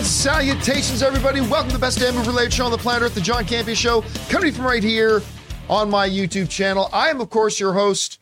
And 0.00 0.06
salutations, 0.06 1.02
everybody. 1.02 1.42
Welcome 1.42 1.68
to 1.68 1.76
the 1.76 1.78
best 1.78 1.98
damn 1.98 2.16
related 2.26 2.54
show 2.54 2.64
on 2.64 2.70
the 2.70 2.78
planet 2.78 3.02
Earth, 3.02 3.14
the 3.14 3.20
John 3.20 3.44
Campea 3.44 3.76
Show, 3.76 4.02
coming 4.30 4.50
from 4.50 4.64
right 4.64 4.82
here 4.82 5.20
on 5.68 5.90
my 5.90 6.08
YouTube 6.08 6.48
channel. 6.48 6.88
I 6.90 7.10
am, 7.10 7.20
of 7.20 7.28
course, 7.28 7.60
your 7.60 7.74
host, 7.74 8.18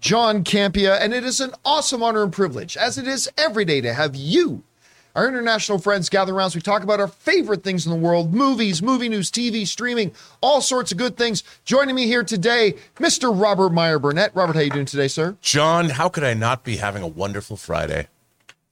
John 0.00 0.42
Campea, 0.42 1.00
and 1.00 1.14
it 1.14 1.22
is 1.22 1.38
an 1.38 1.52
awesome 1.64 2.02
honor 2.02 2.24
and 2.24 2.32
privilege, 2.32 2.76
as 2.76 2.98
it 2.98 3.06
is 3.06 3.30
every 3.38 3.64
day, 3.64 3.80
to 3.80 3.94
have 3.94 4.16
you, 4.16 4.64
our 5.14 5.28
international 5.28 5.78
friends, 5.78 6.08
gather 6.08 6.34
around 6.34 6.46
as 6.46 6.56
we 6.56 6.62
talk 6.62 6.82
about 6.82 6.98
our 6.98 7.06
favorite 7.06 7.62
things 7.62 7.86
in 7.86 7.92
the 7.92 7.98
world 7.98 8.34
movies, 8.34 8.82
movie 8.82 9.08
news, 9.08 9.30
TV, 9.30 9.64
streaming, 9.64 10.10
all 10.40 10.60
sorts 10.60 10.90
of 10.90 10.98
good 10.98 11.16
things. 11.16 11.44
Joining 11.64 11.94
me 11.94 12.06
here 12.06 12.24
today, 12.24 12.74
Mr. 12.96 13.30
Robert 13.32 13.70
Meyer 13.70 14.00
Burnett. 14.00 14.34
Robert, 14.34 14.56
how 14.56 14.62
you 14.62 14.70
doing 14.70 14.84
today, 14.84 15.06
sir? 15.06 15.36
John, 15.40 15.90
how 15.90 16.08
could 16.08 16.24
I 16.24 16.34
not 16.34 16.64
be 16.64 16.78
having 16.78 17.04
a 17.04 17.06
wonderful 17.06 17.56
Friday? 17.56 18.08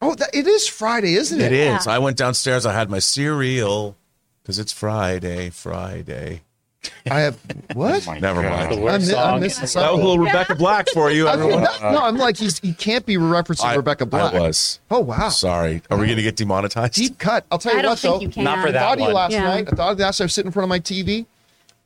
Oh, 0.01 0.15
that, 0.15 0.31
it 0.35 0.47
is 0.47 0.69
Friday, 0.69 1.15
isn't 1.15 1.41
it? 1.41 1.53
It 1.53 1.75
is. 1.75 1.87
I 1.87 1.99
went 1.99 2.17
downstairs. 2.17 2.65
I 2.67 2.73
had 2.73 2.89
my 2.91 3.01
cereal 3.01 3.97
because 4.43 4.59
it's 4.59 4.73
Friday. 4.73 5.51
Friday. 5.51 6.43
I 7.11 7.21
have 7.21 7.37
what? 7.75 8.07
Never 8.21 8.41
mind. 8.43 8.73
I'm, 8.75 8.87
I'm 8.87 9.01
song. 9.03 9.41
missing 9.41 9.63
That 9.63 9.67
something. 9.69 9.93
was 9.97 10.01
a 10.01 10.05
little 10.09 10.25
Rebecca 10.25 10.55
Black 10.55 10.89
for 10.91 11.11
you, 11.11 11.27
I- 11.29 11.33
everyone. 11.33 11.63
no, 11.83 11.99
I'm 12.03 12.17
like 12.17 12.37
he's 12.37 12.61
he 12.61 12.73
can't 12.73 13.05
be 13.05 13.17
referencing 13.17 13.65
I- 13.65 13.75
Rebecca 13.75 14.07
Black. 14.07 14.33
I 14.33 14.41
was. 14.41 14.79
Oh 14.91 15.01
wow. 15.01 15.29
Sorry. 15.31 15.83
Are 15.91 15.99
we 15.99 16.07
going 16.07 16.17
to 16.17 16.23
get 16.23 16.37
demonetized? 16.37 16.95
Deep 16.95 17.19
cut. 17.19 17.45
I'll 17.51 17.59
tell 17.59 17.75
you 17.75 17.81
I 17.81 17.87
what 17.87 17.99
though. 17.99 18.21
you. 18.21 18.31
Not 18.43 18.61
for 18.63 18.69
I 18.69 18.71
that 18.71 18.79
thought 18.81 18.93
of 18.95 18.99
you 19.01 19.05
one. 19.07 19.15
last 19.15 19.33
Yeah. 19.33 19.43
night. 19.45 19.69
I 19.73 19.75
thought 19.77 19.93
of 19.93 19.99
that. 19.99 20.15
So 20.15 20.23
I 20.23 20.27
was 20.27 20.35
sitting 20.35 20.49
in 20.49 20.53
front 20.53 20.65
of 20.65 20.69
my 20.69 20.79
TV, 20.81 21.27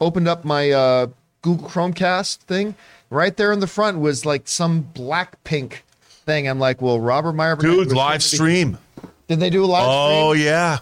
opened 0.00 0.28
up 0.28 0.44
my 0.44 0.70
uh, 0.70 1.06
Google 1.40 1.66
Chromecast 1.68 2.36
thing. 2.40 2.74
Right 3.08 3.36
there 3.36 3.52
in 3.52 3.60
the 3.60 3.66
front 3.66 3.98
was 4.00 4.26
like 4.26 4.46
some 4.46 4.82
black 4.82 5.42
pink 5.44 5.84
thing. 6.22 6.48
I'm 6.48 6.58
like, 6.58 6.80
well, 6.82 6.98
Robert 7.00 7.32
Meyer. 7.32 7.56
Burnett 7.56 7.76
Dude, 7.76 7.88
live 7.88 7.94
gonna 7.96 8.14
be- 8.16 8.20
stream. 8.20 8.78
Did 9.28 9.40
they 9.40 9.50
do 9.50 9.64
a 9.64 9.66
live 9.66 9.82
stream? 9.84 10.24
Oh, 10.24 10.32
stream? 10.32 10.44
yeah. 10.46 10.78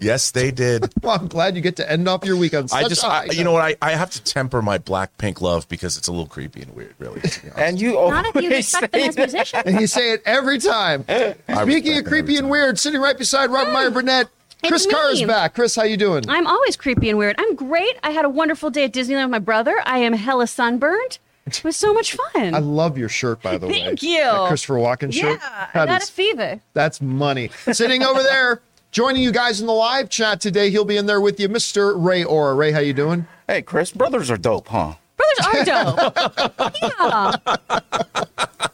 Yes, 0.00 0.30
they 0.30 0.50
did. 0.52 0.92
Well, 1.02 1.18
I'm 1.18 1.26
glad 1.26 1.56
you 1.56 1.60
get 1.62 1.76
to 1.76 1.90
end 1.90 2.06
off 2.08 2.24
your 2.24 2.36
week 2.36 2.54
on 2.54 2.68
such 2.68 2.84
I 2.84 2.88
just, 2.88 3.02
a 3.02 3.06
I, 3.06 3.10
high 3.10 3.24
you 3.32 3.42
know 3.44 3.52
what? 3.52 3.62
I, 3.62 3.76
I 3.82 3.92
have 3.92 4.10
to 4.10 4.22
temper 4.22 4.60
my 4.62 4.78
black 4.78 5.16
pink 5.18 5.40
love 5.40 5.68
because 5.68 5.96
it's 5.96 6.06
a 6.06 6.12
little 6.12 6.26
creepy 6.26 6.62
and 6.62 6.74
weird, 6.76 6.94
really. 6.98 7.20
to 7.20 7.42
be 7.42 7.50
honest. 7.50 7.58
And 7.58 7.80
you 7.80 7.94
Not 7.94 8.26
if 8.26 8.34
you 8.36 8.42
always 8.48 8.52
respect 8.72 8.92
them 8.92 9.00
say 9.00 9.08
as 9.08 9.16
musicians. 9.16 9.62
And 9.66 9.80
you 9.80 9.86
say 9.86 10.12
it 10.12 10.22
every 10.26 10.58
time. 10.58 11.04
Speaking 11.62 11.98
of 11.98 12.04
creepy 12.04 12.36
and 12.36 12.48
weird, 12.50 12.78
sitting 12.78 13.00
right 13.00 13.16
beside 13.18 13.50
Robert 13.50 13.72
Meyer 13.72 13.90
Burnett, 13.90 14.28
It's 14.62 14.68
Chris 14.68 14.86
Carr 14.86 15.10
is 15.12 15.22
back. 15.22 15.54
Chris, 15.54 15.74
how 15.74 15.84
you 15.84 15.96
doing? 15.96 16.28
I'm 16.28 16.46
always 16.46 16.76
creepy 16.76 17.08
and 17.10 17.18
weird. 17.18 17.36
I'm 17.38 17.54
great. 17.56 17.96
I 18.02 18.10
had 18.10 18.24
a 18.24 18.28
wonderful 18.30 18.70
day 18.70 18.84
at 18.84 18.92
Disneyland 18.92 19.24
with 19.24 19.30
my 19.30 19.38
brother. 19.40 19.80
I 19.84 19.98
am 19.98 20.12
hella 20.12 20.46
sunburned. 20.46 21.18
It 21.48 21.64
was 21.64 21.76
so 21.76 21.92
much 21.92 22.16
fun. 22.32 22.54
I 22.54 22.58
love 22.58 22.96
your 22.98 23.08
shirt, 23.08 23.42
by 23.42 23.58
the 23.58 23.66
way. 23.66 23.72
Thank 23.72 24.02
you. 24.02 24.18
That 24.22 24.48
Christopher 24.48 24.74
Walken 24.74 25.12
shirt. 25.12 25.38
yeah, 25.40 25.68
I 25.74 25.78
That 25.78 25.86
got 25.86 26.02
is- 26.02 26.08
a 26.08 26.12
fever. 26.12 26.60
that's 26.74 27.00
money. 27.00 27.50
Sitting 27.72 28.02
over 28.02 28.22
there, 28.22 28.60
joining 28.92 29.22
you 29.22 29.32
guys 29.32 29.60
in 29.60 29.66
the 29.66 29.72
live 29.72 30.08
chat 30.08 30.40
today. 30.40 30.70
He'll 30.70 30.84
be 30.84 30.96
in 30.96 31.06
there 31.06 31.20
with 31.20 31.38
you, 31.40 31.48
Mr. 31.48 31.92
Ray 31.96 32.24
Ora. 32.24 32.54
Ray, 32.54 32.72
how 32.72 32.80
you 32.80 32.92
doing? 32.92 33.26
Hey, 33.46 33.62
Chris, 33.62 33.90
brothers 33.92 34.30
are 34.30 34.36
dope, 34.36 34.68
huh? 34.68 34.94
Brothers 35.16 35.66
are 35.68 35.94
dope. 35.94 36.74
yeah. 36.82 37.32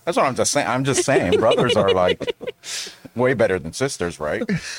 That's 0.05 0.17
what 0.17 0.27
I'm 0.27 0.35
just 0.35 0.53
saying. 0.53 0.67
I'm 0.67 0.85
just 0.85 1.05
saying, 1.05 1.39
brothers 1.41 1.77
are 1.77 1.93
like 1.93 2.35
way 3.15 3.35
better 3.35 3.59
than 3.59 3.73
sisters, 3.73 4.21
right? 4.21 4.43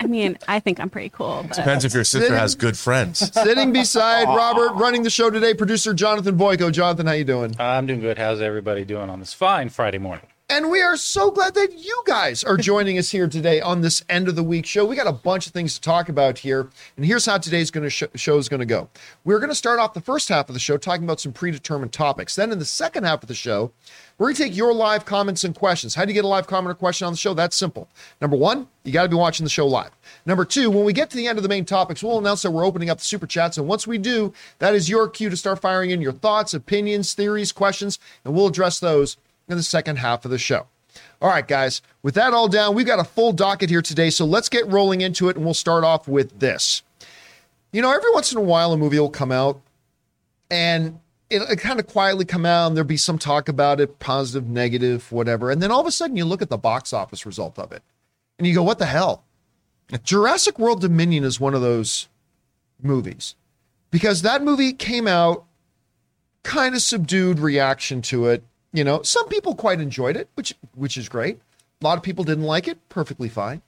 I 0.00 0.06
mean, 0.06 0.38
I 0.46 0.60
think 0.60 0.80
I'm 0.80 0.90
pretty 0.90 1.08
cool. 1.10 1.44
But 1.46 1.56
Depends 1.56 1.84
if 1.84 1.94
your 1.94 2.04
sister 2.04 2.36
has 2.36 2.54
good 2.54 2.76
friends. 2.76 3.32
Sitting 3.32 3.72
beside 3.72 4.24
Robert, 4.24 4.74
running 4.74 5.02
the 5.02 5.10
show 5.10 5.30
today, 5.30 5.54
producer 5.54 5.94
Jonathan 5.94 6.36
Boyko. 6.36 6.72
Jonathan, 6.72 7.06
how 7.06 7.12
you 7.12 7.24
doing? 7.24 7.54
I'm 7.58 7.86
doing 7.86 8.00
good. 8.00 8.18
How's 8.18 8.40
everybody 8.40 8.84
doing 8.84 9.10
on 9.10 9.20
this 9.20 9.32
fine 9.34 9.68
Friday 9.68 9.98
morning? 9.98 10.26
And 10.50 10.70
we 10.70 10.80
are 10.80 10.96
so 10.96 11.30
glad 11.30 11.54
that 11.56 11.74
you 11.74 12.02
guys 12.06 12.42
are 12.42 12.56
joining 12.56 12.96
us 12.96 13.10
here 13.10 13.28
today 13.28 13.60
on 13.60 13.82
this 13.82 14.02
end 14.08 14.28
of 14.28 14.34
the 14.34 14.42
week 14.42 14.64
show. 14.64 14.86
We 14.86 14.96
got 14.96 15.06
a 15.06 15.12
bunch 15.12 15.46
of 15.46 15.52
things 15.52 15.74
to 15.74 15.80
talk 15.82 16.08
about 16.08 16.38
here, 16.38 16.70
and 16.96 17.04
here's 17.04 17.26
how 17.26 17.36
today's 17.36 17.70
going 17.70 17.84
to 17.84 17.90
sh- 17.90 18.04
show 18.14 18.38
is 18.38 18.48
going 18.48 18.60
to 18.60 18.66
go. 18.66 18.88
We're 19.26 19.40
going 19.40 19.50
to 19.50 19.54
start 19.54 19.78
off 19.78 19.92
the 19.92 20.00
first 20.00 20.30
half 20.30 20.48
of 20.48 20.54
the 20.54 20.58
show 20.58 20.78
talking 20.78 21.04
about 21.04 21.20
some 21.20 21.34
predetermined 21.34 21.92
topics. 21.92 22.34
Then 22.34 22.50
in 22.50 22.58
the 22.58 22.64
second 22.64 23.04
half 23.04 23.22
of 23.22 23.28
the 23.28 23.34
show, 23.34 23.72
we're 24.16 24.28
going 24.28 24.36
to 24.36 24.42
take 24.44 24.56
your 24.56 24.72
live 24.72 25.04
comments 25.04 25.44
and 25.44 25.54
questions. 25.54 25.94
How 25.94 26.06
do 26.06 26.12
you 26.12 26.14
get 26.14 26.24
a 26.24 26.28
live 26.28 26.46
comment 26.46 26.70
or 26.70 26.76
question 26.76 27.06
on 27.06 27.12
the 27.12 27.18
show? 27.18 27.34
That's 27.34 27.54
simple. 27.54 27.86
Number 28.22 28.38
one, 28.38 28.68
you 28.84 28.92
got 28.92 29.02
to 29.02 29.10
be 29.10 29.16
watching 29.16 29.44
the 29.44 29.50
show 29.50 29.66
live. 29.66 29.90
Number 30.24 30.46
two, 30.46 30.70
when 30.70 30.84
we 30.84 30.94
get 30.94 31.10
to 31.10 31.18
the 31.18 31.26
end 31.26 31.38
of 31.38 31.42
the 31.42 31.50
main 31.50 31.66
topics, 31.66 32.02
we'll 32.02 32.16
announce 32.16 32.40
that 32.40 32.52
we're 32.52 32.64
opening 32.64 32.88
up 32.88 32.96
the 32.96 33.04
super 33.04 33.26
chats. 33.26 33.58
And 33.58 33.68
once 33.68 33.86
we 33.86 33.98
do, 33.98 34.32
that 34.60 34.74
is 34.74 34.88
your 34.88 35.10
cue 35.10 35.28
to 35.28 35.36
start 35.36 35.60
firing 35.60 35.90
in 35.90 36.00
your 36.00 36.12
thoughts, 36.12 36.54
opinions, 36.54 37.12
theories, 37.12 37.52
questions, 37.52 37.98
and 38.24 38.32
we'll 38.32 38.46
address 38.46 38.80
those 38.80 39.18
in 39.48 39.56
the 39.56 39.62
second 39.62 39.96
half 39.96 40.24
of 40.24 40.30
the 40.30 40.38
show. 40.38 40.66
All 41.20 41.28
right, 41.28 41.46
guys, 41.46 41.82
with 42.02 42.14
that 42.14 42.32
all 42.32 42.48
down, 42.48 42.74
we've 42.74 42.86
got 42.86 42.98
a 42.98 43.04
full 43.04 43.32
docket 43.32 43.70
here 43.70 43.82
today. 43.82 44.10
So 44.10 44.24
let's 44.24 44.48
get 44.48 44.66
rolling 44.66 45.00
into 45.00 45.28
it, 45.28 45.36
and 45.36 45.44
we'll 45.44 45.54
start 45.54 45.84
off 45.84 46.08
with 46.08 46.38
this. 46.38 46.82
You 47.72 47.82
know, 47.82 47.92
every 47.92 48.10
once 48.12 48.32
in 48.32 48.38
a 48.38 48.42
while, 48.42 48.72
a 48.72 48.76
movie 48.76 48.98
will 48.98 49.10
come 49.10 49.32
out 49.32 49.60
and 50.50 50.98
it'll 51.30 51.54
kind 51.56 51.78
of 51.78 51.86
quietly 51.86 52.24
come 52.24 52.46
out, 52.46 52.68
and 52.68 52.76
there'll 52.76 52.86
be 52.86 52.96
some 52.96 53.18
talk 53.18 53.48
about 53.48 53.80
it 53.80 53.98
positive, 53.98 54.48
negative, 54.48 55.10
whatever. 55.12 55.50
And 55.50 55.62
then 55.62 55.70
all 55.70 55.80
of 55.80 55.86
a 55.86 55.92
sudden, 55.92 56.16
you 56.16 56.24
look 56.24 56.42
at 56.42 56.48
the 56.48 56.56
box 56.56 56.92
office 56.92 57.26
result 57.26 57.58
of 57.58 57.72
it 57.72 57.82
and 58.38 58.46
you 58.46 58.54
go, 58.54 58.62
what 58.62 58.78
the 58.78 58.86
hell? 58.86 59.24
Jurassic 60.02 60.58
World 60.58 60.80
Dominion 60.80 61.24
is 61.24 61.40
one 61.40 61.54
of 61.54 61.60
those 61.60 62.08
movies 62.82 63.34
because 63.90 64.22
that 64.22 64.42
movie 64.42 64.72
came 64.72 65.06
out 65.06 65.44
kind 66.42 66.74
of 66.74 66.82
subdued 66.82 67.38
reaction 67.38 68.00
to 68.02 68.26
it. 68.26 68.42
You 68.78 68.84
know, 68.84 69.02
some 69.02 69.26
people 69.26 69.56
quite 69.56 69.80
enjoyed 69.80 70.16
it, 70.16 70.28
which 70.36 70.54
which 70.76 70.96
is 70.96 71.08
great. 71.08 71.40
A 71.80 71.84
lot 71.84 71.98
of 71.98 72.04
people 72.04 72.22
didn't 72.22 72.44
like 72.44 72.68
it, 72.68 72.78
perfectly 72.88 73.28
fine. 73.28 73.60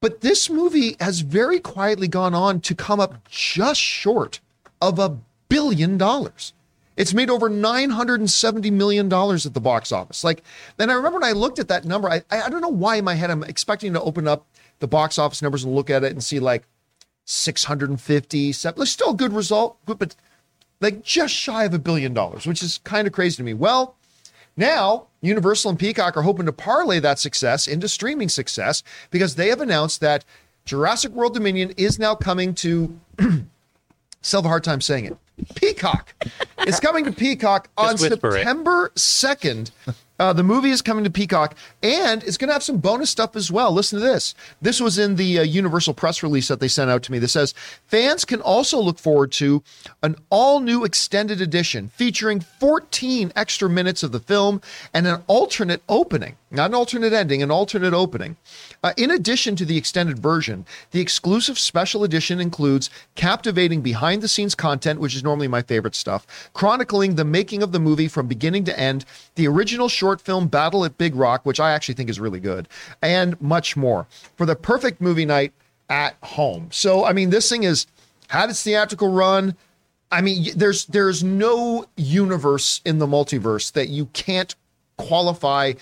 But 0.00 0.22
this 0.22 0.50
movie 0.50 0.96
has 0.98 1.20
very 1.20 1.60
quietly 1.60 2.08
gone 2.08 2.34
on 2.34 2.60
to 2.62 2.74
come 2.74 2.98
up 2.98 3.28
just 3.28 3.80
short 3.80 4.40
of 4.82 4.98
a 4.98 5.18
billion 5.48 5.96
dollars. 5.98 6.52
It's 6.96 7.14
made 7.14 7.30
over 7.30 7.48
$970 7.48 8.72
million 8.72 9.06
at 9.06 9.54
the 9.54 9.60
box 9.60 9.92
office. 9.92 10.24
Like, 10.24 10.42
then 10.76 10.90
I 10.90 10.94
remember 10.94 11.20
when 11.20 11.30
I 11.30 11.32
looked 11.32 11.60
at 11.60 11.68
that 11.68 11.84
number, 11.84 12.10
I, 12.10 12.22
I 12.28 12.50
don't 12.50 12.60
know 12.62 12.68
why 12.68 12.96
in 12.96 13.04
my 13.04 13.14
head 13.14 13.30
I'm 13.30 13.44
expecting 13.44 13.92
to 13.92 14.02
open 14.02 14.26
up 14.26 14.46
the 14.80 14.88
box 14.88 15.16
office 15.16 15.42
numbers 15.42 15.62
and 15.62 15.76
look 15.76 15.90
at 15.90 16.02
it 16.02 16.10
and 16.10 16.24
see 16.24 16.40
like 16.40 16.64
650, 17.24 18.52
seven, 18.52 18.84
still 18.86 19.10
a 19.10 19.16
good 19.16 19.32
result, 19.32 19.76
but 19.86 20.16
like 20.80 21.02
just 21.02 21.34
shy 21.34 21.64
of 21.64 21.74
a 21.74 21.78
billion 21.78 22.14
dollars, 22.14 22.46
which 22.46 22.62
is 22.62 22.78
kind 22.84 23.06
of 23.06 23.12
crazy 23.12 23.36
to 23.36 23.42
me. 23.42 23.54
Well, 23.54 23.96
now 24.56 25.06
Universal 25.20 25.70
and 25.70 25.78
Peacock 25.78 26.16
are 26.16 26.22
hoping 26.22 26.46
to 26.46 26.52
parlay 26.52 26.98
that 27.00 27.18
success 27.18 27.66
into 27.66 27.88
streaming 27.88 28.28
success 28.28 28.82
because 29.10 29.34
they 29.34 29.48
have 29.48 29.60
announced 29.60 30.00
that 30.00 30.24
Jurassic 30.64 31.12
World 31.12 31.34
Dominion 31.34 31.72
is 31.76 31.98
now 31.98 32.14
coming 32.14 32.54
to. 32.56 32.98
still 34.22 34.40
have 34.40 34.44
a 34.44 34.48
hard 34.48 34.64
time 34.64 34.80
saying 34.80 35.06
it. 35.06 35.16
Peacock. 35.54 36.14
it's 36.58 36.80
coming 36.80 37.04
to 37.04 37.12
Peacock 37.12 37.68
on 37.76 37.96
whisper 37.96 38.28
it. 38.28 38.32
September 38.40 38.92
2nd. 38.94 39.70
Uh, 40.20 40.34
the 40.34 40.42
movie 40.42 40.68
is 40.68 40.82
coming 40.82 41.02
to 41.02 41.10
Peacock, 41.10 41.56
and 41.82 42.22
it's 42.24 42.36
going 42.36 42.48
to 42.48 42.52
have 42.52 42.62
some 42.62 42.76
bonus 42.76 43.08
stuff 43.08 43.34
as 43.36 43.50
well. 43.50 43.72
Listen 43.72 43.98
to 43.98 44.04
this. 44.04 44.34
This 44.60 44.78
was 44.78 44.98
in 44.98 45.16
the 45.16 45.38
uh, 45.38 45.42
Universal 45.42 45.94
press 45.94 46.22
release 46.22 46.48
that 46.48 46.60
they 46.60 46.68
sent 46.68 46.90
out 46.90 47.02
to 47.04 47.12
me. 47.12 47.18
That 47.18 47.28
says 47.28 47.54
fans 47.86 48.26
can 48.26 48.42
also 48.42 48.78
look 48.78 48.98
forward 48.98 49.32
to 49.32 49.62
an 50.02 50.16
all-new 50.28 50.84
extended 50.84 51.40
edition 51.40 51.88
featuring 51.88 52.40
14 52.40 53.32
extra 53.34 53.70
minutes 53.70 54.02
of 54.02 54.12
the 54.12 54.20
film 54.20 54.60
and 54.92 55.06
an 55.06 55.22
alternate 55.26 55.82
opening, 55.88 56.36
not 56.50 56.70
an 56.70 56.74
alternate 56.74 57.12
ending, 57.12 57.42
an 57.42 57.50
alternate 57.50 57.94
opening. 57.94 58.36
Uh, 58.82 58.92
in 58.96 59.10
addition 59.10 59.54
to 59.56 59.64
the 59.64 59.76
extended 59.76 60.18
version, 60.18 60.66
the 60.90 61.00
exclusive 61.00 61.58
special 61.58 62.02
edition 62.02 62.40
includes 62.40 62.90
captivating 63.14 63.80
behind-the-scenes 63.80 64.54
content, 64.54 65.00
which 65.00 65.14
is 65.14 65.22
normally 65.22 65.48
my 65.48 65.62
favorite 65.62 65.94
stuff, 65.94 66.50
chronicling 66.52 67.14
the 67.14 67.24
making 67.24 67.62
of 67.62 67.72
the 67.72 67.78
movie 67.78 68.08
from 68.08 68.26
beginning 68.26 68.64
to 68.64 68.78
end, 68.78 69.04
the 69.36 69.46
original 69.46 69.88
short 69.88 70.20
film 70.20 70.48
Battle 70.48 70.84
at 70.84 70.98
Big 70.98 71.14
Rock, 71.14 71.46
which 71.46 71.60
I 71.60 71.72
actually 71.72 71.94
think 71.94 72.10
is 72.10 72.18
really 72.18 72.40
good, 72.40 72.68
and 73.00 73.40
much 73.40 73.76
more 73.76 74.06
for 74.36 74.46
the 74.46 74.56
perfect 74.56 75.00
movie 75.00 75.26
night 75.26 75.52
at 75.88 76.16
home. 76.22 76.68
So, 76.70 77.04
I 77.04 77.12
mean, 77.12 77.30
this 77.30 77.48
thing 77.48 77.64
is 77.64 77.86
had 78.28 78.50
its 78.50 78.62
theatrical 78.62 79.08
run. 79.08 79.56
I 80.10 80.20
mean, 80.20 80.52
there's 80.56 80.86
there's 80.86 81.22
no 81.22 81.86
universe 81.96 82.80
in 82.84 82.98
the 82.98 83.06
multiverse 83.06 83.72
that 83.72 83.88
you 83.88 84.06
can't 84.06 84.54
qualify 84.96 85.74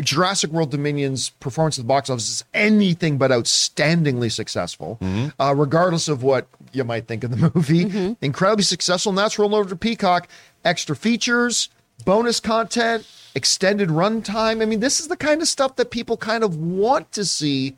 Jurassic 0.00 0.50
World 0.50 0.70
Dominion's 0.70 1.30
performance 1.30 1.78
at 1.78 1.84
the 1.84 1.88
box 1.88 2.10
office 2.10 2.28
is 2.28 2.44
anything 2.52 3.16
but 3.16 3.30
outstandingly 3.30 4.30
successful, 4.30 4.98
uh, 5.38 5.54
regardless 5.56 6.08
of 6.08 6.22
what 6.22 6.46
you 6.72 6.84
might 6.84 7.06
think 7.06 7.24
of 7.24 7.30
the 7.30 7.50
movie. 7.54 8.16
Incredibly 8.20 8.64
successful, 8.64 9.10
and 9.10 9.18
that's 9.18 9.38
rolling 9.38 9.58
over 9.58 9.70
to 9.70 9.76
Peacock. 9.76 10.28
Extra 10.64 10.94
features, 10.94 11.70
bonus 12.04 12.40
content, 12.40 13.06
extended 13.34 13.88
runtime. 13.88 14.60
I 14.60 14.66
mean, 14.66 14.80
this 14.80 15.00
is 15.00 15.08
the 15.08 15.16
kind 15.16 15.40
of 15.40 15.48
stuff 15.48 15.76
that 15.76 15.90
people 15.90 16.16
kind 16.16 16.44
of 16.44 16.56
want 16.56 17.12
to 17.12 17.24
see 17.24 17.76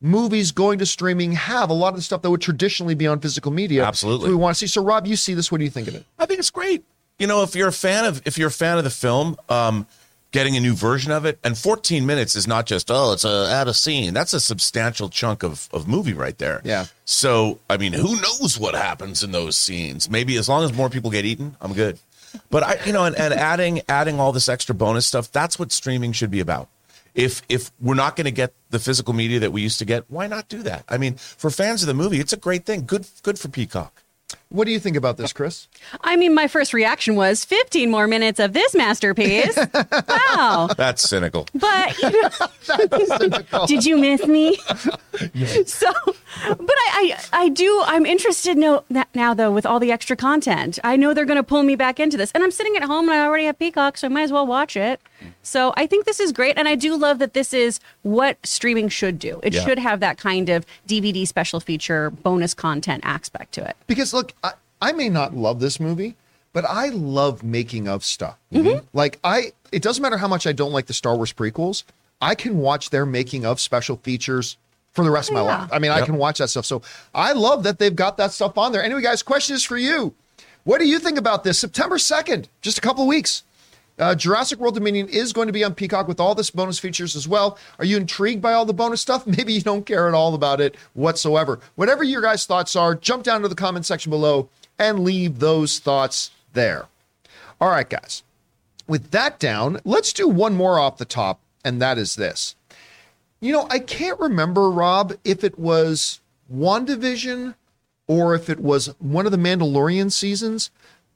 movies 0.00 0.50
going 0.50 0.78
to 0.80 0.86
streaming 0.86 1.32
have. 1.32 1.70
A 1.70 1.74
lot 1.74 1.90
of 1.90 1.96
the 1.96 2.02
stuff 2.02 2.22
that 2.22 2.30
would 2.30 2.40
traditionally 2.40 2.94
be 2.94 3.06
on 3.06 3.20
physical 3.20 3.52
media. 3.52 3.84
Absolutely. 3.84 4.30
We 4.30 4.34
want 4.34 4.56
to 4.56 4.58
see. 4.58 4.66
So, 4.66 4.82
Rob, 4.82 5.06
you 5.06 5.14
see 5.16 5.34
this. 5.34 5.52
What 5.52 5.58
do 5.58 5.64
you 5.64 5.70
think 5.70 5.86
of 5.88 5.94
it? 5.94 6.04
I 6.18 6.26
think 6.26 6.40
it's 6.40 6.50
great. 6.50 6.84
You 7.18 7.26
know, 7.28 7.42
if 7.44 7.54
you're 7.54 7.68
a 7.68 7.72
fan 7.72 8.04
of 8.04 8.20
if 8.24 8.36
you're 8.36 8.48
a 8.48 8.50
fan 8.50 8.78
of 8.78 8.84
the 8.84 8.90
film, 8.90 9.36
um, 9.48 9.86
getting 10.32 10.56
a 10.56 10.60
new 10.60 10.74
version 10.74 11.12
of 11.12 11.24
it. 11.24 11.38
And 11.44 11.56
14 11.56 12.04
minutes 12.04 12.34
is 12.34 12.46
not 12.48 12.66
just, 12.66 12.90
oh, 12.90 13.12
it's 13.12 13.24
a 13.24 13.48
add 13.50 13.68
a 13.68 13.74
scene. 13.74 14.14
That's 14.14 14.32
a 14.32 14.40
substantial 14.40 15.08
chunk 15.08 15.42
of, 15.42 15.68
of 15.72 15.86
movie 15.86 16.14
right 16.14 16.36
there. 16.36 16.60
Yeah. 16.64 16.86
So, 17.04 17.60
I 17.70 17.76
mean, 17.76 17.92
who 17.92 18.20
knows 18.20 18.58
what 18.58 18.74
happens 18.74 19.22
in 19.22 19.32
those 19.32 19.56
scenes? 19.56 20.10
Maybe 20.10 20.36
as 20.36 20.48
long 20.48 20.64
as 20.64 20.72
more 20.72 20.90
people 20.90 21.10
get 21.10 21.24
eaten, 21.24 21.56
I'm 21.60 21.74
good. 21.74 21.98
But 22.50 22.62
I, 22.62 22.78
you 22.86 22.92
know, 22.92 23.04
and, 23.04 23.16
and 23.16 23.34
adding 23.34 23.82
adding 23.88 24.18
all 24.18 24.32
this 24.32 24.48
extra 24.48 24.74
bonus 24.74 25.06
stuff, 25.06 25.30
that's 25.30 25.58
what 25.58 25.70
streaming 25.70 26.12
should 26.12 26.30
be 26.30 26.40
about. 26.40 26.68
If 27.14 27.42
if 27.50 27.70
we're 27.78 27.94
not 27.94 28.16
going 28.16 28.24
to 28.24 28.30
get 28.30 28.54
the 28.70 28.78
physical 28.78 29.12
media 29.12 29.40
that 29.40 29.52
we 29.52 29.60
used 29.60 29.78
to 29.80 29.84
get, 29.84 30.04
why 30.08 30.26
not 30.28 30.48
do 30.48 30.62
that? 30.62 30.84
I 30.88 30.96
mean, 30.96 31.16
for 31.16 31.50
fans 31.50 31.82
of 31.82 31.88
the 31.88 31.94
movie, 31.94 32.20
it's 32.20 32.32
a 32.32 32.38
great 32.38 32.64
thing. 32.64 32.86
Good 32.86 33.06
good 33.22 33.38
for 33.38 33.48
Peacock. 33.48 34.02
What 34.52 34.66
do 34.66 34.70
you 34.72 34.78
think 34.78 34.96
about 34.96 35.16
this, 35.16 35.32
Chris? 35.32 35.66
I 36.02 36.16
mean, 36.16 36.34
my 36.34 36.46
first 36.46 36.74
reaction 36.74 37.16
was 37.16 37.44
15 37.44 37.90
more 37.90 38.06
minutes 38.06 38.38
of 38.38 38.52
this 38.52 38.74
masterpiece. 38.74 39.56
wow. 40.08 40.68
That's 40.76 41.08
cynical. 41.08 41.46
But 41.54 41.98
you 42.02 42.22
know, 42.22 43.66
did 43.66 43.84
you 43.86 43.96
miss 43.98 44.26
me? 44.26 44.58
Yes. 45.34 45.74
So, 45.74 45.92
but 46.06 46.70
I, 46.70 47.14
I, 47.32 47.44
I 47.44 47.48
do. 47.50 47.82
I'm 47.84 48.06
interested 48.06 48.56
now, 48.56 48.82
now 49.14 49.34
though 49.34 49.52
with 49.52 49.66
all 49.66 49.78
the 49.78 49.92
extra 49.92 50.16
content. 50.16 50.78
I 50.82 50.96
know 50.96 51.12
they're 51.12 51.26
going 51.26 51.36
to 51.36 51.42
pull 51.42 51.62
me 51.62 51.76
back 51.76 52.00
into 52.00 52.16
this, 52.16 52.32
and 52.32 52.42
I'm 52.42 52.50
sitting 52.50 52.74
at 52.76 52.82
home 52.84 53.10
and 53.10 53.18
I 53.18 53.26
already 53.26 53.44
have 53.44 53.58
Peacock, 53.58 53.98
so 53.98 54.06
I 54.06 54.08
might 54.08 54.22
as 54.22 54.32
well 54.32 54.46
watch 54.46 54.74
it. 54.74 55.00
So 55.42 55.74
I 55.76 55.86
think 55.86 56.06
this 56.06 56.18
is 56.18 56.32
great, 56.32 56.56
and 56.56 56.66
I 56.66 56.76
do 56.76 56.96
love 56.96 57.18
that 57.18 57.34
this 57.34 57.52
is 57.52 57.78
what 58.00 58.38
streaming 58.44 58.88
should 58.88 59.18
do. 59.18 59.38
It 59.42 59.52
Yeah. 59.52 59.64
should 59.64 59.78
have 59.78 60.00
that 60.00 60.16
kind 60.16 60.48
of 60.48 60.64
DVD 60.88 61.28
special 61.28 61.60
feature 61.60 62.08
bonus 62.10 62.54
content 62.54 63.02
aspect 63.04 63.52
to 63.52 63.68
it. 63.68 63.76
Because 63.86 64.14
look, 64.14 64.32
I, 64.82 64.88
I 64.90 64.92
may 64.92 65.08
not 65.08 65.34
love 65.34 65.60
this 65.60 65.78
movie, 65.80 66.16
but 66.52 66.64
I 66.64 66.88
love 66.88 67.42
making 67.42 67.88
of 67.88 68.04
stuff. 68.04 68.36
Mm-hmm. 68.52 68.84
Like 68.92 69.18
I, 69.24 69.52
it 69.70 69.82
doesn't 69.82 70.02
matter 70.02 70.18
how 70.18 70.28
much 70.28 70.46
I 70.46 70.52
don't 70.52 70.72
like 70.72 70.86
the 70.86 70.92
Star 70.94 71.16
Wars 71.16 71.32
prequels. 71.32 71.84
I 72.20 72.34
can 72.34 72.58
watch 72.58 72.90
their 72.90 73.06
making 73.06 73.44
of 73.46 73.58
special 73.60 73.96
features 73.96 74.56
for 74.92 75.04
the 75.04 75.10
rest 75.10 75.30
of 75.30 75.34
my 75.34 75.42
Yeah. 75.42 75.60
life. 75.62 75.70
I 75.72 75.78
mean, 75.78 75.90
I 75.90 76.02
can 76.02 76.16
watch 76.16 76.38
that 76.38 76.48
stuff. 76.48 76.66
So 76.66 76.82
I 77.14 77.32
love 77.32 77.62
that 77.62 77.78
they've 77.78 77.96
got 77.96 78.16
that 78.18 78.32
stuff 78.32 78.58
on 78.58 78.72
there. 78.72 78.82
Anyway, 78.82 79.02
guys, 79.02 79.22
question 79.22 79.56
is 79.56 79.64
for 79.64 79.78
you. 79.78 80.14
What 80.64 80.78
do 80.78 80.86
you 80.86 80.98
think 80.98 81.18
about 81.18 81.42
this? 81.42 81.58
September 81.58 81.96
2nd, 81.96 82.46
just 82.60 82.78
a 82.78 82.80
couple 82.80 83.02
of 83.02 83.08
weeks. 83.08 83.42
Uh, 83.98 84.14
Jurassic 84.14 84.58
World 84.58 84.74
Dominion 84.74 85.08
is 85.08 85.32
going 85.32 85.46
to 85.48 85.52
be 85.52 85.64
on 85.64 85.74
Peacock 85.74 86.08
with 86.08 86.20
all 86.20 86.34
this 86.34 86.50
bonus 86.50 86.78
features 86.78 87.14
as 87.16 87.26
well. 87.28 87.58
Are 87.78 87.84
you 87.84 87.96
intrigued 87.96 88.40
by 88.40 88.52
all 88.52 88.64
the 88.64 88.72
bonus 88.72 89.00
stuff? 89.00 89.26
Maybe 89.38 89.52
you 89.52 89.60
don't 89.60 89.84
care 89.84 90.08
at 90.08 90.14
all 90.14 90.34
about 90.34 90.60
it 90.60 90.76
whatsoever. 90.94 91.60
Whatever 91.74 92.04
your 92.04 92.22
guys' 92.22 92.46
thoughts 92.46 92.76
are, 92.76 92.94
jump 92.94 93.22
down 93.24 93.42
to 93.42 93.48
the 93.48 93.54
comment 93.54 93.84
section 93.86 94.10
below 94.10 94.48
and 94.78 95.00
leave 95.00 95.38
those 95.38 95.78
thoughts 95.78 96.30
there. 96.52 96.86
All 97.60 97.70
right, 97.70 97.88
guys. 97.88 98.22
With 98.88 99.10
that 99.12 99.38
down, 99.38 99.80
let's 99.84 100.12
do 100.12 100.28
one 100.28 100.54
more 100.54 100.78
off 100.78 100.98
the 100.98 101.04
top, 101.04 101.40
and 101.64 101.80
that 101.80 101.98
is 101.98 102.16
this. 102.16 102.56
You 103.40 103.52
know, 103.52 103.66
I 103.70 103.78
can't 103.78 104.20
remember, 104.20 104.70
Rob, 104.70 105.14
if 105.24 105.44
it 105.44 105.58
was 105.58 106.20
WandaVision 106.52 107.54
or 108.06 108.34
if 108.34 108.50
it 108.50 108.60
was 108.60 108.88
one 108.98 109.26
of 109.26 109.32
the 109.32 109.38
Mandalorian 109.38 110.12
seasons, 110.12 110.70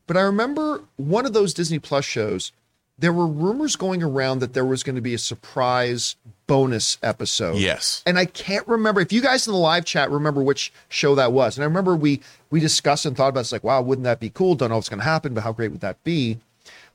but 0.07 0.17
I 0.17 0.23
remember 0.23 0.83
one 0.97 1.27
of 1.27 1.33
those 1.33 1.55
Disney 1.55 1.79
Plus 1.79 2.05
shows. 2.05 2.53
There 2.99 3.13
were 3.13 3.27
rumors 3.27 3.77
going 3.77 4.03
around 4.03 4.39
that 4.39 4.55
there 4.55 4.65
was 4.65 4.83
going 4.83 4.97
to 4.97 5.03
be 5.03 5.15
a 5.15 5.19
surprise 5.19 6.17
bonus 6.47 6.99
episode. 7.03 7.57
Yes. 7.57 8.03
And 8.07 8.19
I 8.19 8.25
can't 8.25 8.67
remember 8.69 9.01
if 9.01 9.13
you 9.13 9.21
guys 9.21 9.47
in 9.47 9.53
the 9.53 9.59
live 9.59 9.85
chat 9.85 10.11
remember 10.11 10.43
which 10.43 10.73
show 10.89 11.15
that 11.15 11.33
was. 11.33 11.57
And 11.57 11.65
I 11.65 11.67
remember 11.67 11.97
we 11.97 12.21
we 12.51 12.61
discussed 12.61 13.07
and 13.07 13.17
thought 13.17 13.29
about 13.29 13.41
it. 13.41 13.43
it's 13.43 13.53
like, 13.53 13.65
wow, 13.65 13.83
wouldn't 13.83 14.05
that 14.05 14.21
be 14.21 14.31
cool? 14.31 14.55
Don't 14.55 14.71
know 14.71 14.77
what's 14.77 14.89
going 14.89 15.01
to 15.01 15.05
happen, 15.05 15.35
but 15.35 15.43
how 15.43 15.53
great 15.53 15.73
would 15.73 15.81
that 15.81 16.03
be? 16.05 16.39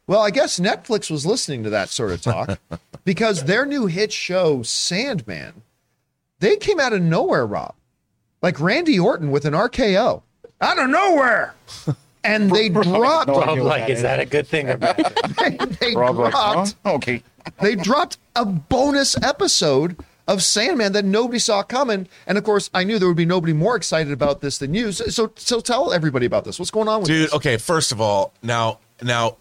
Well, 0.08 0.22
I 0.22 0.30
guess 0.30 0.60
Netflix 0.60 1.12
was 1.12 1.26
listening 1.26 1.64
to 1.64 1.70
that 1.70 1.90
sort 1.90 2.12
of 2.12 2.22
talk 2.22 2.60
because 3.06 3.44
their 3.44 3.66
new 3.66 3.86
hit 3.86 4.12
show, 4.12 4.64
Sandman, 4.64 5.62
they 6.40 6.58
came 6.58 6.80
out 6.80 6.94
of 6.94 7.02
nowhere, 7.02 7.46
Rob. 7.46 7.76
Like 8.42 8.60
Randy 8.60 9.00
Orton 9.00 9.32
with 9.32 9.46
an 9.46 9.54
RKO 9.54 10.24
out 10.60 10.80
of 10.80 10.90
nowhere. 10.90 11.54
And 12.24 12.52
they 12.56 12.70
dropped 12.70 13.28
No 13.28 13.42
I'm 13.42 13.50
idea 13.50 13.64
what 13.64 13.80
like, 13.80 13.90
is 13.90 14.02
that 14.02 14.20
a 14.20 14.26
good 14.26 14.48
thing 14.48 14.70
or 14.70 14.78
bad? 14.78 14.98
they, 15.40 15.58
they 15.80 15.96
Rob 15.96 16.18
like, 16.18 16.34
huh? 16.34 16.54
dropped 16.54 16.76
oh, 16.86 16.96
Okay. 16.96 17.24
They 17.62 17.76
dropped 17.76 18.18
a 18.36 18.46
bonus 18.46 19.22
episode 19.22 19.98
of 20.28 20.42
Sandman 20.44 20.94
that 20.94 21.06
nobody 21.06 21.40
saw 21.40 21.64
coming. 21.64 22.08
And 22.26 22.38
of 22.38 22.44
course, 22.44 22.70
I 22.74 22.84
knew 22.84 23.00
there 23.00 23.08
would 23.08 23.18
be 23.18 23.26
nobody 23.26 23.54
more 23.54 23.76
excited 23.76 24.14
about 24.14 24.42
this 24.42 24.58
than 24.60 24.74
you. 24.74 24.92
So, 24.92 25.06
so, 25.08 25.32
so 25.36 25.60
tell 25.60 25.92
everybody 25.94 26.26
about 26.26 26.46
this. 26.46 26.60
What's 26.60 26.72
going 26.72 26.88
on 26.88 27.02
with 27.02 27.08
Dude, 27.08 27.26
this? 27.26 27.34
okay, 27.34 27.58
first 27.58 27.92
of 27.92 28.00
all, 28.00 28.34
now 28.42 28.80
now 29.02 29.38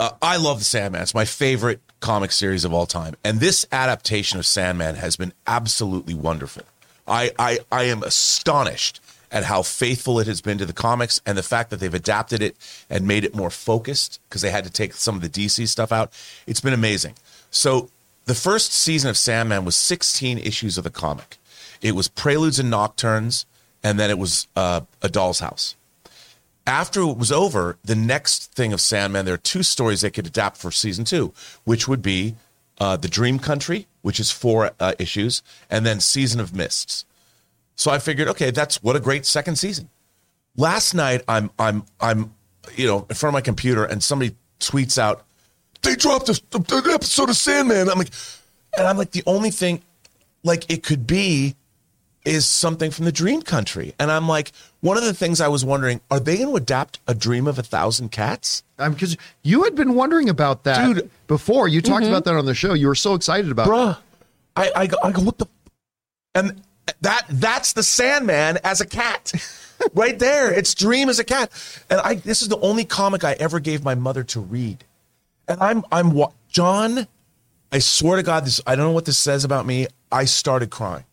uh, 0.00 0.10
I 0.22 0.36
love 0.36 0.60
the 0.60 0.64
Sandman. 0.64 1.02
It's 1.02 1.14
my 1.14 1.24
favorite 1.24 1.80
comic 2.00 2.32
series 2.32 2.64
of 2.64 2.72
all 2.72 2.86
time. 2.86 3.16
And 3.24 3.40
this 3.40 3.66
adaptation 3.72 4.38
of 4.38 4.46
Sandman 4.46 4.94
has 4.94 5.16
been 5.16 5.32
absolutely 5.46 6.14
wonderful. 6.14 6.62
I 7.06 7.32
I, 7.38 7.58
I 7.70 7.84
am 7.84 8.02
astonished 8.02 9.00
at 9.30 9.44
how 9.44 9.62
faithful 9.62 10.18
it 10.18 10.26
has 10.26 10.40
been 10.40 10.58
to 10.58 10.66
the 10.66 10.72
comics 10.72 11.20
and 11.26 11.36
the 11.36 11.42
fact 11.42 11.70
that 11.70 11.80
they've 11.80 11.94
adapted 11.94 12.42
it 12.42 12.56
and 12.88 13.06
made 13.06 13.24
it 13.24 13.34
more 13.34 13.50
focused 13.50 14.20
because 14.28 14.42
they 14.42 14.50
had 14.50 14.64
to 14.64 14.70
take 14.70 14.94
some 14.94 15.16
of 15.16 15.22
the 15.22 15.28
DC 15.28 15.68
stuff 15.68 15.92
out. 15.92 16.12
It's 16.46 16.60
been 16.60 16.72
amazing. 16.72 17.14
So 17.50 17.90
the 18.24 18.34
first 18.34 18.72
season 18.72 19.10
of 19.10 19.16
Sandman 19.16 19.64
was 19.64 19.76
16 19.76 20.38
issues 20.38 20.78
of 20.78 20.84
the 20.84 20.90
comic. 20.90 21.36
It 21.80 21.94
was 21.94 22.08
Preludes 22.08 22.58
and 22.58 22.70
Nocturnes, 22.70 23.46
and 23.82 23.98
then 23.98 24.10
it 24.10 24.18
was 24.18 24.48
uh, 24.56 24.80
A 25.02 25.08
Doll's 25.08 25.40
House 25.40 25.76
after 26.68 27.00
it 27.00 27.16
was 27.16 27.32
over, 27.32 27.78
the 27.82 27.96
next 27.96 28.52
thing 28.52 28.74
of 28.74 28.80
Sandman, 28.80 29.24
there 29.24 29.34
are 29.34 29.38
two 29.38 29.62
stories 29.62 30.02
they 30.02 30.10
could 30.10 30.26
adapt 30.26 30.58
for 30.58 30.70
season 30.70 31.06
two, 31.06 31.32
which 31.64 31.88
would 31.88 32.02
be 32.02 32.34
uh, 32.78 32.98
The 32.98 33.08
Dream 33.08 33.38
Country, 33.38 33.86
which 34.02 34.20
is 34.20 34.30
four 34.30 34.72
uh, 34.78 34.92
issues, 34.98 35.42
and 35.70 35.86
then 35.86 35.98
Season 35.98 36.38
of 36.40 36.54
Mists. 36.54 37.06
So 37.78 37.92
I 37.92 38.00
figured, 38.00 38.26
okay, 38.28 38.50
that's 38.50 38.82
what 38.82 38.96
a 38.96 39.00
great 39.00 39.24
second 39.24 39.56
season. 39.56 39.88
Last 40.56 40.94
night, 40.94 41.22
I'm 41.28 41.50
I'm 41.58 41.84
I'm 42.00 42.34
you 42.74 42.88
know 42.88 43.06
in 43.08 43.14
front 43.14 43.30
of 43.30 43.34
my 43.34 43.40
computer, 43.40 43.84
and 43.84 44.02
somebody 44.02 44.34
tweets 44.58 44.98
out, 44.98 45.24
"They 45.82 45.94
dropped 45.94 46.28
an 46.28 46.64
episode 46.90 47.30
of 47.30 47.36
Sandman." 47.36 47.88
I'm 47.88 47.98
like, 47.98 48.10
and 48.76 48.86
I'm 48.86 48.98
like, 48.98 49.12
the 49.12 49.22
only 49.26 49.50
thing, 49.50 49.82
like 50.42 50.68
it 50.68 50.82
could 50.82 51.06
be 51.06 51.54
is 52.24 52.44
something 52.46 52.90
from 52.90 53.04
the 53.04 53.12
dream 53.12 53.40
country 53.40 53.94
and 53.98 54.10
i'm 54.10 54.28
like 54.28 54.50
one 54.80 54.98
of 54.98 55.04
the 55.04 55.14
things 55.14 55.40
i 55.40 55.46
was 55.48 55.64
wondering 55.64 56.00
are 56.10 56.18
they 56.20 56.36
going 56.36 56.48
to 56.48 56.56
adapt 56.56 56.98
a 57.06 57.14
dream 57.14 57.46
of 57.46 57.58
a 57.58 57.62
thousand 57.62 58.10
cats 58.10 58.64
Because 58.76 59.16
you 59.42 59.64
had 59.64 59.74
been 59.74 59.94
wondering 59.94 60.28
about 60.28 60.64
that 60.64 60.84
Dude. 60.84 61.10
before. 61.26 61.68
You 61.68 61.82
talked 61.82 62.02
mm-hmm. 62.02 62.12
about 62.12 62.24
that 62.24 62.34
on 62.34 62.46
the 62.46 62.54
show. 62.54 62.74
You 62.74 62.86
were 62.86 62.94
so 62.94 63.14
excited 63.14 63.50
about 63.50 63.66
it. 63.66 63.70
bruh 63.70 63.98
i 64.56 64.70
i 64.76 64.86
go, 64.86 64.96
I 65.02 65.12
go 65.12 65.22
what 65.22 65.38
the 65.38 65.46
and 66.34 66.62
that 67.00 67.26
that's 67.28 67.72
the 67.72 67.82
sandman 67.82 68.58
as 68.64 68.80
a 68.80 68.86
cat 68.86 69.32
right 69.94 70.18
there 70.18 70.52
it's 70.52 70.74
dream 70.74 71.08
as 71.08 71.18
a 71.18 71.24
cat 71.24 71.50
and 71.90 72.00
i 72.00 72.14
this 72.14 72.42
is 72.42 72.48
the 72.48 72.58
only 72.60 72.84
comic 72.84 73.24
i 73.24 73.32
ever 73.34 73.60
gave 73.60 73.84
my 73.84 73.94
mother 73.94 74.24
to 74.24 74.40
read 74.40 74.84
and 75.46 75.60
i'm 75.62 75.84
i'm 75.92 76.12
wa- 76.12 76.32
john 76.48 77.06
i 77.72 77.78
swear 77.78 78.16
to 78.16 78.22
god 78.22 78.44
this 78.44 78.60
i 78.66 78.74
don't 78.74 78.86
know 78.86 78.92
what 78.92 79.04
this 79.04 79.18
says 79.18 79.44
about 79.44 79.66
me 79.66 79.86
i 80.10 80.24
started 80.24 80.70
crying 80.70 81.04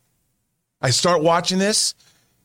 I 0.85 0.91
start 0.91 1.23
watching 1.23 1.57
this 1.57 1.95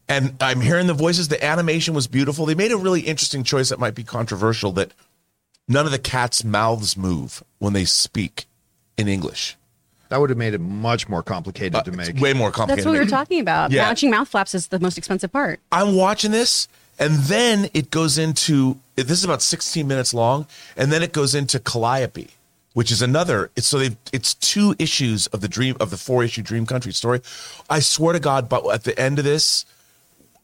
and 0.09 0.35
I'm 0.41 0.63
hearing 0.63 0.87
the 0.87 0.95
voices. 0.95 1.29
The 1.29 1.45
animation 1.45 1.93
was 1.93 2.07
beautiful. 2.07 2.47
They 2.47 2.55
made 2.55 2.73
a 2.73 2.77
really 2.79 3.03
interesting 3.03 3.45
choice 3.45 3.69
that 3.69 3.79
might 3.79 3.95
be 3.95 4.03
controversial 4.03 4.73
that 4.73 4.93
none 5.69 5.85
of 5.85 5.93
the 5.93 5.99
cats' 5.99 6.43
mouths 6.43 6.97
move 6.97 7.45
when 7.59 7.75
they 7.75 7.85
speak 7.85 8.47
in 8.97 9.09
English. 9.09 9.57
That 10.11 10.21
would 10.21 10.29
have 10.31 10.37
made 10.39 10.55
it 10.55 10.61
much 10.61 11.09
more 11.09 11.23
complicated 11.23 11.75
uh, 11.77 11.83
to 11.85 11.91
It's 11.93 12.13
make. 12.13 12.21
way 12.21 12.33
more 12.35 12.51
complicated. 12.51 12.79
That's 12.85 12.87
what 12.87 12.93
we 12.93 12.99
were 12.99 13.07
talking 13.11 13.41
about. 13.41 13.71
Yeah. 13.71 13.87
Launching 13.87 14.11
mouth 14.11 14.29
flaps 14.29 14.55
is 14.55 14.69
the 14.69 14.79
most 14.79 14.99
expensive 14.99 15.33
part. 15.33 15.61
I'm 15.73 15.95
watching 15.97 16.31
this, 16.33 16.69
and 16.99 17.15
then 17.15 17.71
it 17.75 17.91
goes 17.91 18.19
into 18.19 18.79
this 18.97 19.11
is 19.13 19.25
about 19.25 19.41
16 19.41 19.87
minutes 19.89 20.13
long, 20.13 20.47
and 20.77 20.93
then 20.93 21.03
it 21.03 21.13
goes 21.13 21.35
into 21.35 21.59
Calliope, 21.61 22.29
which 22.75 22.91
is 22.93 23.01
another. 23.03 23.51
It's 23.57 23.67
so 23.69 23.79
they 23.79 23.97
it's 24.13 24.35
two 24.35 24.75
issues 24.79 25.27
of 25.29 25.41
the 25.41 25.49
dream 25.49 25.77
of 25.81 25.91
the 25.91 25.97
four 25.97 26.23
issue 26.25 26.43
Dream 26.43 26.67
Country 26.67 26.93
story. 26.93 27.21
I 27.71 27.81
swear 27.81 28.13
to 28.13 28.21
God, 28.21 28.49
but 28.49 28.67
at 28.69 28.85
the 28.85 28.99
end 29.01 29.19
of 29.21 29.25
this, 29.25 29.65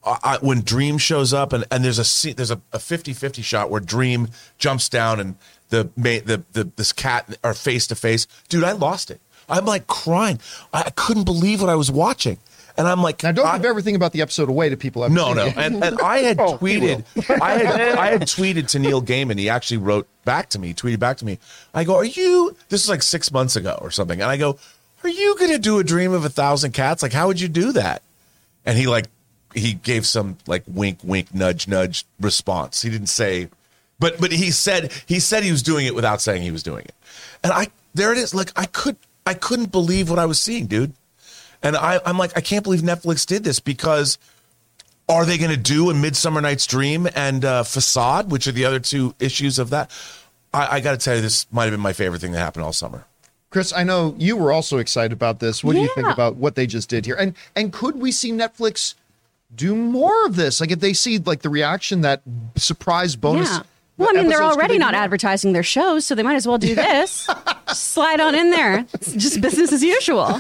I, 0.05 0.19
I- 0.23 0.39
when 0.41 0.61
Dream 0.63 0.97
shows 0.99 1.35
up 1.35 1.53
and, 1.53 1.65
and 1.73 1.85
there's 1.85 1.99
a 1.99 2.35
there's 2.35 2.53
a, 2.53 2.61
a 2.73 2.79
50-50 2.79 3.43
shot 3.43 3.69
where 3.71 3.81
Dream 3.81 4.29
jumps 4.59 4.89
down 4.89 5.19
and 5.19 5.35
the 5.71 5.91
the 5.97 6.45
the 6.53 6.71
this 6.77 6.93
cat 6.93 7.37
are 7.43 7.53
face 7.53 7.89
to 7.89 7.97
face. 7.97 8.29
Dude, 8.49 8.63
I 8.63 8.71
lost 8.73 9.11
it. 9.11 9.21
I'm 9.49 9.65
like 9.65 9.87
crying. 9.87 10.41
I, 10.73 10.91
couldn't 10.91 11.25
believe 11.25 11.61
what 11.61 11.71
I 11.71 11.75
was 11.77 11.91
watching. 11.91 12.39
And 12.79 12.87
I'm 12.87 13.03
like, 13.03 13.23
now, 13.23 13.33
don't 13.33 13.57
give 13.57 13.65
everything 13.65 13.97
about 13.97 14.13
the 14.13 14.21
episode 14.21 14.51
away 14.51 14.69
to 14.69 14.77
people. 14.77 15.09
no, 15.09 15.33
no. 15.33 15.47
And, 15.57 15.83
and 15.83 15.99
I 16.01 16.19
had 16.29 16.39
Oh, 16.39 16.59
tweeted, 16.59 17.05
I 17.41 17.53
had, 17.59 17.81
I 17.99 18.07
had 18.11 18.23
tweeted 18.23 18.69
to 18.69 18.79
Neil 18.79 19.01
Gaiman. 19.01 19.39
He 19.39 19.49
actually 19.49 19.79
wrote 19.79 20.07
back 20.27 20.51
to 20.51 20.59
me, 20.59 20.75
tweeted 20.75 20.99
back 20.99 21.17
to 21.19 21.25
me. 21.25 21.39
I 21.73 21.85
go, 21.85 21.95
are 21.97 22.05
you, 22.05 22.55
this 22.69 22.83
is 22.85 22.91
like 22.91 23.03
six 23.03 23.33
months 23.33 23.57
ago 23.57 23.79
or 23.81 23.91
something. 23.91 24.21
And 24.21 24.31
I 24.31 24.37
go, 24.37 24.59
are 25.03 25.09
you 25.09 25.37
going 25.39 25.53
to 25.53 25.59
do 25.59 25.79
a 25.79 25.85
dream 25.85 26.13
of 26.13 26.25
a 26.25 26.29
thousand 26.29 26.73
cats? 26.73 27.03
Like, 27.03 27.13
how 27.15 27.29
would 27.29 27.41
you 27.41 27.49
do 27.49 27.73
that? 27.73 28.03
And 28.67 28.77
he 28.77 28.87
like, 28.87 29.07
he 29.55 29.73
gave 29.73 30.05
some 30.07 30.37
like 30.47 30.65
wink, 30.67 30.99
wink, 31.03 31.35
nudge, 31.35 31.67
nudge 31.69 32.05
response. 32.21 32.83
He 32.83 32.91
didn't 32.91 33.07
say, 33.07 33.49
but, 33.99 34.21
but 34.21 34.33
he 34.33 34.51
said, 34.51 34.93
he 35.07 35.19
said 35.19 35.43
he 35.45 35.51
was 35.51 35.63
doing 35.63 35.87
it 35.87 35.95
without 35.95 36.21
saying 36.21 36.43
he 36.43 36.51
was 36.51 36.63
doing 36.63 36.85
it. 36.85 36.95
And 37.43 37.53
I, 37.55 37.69
there 37.95 38.13
it 38.13 38.19
is. 38.19 38.35
Like 38.35 38.53
I 38.55 38.67
could, 38.67 38.97
I 39.27 39.35
couldn't 39.35 39.73
believe 39.73 40.09
what 40.09 40.19
I 40.19 40.27
was 40.27 40.41
seeing, 40.41 40.67
dude. 40.67 40.93
And 41.63 41.77
I, 41.77 42.01
I'm 42.07 42.17
like, 42.17 42.37
I 42.37 42.41
can't 42.41 42.63
believe 42.63 42.81
Netflix 42.81 43.27
did 43.27 43.43
this 43.43 43.61
because 43.61 44.19
are 45.09 45.25
they 45.25 45.37
going 45.37 45.51
to 45.51 45.57
do 45.57 45.91
a 45.91 45.95
Midsummer 45.95 46.41
Night's 46.41 46.67
Dream 46.67 47.09
and 47.15 47.45
uh, 47.45 47.63
Facade, 47.65 48.31
which 48.31 48.47
are 48.47 48.53
the 48.53 48.65
other 48.65 48.79
two 48.81 49.15
issues 49.19 49.59
of 49.59 49.71
that? 49.71 49.91
I, 50.55 50.77
I 50.77 50.81
got 50.81 50.93
to 50.93 50.97
tell 50.99 51.17
you, 51.17 51.23
this 51.23 51.47
might 51.51 51.65
have 51.65 51.73
been 51.73 51.81
my 51.81 51.93
favorite 51.93 52.21
thing 52.21 52.33
that 52.33 52.39
happened 52.39 52.65
all 52.65 52.73
summer. 52.73 53.05
Chris, 53.51 53.73
I 53.73 53.85
know 53.85 54.15
you 54.19 54.37
were 54.37 54.53
also 54.53 54.79
excited 54.79 55.13
about 55.13 55.41
this. 55.41 55.65
What 55.65 55.75
do 55.75 55.81
you 55.81 55.89
think 55.95 56.09
about 56.09 56.37
what 56.37 56.57
they 56.57 56.67
just 56.67 56.89
did 56.91 57.07
here? 57.07 57.15
And 57.15 57.35
and 57.55 57.73
could 57.73 57.97
we 57.97 58.13
see 58.13 58.33
Netflix 58.33 58.95
do 59.55 59.75
more 59.75 60.27
of 60.27 60.37
this? 60.37 60.61
Like 60.61 60.71
if 60.73 60.81
they 60.81 60.93
see 60.93 61.19
like 61.19 61.43
the 61.43 61.49
reaction 61.49 62.03
that 62.03 62.23
surprise 62.57 63.17
bonus. 63.17 63.49
Yeah. 63.49 63.63
Well, 63.99 64.11
I 64.11 64.13
mean, 64.13 64.29
they're 64.29 64.43
already 64.43 64.77
not 64.79 64.93
more? 64.93 65.03
advertising 65.03 65.53
their 65.53 65.63
shows, 65.63 66.05
so 66.05 66.15
they 66.15 66.23
might 66.23 66.35
as 66.35 66.47
well 66.47 66.59
do 66.59 66.75
this. 66.75 67.29
Slide 67.69 68.21
on 68.21 68.35
in 68.35 68.51
there. 68.51 68.85
It's 68.93 69.13
just 69.13 69.41
business 69.41 69.73
as 69.73 69.83
usual. 69.83 70.21
I 70.21 70.35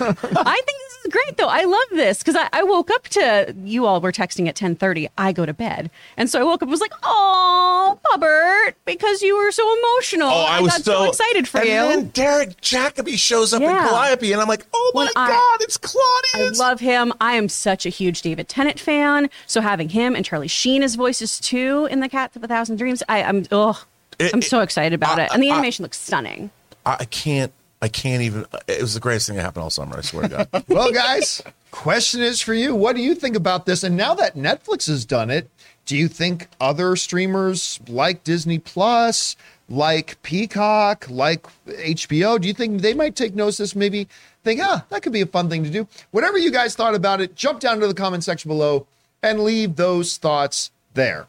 think 0.67 0.79
is 1.07 1.13
great, 1.13 1.37
though. 1.37 1.49
I 1.49 1.65
love 1.65 1.89
this 1.93 2.19
because 2.19 2.37
I, 2.37 2.49
I 2.53 2.63
woke 2.63 2.91
up 2.91 3.05
to 3.09 3.55
you 3.65 3.87
all 3.87 4.01
were 4.01 4.13
texting 4.13 4.49
at 4.49 4.55
ten 4.57 4.75
thirty. 4.77 5.09
I 5.17 5.33
go 5.33 5.47
to 5.47 5.55
bed, 5.55 5.91
and 6.17 6.29
so 6.29 6.41
I 6.41 6.45
woke 6.45 6.57
up 6.57 6.63
and 6.63 6.71
was 6.71 6.81
like, 6.81 6.93
"Oh, 7.03 7.99
Hubbard, 8.07 8.75
because 8.85 9.23
you 9.23 9.37
were 9.37 9.51
so 9.53 9.63
emotional. 9.79 10.29
Oh, 10.29 10.45
I 10.49 10.61
was 10.61 10.73
got 10.73 10.83
so, 10.85 11.05
excited 11.09 11.49
for 11.49 11.59
and 11.59 11.67
you." 11.69 11.75
And 11.75 11.91
then 11.91 12.09
Derek 12.09 12.61
Jacobi 12.61 13.17
shows 13.17 13.53
up 13.55 13.63
in 13.63 13.69
Yeah. 13.71 13.89
Calliope, 13.89 14.33
and 14.33 14.41
I'm 14.41 14.49
like, 14.49 14.67
oh 14.75 14.93
my 14.95 15.01
When 15.05 15.09
I- 15.17 15.29
god, 15.29 15.59
it's 15.63 15.77
Claudius! 15.77 16.61
I 16.61 16.65
love 16.69 16.81
him. 16.81 17.13
I 17.21 17.35
am 17.35 17.49
such 17.49 17.87
a 17.87 17.89
huge 17.91 18.23
David 18.23 18.49
Tennant 18.49 18.79
fan. 18.81 19.31
So 19.47 19.61
having 19.61 19.89
him 19.91 20.15
and 20.17 20.25
Charlie 20.25 20.49
Sheen 20.49 20.83
as 20.83 20.95
voices 20.95 21.41
too 21.41 21.87
in 21.91 22.01
the 22.01 22.09
Cat 22.09 22.35
of 22.37 22.43
a 22.45 22.49
Thousand 22.49 22.77
Dreams, 22.77 23.03
I, 23.09 23.23
I'm 23.23 23.45
oh, 23.53 23.83
It- 24.19 24.33
I'm 24.35 24.43
so 24.43 24.61
excited 24.61 24.95
about 24.95 25.19
I- 25.19 25.25
it, 25.27 25.31
and 25.33 25.43
the 25.43 25.51
I- 25.51 25.55
animation 25.55 25.83
looks 25.83 25.99
stunning. 25.99 26.51
I, 26.85 26.97
I 27.01 27.05
can't. 27.07 27.53
I 27.83 27.89
can't 27.89 28.23
even. 28.23 28.47
It 28.67 28.81
was 28.81 28.95
the 28.95 29.01
greatest 29.01 29.27
thing 29.27 29.37
that 29.37 29.43
happened 29.43 29.65
all 29.65 29.71
summer. 29.71 29.99
I 29.99 30.01
swear 30.01 30.29
to 30.29 30.49
God. 30.51 30.65
well, 30.69 30.93
guys, 30.93 31.43
question 31.71 32.23
is 32.23 32.41
for 32.41 32.55
you. 32.55 32.75
What 32.75 32.97
do 32.97 33.03
you 33.03 33.15
think 33.15 33.37
about 33.37 33.67
this? 33.67 33.83
And 33.83 33.97
now 33.97 34.15
that 34.15 34.35
Netflix 34.35 34.87
has 34.87 35.05
done 35.05 35.31
it, 35.31 35.51
do 35.85 35.97
you 35.97 36.09
think 36.09 36.49
other 36.61 36.97
streamers 36.97 37.79
like 37.87 38.25
Disney 38.25 38.59
Plus, 38.59 39.37
like 39.69 40.21
Peacock, 40.23 41.07
like 41.09 41.47
HBO, 41.67 42.41
do 42.41 42.49
you 42.49 42.55
think 42.55 42.81
they 42.81 42.95
might 42.95 43.15
take 43.15 43.35
notice? 43.35 43.77
Maybe 43.77 44.09
think, 44.43 44.61
ah, 44.63 44.85
that 44.89 45.03
could 45.03 45.13
be 45.13 45.21
a 45.21 45.27
fun 45.27 45.49
thing 45.49 45.63
to 45.65 45.71
do. 45.71 45.87
Whatever 46.11 46.39
you 46.39 46.51
guys 46.51 46.75
thought 46.75 46.95
about 46.95 47.21
it, 47.21 47.37
jump 47.37 47.61
down 47.61 47.79
to 47.81 47.87
the 47.87 47.95
comment 47.95 48.25
section 48.25 48.49
below 48.49 48.87
and 49.23 49.41
leave 49.41 49.77
those 49.77 50.17
thoughts 50.17 50.71
there. 50.95 51.27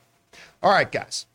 All 0.64 0.72
right, 0.72 0.92
guys. 0.92 1.27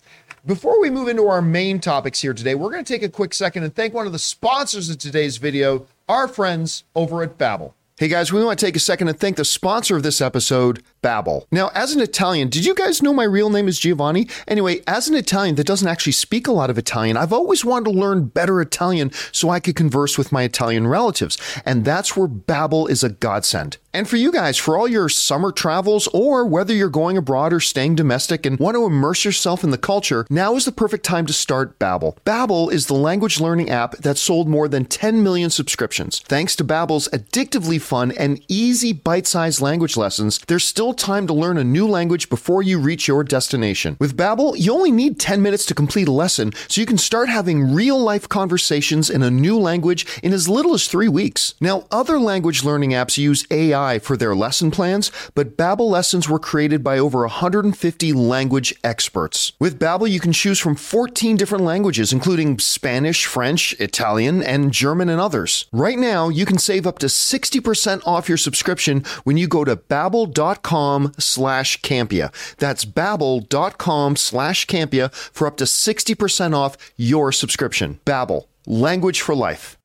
Before 0.44 0.80
we 0.80 0.90
move 0.90 1.06
into 1.06 1.28
our 1.28 1.40
main 1.40 1.78
topics 1.78 2.20
here 2.20 2.34
today, 2.34 2.56
we're 2.56 2.72
going 2.72 2.84
to 2.84 2.92
take 2.92 3.04
a 3.04 3.08
quick 3.08 3.32
second 3.32 3.62
and 3.62 3.72
thank 3.72 3.94
one 3.94 4.06
of 4.08 4.12
the 4.12 4.18
sponsors 4.18 4.90
of 4.90 4.98
today's 4.98 5.36
video, 5.36 5.86
our 6.08 6.26
friends 6.26 6.82
over 6.96 7.22
at 7.22 7.38
Babbel. 7.38 7.74
Hey 7.96 8.08
guys, 8.08 8.32
we 8.32 8.42
want 8.42 8.58
to 8.58 8.66
take 8.66 8.74
a 8.74 8.80
second 8.80 9.06
and 9.06 9.16
thank 9.16 9.36
the 9.36 9.44
sponsor 9.44 9.94
of 9.94 10.02
this 10.02 10.20
episode, 10.20 10.82
Babbel. 11.02 11.46
Now, 11.50 11.70
as 11.74 11.94
an 11.94 12.00
Italian, 12.00 12.48
did 12.48 12.64
you 12.64 12.74
guys 12.74 13.02
know 13.02 13.12
my 13.12 13.24
real 13.24 13.50
name 13.50 13.68
is 13.68 13.78
Giovanni? 13.78 14.28
Anyway, 14.46 14.82
as 14.86 15.08
an 15.08 15.14
Italian 15.14 15.56
that 15.56 15.66
doesn't 15.66 15.88
actually 15.88 16.12
speak 16.12 16.46
a 16.46 16.52
lot 16.52 16.70
of 16.70 16.78
Italian, 16.78 17.16
I've 17.16 17.32
always 17.32 17.64
wanted 17.64 17.92
to 17.92 17.98
learn 17.98 18.26
better 18.26 18.60
Italian 18.60 19.10
so 19.32 19.50
I 19.50 19.60
could 19.60 19.76
converse 19.76 20.16
with 20.16 20.32
my 20.32 20.44
Italian 20.44 20.86
relatives, 20.86 21.36
and 21.66 21.84
that's 21.84 22.16
where 22.16 22.28
Babbel 22.28 22.88
is 22.88 23.02
a 23.02 23.08
godsend. 23.08 23.78
And 23.94 24.08
for 24.08 24.16
you 24.16 24.32
guys, 24.32 24.56
for 24.56 24.78
all 24.78 24.88
your 24.88 25.10
summer 25.10 25.52
travels 25.52 26.08
or 26.14 26.46
whether 26.46 26.72
you're 26.72 26.88
going 26.88 27.18
abroad 27.18 27.52
or 27.52 27.60
staying 27.60 27.96
domestic 27.96 28.46
and 28.46 28.58
want 28.58 28.74
to 28.74 28.86
immerse 28.86 29.22
yourself 29.24 29.62
in 29.62 29.70
the 29.70 29.76
culture, 29.76 30.26
now 30.30 30.54
is 30.54 30.64
the 30.64 30.72
perfect 30.72 31.04
time 31.04 31.26
to 31.26 31.32
start 31.34 31.78
Babbel. 31.78 32.16
Babbel 32.24 32.72
is 32.72 32.86
the 32.86 32.94
language 32.94 33.38
learning 33.38 33.68
app 33.68 33.96
that 33.98 34.16
sold 34.16 34.48
more 34.48 34.66
than 34.66 34.86
10 34.86 35.22
million 35.22 35.50
subscriptions. 35.50 36.20
Thanks 36.20 36.56
to 36.56 36.64
Babbel's 36.64 37.08
addictively 37.08 37.78
fun 37.78 38.12
and 38.12 38.42
easy 38.48 38.94
bite-sized 38.94 39.60
language 39.60 39.96
lessons, 39.98 40.38
there's 40.46 40.64
still 40.64 40.91
time 40.92 41.26
to 41.26 41.32
learn 41.32 41.58
a 41.58 41.64
new 41.64 41.86
language 41.86 42.28
before 42.28 42.62
you 42.62 42.78
reach 42.78 43.08
your 43.08 43.24
destination. 43.24 43.96
With 44.00 44.16
Babbel, 44.16 44.58
you 44.58 44.72
only 44.72 44.90
need 44.90 45.18
10 45.18 45.40
minutes 45.40 45.64
to 45.66 45.74
complete 45.74 46.08
a 46.08 46.12
lesson, 46.12 46.52
so 46.68 46.80
you 46.80 46.86
can 46.86 46.98
start 46.98 47.28
having 47.28 47.74
real-life 47.74 48.28
conversations 48.28 49.08
in 49.08 49.22
a 49.22 49.30
new 49.30 49.58
language 49.58 50.06
in 50.22 50.32
as 50.32 50.48
little 50.48 50.74
as 50.74 50.86
3 50.86 51.08
weeks. 51.08 51.54
Now, 51.60 51.86
other 51.90 52.18
language 52.18 52.64
learning 52.64 52.90
apps 52.90 53.16
use 53.18 53.46
AI 53.50 53.98
for 53.98 54.16
their 54.16 54.34
lesson 54.34 54.70
plans, 54.70 55.10
but 55.34 55.56
Babbel 55.56 55.88
lessons 55.88 56.28
were 56.28 56.38
created 56.38 56.84
by 56.84 56.98
over 56.98 57.20
150 57.20 58.12
language 58.12 58.74
experts. 58.84 59.52
With 59.58 59.78
Babbel, 59.78 60.10
you 60.10 60.20
can 60.20 60.32
choose 60.32 60.58
from 60.58 60.74
14 60.74 61.36
different 61.36 61.64
languages 61.64 62.12
including 62.12 62.58
Spanish, 62.58 63.24
French, 63.26 63.74
Italian, 63.80 64.42
and 64.42 64.72
German 64.72 65.08
and 65.08 65.20
others. 65.20 65.66
Right 65.72 65.98
now, 65.98 66.28
you 66.28 66.44
can 66.44 66.58
save 66.58 66.86
up 66.86 66.98
to 66.98 67.06
60% 67.06 68.02
off 68.06 68.28
your 68.28 68.38
subscription 68.38 69.04
when 69.24 69.36
you 69.36 69.48
go 69.48 69.64
to 69.64 69.76
babbel.com 69.76 70.81
slash 71.18 71.80
campea. 71.82 72.32
That's 72.56 72.84
babbel.com 72.84 74.16
slash 74.16 74.66
campea 74.66 75.12
for 75.12 75.46
up 75.46 75.56
to 75.58 75.64
60% 75.64 76.54
off 76.54 76.76
your 76.96 77.32
subscription. 77.32 78.00
Babbel, 78.04 78.46
language 78.66 79.20
for 79.20 79.34
life. 79.34 79.78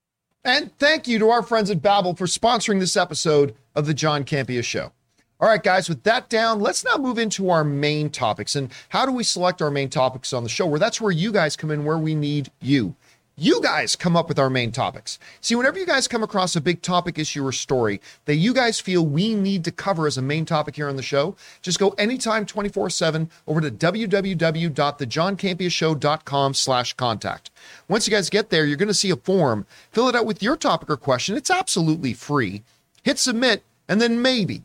And 0.44 0.76
thank 0.78 1.08
you 1.08 1.20
to 1.20 1.30
our 1.30 1.44
friends 1.44 1.70
at 1.70 1.82
Babbel 1.82 2.18
for 2.18 2.26
sponsoring 2.26 2.80
this 2.80 2.96
episode 2.96 3.54
of 3.76 3.86
the 3.86 3.94
John 3.94 4.24
Campea 4.24 4.64
Show. 4.64 4.94
All 5.40 5.48
right, 5.48 5.62
guys, 5.62 5.88
with 5.88 6.02
that 6.04 6.30
down, 6.30 6.62
let's 6.62 6.84
now 6.84 6.98
move 6.98 7.20
into 7.20 7.52
our 7.52 7.64
main 7.64 8.10
topics. 8.10 8.56
And 8.56 8.72
how 8.90 9.06
do 9.06 9.12
we 9.12 9.24
select 9.24 9.62
our 9.62 9.70
main 9.70 9.90
topics 9.90 10.34
on 10.34 10.44
the 10.44 10.50
show? 10.50 10.66
Where 10.66 10.80
that's 10.80 11.00
where 11.00 11.12
you 11.12 11.32
guys 11.32 11.56
come 11.56 11.70
in, 11.70 11.86
where 11.86 11.98
we 11.98 12.16
need 12.16 12.50
you. 12.60 12.96
You 13.40 13.62
guys 13.62 13.96
come 13.96 14.16
up 14.16 14.30
with 14.30 14.40
our 14.40 14.50
main 14.50 14.72
topics. 14.72 15.20
See, 15.42 15.54
whenever 15.54 15.78
you 15.78 15.86
guys 15.86 16.08
come 16.08 16.24
across 16.24 16.56
a 16.56 16.62
big 16.62 16.82
topic, 16.82 17.20
issue, 17.20 17.46
or 17.46 17.52
story 17.52 18.02
that 18.26 18.38
you 18.38 18.52
guys 18.52 18.80
feel 18.80 19.06
we 19.06 19.36
need 19.36 19.64
to 19.66 19.72
cover 19.72 20.08
as 20.08 20.18
a 20.18 20.24
main 20.24 20.44
topic 20.44 20.76
here 20.76 20.90
on 20.90 20.96
the 20.96 21.04
show, 21.04 21.36
just 21.62 21.78
go 21.78 21.90
anytime 22.00 22.48
24-7 22.48 23.30
over 23.46 23.62
to 23.62 23.70
www.thejohncampeashow.com 23.70 26.54
slash 26.56 26.94
contact. 26.94 27.52
Once 27.88 28.08
you 28.08 28.12
guys 28.12 28.32
get 28.32 28.50
there, 28.50 28.66
you're 28.66 28.76
going 28.76 28.88
to 28.88 28.94
see 28.96 29.12
a 29.12 29.16
form. 29.16 29.68
Fill 29.92 30.10
it 30.10 30.16
out 30.16 30.26
with 30.26 30.42
your 30.42 30.58
topic 30.58 30.90
or 30.90 30.98
question. 30.98 31.38
It's 31.38 31.52
absolutely 31.52 32.14
free. 32.14 32.64
Hit 33.04 33.20
submit, 33.20 33.62
and 33.88 34.02
then 34.02 34.20
maybe, 34.20 34.64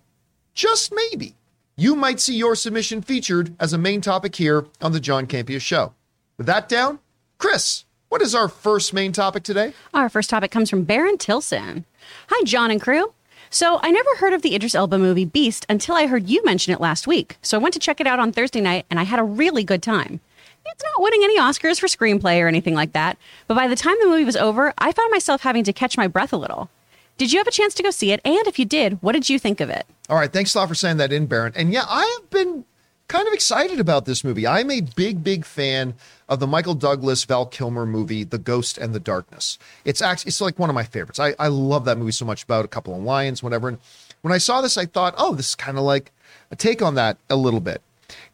just 0.54 0.94
maybe, 0.94 1.34
you 1.76 1.94
might 1.94 2.20
see 2.20 2.36
your 2.36 2.56
submission 2.56 3.02
featured 3.02 3.54
as 3.60 3.74
a 3.74 3.78
main 3.78 4.00
topic 4.00 4.36
here 4.36 4.64
on 4.80 4.92
the 4.92 5.00
John 5.00 5.26
Campea 5.26 5.60
Show. 5.60 5.92
With 6.38 6.46
that 6.46 6.70
down, 6.70 7.00
Chris, 7.36 7.84
what 8.12 8.21
is 8.21 8.35
our 8.35 8.47
first 8.47 8.92
main 8.92 9.11
topic 9.11 9.42
today? 9.42 9.73
Our 9.95 10.11
first 10.11 10.28
topic 10.28 10.50
comes 10.50 10.69
from 10.69 10.85
Baron 10.85 11.16
Tilson. 11.16 11.87
Hi, 12.28 12.45
John 12.45 12.71
and 12.71 12.78
crew. 12.78 13.14
So, 13.49 13.81
I 13.83 13.90
never 13.90 14.16
heard 14.16 14.35
of 14.35 14.42
the 14.42 14.54
Idris 14.54 14.75
Elba 14.75 14.99
movie 14.99 15.25
Beast 15.25 15.64
until 15.66 15.95
I 15.95 16.07
heard 16.07 16.28
you 16.28 16.45
mention 16.45 16.75
it 16.75 16.81
last 16.81 17.07
week. 17.07 17.38
So, 17.40 17.57
I 17.57 17.62
went 17.62 17.73
to 17.73 17.81
check 17.81 18.02
it 18.02 18.07
out 18.07 18.21
on 18.21 18.31
Thursday 18.31 18.61
night 18.61 18.85
and 18.90 19.00
I 19.00 19.04
had 19.04 19.19
a 19.19 19.25
really 19.25 19.64
good 19.64 19.83
time. 19.83 20.21
It's 20.66 20.85
not 20.85 21.02
winning 21.02 21.23
any 21.25 21.40
Oscars 21.40 21.81
for 21.81 21.87
screenplay 21.87 22.38
or 22.42 22.49
anything 22.49 22.75
like 22.75 22.92
that, 22.92 23.16
but 23.49 23.54
by 23.54 23.66
the 23.66 23.76
time 23.76 23.97
the 23.99 24.09
movie 24.09 24.26
was 24.26 24.37
over, 24.37 24.75
I 24.76 24.92
found 24.92 25.11
myself 25.11 25.40
having 25.40 25.64
to 25.64 25.73
catch 25.73 25.97
my 25.97 26.07
breath 26.07 26.35
a 26.35 26.37
little. 26.37 26.69
Did 27.16 27.33
you 27.33 27.38
have 27.38 27.49
a 27.49 27.50
chance 27.50 27.73
to 27.76 27.83
go 27.83 27.90
see 27.90 28.12
it? 28.12 28.21
And 28.26 28.47
if 28.47 28.59
you 28.59 28.66
did, 28.66 29.02
what 29.02 29.12
did 29.12 29.31
you 29.31 29.38
think 29.38 29.59
of 29.62 29.71
it? 29.71 29.87
All 30.11 30.19
right, 30.19 30.31
thanks 30.31 30.54
a 30.54 30.59
lot 30.59 30.69
for 30.69 30.75
saying 30.75 30.99
that 30.99 31.14
in, 31.14 31.25
Baron. 31.25 31.54
And 31.57 31.73
yeah, 31.73 31.87
I 31.88 32.19
have 32.21 32.28
been 32.28 32.66
kind 33.09 33.26
of 33.26 33.35
excited 33.35 33.81
about 33.81 34.04
this 34.04 34.23
movie. 34.23 34.47
I'm 34.47 34.71
a 34.71 34.81
big, 34.81 35.25
big 35.25 35.47
fan 35.47 35.95
of 36.32 36.40
the 36.40 36.46
Michael 36.46 36.74
Douglas, 36.74 37.24
Val 37.24 37.44
Kilmer 37.44 37.84
movie, 37.84 38.24
The 38.24 38.38
Ghost 38.38 38.78
and 38.78 38.94
the 38.94 39.00
Darkness. 39.00 39.58
It's 39.84 40.00
actually 40.00 40.30
it's 40.30 40.40
like 40.40 40.58
one 40.58 40.70
of 40.70 40.74
my 40.74 40.84
favorites. 40.84 41.20
I, 41.20 41.34
I 41.38 41.48
love 41.48 41.84
that 41.84 41.98
movie 41.98 42.12
so 42.12 42.24
much 42.24 42.42
about 42.42 42.64
a 42.64 42.68
couple 42.68 42.96
of 42.96 43.02
lions, 43.02 43.42
whatever. 43.42 43.68
And 43.68 43.78
when 44.22 44.32
I 44.32 44.38
saw 44.38 44.62
this, 44.62 44.78
I 44.78 44.86
thought, 44.86 45.14
oh, 45.18 45.34
this 45.34 45.50
is 45.50 45.54
kind 45.54 45.76
of 45.76 45.84
like 45.84 46.10
a 46.50 46.56
take 46.56 46.80
on 46.80 46.94
that 46.94 47.18
a 47.28 47.36
little 47.36 47.60
bit. 47.60 47.82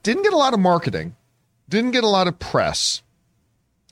Didn't 0.04 0.22
get 0.22 0.32
a 0.32 0.36
lot 0.36 0.54
of 0.54 0.60
marketing, 0.60 1.16
didn't 1.68 1.90
get 1.90 2.04
a 2.04 2.08
lot 2.08 2.28
of 2.28 2.38
press. 2.38 3.02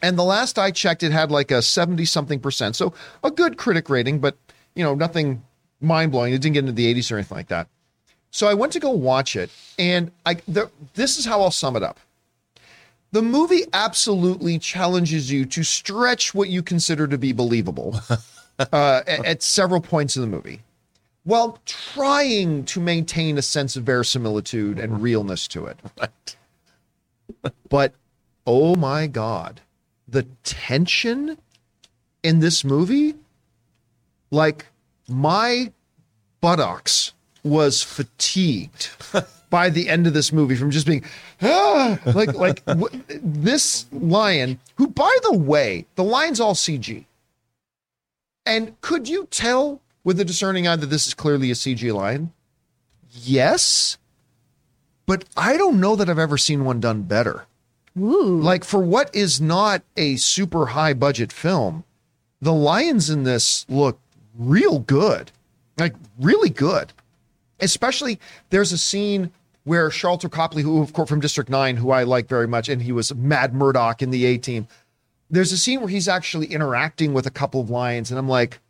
And 0.02 0.16
the 0.16 0.24
last 0.24 0.56
I 0.56 0.70
checked, 0.70 1.02
it 1.02 1.10
had 1.10 1.32
like 1.32 1.50
a 1.50 1.60
70 1.60 2.04
something 2.04 2.38
percent. 2.38 2.76
So 2.76 2.94
a 3.24 3.30
good 3.30 3.56
critic 3.56 3.90
rating, 3.90 4.20
but 4.20 4.36
you 4.76 4.84
know, 4.84 4.94
nothing 4.94 5.42
mind 5.80 6.12
blowing. 6.12 6.32
It 6.32 6.40
didn't 6.40 6.54
get 6.54 6.60
into 6.60 6.72
the 6.72 6.94
80s 6.94 7.10
or 7.10 7.16
anything 7.16 7.36
like 7.36 7.48
that. 7.48 7.66
So 8.30 8.46
I 8.46 8.54
went 8.54 8.72
to 8.74 8.80
go 8.80 8.90
watch 8.90 9.34
it, 9.34 9.50
and 9.78 10.12
I 10.24 10.34
the, 10.46 10.70
this 10.94 11.18
is 11.18 11.24
how 11.24 11.40
I'll 11.40 11.50
sum 11.50 11.74
it 11.74 11.82
up. 11.82 11.98
The 13.16 13.22
movie 13.22 13.64
absolutely 13.72 14.58
challenges 14.58 15.32
you 15.32 15.46
to 15.46 15.62
stretch 15.62 16.34
what 16.34 16.50
you 16.50 16.62
consider 16.62 17.06
to 17.06 17.16
be 17.16 17.32
believable 17.32 17.98
uh, 18.58 19.00
at, 19.06 19.24
at 19.24 19.42
several 19.42 19.80
points 19.80 20.16
in 20.16 20.20
the 20.20 20.28
movie, 20.28 20.60
while 21.24 21.58
trying 21.64 22.66
to 22.66 22.78
maintain 22.78 23.38
a 23.38 23.40
sense 23.40 23.74
of 23.74 23.84
verisimilitude 23.84 24.78
and 24.78 25.00
realness 25.00 25.48
to 25.48 25.64
it. 25.64 25.78
But 27.70 27.94
oh 28.46 28.74
my 28.74 29.06
god, 29.06 29.62
the 30.06 30.24
tension 30.44 31.38
in 32.22 32.40
this 32.40 32.64
movie, 32.64 33.14
like 34.30 34.66
my 35.08 35.72
buttocks 36.42 37.14
was 37.42 37.82
fatigued 37.82 38.90
by 39.56 39.70
the 39.70 39.88
end 39.88 40.06
of 40.06 40.12
this 40.12 40.34
movie 40.34 40.54
from 40.54 40.70
just 40.70 40.86
being 40.86 41.02
ah, 41.40 41.98
like 42.14 42.34
like 42.34 42.62
w- 42.66 43.02
this 43.08 43.86
lion 43.90 44.58
who 44.74 44.86
by 44.86 45.16
the 45.22 45.32
way 45.32 45.86
the 45.94 46.04
lion's 46.04 46.40
all 46.40 46.52
cg 46.54 47.06
And 48.44 48.78
could 48.82 49.08
you 49.08 49.26
tell 49.30 49.80
with 50.04 50.20
a 50.20 50.26
discerning 50.26 50.68
eye 50.68 50.76
that 50.76 50.90
this 50.90 51.06
is 51.06 51.14
clearly 51.14 51.50
a 51.50 51.54
CG 51.54 51.90
lion? 51.90 52.34
Yes. 53.10 53.96
But 55.06 55.24
I 55.38 55.56
don't 55.56 55.80
know 55.80 55.96
that 55.96 56.10
I've 56.10 56.18
ever 56.18 56.36
seen 56.36 56.66
one 56.66 56.78
done 56.78 57.02
better. 57.02 57.46
Ooh. 57.98 58.38
Like 58.38 58.62
for 58.62 58.80
what 58.80 59.08
is 59.14 59.40
not 59.40 59.82
a 59.96 60.16
super 60.16 60.66
high 60.66 60.92
budget 60.92 61.32
film, 61.32 61.84
the 62.42 62.52
lions 62.52 63.08
in 63.08 63.24
this 63.24 63.64
look 63.70 63.98
real 64.38 64.80
good. 64.80 65.32
Like 65.78 65.94
really 66.20 66.50
good. 66.50 66.92
Especially 67.58 68.20
there's 68.50 68.70
a 68.70 68.78
scene 68.78 69.32
where 69.66 69.88
Sharlto 69.90 70.30
Copley, 70.30 70.62
who 70.62 70.80
of 70.80 70.92
course 70.92 71.08
from 71.08 71.18
District 71.18 71.50
9, 71.50 71.76
who 71.76 71.90
I 71.90 72.04
like 72.04 72.28
very 72.28 72.46
much, 72.46 72.68
and 72.68 72.80
he 72.80 72.92
was 72.92 73.12
Mad 73.14 73.52
Murdock 73.52 74.00
in 74.00 74.10
the 74.10 74.24
A 74.24 74.38
team. 74.38 74.68
There's 75.28 75.50
a 75.50 75.58
scene 75.58 75.80
where 75.80 75.88
he's 75.88 76.06
actually 76.06 76.46
interacting 76.46 77.12
with 77.12 77.26
a 77.26 77.32
couple 77.32 77.60
of 77.60 77.68
lions, 77.68 78.12
and 78.12 78.18
I'm 78.18 78.28
like, 78.28 78.60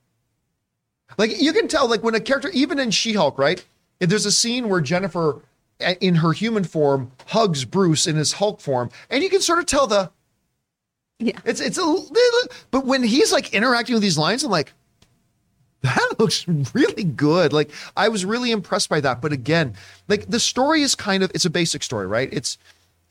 like 1.19 1.39
you 1.39 1.53
can 1.53 1.69
tell, 1.69 1.87
like 1.89 2.03
when 2.03 2.15
a 2.15 2.21
character, 2.21 2.49
even 2.55 2.79
in 2.79 2.91
She-Hulk, 2.91 3.39
right? 3.39 3.63
There's 4.01 4.25
a 4.25 4.33
scene 4.33 4.71
where 4.71 4.81
Jennifer, 4.81 5.43
eh, 5.81 5.97
in 6.01 6.15
her 6.17 6.33
human 6.33 6.65
form, 6.65 7.13
hugs 7.27 7.67
Bruce 7.67 8.07
in 8.07 8.17
his 8.17 8.33
Hulk 8.33 8.61
form, 8.63 8.89
and 9.11 9.23
you 9.23 9.29
can 9.29 9.43
sort 9.43 9.59
of 9.59 9.67
tell 9.67 9.87
the, 9.87 10.11
Yeah. 11.19 11.39
it's 11.45 11.61
it's 11.61 11.77
a 11.77 11.85
little, 11.85 12.49
but 12.71 12.87
when 12.87 13.03
he's 13.03 13.33
like 13.33 13.53
interacting 13.53 13.93
with 13.95 14.03
these 14.03 14.17
lions, 14.17 14.43
I'm 14.45 14.51
like, 14.51 14.73
that 15.87 16.15
looks 16.19 16.47
really 16.75 17.05
good. 17.05 17.53
Like 17.53 17.71
I 17.97 18.09
was 18.09 18.25
really 18.25 18.51
impressed 18.51 18.89
by 18.89 19.01
that. 19.01 19.21
But 19.21 19.33
again, 19.33 19.75
like 20.09 20.29
the 20.29 20.41
story 20.41 20.83
is 20.83 20.95
kind 20.95 21.23
of 21.23 21.31
it's 21.35 21.45
a 21.45 21.51
basic 21.51 21.83
story, 21.83 22.07
right? 22.07 22.29
It's 22.33 22.59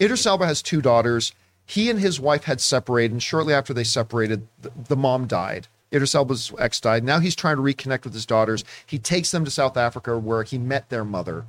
Idris 0.02 0.26
Elba 0.26 0.46
has 0.46 0.62
two 0.62 0.82
daughters. 0.82 1.32
He 1.66 1.90
and 1.90 2.00
his 2.00 2.20
wife 2.20 2.44
had 2.44 2.62
separated, 2.62 3.12
and 3.14 3.24
shortly 3.24 3.54
after 3.54 3.74
they 3.74 3.84
separated, 3.84 4.48
the, 4.62 4.72
the 4.88 4.96
mom 4.96 5.26
died. 5.26 5.68
Idris 5.92 6.14
Elba's 6.14 6.52
ex 6.60 6.80
died. 6.80 7.04
Now 7.04 7.20
he's 7.20 7.36
trying 7.36 7.56
to 7.56 7.62
reconnect 7.62 8.04
with 8.04 8.14
his 8.14 8.26
daughters. 8.26 8.64
He 8.86 9.00
takes 9.00 9.32
them 9.32 9.46
to 9.46 9.52
South 9.52 9.78
Africa 9.78 10.18
where 10.18 10.44
he 10.44 10.58
met 10.58 10.90
their 10.90 11.06
mother, 11.06 11.46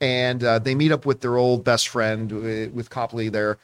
and 0.00 0.42
uh, 0.42 0.58
they 0.58 0.74
meet 0.74 0.90
up 0.92 1.06
with 1.06 1.20
their 1.20 1.36
old 1.36 1.62
best 1.62 1.88
friend 1.88 2.32
uh, 2.32 2.70
with 2.72 2.90
Copley 2.90 3.28
there, 3.28 3.58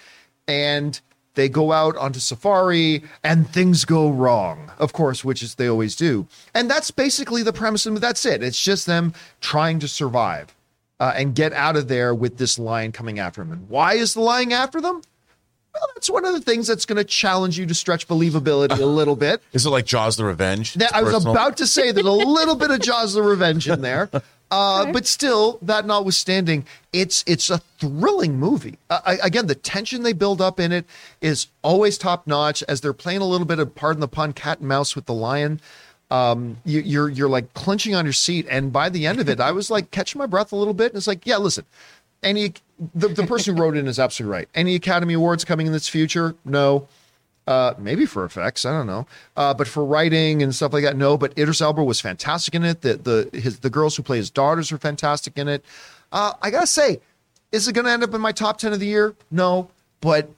and 0.47 1.01
they 1.35 1.49
go 1.49 1.73
out 1.73 1.97
onto 1.97 2.19
safari 2.19 3.03
and 3.23 3.49
things 3.49 3.85
go 3.85 4.11
wrong 4.11 4.71
of 4.79 4.93
course 4.93 5.25
which 5.25 5.43
is 5.43 5.55
they 5.55 5.69
always 5.69 5.95
do 5.97 6.27
and 6.55 6.71
that's 6.71 6.91
basically 6.91 7.43
the 7.43 7.53
premise 7.53 7.87
and 7.87 7.97
that's 7.99 8.25
it 8.27 8.43
it's 8.43 8.63
just 8.63 8.87
them 8.87 9.13
trying 9.41 9.79
to 9.79 9.89
survive 9.89 10.55
uh, 11.01 11.13
and 11.15 11.35
get 11.35 11.53
out 11.53 11.77
of 11.77 11.87
there 11.89 12.13
with 12.15 12.39
this 12.39 12.59
lion 12.59 12.91
coming 12.93 13.19
after 13.19 13.41
them 13.43 13.53
and 13.53 13.69
why 13.69 13.95
is 13.95 14.15
the 14.15 14.21
lion 14.21 14.51
after 14.53 14.81
them 14.81 15.01
well 15.75 15.87
that's 15.95 16.11
one 16.11 16.25
of 16.25 16.33
the 16.33 16.41
things 16.41 16.67
that's 16.67 16.85
going 16.87 16.97
to 16.97 17.05
challenge 17.05 17.57
you 17.59 17.67
to 17.67 17.75
stretch 17.75 18.09
believability 18.09 18.79
a 18.81 18.85
little 18.87 19.15
bit 19.15 19.41
Is 19.53 19.65
it 19.65 19.71
like 19.71 19.87
Jaws 19.87 20.17
the 20.17 20.25
Revenge? 20.25 20.75
that, 20.75 20.95
I 20.95 21.03
was 21.03 21.13
Personal? 21.15 21.33
about 21.35 21.57
to 21.59 21.67
say 21.67 21.93
that 21.93 22.05
a 22.05 22.11
little 22.13 22.57
bit 22.57 22.71
of 22.73 22.81
Jaws 22.81 23.15
the 23.15 23.23
Revenge 23.23 23.69
in 23.69 23.81
there. 23.83 24.11
Uh, 24.51 24.93
But 24.93 25.07
still, 25.07 25.59
that 25.63 25.85
notwithstanding, 25.85 26.65
it's 26.93 27.23
it's 27.27 27.51
a 27.51 27.59
thrilling 27.79 28.39
movie. 28.39 28.79
Uh, 28.89 29.01
I, 29.05 29.19
again, 29.23 29.47
the 29.47 29.55
tension 29.55 30.03
they 30.03 30.15
build 30.15 30.41
up 30.41 30.59
in 30.59 30.73
it 30.73 30.87
is 31.21 31.49
always 31.63 31.99
top 31.99 32.27
notch. 32.27 32.63
As 32.69 32.81
they're 32.81 32.93
playing 32.95 33.21
a 33.21 33.27
little 33.27 33.47
bit 33.47 33.59
of, 33.59 33.75
pardon 33.75 34.01
the 34.01 34.09
pun, 34.09 34.33
cat 34.33 34.61
and 34.61 34.69
mouse 34.69 34.97
with 34.97 35.07
the 35.07 35.13
lion, 35.15 35.61
um, 36.11 36.57
you, 36.65 36.81
you're 36.81 37.09
you're 37.11 37.29
like 37.29 37.53
clenching 37.53 37.95
on 37.95 38.07
your 38.07 38.15
seat. 38.15 38.47
And 38.49 38.73
by 38.73 38.89
the 38.89 39.07
end 39.07 39.21
of 39.21 39.29
it, 39.29 39.39
I 39.39 39.53
was 39.53 39.71
like 39.71 39.91
catching 39.91 40.19
my 40.19 40.27
breath 40.27 40.53
a 40.53 40.57
little 40.57 40.75
bit. 40.75 40.93
And 40.93 40.97
it's 40.97 41.07
like, 41.07 41.27
yeah, 41.27 41.37
listen, 41.37 41.67
any 42.23 42.55
the, 42.95 43.09
the 43.09 43.27
person 43.27 43.55
who 43.55 43.63
wrote 43.63 43.77
it 43.77 43.87
is 43.87 43.99
absolutely 43.99 44.33
right. 44.33 44.49
Any 44.55 44.75
Academy 44.75 45.15
Awards 45.15 45.45
coming 45.45 45.67
in 45.67 45.73
this 45.73 45.89
future? 45.89 46.35
No. 46.45 46.89
Uh, 47.49 47.73
maybe 47.79 48.05
for 48.05 48.27
effects, 48.27 48.67
I 48.67 48.73
don't 48.73 48.87
know. 48.87 49.07
Uh, 49.35 49.55
but 49.55 49.67
for 49.67 49.83
writing 49.83 50.43
and 50.43 50.55
stuff 50.55 50.75
like 50.75 50.85
that, 50.85 50.99
no. 50.99 51.17
But 51.17 51.33
Idris 51.39 51.63
Elba 51.63 51.83
was 51.83 51.99
fantastic 51.99 52.55
in 52.55 52.63
it. 52.63 52.83
The 52.83 52.97
the 53.33 53.39
his 53.41 53.61
the 53.61 53.71
girls 53.71 53.97
who 53.97 54.03
play 54.03 54.19
his 54.19 54.29
daughters 54.29 54.71
are 54.71 54.77
fantastic 54.77 55.39
in 55.39 55.49
it. 55.49 55.65
Uh, 56.13 56.35
I 56.43 56.51
gotta 56.51 56.67
say, 56.67 57.01
is 57.51 57.67
it 57.67 57.73
gonna 57.73 57.89
end 57.89 58.05
up 58.05 58.13
in 58.13 58.21
my 58.21 58.33
top 58.33 58.59
ten 58.59 58.75
of 58.75 58.81
the 58.81 58.87
year? 58.87 59.15
No, 59.31 59.71
but 60.03 60.29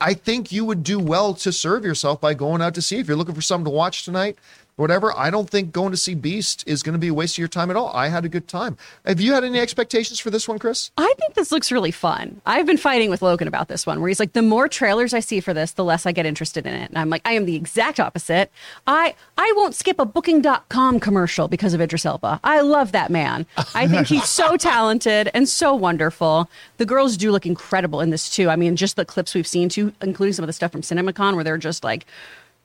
I 0.00 0.14
think 0.14 0.52
you 0.52 0.64
would 0.64 0.82
do 0.82 0.98
well 0.98 1.34
to 1.34 1.52
serve 1.52 1.84
yourself 1.84 2.18
by 2.18 2.32
going 2.32 2.62
out 2.62 2.74
to 2.76 2.82
see. 2.82 2.98
If 2.98 3.08
you're 3.08 3.16
looking 3.18 3.34
for 3.34 3.42
something 3.42 3.66
to 3.66 3.70
watch 3.70 4.06
tonight, 4.06 4.38
whatever, 4.76 5.16
I 5.16 5.30
don't 5.30 5.48
think 5.48 5.72
going 5.72 5.90
to 5.92 5.96
see 5.96 6.14
Beast 6.14 6.64
is 6.66 6.82
going 6.82 6.94
to 6.94 6.98
be 6.98 7.08
a 7.08 7.14
waste 7.14 7.34
of 7.34 7.38
your 7.38 7.48
time 7.48 7.70
at 7.70 7.76
all. 7.76 7.90
I 7.94 8.08
had 8.08 8.24
a 8.24 8.28
good 8.28 8.48
time. 8.48 8.76
Have 9.04 9.20
you 9.20 9.32
had 9.32 9.44
any 9.44 9.58
expectations 9.60 10.18
for 10.18 10.30
this 10.30 10.48
one, 10.48 10.58
Chris? 10.58 10.90
I 10.96 11.12
think 11.18 11.34
this 11.34 11.52
looks 11.52 11.70
really 11.70 11.90
fun. 11.90 12.40
I've 12.46 12.66
been 12.66 12.76
fighting 12.76 13.10
with 13.10 13.22
Logan 13.22 13.48
about 13.48 13.68
this 13.68 13.86
one, 13.86 14.00
where 14.00 14.08
he's 14.08 14.20
like, 14.20 14.32
the 14.32 14.42
more 14.42 14.68
trailers 14.68 15.14
I 15.14 15.20
see 15.20 15.40
for 15.40 15.54
this, 15.54 15.72
the 15.72 15.84
less 15.84 16.06
I 16.06 16.12
get 16.12 16.26
interested 16.26 16.66
in 16.66 16.74
it. 16.74 16.90
And 16.90 16.98
I'm 16.98 17.10
like, 17.10 17.22
I 17.24 17.32
am 17.32 17.44
the 17.44 17.56
exact 17.56 18.00
opposite. 18.00 18.50
I 18.86 19.14
I 19.36 19.52
won't 19.56 19.74
skip 19.74 19.98
a 19.98 20.04
Booking.com 20.04 21.00
commercial 21.00 21.48
because 21.48 21.74
of 21.74 21.80
Idris 21.80 22.06
Elba. 22.06 22.40
I 22.44 22.60
love 22.60 22.92
that 22.92 23.10
man. 23.10 23.46
I 23.74 23.86
think 23.94 24.06
he's 24.06 24.28
so 24.28 24.56
talented 24.56 25.30
and 25.34 25.48
so 25.48 25.74
wonderful. 25.74 26.48
The 26.78 26.86
girls 26.86 27.16
do 27.16 27.30
look 27.30 27.46
incredible 27.46 28.00
in 28.00 28.10
this 28.10 28.28
too. 28.28 28.48
I 28.48 28.56
mean, 28.56 28.76
just 28.76 28.96
the 28.96 29.04
clips 29.04 29.34
we've 29.34 29.46
seen 29.46 29.68
too, 29.68 29.92
including 30.00 30.32
some 30.32 30.42
of 30.42 30.46
the 30.46 30.52
stuff 30.52 30.72
from 30.72 30.82
CinemaCon, 30.82 31.34
where 31.34 31.44
they're 31.44 31.58
just 31.58 31.84
like 31.84 32.06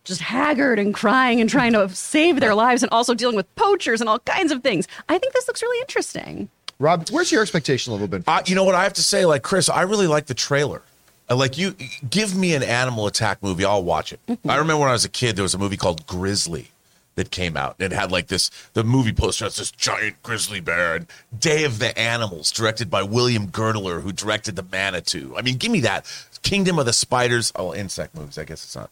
just 0.04 0.22
haggard 0.22 0.80
and 0.80 0.94
crying 0.94 1.42
and 1.42 1.50
trying 1.50 1.74
to 1.74 1.90
save 1.90 2.40
their 2.40 2.56
lives 2.56 2.84
and 2.84 2.92
also 2.92 3.14
dealing 3.14 3.36
with 3.36 3.54
poachers 3.56 4.02
and 4.02 4.10
all 4.10 4.20
kinds 4.20 4.52
of 4.52 4.64
things. 4.64 4.88
I 5.08 5.18
think 5.18 5.34
this 5.34 5.48
looks 5.48 5.62
really 5.62 5.80
interesting. 5.82 6.50
Rob, 6.80 7.10
where's 7.10 7.32
your 7.32 7.42
expectation 7.42 7.92
level 7.92 8.08
been? 8.08 8.24
Uh, 8.26 8.42
you 8.46 8.56
know 8.56 8.64
what 8.64 8.76
I 8.76 8.84
have 8.84 8.94
to 8.94 9.04
say, 9.04 9.26
like 9.26 9.44
Chris, 9.44 9.70
I 9.70 9.82
really 9.82 10.08
like 10.08 10.28
the 10.28 10.34
trailer. 10.34 10.82
I 11.30 11.36
like 11.36 11.58
you 11.58 11.76
give 12.10 12.36
me 12.36 12.56
an 12.56 12.64
animal 12.64 13.06
attack 13.06 13.44
movie, 13.44 13.66
I'll 13.66 13.84
watch 13.84 14.14
it. 14.14 14.20
I 14.48 14.56
remember 14.56 14.78
when 14.78 14.90
I 14.90 14.94
was 14.94 15.06
a 15.06 15.10
kid, 15.10 15.36
there 15.36 15.44
was 15.44 15.54
a 15.54 15.60
movie 15.60 15.78
called 15.78 16.08
Grizzly 16.08 16.70
that 17.16 17.32
came 17.32 17.58
out. 17.58 17.76
It 17.80 17.92
had 17.92 18.12
like 18.12 18.28
this 18.28 18.50
the 18.74 18.84
movie 18.84 19.12
poster 19.12 19.44
has 19.46 19.58
this 19.58 19.72
giant 19.72 20.24
grizzly 20.24 20.62
bear 20.62 20.96
and 20.96 21.08
Day 21.38 21.66
of 21.66 21.78
the 21.80 21.98
Animals, 22.00 22.50
directed 22.50 22.90
by 22.90 23.04
William 23.04 23.48
Girdler, 23.48 24.00
who 24.00 24.14
directed 24.14 24.56
the 24.56 24.64
Manitou. 24.64 25.36
I 25.38 25.42
mean, 25.42 25.58
give 25.58 25.72
me 25.72 25.82
that. 25.82 26.06
Kingdom 26.42 26.80
of 26.80 26.86
the 26.86 26.94
Spiders. 26.94 27.52
Oh, 27.58 27.76
insect 27.76 28.16
movies, 28.16 28.38
I 28.38 28.46
guess 28.46 28.64
it's 28.64 28.76
not. 28.76 28.90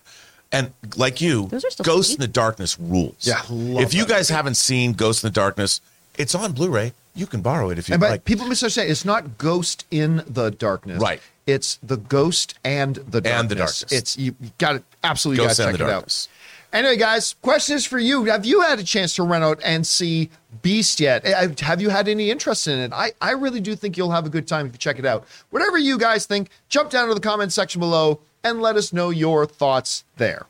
And 0.51 0.71
like 0.95 1.19
you, 1.19 1.47
Those 1.47 1.65
Ghost 1.83 2.09
sweet. 2.09 2.15
in 2.15 2.21
the 2.21 2.27
Darkness 2.27 2.79
rules. 2.79 3.15
Yeah, 3.19 3.41
love 3.49 3.83
if 3.83 3.93
you 3.93 4.05
that 4.05 4.09
guys 4.13 4.29
haven't 4.29 4.55
seen 4.55 4.93
Ghost 4.93 5.23
in 5.23 5.27
the 5.29 5.33
Darkness, 5.33 5.81
it's 6.17 6.33
on 6.35 6.53
Blu-ray. 6.53 6.93
You 7.15 7.27
can 7.27 7.41
borrow 7.41 7.69
it 7.69 7.77
if 7.79 7.89
you 7.89 7.93
And 7.93 8.01
like. 8.01 8.25
people 8.25 8.45
misunderstand. 8.47 8.89
It's 8.89 9.03
not 9.03 9.37
Ghost 9.37 9.85
in 9.91 10.23
the 10.27 10.49
Darkness. 10.51 11.01
Right. 11.01 11.19
It's 11.47 11.79
the 11.83 11.97
Ghost 11.97 12.53
and 12.63 12.95
the 12.95 13.19
Darkness. 13.21 13.39
And 13.41 13.49
the 13.49 13.55
Darkness. 13.55 13.91
It's 13.91 14.17
you 14.17 14.35
got 14.57 14.75
it. 14.77 14.83
Absolutely 15.03 15.37
got 15.43 15.47
Ghost 15.47 15.57
to 15.57 15.63
check 15.65 15.73
it 15.75 15.77
the 15.79 15.91
out. 15.91 16.27
Anyway, 16.73 16.97
guys, 16.97 17.33
question 17.41 17.75
is 17.77 17.85
for 17.85 17.97
you. 17.97 18.25
Have 18.25 18.45
you 18.45 18.61
had 18.61 18.77
a 18.77 18.83
chance 18.83 19.15
to 19.15 19.23
run 19.23 19.41
out 19.41 19.59
and 19.63 19.87
see 19.87 20.29
Beast 20.61 20.99
yet? 20.99 21.25
Eh, 21.25 21.47
Have 21.61 21.81
you 21.81 21.89
had 21.89 22.07
any 22.09 22.29
interest 22.29 22.67
in 22.67 22.77
it? 22.77 22.91
I, 22.93 23.13
I 23.21 23.31
really 23.31 23.61
do 23.61 23.73
think 23.75 23.97
you'll 23.97 24.11
have 24.11 24.25
a 24.25 24.29
good 24.29 24.47
time 24.47 24.65
if 24.67 24.73
you 24.73 24.77
check 24.77 24.99
it 24.99 25.05
out. 25.05 25.25
Whatever 25.49 25.77
you 25.77 25.97
guys 25.97 26.25
think, 26.25 26.49
jump 26.67 26.89
down 26.89 27.07
to 27.07 27.13
the 27.13 27.21
comment 27.21 27.53
section 27.53 27.79
below 27.79 28.19
and 28.49 28.61
let 28.61 28.75
us 28.75 28.93
know 28.93 29.09
your 29.09 29.45
thoughts 29.45 30.03
there. 30.17 30.45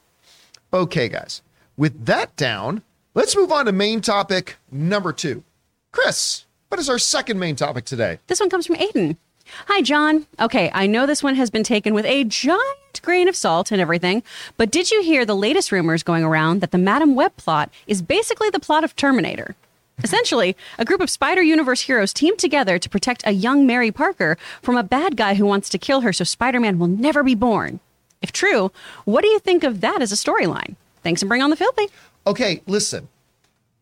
Okay, 0.73 1.09
guys. 1.09 1.41
With 1.75 2.05
that 2.05 2.35
down, 2.35 2.81
let's 3.13 3.35
move 3.35 3.51
on 3.51 3.65
to 3.65 3.71
main 3.71 4.01
topic 4.01 4.57
number 4.71 5.11
two. 5.13 5.43
Chris, 5.91 6.45
what 6.69 6.79
is 6.79 6.89
our 6.89 6.99
second 6.99 7.39
main 7.39 7.55
topic 7.55 7.85
today? 7.85 8.19
This 8.27 8.39
one 8.39 8.49
comes 8.49 8.67
from 8.67 8.75
Aiden. 8.75 9.17
Hi, 9.67 9.81
John. 9.81 10.27
Okay, 10.39 10.69
I 10.73 10.87
know 10.87 11.05
this 11.05 11.23
one 11.23 11.35
has 11.35 11.49
been 11.49 11.63
taken 11.63 11.93
with 11.93 12.05
a 12.05 12.25
giant 12.25 13.01
grain 13.01 13.27
of 13.27 13.35
salt 13.35 13.71
and 13.71 13.79
everything, 13.79 14.23
but 14.57 14.71
did 14.71 14.91
you 14.91 15.01
hear 15.01 15.25
the 15.25 15.35
latest 15.35 15.71
rumors 15.71 16.03
going 16.03 16.23
around 16.23 16.61
that 16.61 16.71
the 16.71 16.77
Madame 16.77 17.15
Web 17.15 17.35
plot 17.37 17.71
is 17.87 18.01
basically 18.01 18.49
the 18.49 18.59
plot 18.59 18.83
of 18.83 18.95
Terminator? 18.95 19.55
Essentially, 20.03 20.55
a 20.77 20.85
group 20.85 21.01
of 21.01 21.09
Spider 21.09 21.41
Universe 21.41 21.81
heroes 21.81 22.13
team 22.13 22.37
together 22.37 22.77
to 22.77 22.89
protect 22.89 23.25
a 23.25 23.31
young 23.31 23.65
Mary 23.65 23.91
Parker 23.91 24.37
from 24.61 24.77
a 24.77 24.83
bad 24.83 25.17
guy 25.17 25.33
who 25.33 25.45
wants 25.45 25.69
to 25.69 25.79
kill 25.79 26.01
her 26.01 26.13
so 26.13 26.23
Spider 26.23 26.59
Man 26.59 26.77
will 26.77 26.87
never 26.87 27.23
be 27.23 27.33
born. 27.33 27.79
If 28.21 28.31
true, 28.31 28.71
what 29.05 29.21
do 29.21 29.27
you 29.27 29.39
think 29.39 29.63
of 29.63 29.81
that 29.81 30.01
as 30.01 30.11
a 30.11 30.15
storyline? 30.15 30.75
Thanks 31.03 31.21
and 31.21 31.29
bring 31.29 31.41
on 31.41 31.49
the 31.49 31.55
filthy. 31.55 31.89
Okay, 32.25 32.61
listen. 32.67 33.07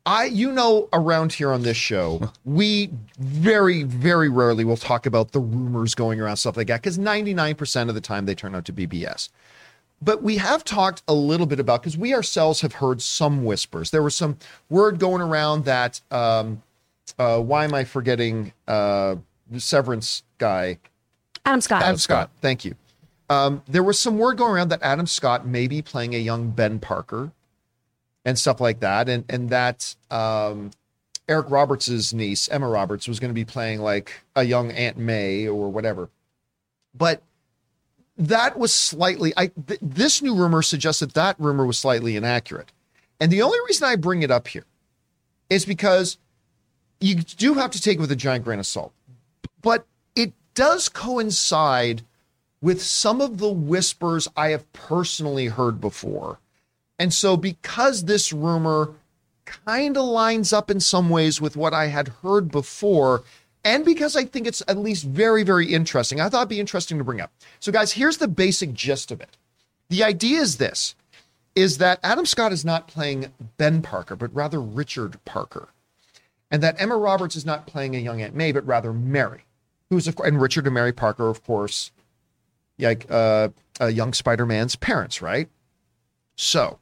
I 0.06 0.26
you 0.26 0.52
know 0.52 0.88
around 0.94 1.34
here 1.34 1.52
on 1.52 1.64
this 1.64 1.78
show, 1.78 2.32
we 2.46 2.92
very 3.18 3.84
very 3.84 4.30
rarely 4.30 4.64
will 4.64 4.78
talk 4.78 5.06
about 5.06 5.32
the 5.32 5.40
rumors 5.40 5.96
going 5.96 6.22
around 6.22 6.38
stuff 6.38 6.58
like 6.58 6.68
that 6.68 6.84
cuz 6.84 6.98
99% 6.98 7.90
of 7.90 7.96
the 7.96 8.02
time 8.02 8.26
they 8.26 8.36
turn 8.36 8.54
out 8.56 8.66
to 8.66 8.72
be 8.72 8.86
BS. 8.86 9.30
But 10.02 10.22
we 10.22 10.38
have 10.38 10.64
talked 10.64 11.02
a 11.08 11.14
little 11.14 11.48
bit 11.48 11.60
about 11.60 11.82
cuz 11.82 11.98
we 11.98 12.14
ourselves 12.14 12.62
have 12.62 12.74
heard 12.74 13.02
some 13.02 13.44
whispers. 13.44 13.90
There 13.90 14.04
was 14.04 14.14
some 14.14 14.38
word 14.70 15.00
going 15.00 15.22
around 15.22 15.66
that 15.66 16.02
um 16.12 16.62
uh 17.18 17.40
why 17.40 17.64
am 17.64 17.74
I 17.74 17.84
forgetting 17.84 18.54
uh 18.68 19.16
the 19.50 19.60
Severance 19.60 20.22
guy 20.38 20.78
Adam 21.46 21.62
Scott. 21.62 21.82
Adam 21.82 21.98
Scott. 21.98 22.30
Thank 22.42 22.66
you. 22.66 22.76
Um, 23.30 23.64
there 23.68 23.84
was 23.84 23.98
some 23.98 24.18
word 24.18 24.38
going 24.38 24.54
around 24.54 24.70
that 24.70 24.84
Adam 24.84 25.08
Scott 25.08 25.48
may 25.48 25.68
be 25.68 25.82
playing 25.82 26.14
a 26.14 26.20
young 26.20 26.52
Ben 26.52 26.80
Parker 26.80 27.32
and 28.24 28.38
stuff 28.38 28.60
like 28.62 28.80
that, 28.82 29.10
and 29.10 29.26
and 29.30 29.50
that 29.50 29.96
um, 30.12 30.72
Eric 31.28 31.50
Roberts' 31.50 32.14
niece 32.14 32.48
Emma 32.50 32.68
Roberts 32.68 33.08
was 33.08 33.20
going 33.20 33.30
to 33.30 33.36
be 33.36 33.46
playing 33.46 33.82
like 33.82 34.24
a 34.36 34.44
young 34.44 34.72
Aunt 34.72 34.98
May 34.98 35.48
or 35.48 35.70
whatever. 35.70 36.10
But 36.94 37.22
that 38.18 38.58
was 38.58 38.74
slightly. 38.74 39.34
I 39.36 39.48
th- 39.48 39.80
this 39.82 40.22
new 40.22 40.36
rumor 40.36 40.62
suggests 40.62 41.00
that 41.00 41.14
that 41.16 41.40
rumor 41.40 41.66
was 41.66 41.80
slightly 41.80 42.16
inaccurate. 42.16 42.72
And 43.20 43.32
the 43.32 43.42
only 43.42 43.58
reason 43.68 43.88
I 43.88 43.96
bring 43.96 44.24
it 44.24 44.32
up 44.32 44.48
here 44.48 44.66
is 45.50 45.66
because 45.66 46.18
you 47.00 47.16
do 47.16 47.56
have 47.56 47.72
to 47.72 47.82
take 47.82 47.98
it 47.98 48.02
with 48.02 48.12
a 48.12 48.16
giant 48.16 48.44
grain 48.44 48.60
of 48.60 48.66
salt. 48.66 48.94
But 49.62 49.86
it 50.16 50.34
does 50.54 50.90
coincide 50.90 52.04
with 52.66 52.82
some 52.82 53.22
of 53.22 53.38
the 53.38 53.52
whispers 53.52 54.28
I 54.36 54.48
have 54.48 54.74
personally 54.74 55.46
heard 55.46 55.80
before. 55.80 56.40
And 56.98 57.14
so, 57.14 57.38
because 57.38 58.06
this 58.06 58.34
rumor 58.34 58.96
kind 59.46 59.96
of 59.96 60.06
lines 60.06 60.52
up 60.52 60.72
in 60.72 60.80
some 60.80 61.12
ways 61.12 61.40
with 61.40 61.56
what 61.56 61.76
I 61.76 61.90
had 61.90 62.08
heard 62.24 62.50
before, 62.50 63.22
and 63.64 63.86
because 63.86 64.16
I 64.16 64.26
think 64.26 64.48
it's 64.48 64.64
at 64.68 64.80
least 64.80 65.04
very, 65.04 65.44
very 65.44 65.68
interesting, 65.68 66.20
I 66.20 66.28
thought 66.28 66.40
it'd 66.40 66.50
be 66.50 66.60
interesting 66.60 66.98
to 66.98 67.04
bring 67.04 67.22
up. 67.22 67.32
So, 67.60 67.72
guys, 67.72 67.92
here's 67.92 68.18
the 68.18 68.28
basic 68.28 68.74
gist 68.74 69.12
of 69.12 69.22
it. 69.22 69.38
The 69.90 70.04
idea 70.04 70.40
is 70.40 70.58
this 70.58 70.96
is 71.54 71.78
that 71.78 72.00
Adam 72.02 72.26
Scott 72.26 72.52
is 72.52 72.66
not 72.66 72.88
playing 72.88 73.32
Ben 73.58 73.84
Parker, 73.84 74.16
but 74.16 74.34
rather 74.36 74.60
Richard 74.60 75.24
Parker. 75.24 75.70
And 76.50 76.64
that 76.64 76.82
Emma 76.82 76.98
Roberts 76.98 77.36
is 77.36 77.46
not 77.46 77.68
playing 77.68 77.96
a 77.96 78.00
young 78.00 78.24
Aunt 78.24 78.34
May, 78.34 78.52
but 78.52 78.66
rather 78.66 78.92
Mary, 78.92 79.46
who's, 79.92 80.08
of 80.08 80.16
course, 80.16 80.28
and 80.28 80.42
Richard 80.42 80.66
and 80.66 80.74
Mary 80.74 80.94
Parker, 80.94 81.30
of 81.30 81.44
course, 81.44 81.92
like 82.80 83.06
uh, 83.10 83.50
uh, 83.80 83.88
young 83.88 84.14
Spider 84.14 84.46
Man's 84.46 84.76
parents, 84.76 85.22
right? 85.22 85.50
So, 86.36 86.80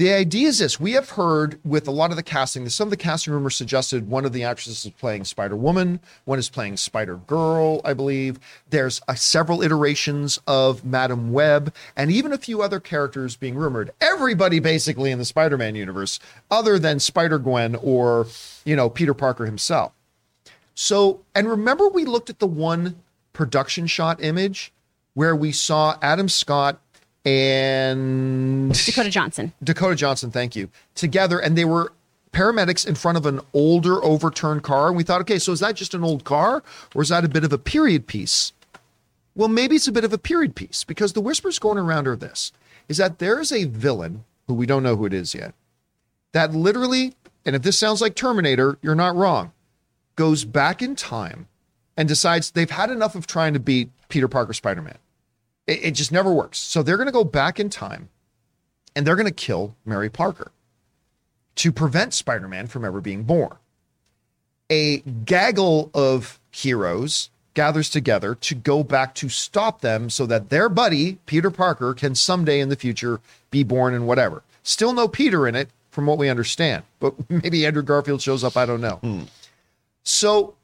the 0.00 0.14
idea 0.14 0.48
is 0.48 0.60
this 0.60 0.80
we 0.80 0.92
have 0.92 1.10
heard 1.10 1.60
with 1.62 1.86
a 1.86 1.90
lot 1.90 2.08
of 2.08 2.16
the 2.16 2.22
casting, 2.22 2.66
some 2.70 2.86
of 2.86 2.90
the 2.90 2.96
casting 2.96 3.34
rumors 3.34 3.54
suggested 3.54 4.08
one 4.08 4.24
of 4.24 4.32
the 4.32 4.44
actresses 4.44 4.86
is 4.86 4.92
playing 4.92 5.24
Spider 5.24 5.56
Woman, 5.56 6.00
one 6.24 6.38
is 6.38 6.48
playing 6.48 6.78
Spider 6.78 7.16
Girl, 7.16 7.82
I 7.84 7.92
believe. 7.92 8.40
There's 8.70 9.02
uh, 9.08 9.14
several 9.14 9.62
iterations 9.62 10.40
of 10.46 10.86
Madame 10.86 11.32
Web, 11.32 11.74
and 11.96 12.10
even 12.10 12.32
a 12.32 12.38
few 12.38 12.62
other 12.62 12.80
characters 12.80 13.36
being 13.36 13.56
rumored. 13.56 13.90
Everybody 14.00 14.58
basically 14.58 15.10
in 15.10 15.18
the 15.18 15.26
Spider 15.26 15.58
Man 15.58 15.74
universe, 15.74 16.18
other 16.50 16.78
than 16.78 16.98
Spider 16.98 17.38
Gwen 17.38 17.76
or, 17.76 18.26
you 18.64 18.74
know, 18.74 18.88
Peter 18.88 19.12
Parker 19.12 19.44
himself. 19.44 19.92
So, 20.74 21.20
and 21.34 21.46
remember, 21.46 21.88
we 21.88 22.06
looked 22.06 22.30
at 22.30 22.38
the 22.38 22.46
one 22.46 23.02
production 23.32 23.86
shot 23.86 24.22
image 24.22 24.72
where 25.14 25.34
we 25.34 25.52
saw 25.52 25.98
Adam 26.02 26.28
Scott 26.28 26.80
and 27.24 28.72
Dakota 28.72 29.10
Johnson. 29.10 29.52
Dakota 29.62 29.94
Johnson, 29.94 30.30
thank 30.30 30.56
you, 30.56 30.70
together, 30.94 31.38
and 31.38 31.56
they 31.56 31.64
were 31.64 31.92
paramedics 32.32 32.86
in 32.86 32.94
front 32.94 33.18
of 33.18 33.26
an 33.26 33.40
older 33.52 34.02
overturned 34.04 34.62
car. 34.62 34.88
And 34.88 34.96
we 34.96 35.02
thought, 35.02 35.20
okay, 35.22 35.38
so 35.38 35.52
is 35.52 35.60
that 35.60 35.76
just 35.76 35.94
an 35.94 36.04
old 36.04 36.24
car 36.24 36.62
or 36.94 37.02
is 37.02 37.08
that 37.08 37.24
a 37.24 37.28
bit 37.28 37.44
of 37.44 37.52
a 37.52 37.58
period 37.58 38.06
piece? 38.06 38.52
Well, 39.34 39.48
maybe 39.48 39.76
it's 39.76 39.88
a 39.88 39.92
bit 39.92 40.04
of 40.04 40.12
a 40.12 40.18
period 40.18 40.54
piece 40.54 40.84
because 40.84 41.12
the 41.12 41.20
whispers 41.20 41.58
going 41.58 41.78
around 41.78 42.06
are 42.06 42.16
this 42.16 42.52
is 42.88 42.96
that 42.98 43.18
there 43.18 43.40
is 43.40 43.52
a 43.52 43.64
villain 43.64 44.24
who 44.46 44.54
we 44.54 44.66
don't 44.66 44.82
know 44.82 44.96
who 44.96 45.06
it 45.06 45.14
is 45.14 45.34
yet 45.34 45.54
that 46.32 46.54
literally, 46.54 47.14
and 47.44 47.56
if 47.56 47.62
this 47.62 47.78
sounds 47.78 48.00
like 48.00 48.14
Terminator, 48.14 48.78
you're 48.82 48.94
not 48.94 49.16
wrong, 49.16 49.52
goes 50.16 50.44
back 50.44 50.82
in 50.82 50.94
time 50.94 51.48
and 51.96 52.08
decides 52.08 52.50
they've 52.50 52.70
had 52.70 52.90
enough 52.90 53.14
of 53.14 53.26
trying 53.26 53.54
to 53.54 53.60
beat 53.60 53.90
Peter 54.08 54.28
Parker 54.28 54.52
Spider 54.52 54.82
Man. 54.82 54.98
It, 55.66 55.84
it 55.84 55.90
just 55.92 56.12
never 56.12 56.32
works. 56.32 56.58
So 56.58 56.82
they're 56.82 56.96
going 56.96 57.06
to 57.06 57.12
go 57.12 57.24
back 57.24 57.60
in 57.60 57.70
time 57.70 58.08
and 58.94 59.06
they're 59.06 59.16
going 59.16 59.26
to 59.26 59.32
kill 59.32 59.74
Mary 59.84 60.10
Parker 60.10 60.52
to 61.56 61.72
prevent 61.72 62.14
Spider 62.14 62.48
Man 62.48 62.66
from 62.66 62.84
ever 62.84 63.00
being 63.00 63.24
born. 63.24 63.56
A 64.70 64.98
gaggle 64.98 65.90
of 65.94 66.38
heroes 66.50 67.30
gathers 67.54 67.90
together 67.90 68.34
to 68.36 68.54
go 68.54 68.84
back 68.84 69.14
to 69.16 69.28
stop 69.28 69.80
them 69.80 70.08
so 70.08 70.24
that 70.26 70.50
their 70.50 70.68
buddy, 70.68 71.18
Peter 71.26 71.50
Parker, 71.50 71.92
can 71.92 72.14
someday 72.14 72.60
in 72.60 72.68
the 72.68 72.76
future 72.76 73.20
be 73.50 73.64
born 73.64 73.92
and 73.92 74.06
whatever. 74.06 74.44
Still 74.62 74.92
no 74.92 75.08
Peter 75.08 75.48
in 75.48 75.56
it, 75.56 75.68
from 75.90 76.06
what 76.06 76.18
we 76.18 76.28
understand, 76.28 76.84
but 76.98 77.14
maybe 77.30 77.66
Andrew 77.66 77.82
Garfield 77.82 78.22
shows 78.22 78.44
up. 78.44 78.56
I 78.56 78.66
don't 78.66 78.80
know. 78.80 78.96
Hmm. 78.96 79.22
So 80.02 80.54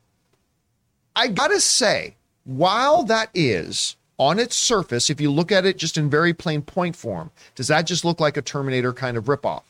I 1.17 1.29
gotta 1.29 1.61
say, 1.61 2.15
while 2.45 3.03
that 3.05 3.31
is 3.35 3.97
on 4.19 4.39
its 4.39 4.55
surface, 4.55 5.11
if 5.11 5.21
you 5.21 5.33
look 5.33 5.51
at 5.51 5.67
it 5.67 5.79
just 5.79 5.97
in 5.97 6.09
very 6.09 6.35
plain 6.35 6.63
point 6.63 6.95
form, 6.95 7.31
does 7.55 7.69
that 7.69 7.87
just 7.87 8.05
look 8.05 8.21
like 8.21 8.37
a 8.37 8.43
Terminator 8.43 8.93
kind 8.93 9.17
of 9.17 9.25
ripoff? 9.25 9.63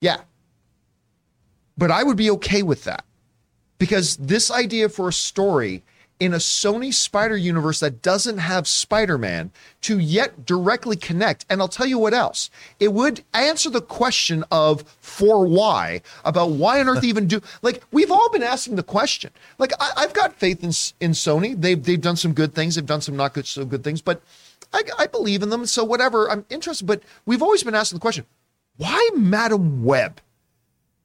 Yeah. 0.00 0.22
But 1.78 1.90
I 1.90 2.02
would 2.02 2.16
be 2.16 2.30
okay 2.32 2.62
with 2.62 2.84
that 2.84 3.04
because 3.78 4.16
this 4.16 4.50
idea 4.50 4.88
for 4.88 5.08
a 5.08 5.12
story 5.12 5.82
in 6.20 6.34
a 6.34 6.38
Sony 6.38 6.92
Spider 6.92 7.36
universe 7.36 7.80
that 7.80 8.02
doesn't 8.02 8.38
have 8.38 8.68
Spider 8.68 9.16
Man 9.16 9.50
to 9.80 9.98
yet 9.98 10.44
directly 10.44 10.94
connect. 10.94 11.46
And 11.48 11.60
I'll 11.60 11.68
tell 11.68 11.86
you 11.86 11.98
what 11.98 12.12
else. 12.12 12.50
It 12.78 12.92
would 12.92 13.24
answer 13.32 13.70
the 13.70 13.80
question 13.80 14.44
of 14.52 14.84
for 15.00 15.46
why 15.46 16.02
about 16.24 16.50
why 16.50 16.78
on 16.78 16.88
earth 16.88 17.02
even 17.04 17.26
do 17.26 17.40
like 17.62 17.82
we've 17.90 18.10
all 18.12 18.30
been 18.30 18.42
asking 18.42 18.76
the 18.76 18.82
question. 18.82 19.30
Like 19.58 19.72
I, 19.80 19.92
I've 19.96 20.12
got 20.12 20.34
faith 20.34 20.62
in 20.62 20.70
in 21.04 21.12
Sony. 21.12 21.58
They've 21.60 21.82
they've 21.82 22.00
done 22.00 22.16
some 22.16 22.34
good 22.34 22.54
things. 22.54 22.74
They've 22.74 22.86
done 22.86 23.00
some 23.00 23.16
not 23.16 23.32
good 23.32 23.46
so 23.46 23.64
good 23.64 23.82
things, 23.82 24.02
but 24.02 24.22
I, 24.72 24.82
I 24.98 25.06
believe 25.06 25.42
in 25.42 25.48
them. 25.48 25.66
So 25.66 25.82
whatever. 25.82 26.30
I'm 26.30 26.44
interested. 26.50 26.86
But 26.86 27.02
we've 27.24 27.42
always 27.42 27.64
been 27.64 27.74
asking 27.74 27.96
the 27.96 28.02
question: 28.02 28.26
Why 28.76 29.08
Madame 29.16 29.84
Web? 29.84 30.20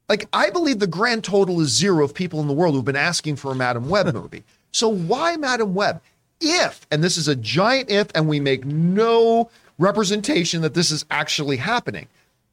Like 0.08 0.28
I 0.32 0.50
believe 0.50 0.78
the 0.78 0.86
grand 0.86 1.24
total 1.24 1.60
is 1.60 1.70
zero 1.70 2.04
of 2.04 2.14
people 2.14 2.40
in 2.40 2.46
the 2.46 2.52
world 2.52 2.74
who've 2.74 2.84
been 2.84 2.94
asking 2.96 3.36
for 3.36 3.50
a 3.50 3.54
Madame 3.54 3.88
Web 3.88 4.12
movie. 4.14 4.44
So 4.76 4.88
why 4.88 5.36
Madame 5.36 5.74
Web? 5.74 6.02
If, 6.38 6.86
and 6.90 7.02
this 7.02 7.16
is 7.16 7.28
a 7.28 7.34
giant 7.34 7.90
if, 7.90 8.08
and 8.14 8.28
we 8.28 8.40
make 8.40 8.66
no 8.66 9.48
representation 9.78 10.60
that 10.60 10.74
this 10.74 10.90
is 10.90 11.06
actually 11.10 11.56
happening, 11.56 12.08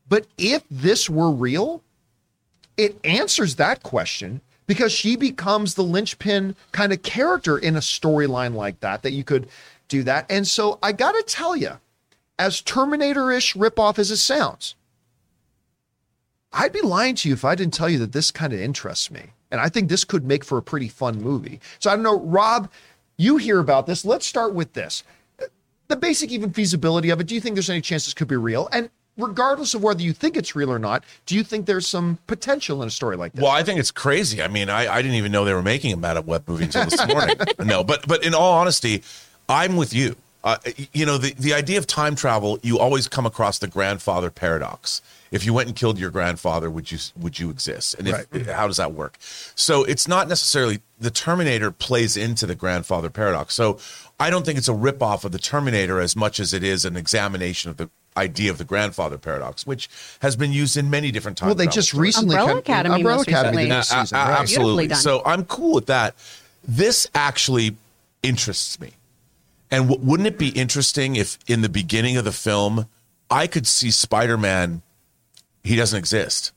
but 0.07 0.25
if 0.38 0.63
this 0.71 1.09
were 1.09 1.29
real, 1.29 1.83
it 2.77 2.97
answers 3.03 3.55
that 3.55 3.83
question 3.83 4.39
because 4.67 4.93
she 4.93 5.17
becomes 5.17 5.73
the 5.73 5.83
linchpin 5.83 6.55
kind 6.71 6.93
of 6.93 7.03
character 7.03 7.57
in 7.57 7.75
a 7.75 7.81
storyline 7.81 8.55
like 8.55 8.79
that, 8.79 9.03
that 9.03 9.12
you 9.12 9.25
could 9.25 9.49
do 9.89 10.01
that. 10.03 10.25
And 10.29 10.47
so 10.47 10.79
I 10.81 10.93
got 10.93 11.12
to 11.12 11.23
tell 11.23 11.57
you, 11.57 11.71
as 12.39 12.62
Terminator 12.62 13.31
ish 13.31 13.53
ripoff 13.53 13.99
as 13.99 14.12
it 14.12 14.17
sounds, 14.17 14.75
I'd 16.53 16.71
be 16.71 16.81
lying 16.81 17.15
to 17.15 17.27
you 17.27 17.33
if 17.33 17.43
I 17.43 17.55
didn't 17.55 17.73
tell 17.73 17.89
you 17.89 17.99
that 17.99 18.13
this 18.13 18.31
kind 18.31 18.53
of 18.53 18.62
interests 18.62 19.12
me. 19.12 19.31
And 19.53 19.61
I 19.61 19.69
think 19.69 19.87
this 19.87 20.03
could 20.03 20.25
make 20.25 20.43
for 20.43 20.57
a 20.57 20.63
pretty 20.63 20.89
fun 20.89 21.21
movie. 21.21 21.59
So 21.77 21.91
I 21.91 21.95
don't 21.95 22.03
know, 22.03 22.19
Rob, 22.21 22.71
you 23.17 23.37
hear 23.37 23.59
about 23.59 23.85
this. 23.85 24.03
Let's 24.03 24.25
start 24.25 24.55
with 24.55 24.73
this. 24.73 25.03
The 25.89 25.95
basic 25.95 26.31
even 26.31 26.51
feasibility 26.51 27.11
of 27.11 27.21
it. 27.21 27.27
Do 27.27 27.35
you 27.35 27.39
think 27.39 27.53
there's 27.55 27.69
any 27.69 27.79
chance 27.79 28.05
this 28.05 28.15
could 28.15 28.27
be 28.27 28.35
real? 28.35 28.67
And 28.71 28.89
regardless 29.15 29.75
of 29.75 29.83
whether 29.83 30.01
you 30.01 30.11
think 30.11 30.37
it's 30.37 30.55
real 30.55 30.71
or 30.71 30.79
not, 30.79 31.03
do 31.27 31.35
you 31.35 31.43
think 31.43 31.67
there's 31.67 31.87
some 31.87 32.17
potential 32.25 32.81
in 32.81 32.87
a 32.87 32.91
story 32.91 33.15
like 33.15 33.33
this? 33.33 33.43
Well, 33.43 33.51
I 33.51 33.61
think 33.61 33.79
it's 33.79 33.91
crazy. 33.91 34.41
I 34.41 34.47
mean, 34.47 34.69
I, 34.69 34.91
I 34.91 35.03
didn't 35.03 35.17
even 35.17 35.31
know 35.31 35.45
they 35.45 35.53
were 35.53 35.61
making 35.61 35.93
a 35.93 35.97
Madame 35.97 36.25
Web 36.25 36.47
movie 36.47 36.63
until 36.63 36.85
this 36.85 37.07
morning. 37.07 37.35
no, 37.63 37.83
but 37.83 38.07
but 38.07 38.25
in 38.25 38.33
all 38.33 38.53
honesty, 38.53 39.03
I'm 39.47 39.75
with 39.75 39.93
you. 39.93 40.15
Uh, 40.43 40.57
you 40.93 41.05
know, 41.05 41.19
the, 41.19 41.33
the 41.35 41.53
idea 41.53 41.77
of 41.77 41.85
time 41.85 42.15
travel, 42.15 42.59
you 42.63 42.79
always 42.79 43.07
come 43.07 43.27
across 43.27 43.59
the 43.59 43.67
grandfather 43.67 44.31
paradox. 44.31 45.01
If 45.33 45.45
you 45.45 45.51
went 45.53 45.67
and 45.67 45.75
killed 45.75 45.97
your 45.99 46.11
grandfather, 46.11 46.69
would 46.69 46.91
you 46.91 46.99
would 47.19 47.39
you 47.39 47.49
exist? 47.49 47.95
And 47.97 48.07
if, 48.07 48.25
Right. 48.31 48.45
how 48.47 48.67
does 48.67 48.77
that 48.77 48.93
work? 48.93 49.17
So 49.55 49.83
it's 49.83 50.07
not 50.07 50.29
necessarily 50.29 50.79
the 50.99 51.09
Terminator 51.11 51.71
plays 51.71 52.15
into 52.15 52.45
the 52.45 52.55
grandfather 52.55 53.09
paradox. 53.09 53.53
So 53.55 53.79
I 54.19 54.29
don't 54.29 54.45
think 54.45 54.57
it's 54.59 54.67
a 54.69 54.73
ripoff 54.73 55.23
of 55.25 55.31
the 55.31 55.39
Terminator 55.39 55.99
as 55.99 56.15
much 56.15 56.39
as 56.39 56.53
it 56.53 56.63
is 56.63 56.85
an 56.85 56.95
examination 56.95 57.71
of 57.71 57.77
the 57.77 57.89
idea 58.15 58.51
of 58.51 58.59
the 58.59 58.63
grandfather 58.63 59.17
paradox, 59.17 59.65
which 59.65 59.89
has 60.21 60.35
been 60.35 60.51
used 60.53 60.77
in 60.77 60.87
many 60.91 61.11
different 61.11 61.35
times. 61.37 61.47
well, 61.47 61.55
they 61.55 61.65
just 61.67 61.95
recently 61.95 62.35
Umbrella 62.35 62.49
come- 62.51 62.57
Academy 62.59 62.95
Umbrella 62.97 63.17
most 63.17 63.27
Academy 63.27 63.57
recently. 63.57 63.75
this 63.75 63.91
a- 63.91 63.95
a- 63.95 63.99
season, 64.01 64.17
uh, 64.17 64.21
right? 64.25 64.39
absolutely. 64.39 64.93
So 64.95 65.23
I'm 65.25 65.45
cool 65.45 65.73
with 65.73 65.87
that. 65.87 66.13
This 66.65 67.07
actually 67.15 67.75
interests 68.21 68.79
me. 68.79 68.91
And 69.71 69.89
w- 69.89 70.07
wouldn't 70.07 70.27
it 70.27 70.37
be 70.37 70.49
interesting 70.49 71.15
if 71.15 71.39
in 71.47 71.61
the 71.63 71.69
beginning 71.69 72.15
of 72.17 72.23
the 72.23 72.31
film, 72.31 72.87
I 73.31 73.47
could 73.47 73.65
see 73.65 73.89
Spider 73.89 74.37
Man, 74.37 74.83
he 75.63 75.76
doesn't 75.76 75.97
exist. 75.97 76.52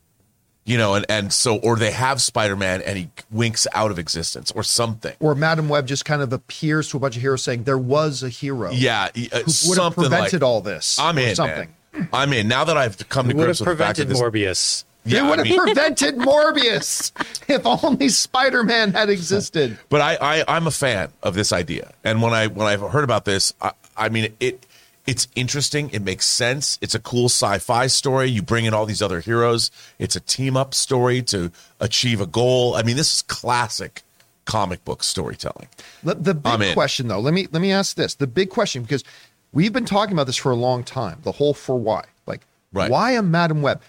You 0.64 0.78
know, 0.78 0.94
and, 0.94 1.06
and 1.08 1.32
so, 1.32 1.58
or 1.58 1.76
they 1.76 1.92
have 1.92 2.20
Spider 2.20 2.56
Man 2.56 2.82
and 2.82 2.98
he 2.98 3.08
winks 3.30 3.68
out 3.72 3.92
of 3.92 4.00
existence 4.00 4.50
or 4.50 4.64
something. 4.64 5.14
Or 5.20 5.36
Madame 5.36 5.68
Web 5.68 5.86
just 5.86 6.04
kind 6.04 6.22
of 6.22 6.32
appears 6.32 6.88
to 6.90 6.96
a 6.96 7.00
bunch 7.00 7.14
of 7.14 7.22
heroes 7.22 7.44
saying 7.44 7.62
there 7.62 7.78
was 7.78 8.24
a 8.24 8.28
hero 8.28 8.72
Yeah, 8.72 9.04
uh, 9.04 9.10
who 9.42 9.68
would 9.68 9.78
have 9.78 9.94
prevented 9.94 10.42
like, 10.42 10.42
all 10.42 10.60
this. 10.60 10.98
I'm 10.98 11.18
in, 11.18 11.36
something. 11.36 11.72
man. 11.92 12.08
I'm 12.12 12.32
in. 12.32 12.48
Now 12.48 12.64
that 12.64 12.76
I've 12.76 13.08
come 13.08 13.28
to 13.28 13.36
Would 13.36 13.44
grips 13.44 13.60
have 13.60 13.68
with 13.68 13.78
the 13.78 13.84
fact 13.84 13.98
that 13.98 14.06
prevented 14.08 14.08
this, 14.08 14.20
Morbius. 14.50 14.84
They 15.04 15.12
yeah, 15.18 15.30
would 15.30 15.38
I 15.38 15.46
have 15.46 15.50
mean- 15.50 15.60
prevented 15.60 16.16
Morbius 16.16 17.12
if 17.48 17.64
only 17.64 18.08
Spider-Man 18.08 18.92
had 18.92 19.08
existed. 19.08 19.78
but 19.88 20.00
I, 20.00 20.16
I 20.20 20.44
I'm 20.48 20.66
a 20.66 20.72
fan 20.72 21.12
of 21.22 21.34
this 21.34 21.52
idea. 21.52 21.92
And 22.02 22.20
when 22.20 22.32
I 22.34 22.48
when 22.48 22.66
I 22.66 22.76
heard 22.76 23.04
about 23.04 23.24
this, 23.24 23.54
I, 23.62 23.70
I 23.96 24.08
mean 24.08 24.34
it 24.40 24.66
it's 25.06 25.28
interesting. 25.34 25.90
It 25.90 26.02
makes 26.02 26.26
sense. 26.26 26.78
It's 26.80 26.94
a 26.94 26.98
cool 26.98 27.26
sci-fi 27.26 27.86
story. 27.86 28.28
You 28.28 28.42
bring 28.42 28.64
in 28.64 28.74
all 28.74 28.86
these 28.86 29.02
other 29.02 29.20
heroes. 29.20 29.70
It's 29.98 30.16
a 30.16 30.20
team 30.20 30.56
up 30.56 30.74
story 30.74 31.22
to 31.22 31.52
achieve 31.80 32.20
a 32.20 32.26
goal. 32.26 32.74
I 32.74 32.82
mean, 32.82 32.96
this 32.96 33.14
is 33.14 33.22
classic 33.22 34.02
comic 34.44 34.84
book 34.84 35.02
storytelling. 35.02 35.68
The, 36.02 36.14
the 36.14 36.34
big 36.34 36.74
question, 36.74 37.08
though, 37.08 37.20
let 37.20 37.34
me 37.34 37.46
let 37.50 37.60
me 37.60 37.72
ask 37.72 37.96
this: 37.96 38.14
the 38.14 38.26
big 38.26 38.50
question, 38.50 38.82
because 38.82 39.04
we've 39.52 39.72
been 39.72 39.84
talking 39.84 40.12
about 40.12 40.26
this 40.26 40.36
for 40.36 40.52
a 40.52 40.56
long 40.56 40.84
time. 40.84 41.20
The 41.22 41.32
whole 41.32 41.54
for 41.54 41.78
why, 41.78 42.04
like 42.26 42.42
Right. 42.76 42.90
Why 42.90 43.12
a 43.12 43.22
Madame 43.22 43.62
Web? 43.62 43.80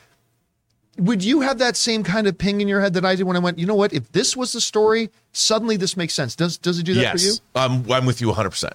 Would 0.98 1.24
you 1.24 1.42
have 1.42 1.60
that 1.60 1.76
same 1.76 2.04
kind 2.04 2.26
of 2.26 2.38
ping 2.38 2.62
in 2.62 2.68
your 2.68 2.82
head 2.82 2.94
that 2.94 3.06
I 3.06 3.16
did 3.16 3.24
when 3.24 3.36
I 3.36 3.40
went, 3.40 3.60
you 3.60 3.68
know 3.68 3.76
what? 3.76 3.94
If 3.94 4.12
this 4.14 4.36
was 4.36 4.54
the 4.54 4.62
story, 4.62 5.12
suddenly 5.32 5.78
this 5.78 5.96
makes 5.96 6.14
sense. 6.14 6.36
Does 6.36 6.58
does 6.58 6.80
it 6.80 6.84
do 6.84 6.94
that 6.96 7.02
yes, 7.02 7.22
for 7.22 7.28
you? 7.28 7.34
I'm, 7.54 7.92
I'm 7.92 8.06
with 8.06 8.22
you 8.22 8.32
100%. 8.32 8.72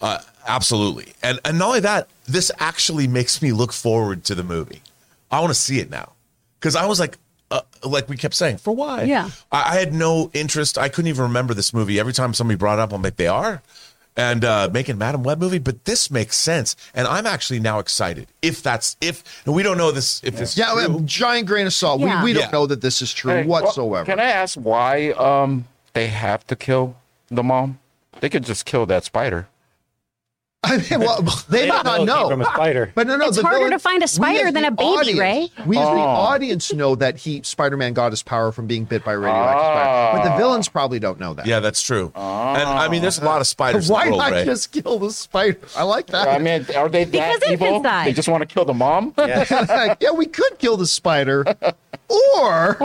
Uh, 0.00 0.18
absolutely. 0.54 1.12
And, 1.22 1.38
and 1.44 1.58
not 1.58 1.68
only 1.68 1.80
that, 1.80 2.08
this 2.26 2.50
actually 2.58 3.06
makes 3.08 3.40
me 3.42 3.52
look 3.52 3.72
forward 3.72 4.24
to 4.24 4.34
the 4.34 4.44
movie. 4.44 4.82
I 5.30 5.40
want 5.40 5.50
to 5.50 5.58
see 5.58 5.78
it 5.80 5.90
now. 5.90 6.12
Because 6.58 6.76
I 6.76 6.86
was 6.86 7.00
like, 7.00 7.16
uh, 7.50 7.62
like 7.84 8.08
we 8.08 8.16
kept 8.16 8.34
saying, 8.34 8.58
for 8.58 8.74
why? 8.74 9.04
Yeah. 9.04 9.30
I, 9.50 9.76
I 9.76 9.78
had 9.80 9.92
no 9.94 10.30
interest. 10.34 10.76
I 10.78 10.88
couldn't 10.88 11.08
even 11.08 11.22
remember 11.22 11.54
this 11.54 11.72
movie. 11.72 11.98
Every 11.98 12.12
time 12.12 12.34
somebody 12.34 12.56
brought 12.56 12.78
it 12.78 12.82
up, 12.82 12.92
I'm 12.92 13.02
like, 13.02 13.16
they 13.16 13.26
are? 13.28 13.62
And 14.16 14.44
uh, 14.44 14.68
making 14.72 14.98
Madame 14.98 15.22
Web 15.22 15.40
movie, 15.40 15.58
but 15.60 15.84
this 15.84 16.10
makes 16.10 16.36
sense, 16.36 16.74
and 16.94 17.06
I'm 17.06 17.26
actually 17.26 17.60
now 17.60 17.78
excited. 17.78 18.26
If 18.42 18.60
that's 18.62 18.96
if 19.00 19.22
and 19.46 19.54
we 19.54 19.62
don't 19.62 19.78
know 19.78 19.92
this 19.92 20.20
if 20.24 20.36
this 20.36 20.58
Yeah, 20.58 20.72
true. 20.74 21.00
giant 21.04 21.46
grain 21.46 21.66
of 21.66 21.72
salt. 21.72 22.00
Yeah. 22.00 22.18
We, 22.22 22.24
we 22.26 22.32
don't 22.34 22.42
Yeah. 22.46 22.50
know 22.50 22.66
that 22.66 22.80
this 22.82 23.00
is 23.02 23.12
true 23.14 23.32
Hey, 23.32 23.46
well, 23.46 23.62
whatsoever. 23.62 24.04
can 24.04 24.18
I 24.18 24.24
ask 24.24 24.56
why 24.58 25.10
um 25.12 25.64
they 25.94 26.08
have 26.08 26.44
to 26.48 26.56
kill 26.56 26.96
the 27.30 27.44
mom? 27.44 27.78
They 28.18 28.28
could 28.28 28.44
just 28.44 28.66
kill 28.66 28.84
that 28.86 29.04
spider. 29.04 29.46
I 30.62 30.76
mean, 30.76 31.00
well, 31.00 31.22
they 31.48 31.68
might 31.68 31.84
not 31.84 32.04
know. 32.04 32.28
from 32.28 32.42
a 32.42 32.44
spider. 32.44 32.92
But 32.94 33.06
no, 33.06 33.16
no, 33.16 33.28
It's 33.28 33.38
the 33.38 33.42
harder 33.42 33.58
villain- 33.58 33.72
to 33.72 33.78
find 33.78 34.02
a 34.02 34.08
spider 34.08 34.52
than 34.52 34.64
a 34.66 34.70
baby, 34.70 34.82
audience- 34.88 35.18
Ray. 35.18 35.50
We 35.66 35.78
as 35.78 35.84
the 35.86 35.90
Oh. 35.94 35.96
audience 35.98 36.72
know 36.72 36.94
that 36.96 37.16
he 37.16 37.40
Spider-Man 37.42 37.94
got 37.94 38.12
his 38.12 38.22
power 38.22 38.52
from 38.52 38.66
being 38.66 38.84
bit 38.84 39.02
by 39.02 39.12
radioactive 39.12 39.56
oh. 39.64 39.72
spider, 39.72 40.18
but 40.18 40.30
the 40.30 40.36
villains 40.36 40.68
probably 40.68 40.98
don't 40.98 41.18
know 41.18 41.32
that. 41.34 41.46
yeah, 41.46 41.60
that's 41.60 41.80
true. 41.82 42.12
And 42.14 42.68
I 42.68 42.88
mean, 42.88 43.00
there's 43.00 43.18
a 43.18 43.24
lot 43.24 43.40
of 43.40 43.46
spiders 43.46 43.88
Why 43.90 44.04
in 44.04 44.10
the 44.12 44.18
world, 44.18 44.30
not 44.30 44.36
Ray. 44.36 44.44
just 44.44 44.70
kill 44.70 44.98
the 44.98 45.10
spider? 45.12 45.58
I 45.76 45.82
like 45.82 46.06
that. 46.08 46.28
I 46.28 46.38
mean, 46.38 46.66
are 46.76 46.88
they 46.90 47.04
that 47.04 47.10
Because 47.12 47.36
it's 47.42 47.50
evil? 47.52 47.76
inside. 47.76 48.06
They 48.08 48.12
just 48.12 48.28
want 48.28 48.42
to 48.46 48.46
kill 48.54 48.66
the 48.66 48.74
mom? 48.74 49.14
yeah, 49.18 50.10
we 50.14 50.26
could 50.26 50.58
kill 50.58 50.76
the 50.76 50.86
spider, 50.86 51.44
or, 52.08 52.76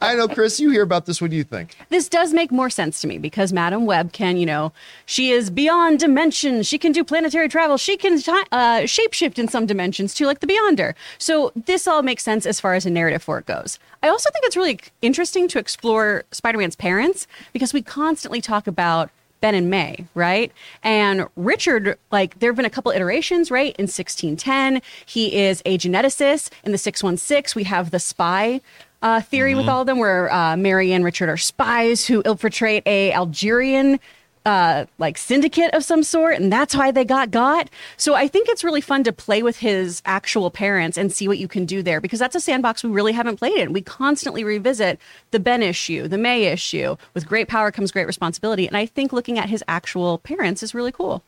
I 0.00 0.14
know, 0.16 0.28
Chris. 0.28 0.60
You 0.60 0.70
hear 0.70 0.82
about 0.82 1.06
this? 1.06 1.20
What 1.20 1.30
do 1.30 1.36
you 1.36 1.44
think? 1.44 1.76
this 1.88 2.08
does 2.08 2.32
make 2.32 2.52
more 2.52 2.70
sense 2.70 3.00
to 3.00 3.08
me 3.08 3.18
because 3.18 3.52
Madame 3.52 3.84
Web 3.84 4.12
can, 4.12 4.36
you 4.36 4.46
know, 4.46 4.72
she 5.06 5.30
is 5.30 5.50
beyond 5.50 5.98
dimensions. 5.98 6.66
She 6.68 6.78
can 6.78 6.92
do 6.92 6.99
planetary 7.04 7.48
travel. 7.48 7.76
She 7.76 7.96
can 7.96 8.14
uh, 8.14 8.80
shapeshift 8.82 9.38
in 9.38 9.48
some 9.48 9.66
dimensions 9.66 10.14
too, 10.14 10.26
like 10.26 10.40
the 10.40 10.46
Beyonder. 10.46 10.94
So 11.18 11.52
this 11.56 11.86
all 11.86 12.02
makes 12.02 12.22
sense 12.22 12.46
as 12.46 12.60
far 12.60 12.74
as 12.74 12.86
a 12.86 12.90
narrative 12.90 13.22
for 13.22 13.38
it 13.38 13.46
goes. 13.46 13.78
I 14.02 14.08
also 14.08 14.30
think 14.30 14.44
it's 14.46 14.56
really 14.56 14.80
interesting 15.02 15.48
to 15.48 15.58
explore 15.58 16.24
Spider-Man's 16.30 16.76
parents 16.76 17.26
because 17.52 17.72
we 17.72 17.82
constantly 17.82 18.40
talk 18.40 18.66
about 18.66 19.10
Ben 19.40 19.54
and 19.54 19.70
May, 19.70 20.06
right? 20.14 20.52
And 20.82 21.26
Richard, 21.36 21.98
like, 22.10 22.38
there 22.38 22.50
have 22.50 22.56
been 22.56 22.64
a 22.64 22.70
couple 22.70 22.92
iterations, 22.92 23.50
right? 23.50 23.74
In 23.78 23.84
1610, 23.84 24.82
he 25.06 25.34
is 25.34 25.62
a 25.64 25.78
geneticist. 25.78 26.50
In 26.64 26.72
the 26.72 26.78
616, 26.78 27.58
we 27.58 27.64
have 27.64 27.90
the 27.90 27.98
spy 27.98 28.60
uh, 29.02 29.20
theory 29.22 29.54
with 29.54 29.66
all 29.66 29.80
of 29.80 29.86
them, 29.86 29.98
where 29.98 30.30
uh, 30.32 30.56
Mary 30.56 30.92
and 30.92 31.04
Richard 31.04 31.30
are 31.30 31.38
spies 31.38 32.06
who 32.06 32.22
infiltrate 32.22 32.82
a 32.86 33.12
Algerian 33.12 33.98
uh, 34.46 34.86
like 34.98 35.18
syndicate 35.18 35.74
of 35.74 35.84
some 35.84 36.02
sort, 36.02 36.36
and 36.36 36.52
that's 36.52 36.74
why 36.74 36.90
they 36.90 37.04
got 37.04 37.30
got. 37.30 37.68
So 37.96 38.14
I 38.14 38.28
think 38.28 38.48
it's 38.48 38.64
really 38.64 38.80
fun 38.80 39.04
to 39.04 39.12
play 39.12 39.42
with 39.42 39.58
his 39.58 40.02
actual 40.04 40.50
parents 40.50 40.96
and 40.96 41.12
see 41.12 41.28
what 41.28 41.38
you 41.38 41.48
can 41.48 41.66
do 41.66 41.82
there 41.82 42.00
because 42.00 42.18
that's 42.18 42.34
a 42.34 42.40
sandbox 42.40 42.82
we 42.82 42.90
really 42.90 43.12
haven't 43.12 43.36
played 43.36 43.58
in. 43.58 43.72
We 43.72 43.82
constantly 43.82 44.44
revisit 44.44 44.98
the 45.30 45.40
Ben 45.40 45.62
issue, 45.62 46.08
the 46.08 46.18
May 46.18 46.44
issue. 46.44 46.96
With 47.14 47.26
great 47.26 47.48
power 47.48 47.70
comes 47.70 47.92
great 47.92 48.06
responsibility, 48.06 48.66
and 48.66 48.76
I 48.76 48.86
think 48.86 49.12
looking 49.12 49.38
at 49.38 49.48
his 49.48 49.62
actual 49.68 50.18
parents 50.18 50.62
is 50.62 50.74
really 50.74 50.92
cool. 50.92 51.22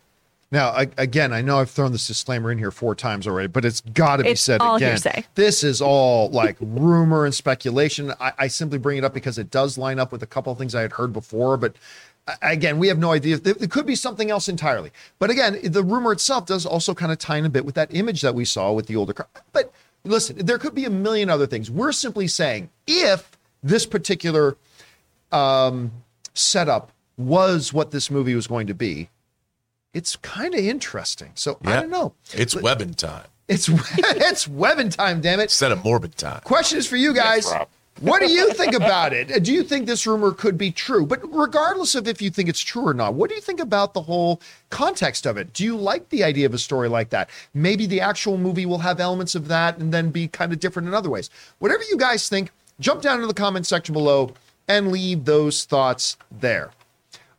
Now, 0.52 0.68
I, 0.68 0.88
again, 0.98 1.32
I 1.32 1.40
know 1.40 1.60
I've 1.60 1.70
thrown 1.70 1.92
this 1.92 2.06
disclaimer 2.06 2.52
in 2.52 2.58
here 2.58 2.70
four 2.70 2.94
times 2.94 3.26
already, 3.26 3.48
but 3.48 3.64
it's 3.64 3.80
got 3.80 4.18
to 4.18 4.24
be 4.24 4.34
said 4.34 4.60
again. 4.60 4.80
hearsay. 4.80 5.24
This 5.34 5.64
is 5.64 5.80
all 5.80 6.28
like 6.28 6.58
rumor 6.60 7.24
and 7.24 7.34
speculation. 7.34 8.12
I, 8.20 8.32
I 8.38 8.48
simply 8.48 8.76
bring 8.76 8.98
it 8.98 9.04
up 9.04 9.14
because 9.14 9.38
it 9.38 9.50
does 9.50 9.78
line 9.78 9.98
up 9.98 10.12
with 10.12 10.22
a 10.22 10.26
couple 10.26 10.52
of 10.52 10.58
things 10.58 10.74
I 10.74 10.82
had 10.82 10.92
heard 10.92 11.14
before, 11.14 11.56
but 11.56 11.74
again, 12.40 12.78
we 12.78 12.88
have 12.88 12.98
no 12.98 13.12
idea. 13.12 13.38
There, 13.38 13.54
there 13.54 13.68
could 13.68 13.86
be 13.86 13.94
something 13.96 14.30
else 14.30 14.48
entirely. 14.48 14.90
But 15.18 15.30
again, 15.30 15.58
the 15.62 15.82
rumor 15.82 16.12
itself 16.12 16.46
does 16.46 16.64
also 16.66 16.94
kind 16.94 17.12
of 17.12 17.18
tie 17.18 17.36
in 17.36 17.44
a 17.44 17.50
bit 17.50 17.64
with 17.64 17.74
that 17.74 17.94
image 17.94 18.20
that 18.22 18.34
we 18.34 18.44
saw 18.44 18.72
with 18.72 18.86
the 18.86 18.96
older 18.96 19.12
car. 19.12 19.28
But 19.52 19.72
listen, 20.04 20.44
there 20.44 20.58
could 20.58 20.74
be 20.74 20.84
a 20.84 20.90
million 20.90 21.30
other 21.30 21.46
things. 21.46 21.70
We're 21.70 21.92
simply 21.92 22.28
saying 22.28 22.70
if 22.86 23.30
this 23.62 23.86
particular 23.86 24.56
um, 25.30 25.92
setup 26.34 26.92
was 27.16 27.72
what 27.72 27.90
this 27.90 28.10
movie 28.10 28.34
was 28.34 28.46
going 28.46 28.66
to 28.68 28.74
be, 28.74 29.08
it's 29.94 30.16
kind 30.16 30.54
of 30.54 30.60
interesting. 30.60 31.32
So 31.34 31.58
I 31.64 31.80
don't 31.80 31.90
know. 31.90 32.14
It's 32.32 32.56
webbing 32.56 32.94
time 32.94 33.26
It's 33.48 33.68
it's 33.98 34.48
webbing 34.48 34.90
time, 34.90 35.20
damn 35.20 35.40
it. 35.40 35.44
instead 35.44 35.72
of 35.72 35.84
morbid 35.84 36.16
time. 36.16 36.40
Question 36.44 36.78
is 36.78 36.86
for 36.86 36.96
you 36.96 37.12
guys. 37.12 37.46
Rob. 37.50 37.68
What 38.00 38.20
do 38.20 38.30
you 38.30 38.52
think 38.54 38.74
about 38.74 39.12
it? 39.12 39.44
Do 39.44 39.52
you 39.52 39.62
think 39.62 39.86
this 39.86 40.06
rumor 40.06 40.32
could 40.32 40.58
be 40.58 40.72
true? 40.72 41.06
But 41.06 41.20
regardless 41.32 41.94
of 41.94 42.08
if 42.08 42.20
you 42.20 42.30
think 42.30 42.48
it's 42.48 42.60
true 42.60 42.86
or 42.86 42.94
not, 42.94 43.14
what 43.14 43.28
do 43.28 43.36
you 43.36 43.40
think 43.40 43.60
about 43.60 43.94
the 43.94 44.02
whole 44.02 44.40
context 44.70 45.26
of 45.26 45.36
it? 45.36 45.52
Do 45.52 45.62
you 45.62 45.76
like 45.76 46.08
the 46.08 46.24
idea 46.24 46.46
of 46.46 46.54
a 46.54 46.58
story 46.58 46.88
like 46.88 47.10
that? 47.10 47.30
Maybe 47.54 47.86
the 47.86 48.00
actual 48.00 48.38
movie 48.38 48.66
will 48.66 48.78
have 48.78 48.98
elements 48.98 49.34
of 49.34 49.46
that 49.48 49.78
and 49.78 49.94
then 49.94 50.10
be 50.10 50.26
kind 50.26 50.52
of 50.52 50.58
different 50.58 50.88
in 50.88 50.94
other 50.94 51.10
ways. 51.10 51.30
Whatever 51.58 51.84
you 51.84 51.96
guys 51.96 52.28
think, 52.28 52.50
jump 52.80 53.02
down 53.02 53.16
into 53.16 53.28
the 53.28 53.34
comment 53.34 53.66
section 53.66 53.92
below 53.92 54.32
and 54.66 54.90
leave 54.90 55.24
those 55.24 55.64
thoughts 55.64 56.16
there. 56.30 56.72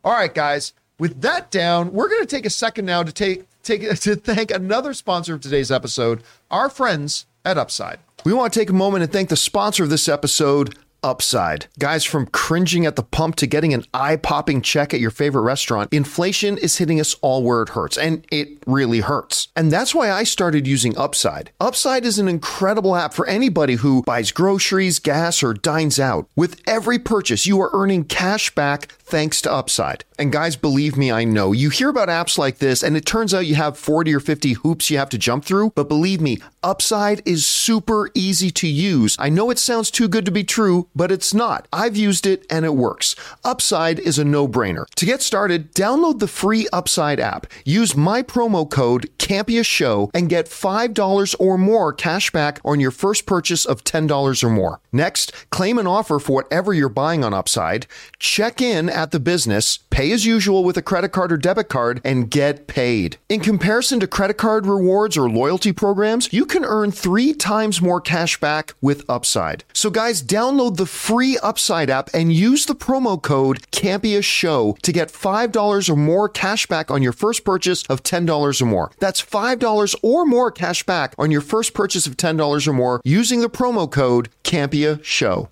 All 0.02 0.12
right, 0.12 0.34
guys. 0.34 0.72
With 0.98 1.20
that 1.22 1.50
down, 1.50 1.92
we're 1.92 2.08
going 2.08 2.22
to 2.22 2.26
take 2.26 2.46
a 2.46 2.50
second 2.50 2.84
now 2.84 3.02
to 3.02 3.12
take 3.12 3.44
take 3.62 3.82
to 4.00 4.16
thank 4.16 4.50
another 4.50 4.94
sponsor 4.94 5.34
of 5.34 5.40
today's 5.40 5.70
episode, 5.70 6.22
our 6.50 6.70
friends 6.70 7.26
at 7.44 7.58
Upside. 7.58 7.98
We 8.24 8.32
want 8.32 8.54
to 8.54 8.58
take 8.58 8.70
a 8.70 8.72
moment 8.72 9.02
and 9.02 9.12
thank 9.12 9.28
the 9.28 9.36
sponsor 9.36 9.84
of 9.84 9.90
this 9.90 10.08
episode, 10.08 10.74
Upside. 11.02 11.66
Guys, 11.78 12.04
from 12.04 12.24
cringing 12.28 12.86
at 12.86 12.96
the 12.96 13.02
pump 13.02 13.36
to 13.36 13.46
getting 13.46 13.74
an 13.74 13.84
eye-popping 13.92 14.62
check 14.62 14.94
at 14.94 15.00
your 15.00 15.10
favorite 15.10 15.42
restaurant, 15.42 15.92
inflation 15.92 16.56
is 16.56 16.78
hitting 16.78 16.98
us 16.98 17.14
all 17.20 17.42
where 17.42 17.60
it 17.60 17.68
hurts, 17.68 17.98
and 17.98 18.26
it 18.32 18.48
really 18.66 19.00
hurts. 19.00 19.48
And 19.54 19.70
that's 19.70 19.94
why 19.94 20.10
I 20.10 20.24
started 20.24 20.66
using 20.66 20.96
Upside. 20.96 21.50
Upside 21.60 22.06
is 22.06 22.18
an 22.18 22.26
incredible 22.26 22.96
app 22.96 23.12
for 23.12 23.26
anybody 23.26 23.74
who 23.74 24.02
buys 24.04 24.32
groceries, 24.32 24.98
gas, 25.00 25.42
or 25.42 25.52
dines 25.52 26.00
out. 26.00 26.26
With 26.34 26.62
every 26.66 26.98
purchase, 26.98 27.46
you 27.46 27.60
are 27.60 27.70
earning 27.74 28.04
cash 28.04 28.54
back 28.54 28.86
thanks 29.02 29.42
to 29.42 29.52
Upside. 29.52 30.06
And 30.18 30.32
guys, 30.32 30.56
believe 30.56 30.96
me, 30.96 31.12
I 31.12 31.24
know. 31.24 31.52
You 31.52 31.68
hear 31.68 31.90
about 31.90 32.08
apps 32.08 32.38
like 32.38 32.58
this, 32.58 32.82
and 32.82 32.96
it 32.96 33.04
turns 33.04 33.34
out 33.34 33.44
you 33.44 33.56
have 33.56 33.76
40 33.76 34.14
or 34.14 34.20
50 34.20 34.54
hoops 34.54 34.90
you 34.90 34.96
have 34.96 35.10
to 35.10 35.18
jump 35.18 35.44
through, 35.44 35.72
but 35.74 35.88
believe 35.90 36.22
me, 36.22 36.38
Upside 36.64 37.20
is 37.26 37.46
super 37.46 38.10
easy 38.14 38.50
to 38.52 38.66
use. 38.66 39.16
I 39.18 39.28
know 39.28 39.50
it 39.50 39.58
sounds 39.58 39.90
too 39.90 40.08
good 40.08 40.24
to 40.24 40.30
be 40.30 40.44
true, 40.44 40.88
but 40.96 41.12
it's 41.12 41.34
not. 41.34 41.68
I've 41.70 41.94
used 41.94 42.24
it 42.24 42.46
and 42.48 42.64
it 42.64 42.74
works. 42.74 43.14
Upside 43.44 43.98
is 43.98 44.18
a 44.18 44.24
no 44.24 44.48
brainer. 44.48 44.86
To 44.96 45.04
get 45.04 45.20
started, 45.20 45.74
download 45.74 46.20
the 46.20 46.26
free 46.26 46.66
Upside 46.72 47.20
app. 47.20 47.46
Use 47.66 47.94
my 47.94 48.22
promo 48.22 48.68
code 48.68 49.10
CAMPEASHOW 49.18 50.10
and 50.14 50.30
get 50.30 50.46
$5 50.46 51.34
or 51.38 51.58
more 51.58 51.92
cash 51.92 52.30
back 52.30 52.60
on 52.64 52.80
your 52.80 52.90
first 52.90 53.26
purchase 53.26 53.66
of 53.66 53.84
$10 53.84 54.42
or 54.42 54.48
more. 54.48 54.80
Next, 54.90 55.32
claim 55.50 55.76
an 55.76 55.86
offer 55.86 56.18
for 56.18 56.32
whatever 56.32 56.72
you're 56.72 56.88
buying 56.88 57.22
on 57.24 57.34
Upside, 57.34 57.86
check 58.18 58.62
in 58.62 58.88
at 58.88 59.10
the 59.10 59.20
business, 59.20 59.80
pay 59.90 60.10
as 60.12 60.24
usual 60.24 60.64
with 60.64 60.78
a 60.78 60.82
credit 60.82 61.10
card 61.10 61.30
or 61.30 61.36
debit 61.36 61.68
card, 61.68 62.00
and 62.04 62.30
get 62.30 62.66
paid. 62.66 63.18
In 63.28 63.40
comparison 63.40 64.00
to 64.00 64.06
credit 64.06 64.38
card 64.38 64.64
rewards 64.64 65.18
or 65.18 65.28
loyalty 65.28 65.72
programs, 65.72 66.32
you 66.32 66.46
can 66.54 66.64
earn 66.64 66.92
three 66.92 67.34
times 67.34 67.82
more 67.82 68.00
cash 68.00 68.38
back 68.38 68.74
with 68.80 69.04
Upside. 69.08 69.64
So, 69.72 69.90
guys, 69.90 70.22
download 70.22 70.76
the 70.76 70.86
free 70.86 71.36
Upside 71.42 71.90
app 71.90 72.10
and 72.14 72.32
use 72.32 72.64
the 72.64 72.76
promo 72.76 73.20
code 73.20 73.68
CAMPEASHOW 73.72 74.78
to 74.78 74.92
get 74.92 75.08
$5 75.08 75.90
or 75.90 75.96
more 75.96 76.28
cash 76.28 76.66
back 76.66 76.92
on 76.92 77.02
your 77.02 77.10
first 77.10 77.44
purchase 77.44 77.82
of 77.88 78.04
$10 78.04 78.62
or 78.62 78.66
more. 78.66 78.92
That's 79.00 79.20
$5 79.20 79.96
or 80.02 80.24
more 80.24 80.52
cash 80.52 80.84
back 80.84 81.16
on 81.18 81.32
your 81.32 81.40
first 81.40 81.74
purchase 81.74 82.06
of 82.06 82.16
$10 82.16 82.68
or 82.68 82.72
more 82.72 83.00
using 83.02 83.40
the 83.40 83.50
promo 83.50 83.90
code 83.90 84.28
CAMPEASHOW. 84.44 85.48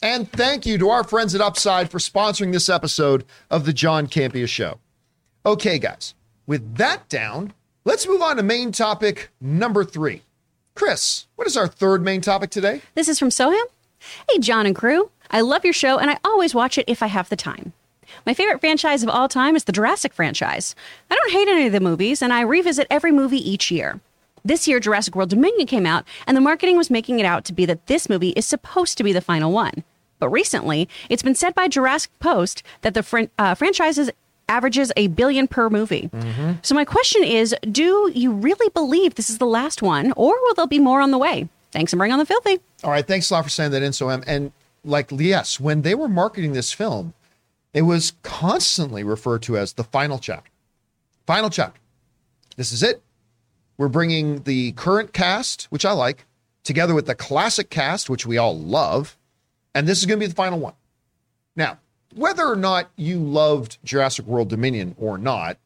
And 0.00 0.32
thank 0.32 0.64
you 0.64 0.78
to 0.78 0.88
our 0.88 1.04
friends 1.04 1.34
at 1.34 1.42
Upside 1.42 1.90
for 1.90 1.98
sponsoring 1.98 2.52
this 2.52 2.70
episode 2.70 3.26
of 3.50 3.66
the 3.66 3.74
John 3.74 4.06
Campea 4.06 4.48
Show. 4.48 4.78
Okay, 5.44 5.78
guys, 5.78 6.14
with 6.46 6.76
that 6.76 7.06
down, 7.10 7.52
let's 7.84 8.08
move 8.08 8.22
on 8.22 8.36
to 8.36 8.42
main 8.42 8.72
topic 8.72 9.28
number 9.40 9.84
three. 9.84 10.22
Chris, 10.78 11.26
what 11.34 11.48
is 11.48 11.56
our 11.56 11.66
third 11.66 12.04
main 12.04 12.20
topic 12.20 12.50
today? 12.50 12.82
This 12.94 13.08
is 13.08 13.18
from 13.18 13.30
Soham. 13.30 13.64
Hey, 14.30 14.38
John 14.38 14.64
and 14.64 14.76
crew. 14.76 15.10
I 15.28 15.40
love 15.40 15.64
your 15.64 15.72
show 15.72 15.98
and 15.98 16.08
I 16.08 16.18
always 16.22 16.54
watch 16.54 16.78
it 16.78 16.84
if 16.86 17.02
I 17.02 17.08
have 17.08 17.28
the 17.28 17.34
time. 17.34 17.72
My 18.24 18.32
favorite 18.32 18.60
franchise 18.60 19.02
of 19.02 19.08
all 19.08 19.26
time 19.26 19.56
is 19.56 19.64
the 19.64 19.72
Jurassic 19.72 20.12
franchise. 20.12 20.76
I 21.10 21.16
don't 21.16 21.32
hate 21.32 21.48
any 21.48 21.66
of 21.66 21.72
the 21.72 21.80
movies 21.80 22.22
and 22.22 22.32
I 22.32 22.42
revisit 22.42 22.86
every 22.92 23.10
movie 23.10 23.50
each 23.50 23.72
year. 23.72 23.98
This 24.44 24.68
year, 24.68 24.78
Jurassic 24.78 25.16
World 25.16 25.30
Dominion 25.30 25.66
came 25.66 25.84
out, 25.84 26.04
and 26.28 26.36
the 26.36 26.40
marketing 26.40 26.76
was 26.76 26.90
making 26.90 27.18
it 27.18 27.26
out 27.26 27.44
to 27.46 27.52
be 27.52 27.66
that 27.66 27.88
this 27.88 28.08
movie 28.08 28.30
is 28.30 28.46
supposed 28.46 28.96
to 28.96 29.04
be 29.04 29.12
the 29.12 29.20
final 29.20 29.50
one. 29.50 29.82
But 30.20 30.28
recently, 30.28 30.88
it's 31.10 31.24
been 31.24 31.34
said 31.34 31.56
by 31.56 31.66
Jurassic 31.66 32.12
Post 32.20 32.62
that 32.82 32.94
the 32.94 33.02
fran- 33.02 33.30
uh, 33.36 33.56
franchise 33.56 33.98
is 33.98 34.12
averages 34.48 34.92
a 34.96 35.08
billion 35.08 35.46
per 35.48 35.70
movie. 35.70 36.10
So 36.62 36.74
my 36.74 36.84
question 36.84 37.24
is, 37.24 37.54
do 37.70 38.10
you 38.14 38.32
really 38.32 38.70
believe 38.70 39.14
this 39.14 39.30
is 39.30 39.38
the 39.38 39.46
last 39.46 39.82
one, 39.82 40.12
or 40.16 40.34
will 40.42 40.54
there 40.54 40.66
be 40.66 40.78
more 40.78 41.00
on 41.00 41.10
the 41.10 41.18
way? 41.18 41.48
Thanks 41.70 41.92
and 41.92 41.98
bring 41.98 42.12
on 42.12 42.18
the 42.18 42.26
filthy. 42.26 42.60
All 42.82 42.90
right, 42.90 43.06
thanks 43.06 43.30
a 43.30 43.34
lot 43.34 43.44
for 43.44 43.50
saying 43.50 43.72
that 43.72 43.82
in 43.82 43.92
so 43.92 44.08
um, 44.10 44.24
and 44.26 44.52
like 44.84 45.10
yes, 45.12 45.60
when 45.60 45.82
they 45.82 45.94
were 45.94 46.08
marketing 46.08 46.52
this 46.52 46.72
film, 46.72 47.12
it 47.74 47.82
was 47.82 48.14
constantly 48.22 49.04
referred 49.04 49.42
to 49.42 49.58
as 49.58 49.74
the 49.74 49.84
final 49.84 50.18
chapter. 50.18 50.50
Final 51.26 51.50
chapter. 51.50 51.80
This 52.56 52.72
is 52.72 52.82
it. 52.82 53.02
We're 53.76 53.88
bringing 53.88 54.42
the 54.42 54.72
current 54.72 55.12
cast, 55.12 55.64
which 55.64 55.84
I 55.84 55.92
like, 55.92 56.24
together 56.64 56.94
with 56.94 57.06
the 57.06 57.14
classic 57.14 57.70
cast, 57.70 58.08
which 58.10 58.26
we 58.26 58.38
all 58.38 58.58
love, 58.58 59.16
and 59.74 59.86
this 59.86 59.98
is 59.98 60.06
going 60.06 60.18
to 60.18 60.24
be 60.24 60.28
the 60.28 60.34
final 60.34 60.58
one. 60.58 60.74
Now, 61.54 61.78
whether 62.14 62.46
or 62.46 62.56
not 62.56 62.90
you 62.96 63.18
loved 63.18 63.78
Jurassic 63.84 64.26
World 64.26 64.48
Dominion 64.48 64.94
or 64.98 65.18
not, 65.18 65.58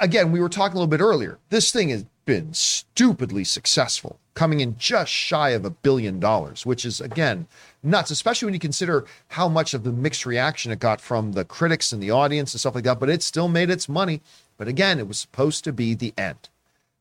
again, 0.00 0.32
we 0.32 0.40
were 0.40 0.48
talking 0.48 0.76
a 0.76 0.80
little 0.80 0.86
bit 0.86 1.00
earlier. 1.00 1.38
This 1.50 1.70
thing 1.70 1.90
has 1.90 2.04
been 2.24 2.52
stupidly 2.52 3.44
successful, 3.44 4.18
coming 4.34 4.60
in 4.60 4.76
just 4.76 5.10
shy 5.10 5.50
of 5.50 5.64
a 5.64 5.70
billion 5.70 6.20
dollars, 6.20 6.66
which 6.66 6.84
is, 6.84 7.00
again, 7.00 7.46
nuts, 7.82 8.10
especially 8.10 8.46
when 8.46 8.54
you 8.54 8.60
consider 8.60 9.06
how 9.28 9.48
much 9.48 9.72
of 9.72 9.84
the 9.84 9.92
mixed 9.92 10.26
reaction 10.26 10.70
it 10.70 10.78
got 10.78 11.00
from 11.00 11.32
the 11.32 11.44
critics 11.44 11.92
and 11.92 12.02
the 12.02 12.10
audience 12.10 12.52
and 12.52 12.60
stuff 12.60 12.74
like 12.74 12.84
that. 12.84 13.00
But 13.00 13.10
it 13.10 13.22
still 13.22 13.48
made 13.48 13.70
its 13.70 13.88
money. 13.88 14.20
But 14.58 14.68
again, 14.68 14.98
it 14.98 15.08
was 15.08 15.18
supposed 15.18 15.64
to 15.64 15.72
be 15.72 15.94
the 15.94 16.12
end. 16.18 16.48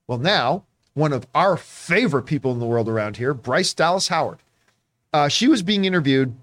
Well, 0.07 0.19
now, 0.19 0.63
one 0.93 1.11
of 1.11 1.27
our 1.35 1.57
favorite 1.57 2.23
people 2.23 2.51
in 2.51 2.59
the 2.59 2.65
world 2.65 2.87
around 2.87 3.17
here, 3.17 3.33
Bryce 3.33 3.73
Dallas 3.73 4.07
Howard, 4.07 4.39
uh, 5.11 5.27
she 5.27 5.47
was 5.47 5.61
being 5.61 5.85
interviewed 5.85 6.35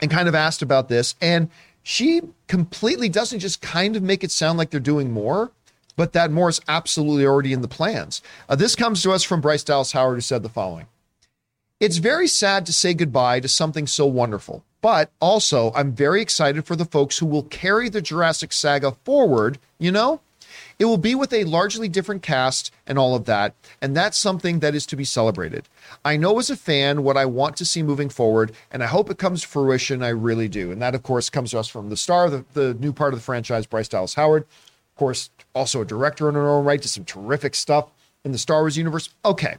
and 0.00 0.10
kind 0.10 0.28
of 0.28 0.34
asked 0.34 0.62
about 0.62 0.88
this. 0.88 1.14
And 1.20 1.50
she 1.82 2.22
completely 2.48 3.08
doesn't 3.08 3.38
just 3.38 3.60
kind 3.62 3.96
of 3.96 4.02
make 4.02 4.24
it 4.24 4.30
sound 4.30 4.58
like 4.58 4.70
they're 4.70 4.80
doing 4.80 5.12
more, 5.12 5.52
but 5.96 6.12
that 6.12 6.30
more 6.30 6.48
is 6.48 6.60
absolutely 6.68 7.24
already 7.24 7.52
in 7.52 7.62
the 7.62 7.68
plans. 7.68 8.22
Uh, 8.48 8.56
this 8.56 8.74
comes 8.74 9.02
to 9.02 9.12
us 9.12 9.22
from 9.22 9.40
Bryce 9.40 9.64
Dallas 9.64 9.92
Howard, 9.92 10.16
who 10.16 10.20
said 10.20 10.42
the 10.42 10.48
following 10.48 10.86
It's 11.80 11.98
very 11.98 12.28
sad 12.28 12.66
to 12.66 12.72
say 12.72 12.92
goodbye 12.92 13.40
to 13.40 13.48
something 13.48 13.86
so 13.86 14.04
wonderful, 14.06 14.64
but 14.80 15.10
also 15.20 15.72
I'm 15.74 15.92
very 15.92 16.20
excited 16.20 16.64
for 16.64 16.76
the 16.76 16.84
folks 16.84 17.18
who 17.18 17.26
will 17.26 17.44
carry 17.44 17.88
the 17.88 18.02
Jurassic 18.02 18.52
saga 18.52 18.92
forward, 19.04 19.58
you 19.78 19.92
know? 19.92 20.20
It 20.78 20.84
will 20.84 20.98
be 20.98 21.14
with 21.14 21.32
a 21.32 21.44
largely 21.44 21.88
different 21.88 22.22
cast 22.22 22.70
and 22.86 22.98
all 22.98 23.14
of 23.14 23.24
that, 23.24 23.54
and 23.80 23.96
that's 23.96 24.18
something 24.18 24.60
that 24.60 24.74
is 24.74 24.84
to 24.86 24.96
be 24.96 25.04
celebrated. 25.04 25.68
I 26.04 26.16
know 26.16 26.38
as 26.38 26.50
a 26.50 26.56
fan 26.56 27.02
what 27.02 27.16
I 27.16 27.24
want 27.24 27.56
to 27.56 27.64
see 27.64 27.82
moving 27.82 28.10
forward, 28.10 28.52
and 28.70 28.82
I 28.82 28.86
hope 28.86 29.10
it 29.10 29.16
comes 29.16 29.40
to 29.42 29.48
fruition. 29.48 30.02
I 30.02 30.08
really 30.08 30.48
do. 30.48 30.70
And 30.70 30.82
that, 30.82 30.94
of 30.94 31.02
course, 31.02 31.30
comes 31.30 31.52
to 31.52 31.58
us 31.58 31.68
from 31.68 31.88
the 31.88 31.96
star 31.96 32.28
the, 32.28 32.44
the 32.52 32.74
new 32.74 32.92
part 32.92 33.14
of 33.14 33.20
the 33.20 33.24
franchise, 33.24 33.66
Bryce 33.66 33.88
Dallas 33.88 34.14
Howard. 34.14 34.42
Of 34.42 34.98
course, 34.98 35.30
also 35.54 35.80
a 35.80 35.86
director 35.86 36.28
in 36.28 36.34
her 36.34 36.48
own 36.48 36.64
right, 36.64 36.80
did 36.80 36.88
some 36.88 37.04
terrific 37.04 37.54
stuff 37.54 37.90
in 38.24 38.32
the 38.32 38.38
Star 38.38 38.62
Wars 38.62 38.76
universe. 38.76 39.08
Okay. 39.24 39.56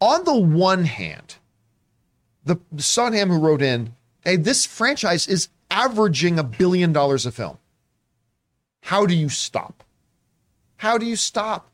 On 0.00 0.24
the 0.24 0.36
one 0.36 0.84
hand, 0.84 1.36
the 2.44 2.56
Sonham 2.76 3.28
who 3.28 3.38
wrote 3.38 3.62
in, 3.62 3.94
hey, 4.24 4.36
this 4.36 4.64
franchise 4.64 5.26
is 5.26 5.48
averaging 5.70 6.38
a 6.38 6.44
billion 6.44 6.92
dollars 6.92 7.26
a 7.26 7.32
film. 7.32 7.58
How 8.86 9.04
do 9.04 9.16
you 9.16 9.28
stop? 9.28 9.82
How 10.76 10.96
do 10.96 11.06
you 11.06 11.16
stop? 11.16 11.70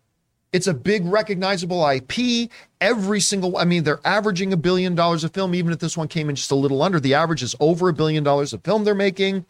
It's 0.51 0.67
a 0.67 0.73
big 0.73 1.05
recognizable 1.05 1.87
IP. 1.87 2.51
Every 2.81 3.21
single, 3.21 3.59
I 3.59 3.67
mean, 3.67 3.85
they're 3.85 4.01
averaging 4.03 4.51
a 4.55 4.57
billion 4.57 4.95
dollars 4.95 5.23
a 5.23 5.29
film, 5.29 5.55
even 5.55 5.75
if 5.75 5.79
this 5.79 5.95
one 5.95 6.09
came 6.09 6.31
in 6.31 6.37
just 6.37 6.51
a 6.51 6.55
little 6.55 6.81
under. 6.81 6.99
The 6.99 7.13
average 7.13 7.43
is 7.43 7.55
over 7.61 7.91
a 7.91 7.93
billion 7.93 8.25
dollars 8.25 8.55
a 8.55 8.59
film 8.59 8.85
they're 8.85 8.95
making. 8.95 9.45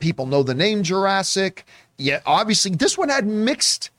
People 0.00 0.26
know 0.26 0.42
the 0.42 0.52
name 0.52 0.82
Jurassic. 0.82 1.64
Yeah, 1.96 2.22
obviously, 2.26 2.72
this 2.72 2.98
one 2.98 3.08
had 3.08 3.24
mixed 3.24 3.90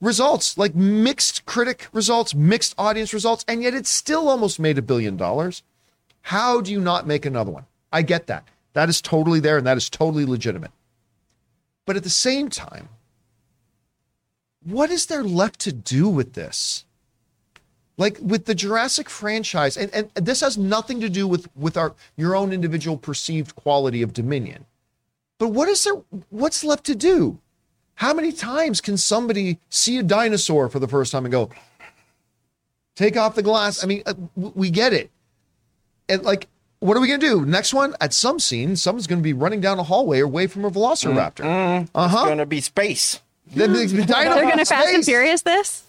results, 0.00 0.58
like 0.58 0.74
mixed 0.74 1.46
critic 1.46 1.86
results, 1.92 2.34
mixed 2.34 2.74
audience 2.76 3.14
results, 3.14 3.44
and 3.46 3.62
yet 3.62 3.72
it 3.72 3.86
still 3.86 4.28
almost 4.28 4.58
made 4.58 4.78
a 4.78 4.82
billion 4.82 5.16
dollars. 5.16 5.62
How 6.22 6.60
do 6.60 6.72
you 6.72 6.80
not 6.80 7.06
make 7.06 7.24
another 7.24 7.52
one? 7.52 7.66
I 7.92 8.02
get 8.02 8.26
that. 8.26 8.48
That 8.72 8.88
is 8.88 9.00
totally 9.00 9.38
there 9.38 9.58
and 9.58 9.66
that 9.68 9.76
is 9.76 9.88
totally 9.88 10.24
legitimate. 10.24 10.72
But 11.86 11.96
at 11.96 12.04
the 12.04 12.10
same 12.10 12.48
time, 12.48 12.88
what 14.64 14.90
is 14.90 15.06
there 15.06 15.24
left 15.24 15.60
to 15.60 15.72
do 15.72 16.08
with 16.08 16.34
this? 16.34 16.84
Like 17.98 18.18
with 18.20 18.46
the 18.46 18.54
Jurassic 18.54 19.10
franchise, 19.10 19.76
and, 19.76 19.92
and 19.92 20.10
this 20.14 20.40
has 20.40 20.56
nothing 20.56 21.00
to 21.00 21.10
do 21.10 21.28
with 21.28 21.48
with 21.54 21.76
our 21.76 21.94
your 22.16 22.34
own 22.34 22.52
individual 22.52 22.96
perceived 22.96 23.54
quality 23.54 24.02
of 24.02 24.12
Dominion. 24.12 24.64
But 25.38 25.48
what 25.48 25.68
is 25.68 25.84
there 25.84 25.94
what's 26.30 26.64
left 26.64 26.84
to 26.84 26.94
do? 26.94 27.38
How 27.96 28.14
many 28.14 28.32
times 28.32 28.80
can 28.80 28.96
somebody 28.96 29.58
see 29.68 29.98
a 29.98 30.02
dinosaur 30.02 30.68
for 30.68 30.78
the 30.78 30.88
first 30.88 31.12
time 31.12 31.24
and 31.24 31.32
go, 31.32 31.50
take 32.96 33.16
off 33.16 33.34
the 33.34 33.42
glass? 33.42 33.84
I 33.84 33.86
mean, 33.86 34.02
uh, 34.06 34.14
we 34.34 34.70
get 34.70 34.92
it. 34.92 35.10
And 36.08 36.22
like, 36.22 36.48
what 36.82 36.96
are 36.96 37.00
we 37.00 37.06
gonna 37.06 37.18
do? 37.18 37.46
Next 37.46 37.72
one, 37.72 37.94
at 38.00 38.12
some 38.12 38.38
scene, 38.38 38.76
someone's 38.76 39.06
gonna 39.06 39.20
be 39.22 39.32
running 39.32 39.60
down 39.60 39.78
a 39.78 39.82
hallway 39.82 40.20
away 40.20 40.46
from 40.46 40.64
a 40.64 40.70
velociraptor. 40.70 41.44
Uh 41.44 41.80
It's 41.82 41.90
huh. 42.14 42.26
gonna 42.26 42.46
be 42.46 42.60
space. 42.60 43.20
Then 43.54 43.72
the 43.72 43.86
dino 43.86 44.04
They're 44.06 44.24
going 44.42 44.52
to 44.54 44.60
in 44.60 44.64
Fast 44.64 44.72
and 44.72 44.88
space. 45.02 45.06
Furious 45.06 45.42
this? 45.42 45.82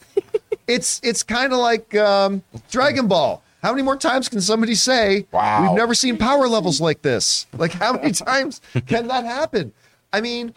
It's 0.67 0.99
it's 1.03 1.23
kind 1.23 1.53
of 1.53 1.59
like 1.59 1.95
um, 1.95 2.43
Dragon 2.69 3.07
Ball. 3.07 3.41
How 3.61 3.71
many 3.71 3.83
more 3.83 3.95
times 3.95 4.27
can 4.27 4.41
somebody 4.41 4.75
say, 4.75 5.25
Wow. 5.31 5.61
we've 5.63 5.77
never 5.77 5.93
seen 5.95 6.17
power 6.17 6.47
levels 6.49 6.81
like 6.81 7.01
this? 7.01 7.47
Like, 7.57 7.71
how 7.71 7.93
many 7.93 8.11
times 8.29 8.59
can 8.87 9.07
that 9.07 9.23
happen? 9.23 9.71
I 10.13 10.21
mean, 10.21 10.53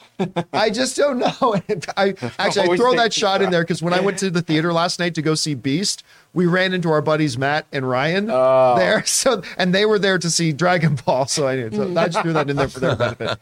I 0.53 0.69
just 0.69 0.97
don't 0.97 1.19
know. 1.19 1.33
I 1.97 2.15
actually 2.39 2.71
I 2.71 2.77
throw 2.77 2.93
that 2.93 2.97
thinking 2.97 3.11
shot 3.11 3.41
in 3.41 3.51
there 3.51 3.63
because 3.63 3.83
when 3.83 3.95
I 3.95 4.01
went 4.01 4.19
to 4.19 4.31
the 4.31 4.43
theater 4.43 4.71
last 4.71 4.99
night 4.99 5.15
to 5.15 5.23
go 5.23 5.35
see 5.35 5.55
Beast, 5.55 6.05
we 6.35 6.45
ran 6.45 6.75
into 6.75 6.91
our 6.91 7.01
buddies 7.01 7.39
Matt 7.39 7.67
and 7.73 7.89
Ryan 7.89 8.27
there. 8.27 9.03
So 9.17 9.43
and 9.57 9.75
they 9.75 9.87
were 9.87 9.99
there 9.99 10.19
to 10.19 10.29
see 10.29 10.53
Dragon 10.53 10.97
Ball. 11.07 11.27
So 11.27 11.49
I, 11.49 11.71
so 11.71 11.89
mm. 11.89 11.99
I 11.99 12.07
just 12.09 12.21
threw 12.21 12.35
that 12.35 12.51
in 12.51 12.57
there 12.57 12.69
for 12.69 12.81
their 12.81 12.97
benefit. 12.97 13.39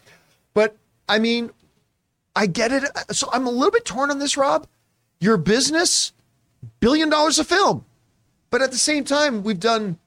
But 0.55 0.77
I 1.09 1.19
mean, 1.19 1.51
I 2.37 2.47
get 2.47 2.71
it. 2.71 2.85
So 3.11 3.29
I'm 3.33 3.47
a 3.47 3.51
little 3.51 3.73
bit 3.73 3.85
torn 3.85 4.11
on 4.13 4.21
this, 4.21 4.37
Rob. 4.37 4.69
Your 5.19 5.37
business, 5.37 6.13
billion 6.79 7.09
dollars 7.11 7.41
a 7.41 7.45
film. 7.45 7.85
But 8.51 8.63
at 8.63 8.71
the 8.71 8.79
same 8.79 9.03
time, 9.03 9.43
we've 9.43 9.59
done 9.59 9.99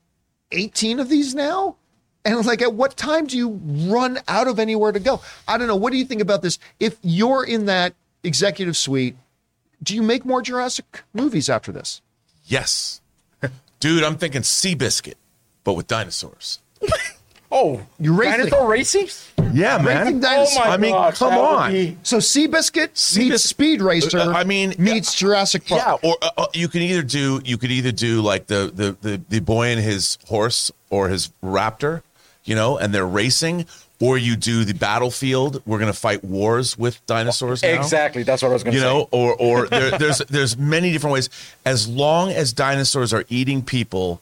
18 0.53 1.01
of 1.01 1.09
these 1.09 1.35
now. 1.35 1.75
And 2.27 2.45
like, 2.45 2.61
at 2.61 2.73
what 2.73 2.97
time 2.97 3.25
do 3.25 3.37
you 3.37 3.59
run 3.89 4.19
out 4.27 4.47
of 4.47 4.59
anywhere 4.59 4.91
to 4.91 4.99
go? 4.99 5.21
I 5.47 5.57
don't 5.57 5.67
know. 5.67 5.77
What 5.77 5.91
do 5.93 5.97
you 5.97 6.05
think 6.05 6.21
about 6.21 6.41
this? 6.41 6.59
If 6.79 6.97
you're 7.01 7.43
in 7.45 7.65
that 7.67 7.93
executive 8.23 8.75
suite, 8.75 9.15
do 9.81 9.95
you 9.95 10.03
make 10.03 10.25
more 10.25 10.41
Jurassic 10.41 11.03
movies 11.13 11.49
after 11.49 11.71
this? 11.71 12.01
Yes. 12.45 12.99
Dude, 13.79 14.03
I'm 14.03 14.17
thinking 14.17 14.41
Seabiscuit, 14.41 15.13
but 15.63 15.73
with 15.73 15.87
dinosaurs. 15.87 16.59
Oh, 17.49 17.81
You're 17.97 18.13
racing. 18.13 18.37
dinosaur 18.49 18.67
racing? 18.69 19.07
Yeah, 19.53 19.81
Racing 19.81 20.19
dinosaur. 20.19 20.63
Oh 20.65 20.67
my 20.67 20.73
I 20.73 20.77
mean, 20.77 20.91
gosh, 20.91 21.17
come 21.17 21.33
on. 21.33 21.71
be- 21.71 21.97
So 22.03 22.17
Seabiscuit 22.17 22.89
Seabis- 22.95 23.17
meets 23.29 23.43
Speed 23.45 23.81
Racer. 23.81 24.19
Uh, 24.19 24.33
I 24.33 24.43
mean, 24.43 24.75
meets 24.77 25.15
Jurassic 25.15 25.65
Park. 25.65 25.81
Yeah, 26.03 26.09
or 26.09 26.17
uh, 26.21 26.29
uh, 26.37 26.47
you 26.53 26.67
can 26.67 26.81
either 26.81 27.03
do 27.03 27.41
you 27.45 27.57
could 27.57 27.71
either 27.71 27.93
do 27.93 28.21
like 28.21 28.47
the, 28.47 28.69
the 28.75 28.97
the 29.01 29.21
the 29.29 29.39
boy 29.39 29.67
and 29.67 29.79
his 29.79 30.17
horse 30.27 30.71
or 30.89 31.07
his 31.07 31.31
raptor, 31.41 32.01
you 32.47 32.55
know, 32.55 32.77
and 32.77 32.91
they're 32.93 33.05
racing, 33.05 33.67
or 33.99 34.17
you 34.17 34.35
do 34.35 34.63
the 34.63 34.73
battlefield. 34.73 35.61
We're 35.65 35.79
gonna 35.79 35.93
fight 35.93 36.23
wars 36.23 36.77
with 36.77 37.03
dinosaurs. 37.05 37.61
Now. 37.61 37.69
Exactly. 37.69 38.23
That's 38.23 38.41
what 38.41 38.49
I 38.49 38.53
was 38.53 38.63
going 38.63 38.73
to 38.73 38.77
You 38.79 38.83
say. 38.83 38.91
know, 38.93 39.07
or 39.11 39.35
or 39.35 39.67
there, 39.67 39.97
there's 39.99 40.17
there's 40.29 40.57
many 40.57 40.91
different 40.91 41.13
ways. 41.13 41.29
As 41.65 41.87
long 41.87 42.31
as 42.31 42.53
dinosaurs 42.53 43.13
are 43.13 43.25
eating 43.29 43.61
people, 43.63 44.21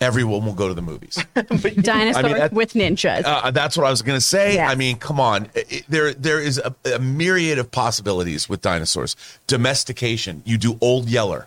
everyone 0.00 0.44
will 0.44 0.52
go 0.54 0.68
to 0.68 0.74
the 0.74 0.82
movies. 0.82 1.14
Dinosaur 1.34 2.22
I 2.22 2.22
mean, 2.22 2.36
that- 2.38 2.52
with 2.52 2.74
ninjas. 2.74 3.22
Uh, 3.24 3.50
that's 3.50 3.76
what 3.76 3.86
I 3.86 3.90
was 3.90 4.02
going 4.02 4.16
to 4.18 4.24
say. 4.24 4.54
Yes. 4.54 4.70
I 4.70 4.74
mean, 4.74 4.96
come 4.98 5.18
on. 5.20 5.48
It- 5.54 5.72
it- 5.72 5.84
there, 5.88 6.12
there 6.12 6.40
is 6.40 6.58
a, 6.58 6.74
a 6.94 6.98
myriad 6.98 7.58
of 7.58 7.70
possibilities 7.70 8.48
with 8.48 8.60
dinosaurs. 8.60 9.16
Domestication. 9.46 10.42
You 10.44 10.58
do 10.58 10.76
Old 10.82 11.08
Yeller 11.08 11.46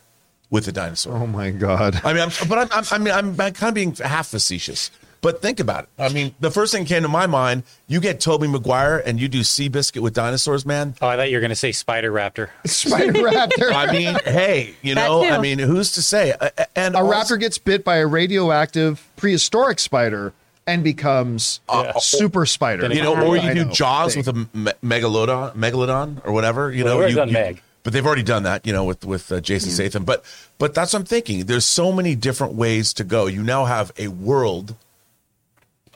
with 0.50 0.68
a 0.68 0.72
dinosaur. 0.72 1.16
Oh 1.18 1.28
my 1.28 1.52
God. 1.52 2.02
I 2.04 2.14
mean, 2.14 2.24
I'm, 2.24 2.32
but 2.50 2.58
I'm, 2.58 2.68
I'm, 2.72 2.86
I 2.92 2.98
mean, 2.98 3.14
I'm 3.14 3.36
kind 3.54 3.70
of 3.70 3.74
being 3.76 3.94
half 3.96 4.28
facetious. 4.28 4.90
But 5.22 5.42
think 5.42 5.60
about 5.60 5.86
it. 5.86 5.90
I 5.98 6.10
mean, 6.10 6.36
the 6.40 6.52
first 6.52 6.72
thing 6.72 6.84
that 6.84 6.90
came 6.90 7.02
to 7.04 7.10
my 7.10 7.26
mind, 7.28 7.64
you 7.88 8.00
get 8.00 8.20
Tobey 8.20 8.48
Maguire 8.48 9.00
and 9.06 9.20
you 9.20 9.28
do 9.28 9.40
Seabiscuit 9.42 10.02
with 10.02 10.14
dinosaurs, 10.14 10.66
man. 10.66 10.96
Oh, 11.02 11.08
I 11.08 11.16
thought 11.18 11.30
you 11.30 11.38
were 11.38 11.42
going 11.42 11.50
to 11.50 11.56
say 11.56 11.72
Spider 11.72 12.12
Raptor. 12.12 12.50
Spider 12.66 13.14
Raptor. 13.14 13.72
I 13.74 13.92
mean, 13.92 14.16
hey, 14.26 14.76
you 14.84 14.96
That 14.96 15.08
know, 15.08 15.24
too. 15.24 15.30
I 15.30 15.40
mean, 15.40 15.60
who's 15.60 15.94
to 15.94 16.02
say? 16.02 16.34
Uh, 16.34 16.50
And 16.76 16.96
a 16.96 17.00
also- 17.00 17.36
raptor 17.36 17.40
gets 17.40 17.58
bit 17.58 17.84
by 17.84 17.98
a 17.98 18.06
radioactive 18.08 19.06
prehistoric 19.16 19.80
spider 19.80 20.34
and 20.68 20.84
becomes 20.84 21.62
a 21.70 21.94
super 22.00 22.46
spider. 22.46 22.94
you 22.94 23.02
know, 23.02 23.16
or 23.26 23.38
you 23.38 23.42
I 23.50 23.54
do 23.54 23.66
know. 23.66 23.72
Jaws 23.72 24.16
Big. 24.16 24.26
with 24.28 24.36
a 24.36 24.58
me- 24.58 24.72
megalodon, 24.84 25.56
megalodon, 25.56 26.22
or 26.26 26.32
whatever. 26.34 26.72
You 26.72 26.84
Well, 26.84 26.96
know, 26.96 27.02
they've 27.02 27.10
you, 27.12 27.16
done 27.16 27.28
you- 27.30 27.34
Meg. 27.34 27.62
but 27.84 27.94
they've 27.94 28.06
already 28.06 28.24
done 28.24 28.44
that. 28.44 28.68
You 28.68 28.74
know, 28.74 28.84
with 28.84 29.06
with 29.06 29.32
uh, 29.32 29.40
Jason 29.40 29.70
Mm-hmm. 29.70 29.76
Statham. 29.76 30.04
But 30.06 30.26
but 30.58 30.74
that's 30.74 30.92
what 30.94 31.00
I'm 31.00 31.06
thinking. 31.06 31.46
There's 31.46 31.66
so 31.66 31.92
many 31.94 32.16
different 32.16 32.54
ways 32.54 32.94
to 32.96 33.04
go. 33.04 33.28
You 33.28 33.44
now 33.44 33.64
have 33.66 33.92
a 33.98 34.10
world 34.10 34.76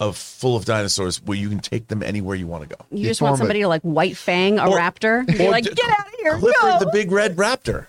of 0.02 0.18
full 0.18 0.56
of 0.58 0.66
dinosaurs 0.66 1.22
where 1.24 1.38
you 1.38 1.48
can 1.48 1.60
take 1.60 1.88
them 1.88 2.02
anywhere 2.02 2.36
you 2.36 2.48
want 2.48 2.68
to 2.68 2.76
go. 2.76 2.84
You 2.92 3.06
just 3.06 3.22
want 3.22 3.38
somebody 3.38 3.62
to 3.62 3.68
like 3.68 3.84
white 3.84 4.18
fang 4.18 4.58
a 4.58 4.68
Or- 4.68 4.76
raptor 4.78 5.26
be 5.28 5.46
or 5.48 5.52
like, 5.52 5.64
d- 5.64 5.74
get 5.76 5.90
out 5.92 6.08
of 6.08 6.14
here, 6.20 6.38
Clifford 6.40 6.80
the 6.80 6.90
big 6.92 7.12
red 7.12 7.36
raptor. 7.38 7.86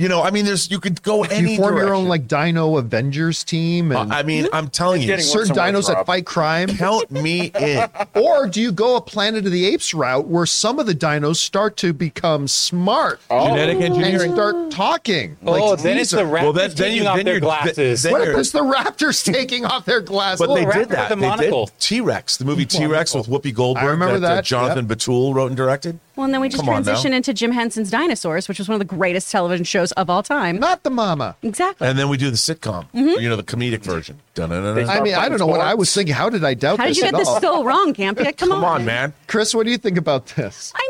You 0.00 0.08
know, 0.08 0.22
I 0.22 0.30
mean, 0.30 0.46
there's 0.46 0.70
you 0.70 0.80
could 0.80 1.02
go 1.02 1.24
any 1.24 1.52
you 1.52 1.56
form 1.58 1.76
your 1.76 1.92
own 1.92 2.06
like 2.08 2.26
Dino 2.26 2.78
Avengers 2.78 3.44
team, 3.44 3.92
and 3.92 4.10
I 4.10 4.22
mean, 4.22 4.48
I'm 4.50 4.68
telling 4.70 5.02
you, 5.02 5.18
certain 5.20 5.54
dinos 5.54 5.88
that 5.88 6.06
fight 6.06 6.24
crime. 6.24 6.68
count 6.68 7.10
me 7.10 7.52
in. 7.54 7.86
Or 8.14 8.46
do 8.48 8.62
you 8.62 8.72
go 8.72 8.96
a 8.96 9.00
Planet 9.02 9.44
of 9.44 9.52
the 9.52 9.66
Apes 9.66 9.92
route 9.92 10.26
where 10.26 10.46
some 10.46 10.78
of 10.78 10.86
the 10.86 10.94
dinos 10.94 11.36
start 11.36 11.76
to 11.78 11.92
become 11.92 12.48
smart 12.48 13.20
Genetic 13.28 13.74
and 13.76 13.84
engineering. 13.84 14.32
start 14.32 14.70
talking? 14.70 15.36
Oh, 15.44 15.52
like 15.52 15.82
then 15.82 15.98
it's 15.98 16.10
the 16.12 16.22
raptors 16.22 16.42
Well, 16.42 16.52
then- 16.54 16.68
then 16.70 16.76
taking 16.76 17.02
you- 17.02 17.06
off 17.08 17.16
then 17.16 17.24
their 17.26 17.40
glasses. 17.40 18.02
then 18.02 18.12
What 18.12 18.22
if 18.22 18.28
you're- 18.28 18.40
it's 18.40 18.52
the 18.52 18.60
raptors 18.60 19.22
taking 19.32 19.66
off 19.66 19.84
their 19.84 20.00
glasses? 20.00 20.46
But 20.46 20.54
they 20.54 20.64
did 20.64 20.88
that. 20.90 21.10
the 21.10 21.16
They 21.16 21.20
did 21.22 21.28
monocle. 21.28 21.70
T 21.78 22.00
Rex, 22.00 22.38
the 22.38 22.46
movie 22.46 22.64
T 22.76 22.86
Rex 22.86 23.14
with 23.14 23.26
Whoopi 23.26 23.52
Goldberg. 23.54 23.84
I 23.84 23.88
remember 23.88 24.18
that, 24.20 24.30
uh, 24.32 24.34
that, 24.36 24.44
Jonathan 24.46 24.86
Betuel 24.86 25.34
wrote 25.34 25.48
and 25.48 25.56
directed. 25.58 25.98
Well, 26.20 26.26
and 26.26 26.34
then 26.34 26.42
we 26.42 26.50
just 26.50 26.62
Come 26.62 26.68
on 26.68 26.82
now. 26.82 26.84
transition 26.84 27.14
into 27.14 27.32
Jim 27.32 27.50
Henson's 27.50 27.90
Dinosaurs, 27.90 28.46
which 28.46 28.58
was 28.58 28.68
one 28.68 28.74
of 28.74 28.78
the 28.78 28.84
greatest 28.96 29.30
television 29.32 29.64
shows 29.64 29.90
of 29.92 30.10
all 30.10 30.22
time. 30.22 30.58
Not 30.58 30.82
the 30.82 30.90
mama. 30.90 31.34
Exactly. 31.42 31.88
And 31.88 31.98
then 31.98 32.10
we 32.10 32.18
do 32.18 32.30
the 32.30 32.36
sitcom, 32.36 32.84
Mm-hmm. 32.92 33.20
you 33.20 33.28
know, 33.30 33.36
the 33.36 33.42
comedic 33.42 33.80
version. 33.82 34.20
Dun-dun-dun-dun. 34.34 34.88
I 34.90 35.00
mean, 35.00 35.14
I 35.14 35.30
don't 35.30 35.38
know 35.38 35.46
what 35.46 35.62
I 35.62 35.72
was 35.72 35.92
thinking. 35.94 36.14
How 36.14 36.28
did 36.28 36.44
I 36.44 36.52
doubt 36.52 36.76
this? 36.76 36.78
How 36.78 36.84
did 36.84 36.90
this 36.90 36.98
you 36.98 37.04
at 37.06 37.10
get 37.12 37.18
this 37.20 37.28
all? 37.28 37.40
so 37.40 37.64
wrong, 37.64 37.94
Campea? 37.94 38.36
Come, 38.36 38.50
Come 38.50 38.64
on, 38.64 38.84
man. 38.84 39.14
Chris, 39.28 39.54
what 39.54 39.64
do 39.64 39.70
you 39.72 39.78
think 39.78 39.96
about 39.96 40.26
this? 40.26 40.72
I 40.76 40.78
mean, 40.78 40.89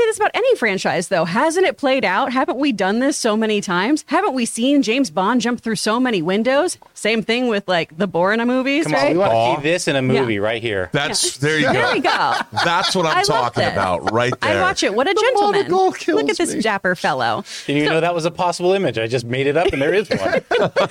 say 0.00 0.06
this 0.06 0.16
about 0.16 0.30
any 0.34 0.56
franchise, 0.56 1.08
though. 1.08 1.24
Hasn't 1.24 1.66
it 1.66 1.76
played 1.76 2.04
out? 2.04 2.32
Haven't 2.32 2.58
we 2.58 2.72
done 2.72 2.98
this 3.00 3.16
so 3.16 3.36
many 3.36 3.60
times? 3.60 4.04
Haven't 4.08 4.34
we 4.34 4.46
seen 4.46 4.82
James 4.82 5.10
Bond 5.10 5.40
jump 5.40 5.60
through 5.60 5.76
so 5.76 6.00
many 6.00 6.22
windows? 6.22 6.78
Same 6.94 7.22
thing 7.22 7.48
with 7.48 7.68
like 7.68 7.96
the 7.96 8.06
Bourne 8.06 8.44
movies, 8.46 8.84
Come 8.84 8.94
on, 8.94 9.00
right? 9.02 9.12
we 9.12 9.18
want 9.18 9.32
to 9.32 9.62
see 9.62 9.68
this 9.68 9.88
in 9.88 9.96
a 9.96 10.02
movie 10.02 10.38
right 10.38 10.62
here. 10.62 10.88
That's 10.92 11.36
there 11.38 11.58
you 11.58 11.66
go. 11.66 11.72
there 11.72 11.92
we 11.94 12.00
go. 12.00 12.34
That's 12.64 12.94
what 12.96 13.06
I'm 13.06 13.18
I 13.18 13.22
talking 13.22 13.64
about 13.64 14.10
right 14.12 14.32
there. 14.40 14.58
I 14.58 14.62
watch 14.62 14.82
it. 14.82 14.94
What 14.94 15.06
a 15.08 15.14
The 15.14 15.20
gentleman! 15.20 15.60
monocle 15.70 15.92
kills 15.92 16.20
Look 16.22 16.30
at 16.30 16.38
this 16.38 16.54
me. 16.54 16.60
dapper 16.62 16.94
fellow. 16.94 17.44
Didn't 17.66 17.78
even 17.82 17.90
know 17.92 18.00
that 18.00 18.14
was 18.14 18.24
a 18.24 18.30
possible 18.30 18.72
image. 18.72 18.98
I 18.98 19.06
just 19.06 19.24
made 19.26 19.46
it 19.46 19.56
up, 19.56 19.68
and 19.72 19.80
there 19.82 19.94
is 19.94 20.08
one. 20.08 20.18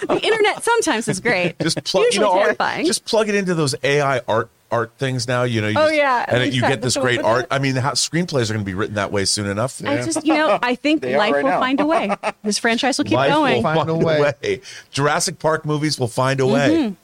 The 0.09 0.19
internet 0.23 0.63
sometimes 0.63 1.07
is 1.07 1.19
great. 1.19 1.57
Just 1.59 1.83
plug, 1.83 2.05
Usually 2.05 2.25
you 2.25 2.31
know, 2.31 2.37
art- 2.37 2.45
terrifying. 2.45 2.85
just 2.85 3.05
plug 3.05 3.29
it 3.29 3.35
into 3.35 3.53
those 3.55 3.75
AI 3.83 4.21
art 4.27 4.49
art 4.71 4.91
things 4.97 5.27
now. 5.27 5.43
You 5.43 5.61
know, 5.61 5.67
you 5.67 5.77
Oh, 5.79 5.83
just- 5.85 5.95
yeah. 5.95 6.25
and 6.27 6.43
We 6.43 6.49
you 6.49 6.61
get 6.61 6.81
this 6.81 6.95
great 6.97 7.21
art. 7.21 7.47
I 7.51 7.59
mean, 7.59 7.75
how, 7.75 7.91
screenplays 7.91 8.49
are 8.49 8.53
going 8.53 8.65
to 8.65 8.69
be 8.69 8.73
written 8.75 8.95
that 8.95 9.11
way 9.11 9.25
soon 9.25 9.47
enough. 9.47 9.81
I 9.85 9.97
just, 10.03 10.25
you 10.25 10.33
know, 10.33 10.59
I 10.61 10.75
think 10.83 11.03
life 11.03 11.33
right 11.33 11.43
will 11.43 11.49
now. 11.51 11.59
find 11.59 11.79
a 11.79 11.85
way. 11.85 12.15
This 12.43 12.57
franchise 12.57 12.97
will 12.97 13.05
keep 13.05 13.13
Life 13.17 13.31
going. 13.31 13.55
will 13.57 13.61
Find 13.63 13.77
find, 13.77 13.89
a 13.89 13.93
a 13.93 13.97
way. 13.97 14.33
way. 14.43 14.61
Jurassic 14.91 15.39
Park 15.39 15.65
movies 15.65 15.99
will 15.99 16.07
find 16.07 16.39
a 16.39 16.47
way. 16.47 16.95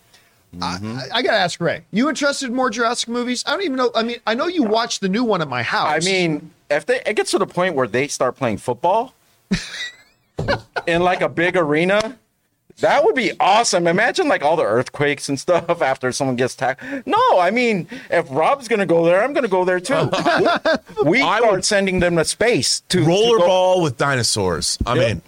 Mm-hmm. 0.55 0.61
I, 0.63 1.07
I 1.16 1.22
gotta 1.22 1.38
ask 1.38 1.59
Ray. 1.59 1.84
You 1.91 2.07
interested 2.07 2.47
in 2.49 2.55
more 2.55 2.70
Jurassic 2.70 3.09
movies? 3.09 3.43
I 3.45 3.51
don't 3.51 3.63
even 3.63 3.76
know. 3.76 3.91
I 3.93 4.03
mean, 4.03 4.18
I 4.26 4.36
know 4.36 4.47
you 4.47 4.63
watched 4.63 5.01
the 5.01 5.09
new 5.09 5.24
one 5.26 5.41
at 5.41 5.49
my 5.49 5.63
house. 5.63 5.91
I 5.91 5.99
mean, 5.99 6.51
if 6.70 6.86
they 6.86 7.01
it 7.05 7.16
gets 7.16 7.32
to 7.32 7.39
the 7.39 7.45
point 7.47 7.76
where 7.76 7.88
they 7.88 8.07
start 8.07 8.38
playing 8.38 8.57
football 8.59 9.13
in 10.88 11.01
like 11.01 11.20
a 11.22 11.28
big 11.30 11.57
arena, 11.57 12.18
that 12.82 13.03
would 13.03 13.15
be 13.15 13.32
awesome. 13.39 13.88
Imagine 13.88 14.28
like 14.28 14.43
all 14.43 14.55
the 14.55 14.63
earthquakes 14.63 15.30
and 15.30 15.39
stuff 15.39 15.82
after 15.82 16.11
someone 16.11 16.36
gets 16.36 16.55
tagged. 16.55 16.82
No, 17.05 17.39
I 17.39 17.51
mean, 17.51 17.88
if 18.09 18.28
Rob's 18.30 18.67
gonna 18.67 18.86
go 18.86 19.05
there, 19.05 19.23
I'm 19.23 19.34
gonna 19.34 19.47
go 19.47 19.63
there 19.65 19.80
too. 19.80 19.93
we 21.05 21.21
I 21.21 21.38
start 21.39 21.51
would- 21.51 21.65
sending 21.65 21.99
them 21.99 22.15
to 22.17 22.26
space 22.26 22.82
to 22.89 22.99
to 22.99 23.05
Rollerball 23.05 23.82
with 23.84 23.97
dinosaurs. 23.97 24.78
I'm 24.86 24.97
Yep. 24.97 25.09
in. 25.11 25.21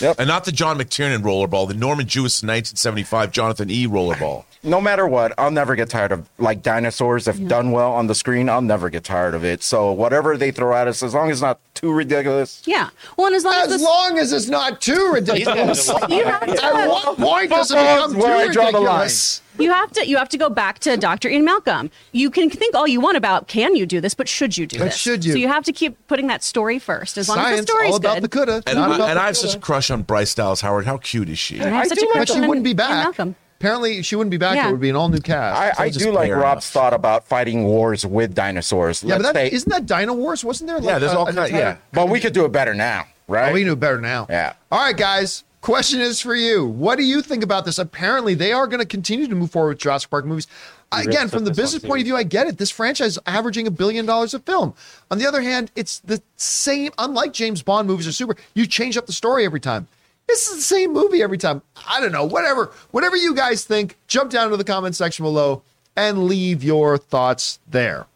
Yep. 0.00 0.16
And 0.18 0.26
not 0.28 0.44
the 0.44 0.50
John 0.52 0.76
McTiernan 0.78 1.22
rollerball, 1.22 1.68
the 1.68 1.74
Norman 1.74 2.06
Jewison 2.06 2.48
1975 2.48 3.30
Jonathan 3.30 3.70
E. 3.70 3.86
rollerball. 3.86 4.44
No 4.64 4.80
matter 4.80 5.06
what, 5.06 5.32
I'll 5.38 5.50
never 5.50 5.76
get 5.76 5.90
tired 5.90 6.10
of 6.12 6.28
like 6.38 6.62
dinosaurs. 6.62 7.28
If 7.28 7.46
done 7.46 7.70
well 7.70 7.92
on 7.92 8.06
the 8.06 8.14
screen, 8.14 8.48
I'll 8.48 8.62
never 8.62 8.90
get 8.90 9.04
tired 9.04 9.34
of 9.34 9.44
it. 9.44 9.62
So 9.62 9.92
whatever 9.92 10.36
they 10.36 10.50
throw 10.50 10.74
at 10.74 10.88
us, 10.88 11.02
as 11.02 11.14
long 11.14 11.30
as 11.30 11.36
it's 11.38 11.42
not 11.42 11.60
too 11.74 11.92
ridiculous. 11.92 12.62
Yeah. 12.64 12.90
Well, 13.16 13.26
and 13.28 13.36
as 13.36 13.44
long 13.44 13.54
as, 13.54 13.64
as 13.64 13.70
this, 13.72 13.82
long 13.82 14.18
as 14.18 14.32
it's 14.32 14.48
not 14.48 14.80
too 14.80 15.10
ridiculous. 15.12 15.88
you 16.08 16.24
have 16.24 16.42
At 16.48 16.56
to, 16.58 16.88
what 16.88 17.16
point 17.18 17.50
does 17.50 17.70
it 17.70 17.74
Football's 17.76 18.14
become 18.14 18.22
where 18.30 18.44
too 18.44 18.50
I 18.50 18.52
draw 18.52 18.70
the 18.70 18.80
line. 18.80 18.86
ridiculous? 19.02 19.42
you 19.58 19.70
have 19.70 19.92
to, 19.92 20.08
you 20.08 20.16
have 20.16 20.28
to 20.30 20.38
go 20.38 20.48
back 20.50 20.78
to 20.80 20.96
Dr. 20.96 21.28
Ian 21.28 21.44
Malcolm. 21.44 21.90
You 22.12 22.30
can 22.30 22.50
think 22.50 22.74
all 22.74 22.88
you 22.88 23.00
want 23.00 23.16
about 23.16 23.46
can 23.46 23.76
you 23.76 23.86
do 23.86 24.00
this, 24.00 24.14
but 24.14 24.28
should 24.28 24.56
you 24.58 24.66
do 24.66 24.78
But 24.78 24.86
this? 24.86 24.96
should 24.96 25.24
you? 25.24 25.32
So 25.32 25.38
you 25.38 25.46
have 25.48 25.64
to 25.64 25.72
keep 25.72 25.96
putting 26.08 26.26
that 26.28 26.42
story 26.42 26.78
first. 26.78 27.16
As 27.18 27.28
long 27.28 27.38
as 27.38 27.44
the 27.44 27.50
Science, 27.56 27.70
story's 27.70 27.90
all 27.90 27.96
about 27.96 28.14
good. 28.14 28.22
the 28.24 28.28
coulda. 28.28 28.62
And, 28.66 28.78
I, 28.78 28.86
about 28.86 29.08
and 29.10 29.16
the 29.18 29.22
I 29.22 29.26
have 29.26 29.34
coulda. 29.34 29.48
such 29.48 29.54
a 29.56 29.60
crush 29.60 29.90
on 29.90 30.02
Bryce 30.02 30.34
Dallas 30.34 30.60
Howard. 30.62 30.86
How 30.86 30.96
cute 30.96 31.28
is 31.28 31.38
she? 31.38 31.60
I 31.60 31.68
have 31.68 31.84
I 31.84 31.88
such 31.88 31.98
do 31.98 32.06
a 32.06 32.08
like 32.08 32.12
crush 32.14 32.28
But 32.30 32.34
she 32.34 32.40
wouldn't 32.48 32.64
be 32.64 32.70
Ian 32.70 32.76
back. 32.78 32.90
Malcolm. 33.04 33.36
Apparently, 33.64 34.02
she 34.02 34.14
wouldn't 34.14 34.30
be 34.30 34.36
back. 34.36 34.56
Yeah. 34.56 34.68
It 34.68 34.72
would 34.72 34.80
be 34.80 34.90
an 34.90 34.96
all 34.96 35.08
new 35.08 35.18
cast. 35.20 35.80
I, 35.80 35.84
I 35.84 35.88
do 35.88 36.12
like 36.12 36.30
Rob's 36.30 36.42
enough. 36.44 36.64
thought 36.64 36.92
about 36.92 37.26
fighting 37.26 37.64
wars 37.64 38.04
with 38.04 38.34
dinosaurs. 38.34 39.02
yeah, 39.02 39.14
but 39.16 39.22
Let's 39.22 39.32
that, 39.34 39.50
say- 39.50 39.52
isn't 39.56 39.70
that 39.70 39.86
Dino 39.86 40.12
Wars? 40.12 40.44
Wasn't 40.44 40.68
there? 40.68 40.76
Like 40.78 40.86
Yeah, 40.86 40.98
there's 40.98 41.12
a- 41.12 41.18
all 41.18 41.26
an 41.26 41.34
kind- 41.34 41.46
entire- 41.48 41.60
yeah. 41.62 41.76
but 41.92 42.08
we 42.10 42.20
could 42.20 42.34
do 42.34 42.44
it 42.44 42.52
better 42.52 42.74
now, 42.74 43.06
right? 43.26 43.50
Oh, 43.50 43.54
we 43.54 43.64
knew 43.64 43.74
better 43.74 44.00
now. 44.00 44.26
Yeah. 44.28 44.52
All 44.70 44.80
right, 44.80 44.96
guys. 44.96 45.44
Question 45.62 46.02
is 46.02 46.20
for 46.20 46.34
you. 46.34 46.66
What 46.66 46.96
do 46.98 47.04
you 47.04 47.22
think 47.22 47.42
about 47.42 47.64
this? 47.64 47.78
Apparently, 47.78 48.34
they 48.34 48.52
are 48.52 48.66
going 48.66 48.80
to 48.80 48.86
continue 48.86 49.26
to 49.28 49.34
move 49.34 49.50
forward 49.50 49.70
with 49.70 49.78
Jurassic 49.78 50.10
Park 50.10 50.26
movies. 50.26 50.46
Again, 50.92 51.28
from 51.28 51.44
the 51.46 51.50
business 51.54 51.82
point 51.82 52.00
of 52.00 52.04
view, 52.04 52.16
I 52.16 52.22
get 52.22 52.46
it. 52.46 52.58
This 52.58 52.70
franchise 52.70 53.12
is 53.12 53.18
averaging 53.26 53.66
a 53.66 53.70
billion 53.70 54.04
dollars 54.04 54.34
a 54.34 54.38
film. 54.40 54.74
On 55.10 55.16
the 55.18 55.26
other 55.26 55.40
hand, 55.40 55.70
it's 55.74 56.00
the 56.00 56.22
same. 56.36 56.92
Unlike 56.98 57.32
James 57.32 57.62
Bond 57.62 57.88
movies 57.88 58.06
or 58.06 58.12
Super, 58.12 58.36
you 58.52 58.66
change 58.66 58.98
up 58.98 59.06
the 59.06 59.12
story 59.14 59.46
every 59.46 59.58
time. 59.58 59.88
This 60.26 60.48
is 60.48 60.56
the 60.56 60.62
same 60.62 60.92
movie 60.92 61.22
every 61.22 61.38
time. 61.38 61.62
I 61.88 62.00
don't 62.00 62.12
know. 62.12 62.24
Whatever. 62.24 62.72
Whatever 62.90 63.16
you 63.16 63.34
guys 63.34 63.64
think, 63.64 63.96
jump 64.06 64.30
down 64.30 64.50
to 64.50 64.56
the 64.56 64.64
comment 64.64 64.96
section 64.96 65.24
below 65.24 65.62
and 65.96 66.24
leave 66.24 66.64
your 66.64 66.98
thoughts 66.98 67.58
there. 67.70 68.06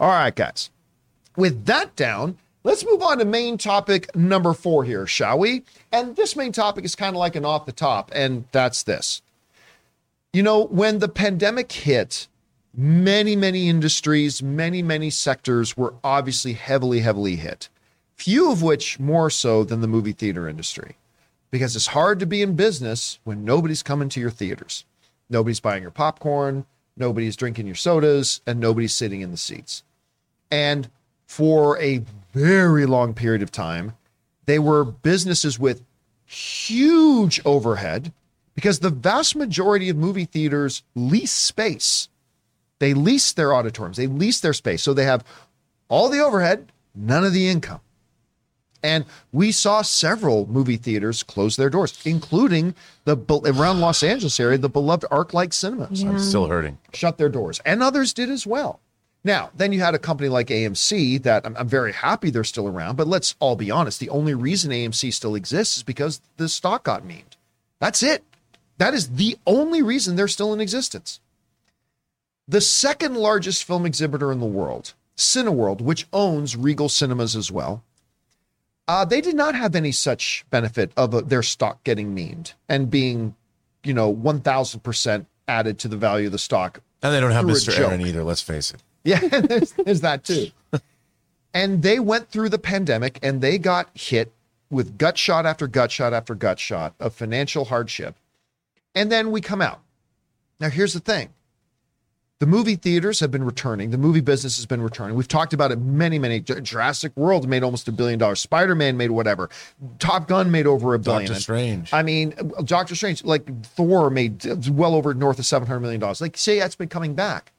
All 0.00 0.08
right, 0.08 0.34
guys 0.34 0.70
with 1.36 1.64
that 1.66 1.94
down, 1.96 2.38
let's 2.62 2.84
move 2.84 3.02
on 3.02 3.18
to 3.18 3.24
main 3.24 3.58
topic 3.58 4.14
number 4.14 4.52
four 4.52 4.84
here, 4.84 5.06
shall 5.06 5.38
we? 5.38 5.64
And 5.92 6.16
this 6.16 6.36
main 6.36 6.52
topic 6.52 6.84
is 6.84 6.94
kind 6.94 7.14
of 7.14 7.20
like 7.20 7.36
an 7.36 7.44
off 7.44 7.66
the 7.66 7.72
top, 7.72 8.10
and 8.14 8.44
that's 8.52 8.82
this. 8.82 9.22
You 10.32 10.42
know, 10.42 10.64
when 10.64 10.98
the 10.98 11.08
pandemic 11.08 11.70
hit, 11.70 12.28
many, 12.76 13.36
many 13.36 13.68
industries, 13.68 14.42
many, 14.42 14.82
many 14.82 15.10
sectors 15.10 15.76
were 15.76 15.94
obviously 16.02 16.54
heavily, 16.54 17.00
heavily 17.00 17.36
hit. 17.36 17.68
Few 18.16 18.50
of 18.50 18.62
which 18.62 18.98
more 18.98 19.30
so 19.30 19.64
than 19.64 19.80
the 19.80 19.88
movie 19.88 20.12
theater 20.12 20.48
industry. 20.48 20.96
Because 21.54 21.76
it's 21.76 21.86
hard 21.86 22.18
to 22.18 22.26
be 22.26 22.42
in 22.42 22.56
business 22.56 23.20
when 23.22 23.44
nobody's 23.44 23.84
coming 23.84 24.08
to 24.08 24.18
your 24.18 24.32
theaters. 24.32 24.84
Nobody's 25.30 25.60
buying 25.60 25.82
your 25.82 25.92
popcorn, 25.92 26.66
nobody's 26.96 27.36
drinking 27.36 27.66
your 27.66 27.76
sodas, 27.76 28.40
and 28.44 28.58
nobody's 28.58 28.92
sitting 28.92 29.20
in 29.20 29.30
the 29.30 29.36
seats. 29.36 29.84
And 30.50 30.90
for 31.28 31.78
a 31.80 32.02
very 32.32 32.86
long 32.86 33.14
period 33.14 33.40
of 33.40 33.52
time, 33.52 33.92
they 34.46 34.58
were 34.58 34.82
businesses 34.82 35.56
with 35.56 35.84
huge 36.24 37.40
overhead 37.44 38.12
because 38.56 38.80
the 38.80 38.90
vast 38.90 39.36
majority 39.36 39.88
of 39.88 39.96
movie 39.96 40.24
theaters 40.24 40.82
lease 40.96 41.30
space. 41.30 42.08
They 42.80 42.94
lease 42.94 43.32
their 43.32 43.54
auditoriums, 43.54 43.96
they 43.96 44.08
lease 44.08 44.40
their 44.40 44.54
space. 44.54 44.82
So 44.82 44.92
they 44.92 45.04
have 45.04 45.24
all 45.88 46.08
the 46.08 46.18
overhead, 46.18 46.72
none 46.96 47.22
of 47.22 47.32
the 47.32 47.46
income. 47.46 47.78
And 48.84 49.06
we 49.32 49.50
saw 49.50 49.80
several 49.80 50.46
movie 50.46 50.76
theaters 50.76 51.22
close 51.22 51.56
their 51.56 51.70
doors, 51.70 51.98
including 52.04 52.74
the 53.06 53.16
around 53.46 53.80
Los 53.80 54.02
Angeles 54.02 54.38
area, 54.38 54.58
the 54.58 54.68
beloved 54.68 55.06
ArcLight 55.10 55.54
Cinemas 55.54 56.02
I'm 56.02 56.18
still 56.18 56.48
hurting. 56.48 56.76
shut 56.92 57.16
their 57.16 57.30
doors, 57.30 57.62
and 57.64 57.82
others 57.82 58.12
did 58.12 58.28
as 58.28 58.46
well. 58.46 58.80
Now, 59.24 59.50
then 59.56 59.72
you 59.72 59.80
had 59.80 59.94
a 59.94 59.98
company 59.98 60.28
like 60.28 60.48
AMC 60.48 61.22
that 61.22 61.46
I'm, 61.46 61.56
I'm 61.56 61.66
very 61.66 61.92
happy 61.94 62.28
they're 62.28 62.44
still 62.44 62.68
around, 62.68 62.96
but 62.96 63.06
let's 63.06 63.34
all 63.40 63.56
be 63.56 63.70
honest. 63.70 64.00
The 64.00 64.10
only 64.10 64.34
reason 64.34 64.70
AMC 64.70 65.14
still 65.14 65.34
exists 65.34 65.78
is 65.78 65.82
because 65.82 66.20
the 66.36 66.46
stock 66.46 66.84
got 66.84 67.08
memed. 67.08 67.38
That's 67.80 68.02
it. 68.02 68.22
That 68.76 68.92
is 68.92 69.16
the 69.16 69.38
only 69.46 69.82
reason 69.82 70.14
they're 70.14 70.28
still 70.28 70.52
in 70.52 70.60
existence. 70.60 71.20
The 72.46 72.60
second 72.60 73.16
largest 73.16 73.64
film 73.64 73.86
exhibitor 73.86 74.30
in 74.30 74.40
the 74.40 74.46
world, 74.46 74.92
Cineworld, 75.16 75.80
which 75.80 76.06
owns 76.12 76.54
Regal 76.54 76.90
Cinemas 76.90 77.34
as 77.34 77.50
well, 77.50 77.82
uh, 78.88 79.04
they 79.04 79.20
did 79.20 79.34
not 79.34 79.54
have 79.54 79.74
any 79.74 79.92
such 79.92 80.44
benefit 80.50 80.92
of 80.96 81.14
uh, 81.14 81.20
their 81.22 81.42
stock 81.42 81.82
getting 81.84 82.14
memed 82.14 82.52
and 82.68 82.90
being, 82.90 83.34
you 83.82 83.94
know, 83.94 84.14
1000% 84.14 85.26
added 85.48 85.78
to 85.78 85.88
the 85.88 85.96
value 85.96 86.26
of 86.26 86.32
the 86.32 86.38
stock 86.38 86.80
And 87.02 87.14
they 87.14 87.20
don't 87.20 87.32
have 87.32 87.44
Mr. 87.44 87.78
Aron 87.78 88.00
either, 88.00 88.24
let's 88.24 88.42
face 88.42 88.72
it. 88.72 88.82
yeah, 89.04 89.20
there's, 89.40 89.72
there's 89.72 90.00
that 90.02 90.24
too. 90.24 90.48
And 91.52 91.82
they 91.82 92.00
went 92.00 92.30
through 92.30 92.48
the 92.48 92.58
pandemic 92.58 93.18
and 93.22 93.40
they 93.40 93.58
got 93.58 93.88
hit 93.94 94.32
with 94.70 94.98
gut 94.98 95.16
shot 95.16 95.46
after 95.46 95.66
gut 95.68 95.92
shot 95.92 96.12
after 96.12 96.34
gut 96.34 96.58
shot 96.58 96.94
of 96.98 97.14
financial 97.14 97.66
hardship. 97.66 98.16
And 98.94 99.10
then 99.10 99.30
we 99.30 99.40
come 99.40 99.62
out. 99.62 99.80
Now, 100.60 100.68
here's 100.68 100.94
the 100.94 101.00
thing 101.00 101.30
The 102.40 102.46
movie 102.46 102.74
theaters 102.74 103.20
have 103.20 103.30
been 103.30 103.44
returning. 103.44 103.90
The 103.90 103.98
movie 103.98 104.20
business 104.20 104.56
has 104.56 104.66
been 104.66 104.82
returning. 104.82 105.16
We've 105.16 105.28
talked 105.28 105.52
about 105.52 105.70
it 105.70 105.78
many, 105.78 106.18
many. 106.18 106.40
Jurassic 106.40 107.16
World 107.16 107.48
made 107.48 107.62
almost 107.62 107.86
a 107.86 107.92
billion 107.92 108.18
dollars. 108.18 108.40
Spider 108.40 108.74
Man 108.74 108.96
made 108.96 109.12
whatever. 109.12 109.48
Top 110.00 110.26
Gun 110.26 110.50
made 110.50 110.66
over 110.66 110.94
a 110.94 110.98
billion. 110.98 111.28
Doctor 111.28 111.40
Strange. 111.40 111.92
I 111.92 112.02
mean, 112.02 112.34
uh, 112.38 112.62
Doctor 112.62 112.96
Strange, 112.96 113.24
like 113.24 113.64
Thor 113.64 114.10
made 114.10 114.44
uh, 114.46 114.56
well 114.72 114.96
over 114.96 115.14
north 115.14 115.38
of 115.38 115.44
$700 115.44 115.80
million. 115.80 116.02
Like, 116.20 116.36
say 116.36 116.58
that's 116.58 116.74
been 116.74 116.88
coming 116.88 117.14
back. 117.14 117.52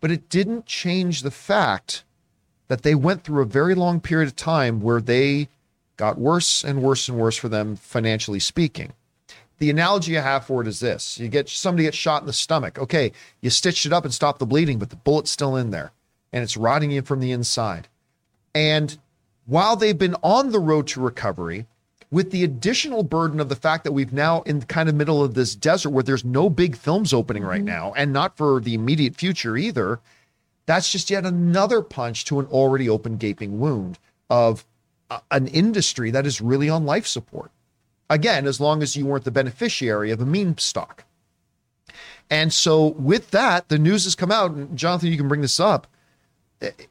But 0.00 0.10
it 0.10 0.28
didn't 0.28 0.66
change 0.66 1.22
the 1.22 1.30
fact 1.30 2.02
that 2.66 2.82
they 2.82 2.96
went 2.96 3.22
through 3.22 3.42
a 3.42 3.46
very 3.46 3.76
long 3.76 4.00
period 4.00 4.26
of 4.26 4.34
time 4.34 4.80
where 4.80 5.00
they 5.00 5.48
got 5.96 6.18
worse 6.18 6.64
and 6.64 6.82
worse 6.82 7.08
and 7.08 7.18
worse 7.18 7.36
for 7.36 7.48
them, 7.48 7.76
financially 7.76 8.40
speaking. 8.40 8.94
The 9.58 9.70
analogy 9.70 10.18
I 10.18 10.22
have 10.22 10.44
for 10.44 10.60
it 10.60 10.68
is 10.68 10.80
this 10.80 11.18
you 11.18 11.28
get 11.28 11.48
somebody 11.48 11.84
gets 11.84 11.96
shot 11.96 12.22
in 12.22 12.26
the 12.26 12.32
stomach. 12.32 12.78
Okay, 12.78 13.12
you 13.40 13.50
stitched 13.50 13.86
it 13.86 13.92
up 13.92 14.04
and 14.04 14.12
stopped 14.12 14.38
the 14.38 14.46
bleeding, 14.46 14.78
but 14.78 14.90
the 14.90 14.96
bullet's 14.96 15.30
still 15.30 15.56
in 15.56 15.70
there 15.70 15.92
and 16.32 16.42
it's 16.42 16.56
rotting 16.56 16.90
you 16.90 17.02
from 17.02 17.20
the 17.20 17.32
inside. 17.32 17.88
And 18.54 18.98
while 19.46 19.76
they've 19.76 19.96
been 19.96 20.16
on 20.22 20.50
the 20.50 20.58
road 20.58 20.86
to 20.88 21.00
recovery, 21.00 21.66
with 22.10 22.30
the 22.30 22.44
additional 22.44 23.02
burden 23.02 23.40
of 23.40 23.48
the 23.48 23.56
fact 23.56 23.84
that 23.84 23.92
we've 23.92 24.12
now 24.12 24.42
in 24.42 24.62
kind 24.62 24.88
of 24.88 24.94
middle 24.94 25.22
of 25.22 25.34
this 25.34 25.54
desert 25.54 25.90
where 25.90 26.02
there's 26.02 26.24
no 26.24 26.48
big 26.48 26.76
films 26.76 27.12
opening 27.12 27.42
right 27.42 27.58
mm-hmm. 27.58 27.66
now 27.66 27.92
and 27.96 28.12
not 28.12 28.36
for 28.36 28.60
the 28.60 28.74
immediate 28.74 29.16
future 29.16 29.56
either 29.56 30.00
that's 30.66 30.90
just 30.90 31.10
yet 31.10 31.24
another 31.24 31.82
punch 31.82 32.24
to 32.24 32.38
an 32.38 32.46
already 32.46 32.88
open 32.88 33.16
gaping 33.16 33.58
wound 33.58 33.98
of 34.30 34.64
a- 35.10 35.20
an 35.30 35.46
industry 35.48 36.10
that 36.10 36.26
is 36.26 36.40
really 36.40 36.68
on 36.68 36.84
life 36.84 37.06
support 37.06 37.50
again 38.08 38.46
as 38.46 38.60
long 38.60 38.82
as 38.82 38.96
you 38.96 39.06
weren't 39.06 39.24
the 39.24 39.30
beneficiary 39.30 40.10
of 40.10 40.20
a 40.20 40.26
meme 40.26 40.58
stock 40.58 41.04
and 42.30 42.52
so 42.52 42.88
with 42.88 43.30
that 43.30 43.68
the 43.68 43.78
news 43.78 44.04
has 44.04 44.14
come 44.14 44.32
out 44.32 44.50
and 44.50 44.76
jonathan 44.76 45.10
you 45.10 45.16
can 45.16 45.28
bring 45.28 45.42
this 45.42 45.60
up 45.60 45.86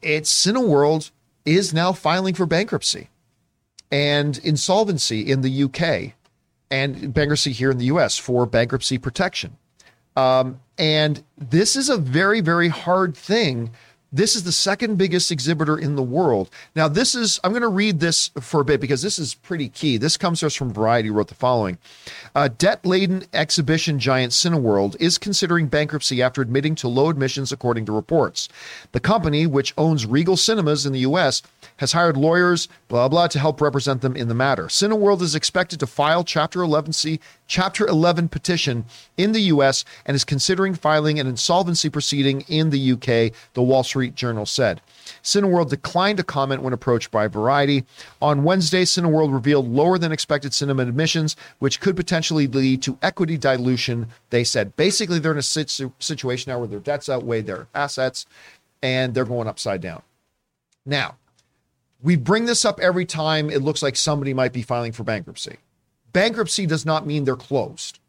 it's 0.01 0.45
cineworld 0.45 1.11
is 1.45 1.74
now 1.74 1.91
filing 1.91 2.34
for 2.34 2.45
bankruptcy 2.45 3.09
and 3.91 4.39
insolvency 4.39 5.22
in 5.22 5.41
the 5.41 5.63
UK 5.63 6.13
and 6.72 7.13
bankruptcy 7.13 7.51
here 7.51 7.72
in 7.72 7.78
the 7.78 7.86
US 7.86 8.18
for 8.18 8.45
bankruptcy 8.45 8.97
protection. 8.97 9.57
Um, 10.16 10.59
and 10.78 11.24
this 11.38 11.76
is 11.76 11.89
a 11.89 11.97
very, 11.97 12.41
very 12.41 12.70
hard 12.70 13.16
thing. 13.16 13.72
This 14.16 14.38
is 14.38 14.45
the 14.45 14.53
second 14.53 14.97
biggest 14.97 15.30
exhibitor 15.30 15.78
in 15.78 15.97
the 15.97 16.01
world. 16.01 16.49
Now, 16.74 16.88
this 16.88 17.16
is, 17.16 17.38
I'm 17.43 17.51
going 17.51 17.63
to 17.63 17.68
read 17.68 17.99
this 17.99 18.32
for 18.39 18.61
a 18.61 18.66
bit 18.66 18.80
because 18.80 19.01
this 19.01 19.20
is 19.20 19.36
pretty 19.36 19.68
key. 19.68 19.97
This 19.97 20.16
comes 20.16 20.39
to 20.39 20.45
us 20.45 20.55
from 20.55 20.72
Variety, 20.72 21.09
wrote 21.09 21.28
the 21.28 21.36
following 21.36 21.78
uh, 22.34 22.47
Debt 22.47 22.86
laden 22.86 23.26
exhibition 23.34 23.99
giant 23.99 24.32
Cineworld 24.32 24.95
is 25.01 25.18
considering 25.18 25.68
bankruptcy 25.68 26.22
after 26.22 26.41
admitting 26.41 26.76
to 26.76 26.88
low 26.88 27.09
admissions, 27.09 27.51
according 27.51 27.88
to 27.88 27.91
reports. 27.91 28.47
The 28.93 29.01
company, 29.01 29.47
which 29.47 29.74
owns 29.78 30.05
Regal 30.05 30.38
Cinemas 30.38 30.86
in 30.86 30.93
the 30.93 30.99
U.S., 30.99 31.41
has 31.78 31.91
hired 31.91 32.16
lawyers, 32.16 32.70
blah, 32.88 33.09
blah, 33.09 33.28
to 33.28 33.39
help 33.39 33.59
represent 33.59 34.01
them 34.01 34.16
in 34.16 34.30
the 34.30 34.34
matter. 34.34 34.68
Cineworld 34.68 35.22
is 35.22 35.36
expected 35.36 35.78
to 35.82 35.88
file 35.88 36.24
Chapter 36.24 36.59
11C, 36.59 37.20
Chapter 37.47 37.86
11 37.86 38.30
petition 38.30 38.86
in 39.18 39.34
the 39.34 39.41
U.S. 39.41 39.84
and 40.05 40.16
is 40.16 40.24
considering 40.24 40.74
filing 40.74 41.20
an 41.20 41.28
insolvency 41.28 41.89
proceeding 41.89 42.41
in 42.47 42.70
the 42.70 42.80
U.K., 42.80 43.34
the 43.53 43.61
Wall 43.61 43.84
Street 43.84 44.05
Journal 44.14 44.45
said. 44.45 44.82
Cineworld 45.24 45.70
declined 45.70 46.18
to 46.18 46.24
comment 46.24 46.62
when 46.62 46.74
approached 46.74 47.10
by 47.10 47.28
Variety. 47.28 47.86
On 48.22 48.43
Wednesday, 48.43 48.84
Cineworld 48.84 49.34
revealed 49.34 49.68
lower 49.68 49.97
than 49.97 50.12
expected 50.12 50.53
cinema 50.53 50.84
admissions, 50.84 51.36
which 51.60 51.80
could 51.80 51.95
potentially 51.95 52.45
lead 52.45 52.82
to 52.84 52.99
equity 53.01 53.38
dilution. 53.38 54.08
They 54.30 54.43
said 54.43 54.76
basically 54.76 55.20
they're 55.20 55.32
in 55.32 55.38
a 55.38 55.41
situ- 55.41 55.91
situation 55.99 56.51
now 56.51 56.60
where 56.60 56.68
their 56.68 56.80
debts 56.80 57.10
outweigh 57.10 57.41
their 57.41 57.68
assets 57.74 58.26
and 58.84 59.14
they're 59.14 59.26
going 59.26 59.47
upside 59.47 59.82
down. 59.82 60.03
Now, 60.86 61.16
we 62.03 62.16
bring 62.16 62.45
this 62.45 62.66
up 62.66 62.80
every 62.80 63.06
time 63.06 63.49
it 63.49 63.64
looks 63.64 63.82
like 63.82 63.95
somebody 63.95 64.34
might 64.34 64.53
be 64.53 64.62
filing 64.62 64.91
for 64.91 65.03
bankruptcy. 65.03 65.58
Bankruptcy 66.14 66.66
does 66.66 66.86
not 66.86 67.08
mean 67.08 67.24
they're 67.24 67.36
closed. 67.36 67.99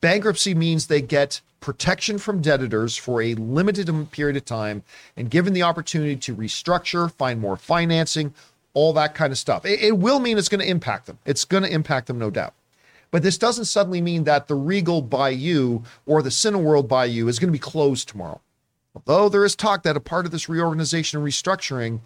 Bankruptcy 0.00 0.54
means 0.54 0.86
they 0.86 1.02
get 1.02 1.40
protection 1.62 2.18
from 2.18 2.42
debtors 2.42 2.96
for 2.96 3.22
a 3.22 3.34
limited 3.36 4.10
period 4.10 4.36
of 4.36 4.44
time 4.44 4.82
and 5.16 5.30
given 5.30 5.54
the 5.54 5.62
opportunity 5.62 6.16
to 6.16 6.36
restructure, 6.36 7.10
find 7.10 7.40
more 7.40 7.56
financing, 7.56 8.34
all 8.74 8.92
that 8.92 9.14
kind 9.14 9.32
of 9.32 9.38
stuff. 9.38 9.64
It, 9.64 9.80
it 9.80 9.98
will 9.98 10.20
mean 10.20 10.36
it's 10.36 10.50
going 10.50 10.60
to 10.60 10.68
impact 10.68 11.06
them. 11.06 11.18
It's 11.24 11.46
going 11.46 11.62
to 11.62 11.72
impact 11.72 12.08
them, 12.08 12.18
no 12.18 12.30
doubt. 12.30 12.52
But 13.10 13.22
this 13.22 13.38
doesn't 13.38 13.66
suddenly 13.66 14.00
mean 14.00 14.24
that 14.24 14.48
the 14.48 14.54
Regal 14.54 15.00
Bayou 15.02 15.82
or 16.06 16.22
the 16.22 16.30
Cineworld 16.30 16.88
Bayou 16.88 17.28
is 17.28 17.38
going 17.38 17.48
to 17.48 17.52
be 17.52 17.58
closed 17.58 18.08
tomorrow. 18.08 18.40
Although 18.94 19.28
there 19.28 19.44
is 19.44 19.54
talk 19.54 19.82
that 19.84 19.96
a 19.96 20.00
part 20.00 20.26
of 20.26 20.32
this 20.32 20.48
reorganization 20.48 21.18
and 21.18 21.26
restructuring 21.26 22.00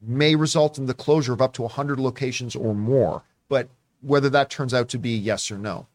may 0.00 0.34
result 0.34 0.78
in 0.78 0.86
the 0.86 0.94
closure 0.94 1.32
of 1.32 1.42
up 1.42 1.52
to 1.54 1.62
100 1.62 2.00
locations 2.00 2.56
or 2.56 2.74
more. 2.74 3.22
But 3.48 3.68
whether 4.02 4.30
that 4.30 4.50
turns 4.50 4.72
out 4.72 4.88
to 4.90 4.98
be 4.98 5.10
yes 5.10 5.50
or 5.50 5.58
no. 5.58 5.86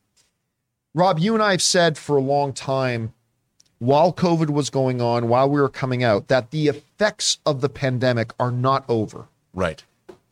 Rob, 0.93 1.19
you 1.19 1.33
and 1.33 1.41
I 1.41 1.51
have 1.51 1.61
said 1.61 1.97
for 1.97 2.17
a 2.17 2.21
long 2.21 2.51
time, 2.53 3.13
while 3.79 4.13
COVID 4.13 4.49
was 4.49 4.69
going 4.69 5.01
on, 5.01 5.27
while 5.27 5.49
we 5.49 5.59
were 5.59 5.69
coming 5.69 6.03
out, 6.03 6.27
that 6.27 6.51
the 6.51 6.67
effects 6.67 7.39
of 7.45 7.61
the 7.61 7.69
pandemic 7.69 8.31
are 8.39 8.51
not 8.51 8.85
over. 8.87 9.27
Right. 9.53 9.83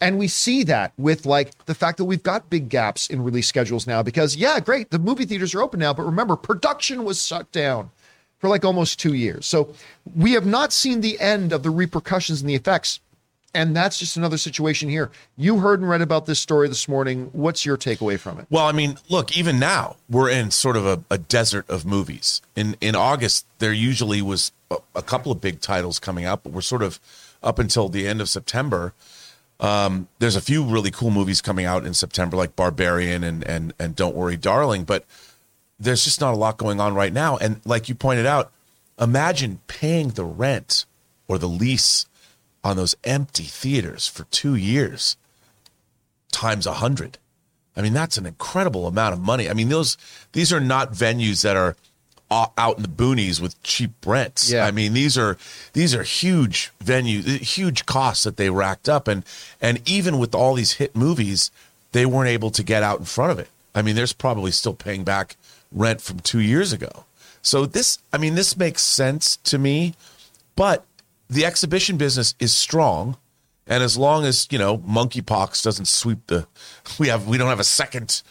And 0.02 0.18
we 0.18 0.28
see 0.28 0.64
that 0.64 0.94
with 0.98 1.26
like 1.26 1.66
the 1.66 1.76
fact 1.76 1.98
that 1.98 2.06
we've 2.06 2.24
got 2.24 2.50
big 2.50 2.70
gaps 2.70 3.08
in 3.08 3.24
release 3.24 3.48
schedules 3.48 3.88
now 3.88 4.04
because, 4.04 4.36
yeah, 4.36 4.60
great, 4.60 4.92
the 4.92 5.00
movie 5.00 5.26
theaters 5.26 5.54
are 5.56 5.62
open 5.62 5.80
now, 5.80 5.94
but 5.94 6.04
remember, 6.04 6.36
production 6.36 7.04
was 7.04 7.26
shut 7.26 7.52
down 7.52 7.90
for 8.38 8.50
like 8.50 8.64
almost 8.64 9.00
two 9.00 9.14
years. 9.14 9.46
So 9.46 9.74
we 10.16 10.34
have 10.34 10.46
not 10.46 10.72
seen 10.72 11.02
the 11.02 11.20
end 11.20 11.52
of 11.52 11.64
the 11.64 11.70
repercussions 11.70 12.42
and 12.42 12.50
the 12.50 12.56
effects. 12.56 13.00
And 13.54 13.76
that's 13.76 13.98
just 13.98 14.16
another 14.16 14.38
situation 14.38 14.90
here. 14.90 15.10
You 15.36 15.60
heard 15.60 15.80
and 15.80 15.90
read 15.90 16.02
about 16.02 16.28
this 16.28 16.40
story 16.40 16.68
this 16.68 16.88
morning. 16.88 17.30
What's 17.34 17.66
your 17.66 17.78
takeaway 17.78 18.20
from 18.20 18.40
it? 18.40 18.46
Well, 18.50 18.66
I 18.66 18.72
mean, 18.72 18.98
look, 19.10 19.36
even 19.36 19.58
now 19.58 19.96
we're 20.08 20.30
in 20.30 20.52
sort 20.52 20.78
of 20.78 20.86
a, 20.86 21.04
a 21.10 21.18
desert 21.18 21.68
of 21.70 21.86
movies. 21.86 22.42
In 22.56 22.78
in 22.80 22.96
August, 22.96 23.48
there 23.58 23.74
usually 23.74 24.22
was 24.22 24.52
a, 24.70 24.78
a, 24.96 25.02
couple 25.02 25.32
of 25.32 25.42
big 25.42 25.62
titles 25.62 25.98
coming 26.00 26.26
out, 26.26 26.44
but 26.44 26.52
we're 26.52 26.62
sort 26.62 26.84
of 26.84 27.00
up 27.42 27.58
until 27.58 27.90
the 27.90 28.08
end 28.08 28.22
of 28.22 28.30
September. 28.30 28.94
Um, 29.60 30.08
there's 30.20 30.36
a 30.36 30.42
few 30.42 30.64
really 30.64 30.92
cool 30.92 31.10
movies 31.10 31.42
coming 31.42 31.66
out 31.66 31.86
in 31.86 31.94
September, 31.96 32.38
like 32.38 32.56
Barbarian 32.56 33.24
and 33.24 33.44
and 33.44 33.74
and 33.80 33.96
Don't 33.96 34.16
Worry, 34.16 34.38
Darling. 34.38 34.84
But 34.84 35.06
there's 35.80 36.04
just 36.04 36.22
not 36.22 36.36
a 36.36 36.38
lot 36.38 36.58
going 36.58 36.80
on 36.80 36.94
right 36.94 37.14
now. 37.14 37.38
And 37.38 37.62
like 37.66 37.90
you 37.90 37.96
pointed 37.96 38.28
out, 38.28 38.52
imagine 39.00 39.60
paying 39.68 40.10
the 40.10 40.26
rent 40.26 40.86
or 41.28 41.40
the 41.40 41.50
lease 41.50 42.06
on 42.64 42.78
those 42.78 42.96
empty 43.04 43.44
theaters 43.44 44.08
for 44.08 44.26
two 44.26 44.56
years 44.56 45.18
times 46.32 46.66
a 46.66 46.74
hundred. 46.74 47.18
I 47.76 47.82
mean, 47.82 47.94
that's 47.94 48.18
an 48.18 48.26
incredible 48.26 48.88
amount 48.88 49.14
of 49.14 49.22
money. 49.22 49.50
I 49.50 49.54
mean, 49.54 49.70
those 49.70 49.98
these 50.34 50.52
are 50.52 50.60
not 50.60 50.92
venues 50.92 51.44
that 51.44 51.56
are 51.56 51.76
out 52.32 52.78
in 52.78 52.84
the 52.84 52.90
boonies 52.90 53.42
with 53.42 53.62
cheap 53.64 53.92
rents. 54.06 54.52
Yeah. 54.52 54.66
I 54.66 54.72
mean, 54.72 54.94
these 54.94 55.18
are 55.18 55.38
these 55.74 55.96
are 55.96 56.04
huge 56.04 56.72
venues, 56.84 57.24
huge 57.24 57.86
costs 57.86 58.24
that 58.24 58.38
they 58.38 58.50
racked 58.50 58.90
up, 58.90 59.08
and 59.08 59.24
and 59.62 59.82
even 59.90 60.20
with 60.20 60.36
all 60.36 60.54
these 60.54 60.74
hit 60.74 60.96
movies, 60.96 61.52
they 61.92 62.06
weren't 62.06 62.30
able 62.30 62.52
to 62.52 62.64
get 62.64 62.84
out 62.84 63.00
in 63.00 63.06
front 63.06 63.32
of 63.32 63.40
it. 63.40 63.50
I 63.74 63.82
mean, 63.82 63.96
there's 63.96 64.14
probably 64.14 64.52
still 64.52 64.74
paying 64.74 65.04
back 65.04 65.36
rent 65.72 66.02
from 66.02 66.20
two 66.20 66.40
years 66.40 66.74
ago. 66.74 67.06
So 67.42 67.66
this, 67.66 68.00
I 68.12 68.18
mean, 68.18 68.36
this 68.36 68.58
makes 68.58 68.82
sense 68.82 69.38
to 69.38 69.58
me, 69.58 69.96
but 70.56 70.86
the 71.30 71.46
exhibition 71.46 71.98
business 71.98 72.36
is 72.40 72.54
strong. 72.54 73.18
And 73.68 73.84
as 73.84 73.98
long 73.98 74.26
as, 74.26 74.48
you 74.50 74.58
know, 74.58 74.80
monkeypox 74.80 75.64
doesn't 75.64 75.88
sweep 75.88 76.26
the, 76.28 76.48
we 76.98 77.08
have, 77.08 77.28
we 77.28 77.38
don't 77.38 77.50
have 77.50 77.60
a 77.60 77.64
second, 77.64 78.24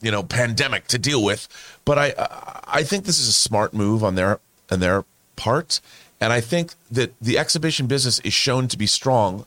you 0.00 0.10
know, 0.10 0.22
pandemic 0.22 0.86
to 0.88 0.98
deal 0.98 1.22
with. 1.22 1.48
But 1.84 1.98
I, 1.98 2.62
I 2.66 2.84
think 2.84 3.04
this 3.04 3.18
is 3.18 3.28
a 3.28 3.32
smart 3.32 3.74
move 3.74 4.04
on 4.04 4.14
their, 4.14 4.38
on 4.70 4.78
their 4.78 5.04
part. 5.34 5.80
And 6.20 6.32
I 6.32 6.40
think 6.40 6.74
that 6.92 7.12
the 7.20 7.38
exhibition 7.38 7.88
business 7.88 8.20
is 8.20 8.32
shown 8.32 8.68
to 8.68 8.78
be 8.78 8.86
strong 8.86 9.46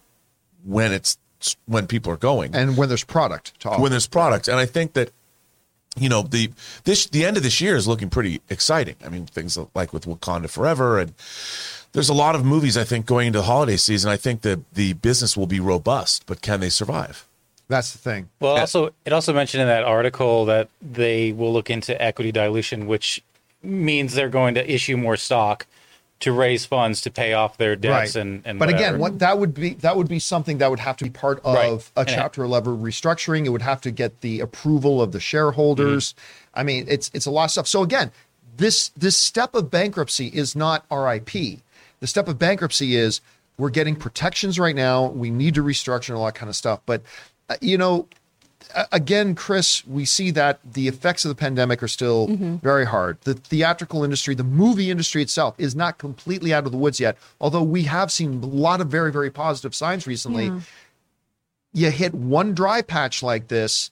when 0.65 0.91
it's, 0.91 1.17
when 1.65 1.87
people 1.87 2.11
are 2.11 2.17
going. 2.17 2.53
And 2.53 2.75
when 2.75 2.89
there's 2.89 3.05
product 3.05 3.57
to 3.61 3.69
offer. 3.69 3.81
When 3.81 3.91
there's 3.91 4.07
product. 4.07 4.49
And 4.49 4.57
I 4.57 4.65
think 4.65 4.93
that, 4.93 5.11
you 5.99 6.09
know 6.09 6.21
the 6.21 6.51
this 6.83 7.07
the 7.07 7.25
end 7.25 7.37
of 7.37 7.43
this 7.43 7.59
year 7.59 7.75
is 7.75 7.87
looking 7.87 8.09
pretty 8.09 8.41
exciting. 8.49 8.95
I 9.03 9.09
mean, 9.09 9.25
things 9.25 9.57
like 9.73 9.93
with 9.93 10.05
Wakanda 10.05 10.49
Forever, 10.49 10.99
and 10.99 11.13
there's 11.93 12.09
a 12.09 12.13
lot 12.13 12.35
of 12.35 12.45
movies 12.45 12.77
I 12.77 12.83
think 12.83 13.05
going 13.05 13.27
into 13.27 13.39
the 13.39 13.45
holiday 13.45 13.77
season. 13.77 14.09
I 14.11 14.17
think 14.17 14.41
that 14.41 14.59
the 14.73 14.93
business 14.93 15.35
will 15.37 15.47
be 15.47 15.59
robust, 15.59 16.25
but 16.25 16.41
can 16.41 16.59
they 16.59 16.69
survive? 16.69 17.25
That's 17.69 17.91
the 17.91 17.97
thing. 17.97 18.29
Well, 18.39 18.57
also 18.57 18.93
it 19.05 19.11
also 19.13 19.33
mentioned 19.33 19.61
in 19.61 19.67
that 19.67 19.83
article 19.83 20.45
that 20.45 20.69
they 20.81 21.31
will 21.33 21.51
look 21.51 21.69
into 21.69 21.99
equity 22.01 22.31
dilution, 22.31 22.87
which 22.87 23.21
means 23.63 24.13
they're 24.13 24.29
going 24.29 24.55
to 24.55 24.71
issue 24.71 24.95
more 24.95 25.17
stock 25.17 25.65
to 26.19 26.31
raise 26.31 26.65
funds 26.65 27.01
to 27.01 27.11
pay 27.11 27.33
off 27.33 27.57
their 27.57 27.75
debts 27.75 28.15
right. 28.15 28.21
and, 28.21 28.41
and 28.45 28.57
but 28.57 28.67
whatever. 28.69 28.83
again 28.83 28.99
what 28.99 29.19
that 29.19 29.37
would 29.37 29.53
be 29.53 29.75
that 29.75 29.95
would 29.97 30.07
be 30.07 30.17
something 30.17 30.57
that 30.59 30.69
would 30.69 30.79
have 30.79 30.97
to 30.97 31.03
be 31.03 31.11
part 31.11 31.39
of 31.43 31.53
Right. 31.55 31.71
a 31.95 31.99
And 31.99 32.09
it- 32.09 32.13
chapter 32.15 32.43
11 32.43 32.81
restructuring 32.81 33.45
it 33.45 33.49
would 33.49 33.61
have 33.61 33.81
to 33.81 33.91
get 33.91 34.21
the 34.21 34.39
approval 34.39 34.99
of 34.99 35.11
the 35.11 35.19
shareholders 35.19 36.13
Mm-hmm. 36.13 36.59
i 36.59 36.63
mean 36.63 36.85
it's 36.87 37.11
it's 37.13 37.27
a 37.27 37.31
lot 37.31 37.45
of 37.45 37.51
stuff 37.51 37.67
so 37.67 37.83
again 37.83 38.11
this 38.55 38.89
this 38.97 39.15
step 39.15 39.53
of 39.53 39.69
bankruptcy 39.69 40.27
is 40.27 40.55
not 40.55 40.85
RIP. 40.89 41.59
The 41.99 42.07
step 42.07 42.27
of 42.27 42.37
bankruptcy 42.37 42.95
is 42.95 43.21
we're 43.57 43.69
getting 43.69 43.95
protections 43.95 44.59
right 44.59 44.75
now. 44.75 45.07
We 45.07 45.31
need 45.31 45.55
to 45.55 45.63
restructure 45.63 46.09
and 46.09 46.17
all 46.17 46.25
that 46.25 46.35
kind 46.35 46.49
of 46.49 46.55
stuff. 46.55 46.79
But 46.85 47.01
uh, 47.49 47.55
you 47.61 47.77
know, 47.77 48.07
again, 48.91 49.33
Chris, 49.35 49.85
we 49.87 50.05
see 50.05 50.31
that 50.31 50.59
the 50.73 50.87
effects 50.87 51.25
of 51.25 51.29
the 51.29 51.35
pandemic 51.35 51.81
are 51.81 51.87
still 51.87 52.27
very 52.61 52.85
hard. 52.85 53.19
The 53.21 53.33
theatrical 53.33 54.03
industry, 54.03 54.35
the 54.35 54.43
movie 54.43 54.91
industry 54.91 55.21
itself, 55.21 55.55
is 55.57 55.75
not 55.75 55.97
completely 55.97 56.53
out 56.53 56.65
of 56.65 56.71
the 56.71 56.77
woods 56.77 56.99
yet. 56.99 57.17
Although 57.39 57.63
we 57.63 57.83
have 57.83 58.11
seen 58.11 58.43
a 58.43 58.45
lot 58.45 58.81
of 58.81 58.89
very, 58.89 59.11
very 59.11 59.31
positive 59.31 59.73
signs 59.73 60.05
recently. 60.05 60.51
You 61.73 61.91
hit 61.91 62.13
one 62.13 62.53
dry 62.53 62.81
patch 62.81 63.23
like 63.23 63.47
this, 63.47 63.91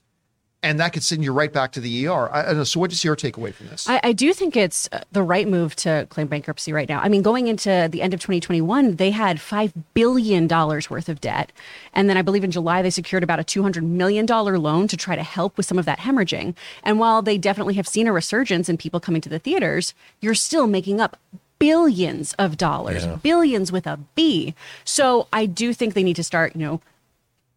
and 0.66 0.80
that 0.80 0.92
could 0.92 1.04
send 1.04 1.22
you 1.22 1.32
right 1.32 1.52
back 1.52 1.72
to 1.72 1.80
the 1.80 2.08
ER. 2.08 2.28
I, 2.32 2.40
I 2.40 2.42
don't 2.46 2.56
know. 2.58 2.64
So, 2.64 2.80
what 2.80 2.90
is 2.90 3.04
your 3.04 3.14
takeaway 3.14 3.54
from 3.54 3.68
this? 3.68 3.88
I, 3.88 4.00
I 4.02 4.12
do 4.12 4.32
think 4.32 4.56
it's 4.56 4.88
uh, 4.90 5.02
the 5.12 5.22
right 5.22 5.46
move 5.46 5.76
to 5.76 6.06
claim 6.10 6.26
bankruptcy 6.26 6.72
right 6.72 6.88
now. 6.88 7.00
I 7.00 7.08
mean, 7.08 7.22
going 7.22 7.46
into 7.46 7.88
the 7.90 8.02
end 8.02 8.12
of 8.12 8.20
2021, 8.20 8.96
they 8.96 9.10
had 9.12 9.38
$5 9.38 9.72
billion 9.94 10.48
worth 10.48 11.08
of 11.08 11.20
debt. 11.20 11.52
And 11.94 12.10
then 12.10 12.16
I 12.16 12.22
believe 12.22 12.42
in 12.44 12.50
July, 12.50 12.82
they 12.82 12.90
secured 12.90 13.22
about 13.22 13.38
a 13.38 13.44
$200 13.44 13.82
million 13.82 14.26
loan 14.26 14.88
to 14.88 14.96
try 14.96 15.14
to 15.14 15.22
help 15.22 15.56
with 15.56 15.66
some 15.66 15.78
of 15.78 15.84
that 15.84 16.00
hemorrhaging. 16.00 16.54
And 16.82 16.98
while 16.98 17.22
they 17.22 17.38
definitely 17.38 17.74
have 17.74 17.86
seen 17.86 18.06
a 18.06 18.12
resurgence 18.12 18.68
in 18.68 18.76
people 18.76 18.98
coming 18.98 19.20
to 19.22 19.28
the 19.28 19.38
theaters, 19.38 19.94
you're 20.20 20.34
still 20.34 20.66
making 20.66 21.00
up 21.00 21.16
billions 21.58 22.34
of 22.34 22.56
dollars, 22.56 23.06
billions 23.22 23.72
with 23.72 23.86
a 23.86 23.98
B. 24.14 24.54
So 24.84 25.28
I 25.32 25.46
do 25.46 25.72
think 25.72 25.94
they 25.94 26.02
need 26.02 26.16
to 26.16 26.24
start, 26.24 26.54
you 26.54 26.60
know, 26.60 26.80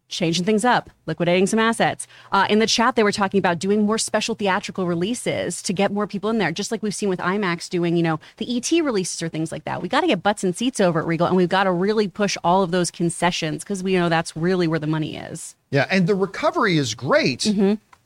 changing 0.10 0.44
things 0.44 0.66
up, 0.66 0.90
liquidating 1.06 1.48
some 1.48 1.60
assets. 1.60 2.06
Uh, 2.32 2.46
in 2.50 2.60
the 2.60 2.68
chat, 2.68 2.96
they 2.96 3.04
were 3.04 3.12
talking 3.12 3.38
about 3.38 3.60
doing 3.60 3.86
more 3.86 3.98
special 3.98 4.36
theatrical 4.36 4.86
releases 4.86 5.62
to 5.62 5.72
get 5.72 5.92
more 5.92 6.08
people 6.08 6.30
in 6.30 6.38
there, 6.40 6.52
just 6.52 6.72
like 6.72 6.84
we've 6.84 6.94
seen 6.96 7.08
with 7.10 7.20
IMAX 7.20 7.70
doing, 7.70 7.96
you 7.96 8.04
know, 8.04 8.20
the 8.38 8.58
ET 8.58 8.70
releases 8.84 9.22
or 9.22 9.30
things 9.30 9.52
like 9.52 9.64
that. 9.64 9.82
We 9.82 9.88
got 9.88 10.02
to 10.02 10.08
get 10.08 10.22
butts 10.22 10.44
and 10.44 10.56
seats 10.56 10.80
over 10.82 11.00
at 11.00 11.06
Regal, 11.06 11.28
and 11.28 11.38
we've 11.38 11.48
got 11.48 11.64
to 11.64 11.72
really 11.72 12.08
push 12.08 12.36
all 12.44 12.64
of 12.64 12.72
those 12.72 12.92
concessions 12.92 13.64
because 13.64 13.82
we 13.84 13.94
know 13.94 14.10
that's 14.10 14.36
really 14.36 14.68
where 14.68 14.80
the 14.80 14.88
money 14.88 15.16
is. 15.16 15.56
Yeah, 15.72 15.86
and 15.90 16.08
the 16.08 16.16
recovery 16.16 16.78
is 16.78 16.96
great. 16.96 17.48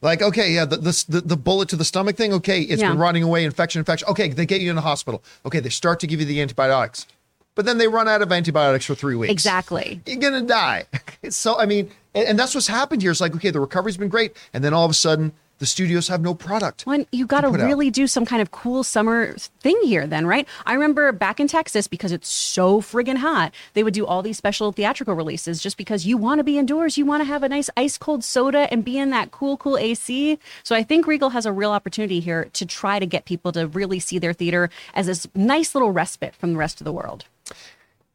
Like, 0.01 0.21
okay, 0.21 0.51
yeah, 0.53 0.65
the, 0.65 0.75
the 0.75 1.05
the 1.07 1.21
the 1.21 1.37
bullet 1.37 1.69
to 1.69 1.77
the 1.77 1.85
stomach 1.85 2.17
thing. 2.17 2.33
Okay, 2.33 2.61
it's 2.63 2.81
Yeah. 2.81 2.89
been 2.89 2.97
rotting 2.99 3.23
away, 3.23 3.45
infection, 3.45 3.79
infection. 3.79 4.05
Okay, 4.09 4.27
they 4.27 4.45
get 4.45 4.59
you 4.59 4.69
in 4.69 4.75
the 4.75 4.81
hospital. 4.81 5.23
Okay, 5.45 5.61
they 5.61 5.69
start 5.69 6.01
to 6.01 6.07
give 6.07 6.19
you 6.19 6.25
the 6.25 6.41
antibiotics, 6.41 7.07
but 7.55 7.65
then 7.65 7.77
they 7.77 7.87
run 7.87 8.07
out 8.07 8.21
of 8.21 8.31
antibiotics 8.31 8.85
for 8.85 8.95
three 8.95 9.15
weeks. 9.15 9.31
Exactly. 9.31 10.01
You're 10.05 10.17
gonna 10.17 10.41
die. 10.41 10.85
so, 11.29 11.57
I 11.57 11.65
mean, 11.65 11.91
and, 12.13 12.27
and 12.27 12.39
that's 12.39 12.55
what's 12.55 12.67
happened 12.67 13.01
here. 13.01 13.11
It's 13.11 13.21
like, 13.21 13.35
okay, 13.35 13.49
the 13.49 13.59
recovery's 13.59 13.97
been 13.97 14.09
great, 14.09 14.35
and 14.53 14.63
then 14.63 14.73
all 14.73 14.85
of 14.85 14.91
a 14.91 14.95
sudden, 14.95 15.33
the 15.59 15.67
studios 15.67 16.09
have 16.09 16.21
no 16.21 16.33
product. 16.33 16.85
When 16.85 17.05
you 17.11 17.25
got 17.25 17.41
to 17.41 17.49
put 17.49 17.61
out. 17.61 17.67
really 17.67 17.89
do 17.89 18.05
some 18.05 18.25
kind 18.25 18.41
of 18.41 18.51
cool 18.51 18.83
summer 18.83 19.33
thing 19.61 19.79
here, 19.83 20.05
then, 20.05 20.27
right? 20.27 20.45
I 20.65 20.73
remember 20.73 21.11
back 21.13 21.39
in 21.39 21.47
Texas 21.47 21.87
because 21.87 22.11
it's 22.11 22.27
so 22.27 22.81
friggin' 22.81 23.17
hot, 23.17 23.53
they 23.73 23.81
would 23.81 23.93
do 23.93 24.05
all 24.05 24.21
these 24.21 24.35
special 24.35 24.73
theatrical 24.73 25.13
releases 25.13 25.61
just 25.61 25.77
because 25.77 26.05
you 26.05 26.17
want 26.17 26.39
to 26.39 26.43
be 26.43 26.57
indoors, 26.57 26.97
you 26.97 27.05
want 27.05 27.21
to 27.21 27.25
have 27.25 27.43
a 27.43 27.49
nice 27.49 27.69
ice 27.77 27.97
cold 27.97 28.25
soda 28.25 28.67
and 28.71 28.83
be 28.83 28.97
in 28.97 29.11
that 29.11 29.31
cool, 29.31 29.55
cool 29.55 29.77
AC. 29.77 30.37
So 30.63 30.75
I 30.75 30.83
think 30.83 31.07
Regal 31.07 31.29
has 31.29 31.45
a 31.45 31.53
real 31.53 31.71
opportunity 31.71 32.19
here 32.19 32.49
to 32.53 32.65
try 32.65 32.99
to 32.99 33.05
get 33.05 33.23
people 33.23 33.53
to 33.53 33.67
really 33.67 33.99
see 33.99 34.19
their 34.19 34.33
theater 34.33 34.69
as 34.93 35.05
this 35.05 35.27
nice 35.33 35.75
little 35.75 35.91
respite 35.91 36.35
from 36.35 36.51
the 36.51 36.59
rest 36.59 36.81
of 36.81 36.85
the 36.85 36.91
world. 36.91 37.25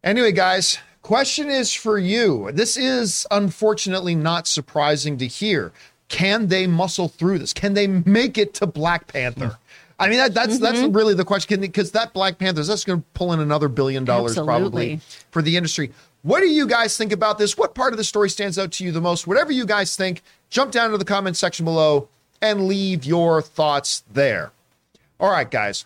Anyway, 0.08 0.32
guys, 0.32 0.78
question 1.02 1.50
is 1.50 1.74
for 1.74 1.98
you. 1.98 2.50
This 2.52 2.78
is 2.78 3.26
unfortunately 3.30 4.14
not 4.14 4.46
surprising 4.46 5.18
to 5.18 5.26
hear. 5.26 5.70
Can 6.08 6.46
they 6.46 6.66
muscle 6.66 7.08
through 7.08 7.40
this? 7.40 7.52
Can 7.52 7.74
they 7.74 7.86
make 7.86 8.38
it 8.38 8.54
to 8.54 8.66
Black 8.66 9.06
Panther? 9.06 9.58
I 9.98 10.08
mean, 10.08 10.16
that, 10.16 10.32
that's 10.32 10.58
that's 10.60 10.78
mm-hmm. 10.78 10.96
really 10.96 11.12
the 11.12 11.26
question. 11.26 11.60
Because 11.60 11.90
that 11.90 12.14
Black 12.14 12.38
Panther 12.38 12.62
is 12.62 12.68
that's 12.68 12.84
going 12.84 13.00
to 13.02 13.06
pull 13.12 13.34
in 13.34 13.40
another 13.40 13.68
billion 13.68 14.06
dollars 14.06 14.34
probably 14.34 15.02
for 15.30 15.42
the 15.42 15.58
industry. 15.58 15.92
What 16.22 16.40
do 16.40 16.46
you 16.46 16.66
guys 16.66 16.96
think 16.96 17.12
about 17.12 17.36
this? 17.36 17.58
What 17.58 17.74
part 17.74 17.92
of 17.92 17.98
the 17.98 18.04
story 18.04 18.30
stands 18.30 18.58
out 18.58 18.72
to 18.72 18.84
you 18.84 18.92
the 18.92 19.02
most? 19.02 19.26
Whatever 19.26 19.52
you 19.52 19.66
guys 19.66 19.94
think, 19.94 20.22
jump 20.48 20.72
down 20.72 20.90
to 20.92 20.96
the 20.96 21.04
comment 21.04 21.36
section 21.36 21.66
below 21.66 22.08
and 22.40 22.66
leave 22.66 23.04
your 23.04 23.42
thoughts 23.42 24.04
there. 24.10 24.52
All 25.20 25.30
right, 25.30 25.50
guys. 25.50 25.84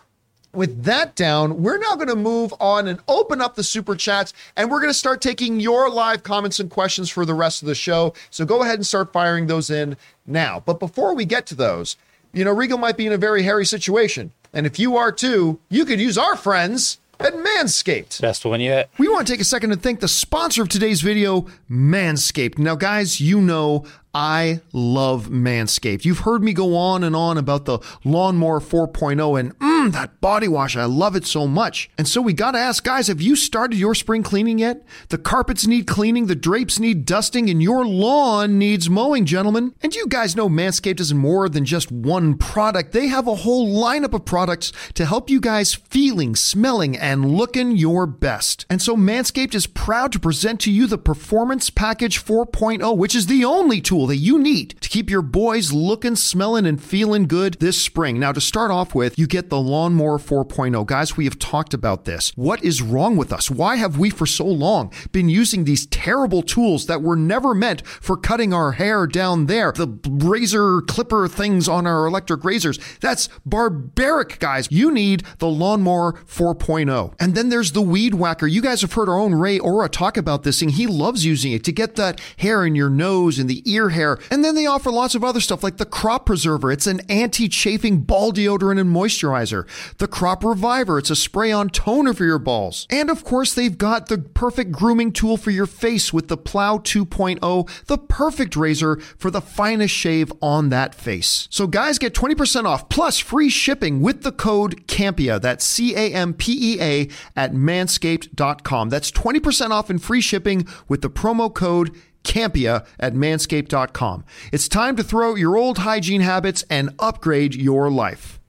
With 0.53 0.83
that 0.83 1.15
down, 1.15 1.63
we're 1.63 1.79
now 1.79 1.95
going 1.95 2.09
to 2.09 2.15
move 2.15 2.53
on 2.59 2.87
and 2.87 2.99
open 3.07 3.41
up 3.41 3.55
the 3.55 3.63
super 3.63 3.95
chats, 3.95 4.33
and 4.55 4.69
we're 4.69 4.81
going 4.81 4.91
to 4.91 4.97
start 4.97 5.19
taking 5.19 5.59
your 5.59 5.89
live 5.89 6.21
comments 6.21 6.59
and 6.59 6.69
questions 6.69 7.09
for 7.09 7.25
the 7.25 7.33
rest 7.33 7.63
of 7.63 7.67
the 7.67 7.73
show. 7.73 8.13
So 8.29 8.45
go 8.45 8.61
ahead 8.61 8.75
and 8.75 8.85
start 8.85 9.11
firing 9.11 9.47
those 9.47 9.71
in 9.71 9.97
now. 10.27 10.61
But 10.63 10.79
before 10.79 11.15
we 11.15 11.25
get 11.25 11.47
to 11.47 11.55
those, 11.55 11.97
you 12.33 12.45
know, 12.45 12.51
Regal 12.51 12.77
might 12.77 12.97
be 12.97 13.07
in 13.07 13.13
a 13.13 13.17
very 13.17 13.41
hairy 13.41 13.65
situation. 13.65 14.31
And 14.53 14.67
if 14.67 14.77
you 14.77 14.95
are 14.95 15.11
too, 15.11 15.59
you 15.69 15.85
could 15.85 15.99
use 15.99 16.19
our 16.19 16.37
friends 16.37 16.99
at 17.19 17.33
Manscaped. 17.33 18.21
Best 18.21 18.45
one 18.45 18.61
yet. 18.61 18.91
We 18.99 19.07
want 19.07 19.25
to 19.25 19.33
take 19.33 19.41
a 19.41 19.45
second 19.45 19.71
to 19.71 19.75
thank 19.75 20.01
the 20.01 20.07
sponsor 20.07 20.61
of 20.61 20.69
today's 20.69 21.01
video, 21.01 21.47
Manscaped. 21.69 22.59
Now, 22.59 22.75
guys, 22.75 23.19
you 23.19 23.41
know 23.41 23.85
I 24.13 24.61
love 24.71 25.29
Manscaped. 25.29 26.05
You've 26.05 26.19
heard 26.19 26.43
me 26.43 26.53
go 26.53 26.75
on 26.75 27.03
and 27.03 27.15
on 27.15 27.39
about 27.39 27.65
the 27.65 27.79
Lawnmower 28.03 28.59
4.0 28.59 29.39
and 29.39 29.57
mm, 29.57 29.91
that 29.91 30.21
body 30.21 30.47
wash. 30.47 30.77
I 30.77 30.85
love 30.85 31.15
it 31.15 31.25
so 31.25 31.47
much. 31.47 31.89
And 31.97 32.07
so 32.07 32.21
we 32.21 32.33
got 32.33 32.51
to 32.51 32.59
ask, 32.59 32.83
guys, 32.83 33.07
have 33.07 33.21
you 33.21 33.35
started 33.35 33.79
your 33.79 33.95
spring 33.95 34.21
cleaning 34.21 34.59
yet? 34.59 34.85
The 35.09 35.17
carpets 35.17 35.65
need 35.65 35.87
cleaning, 35.87 36.27
the 36.27 36.35
drapes 36.35 36.79
need 36.79 37.05
dusting, 37.05 37.49
and 37.49 37.61
your 37.63 37.87
lawn 37.87 38.59
needs 38.59 38.87
mowing, 38.87 39.25
gentlemen. 39.25 39.73
And 39.81 39.95
you 39.95 40.05
guys 40.07 40.35
know 40.35 40.47
Manscaped 40.47 40.99
is 40.99 41.13
more 41.13 41.49
than 41.49 41.65
just 41.65 41.91
one 41.91 42.37
product. 42.37 42.91
They 42.91 43.07
have 43.07 43.27
a 43.27 43.35
whole 43.35 43.67
lineup 43.67 44.13
of 44.13 44.25
products 44.25 44.71
to 44.93 45.07
help 45.07 45.27
you 45.31 45.41
guys 45.41 45.73
feeling, 45.73 46.35
smelling, 46.35 46.95
and 46.95 47.31
looking 47.31 47.71
your 47.71 48.05
best. 48.05 48.67
And 48.69 48.79
so 48.79 48.95
Manscaped 48.95 49.55
is 49.55 49.65
proud 49.65 50.11
to 50.11 50.19
present 50.19 50.59
to 50.61 50.71
you 50.71 50.85
the 50.85 50.99
Performance 50.99 51.71
Package 51.71 52.23
4.0, 52.23 52.95
which 52.95 53.15
is 53.15 53.25
the 53.25 53.43
only 53.43 53.81
tool 53.81 54.02
that 54.07 54.17
you 54.17 54.39
need 54.39 54.75
to 54.81 54.89
keep 54.89 55.09
your 55.09 55.21
boys 55.21 55.71
looking, 55.71 56.15
smelling, 56.15 56.65
and 56.65 56.81
feeling 56.81 57.27
good 57.27 57.55
this 57.59 57.81
spring. 57.81 58.19
Now, 58.19 58.31
to 58.31 58.41
start 58.41 58.71
off 58.71 58.93
with, 58.95 59.17
you 59.17 59.27
get 59.27 59.49
the 59.49 59.59
Lawnmower 59.59 60.19
4.0. 60.19 60.85
Guys, 60.85 61.17
we 61.17 61.25
have 61.25 61.39
talked 61.39 61.73
about 61.73 62.05
this. 62.05 62.31
What 62.35 62.63
is 62.63 62.81
wrong 62.81 63.17
with 63.17 63.33
us? 63.33 63.49
Why 63.49 63.75
have 63.77 63.97
we 63.97 64.09
for 64.09 64.25
so 64.25 64.45
long 64.45 64.91
been 65.11 65.29
using 65.29 65.63
these 65.63 65.85
terrible 65.87 66.41
tools 66.41 66.85
that 66.87 67.01
were 67.01 67.15
never 67.15 67.53
meant 67.53 67.85
for 67.85 68.17
cutting 68.17 68.53
our 68.53 68.73
hair 68.73 69.07
down 69.07 69.47
there? 69.47 69.71
The 69.71 69.87
razor 70.09 70.81
clipper 70.81 71.27
things 71.27 71.67
on 71.67 71.87
our 71.87 72.05
electric 72.05 72.43
razors. 72.43 72.79
That's 72.99 73.29
barbaric, 73.45 74.39
guys. 74.39 74.67
You 74.69 74.91
need 74.91 75.23
the 75.39 75.47
Lawnmower 75.47 76.13
4.0. 76.27 77.13
And 77.19 77.35
then 77.35 77.49
there's 77.49 77.71
the 77.71 77.81
Weed 77.81 78.15
Whacker. 78.15 78.47
You 78.47 78.61
guys 78.61 78.81
have 78.81 78.93
heard 78.93 79.09
our 79.09 79.19
own 79.19 79.35
Ray 79.35 79.59
Ora 79.59 79.89
talk 79.89 80.17
about 80.17 80.43
this 80.43 80.59
thing. 80.59 80.69
He 80.69 80.87
loves 80.87 81.25
using 81.25 81.51
it 81.51 81.63
to 81.65 81.71
get 81.71 81.95
that 81.95 82.19
hair 82.37 82.65
in 82.65 82.75
your 82.75 82.89
nose 82.89 83.39
and 83.39 83.49
the 83.49 83.63
ear 83.71 83.89
hair. 83.93 84.19
And 84.29 84.43
then 84.43 84.55
they 84.55 84.65
offer 84.65 84.91
lots 84.91 85.15
of 85.15 85.23
other 85.23 85.39
stuff 85.39 85.63
like 85.63 85.77
the 85.77 85.85
Crop 85.85 86.25
Preserver. 86.25 86.71
It's 86.71 86.87
an 86.87 87.01
anti-chafing 87.09 88.01
ball 88.01 88.31
deodorant 88.33 88.79
and 88.79 88.93
moisturizer. 88.93 89.67
The 89.97 90.07
Crop 90.07 90.43
Reviver. 90.43 90.99
It's 90.99 91.09
a 91.09 91.15
spray-on 91.15 91.69
toner 91.69 92.13
for 92.13 92.25
your 92.25 92.39
balls. 92.39 92.87
And 92.89 93.09
of 93.09 93.23
course, 93.23 93.53
they've 93.53 93.77
got 93.77 94.07
the 94.07 94.17
perfect 94.17 94.71
grooming 94.71 95.11
tool 95.13 95.37
for 95.37 95.51
your 95.51 95.65
face 95.65 96.11
with 96.11 96.27
the 96.27 96.37
Plow 96.37 96.77
2.0, 96.77 97.85
the 97.85 97.97
perfect 97.97 98.55
razor 98.55 98.97
for 99.17 99.31
the 99.31 99.41
finest 99.41 99.93
shave 99.93 100.31
on 100.41 100.69
that 100.69 100.93
face. 100.93 101.47
So 101.49 101.67
guys, 101.67 101.97
get 101.97 102.13
20% 102.13 102.65
off 102.65 102.89
plus 102.89 103.19
free 103.19 103.49
shipping 103.49 104.01
with 104.01 104.23
the 104.23 104.31
code 104.31 104.87
CAMPEA. 104.87 105.41
That's 105.41 105.65
C-A-M-P-E-A 105.65 107.09
at 107.35 107.53
manscaped.com. 107.53 108.89
That's 108.89 109.11
20% 109.11 109.71
off 109.71 109.89
and 109.89 110.01
free 110.01 110.21
shipping 110.21 110.67
with 110.87 111.01
the 111.01 111.09
promo 111.09 111.53
code 111.53 111.95
Campea 112.23 112.85
at 112.99 113.13
manscaped.com. 113.13 114.25
It's 114.51 114.67
time 114.67 114.95
to 114.95 115.03
throw 115.03 115.31
out 115.31 115.37
your 115.37 115.57
old 115.57 115.79
hygiene 115.79 116.21
habits 116.21 116.63
and 116.69 116.91
upgrade 116.99 117.55
your 117.55 117.89
life. 117.89 118.39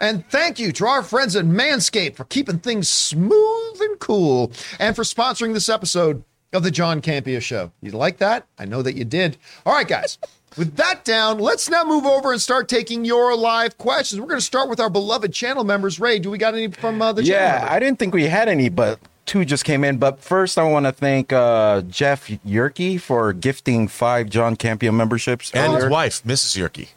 And 0.00 0.24
thank 0.28 0.58
you 0.60 0.70
to 0.72 0.86
our 0.86 1.02
friends 1.02 1.34
at 1.34 1.44
Manscaped 1.44 2.14
for 2.14 2.24
keeping 2.24 2.60
things 2.60 2.88
smooth 2.88 3.80
and 3.80 3.98
cool 3.98 4.52
and 4.78 4.94
for 4.94 5.02
sponsoring 5.02 5.54
this 5.54 5.68
episode 5.68 6.22
of 6.52 6.62
the 6.62 6.70
John 6.70 7.00
Campea 7.02 7.42
Show. 7.42 7.72
You 7.82 7.90
like 7.90 8.18
that? 8.18 8.46
I 8.58 8.64
know 8.64 8.80
that 8.82 8.94
you 8.94 9.04
did. 9.04 9.36
All 9.66 9.74
right, 9.74 9.88
guys. 9.88 10.18
With 10.56 10.76
that 10.76 11.04
down, 11.04 11.38
let's 11.38 11.68
now 11.68 11.84
move 11.84 12.06
over 12.06 12.32
and 12.32 12.40
start 12.40 12.68
taking 12.68 13.04
your 13.04 13.36
live 13.36 13.76
questions. 13.76 14.20
We're 14.20 14.28
going 14.28 14.40
to 14.40 14.44
start 14.46 14.68
with 14.68 14.80
our 14.80 14.88
beloved 14.88 15.32
channel 15.32 15.62
members. 15.64 16.00
Ray, 16.00 16.18
do 16.20 16.30
we 16.30 16.38
got 16.38 16.54
any 16.54 16.68
from 16.68 17.02
uh, 17.02 17.12
the 17.12 17.22
channel 17.22 17.66
Yeah? 17.66 17.68
I 17.70 17.78
didn't 17.78 17.98
think 17.98 18.14
we 18.14 18.24
had 18.24 18.48
any, 18.48 18.68
but 18.68 18.98
two 19.28 19.44
just 19.44 19.64
came 19.64 19.84
in. 19.84 19.98
But 19.98 20.20
first, 20.20 20.58
I 20.58 20.64
want 20.64 20.86
to 20.86 20.92
thank 20.92 21.32
uh, 21.32 21.82
Jeff 21.82 22.26
Yerke 22.28 23.00
for 23.00 23.32
gifting 23.32 23.86
five 23.86 24.28
John 24.28 24.56
Campea 24.56 24.92
memberships. 24.92 25.52
And 25.52 25.74
his 25.74 25.88
wife, 25.88 26.22
Mrs. 26.24 26.56
Yerke. 26.56 26.88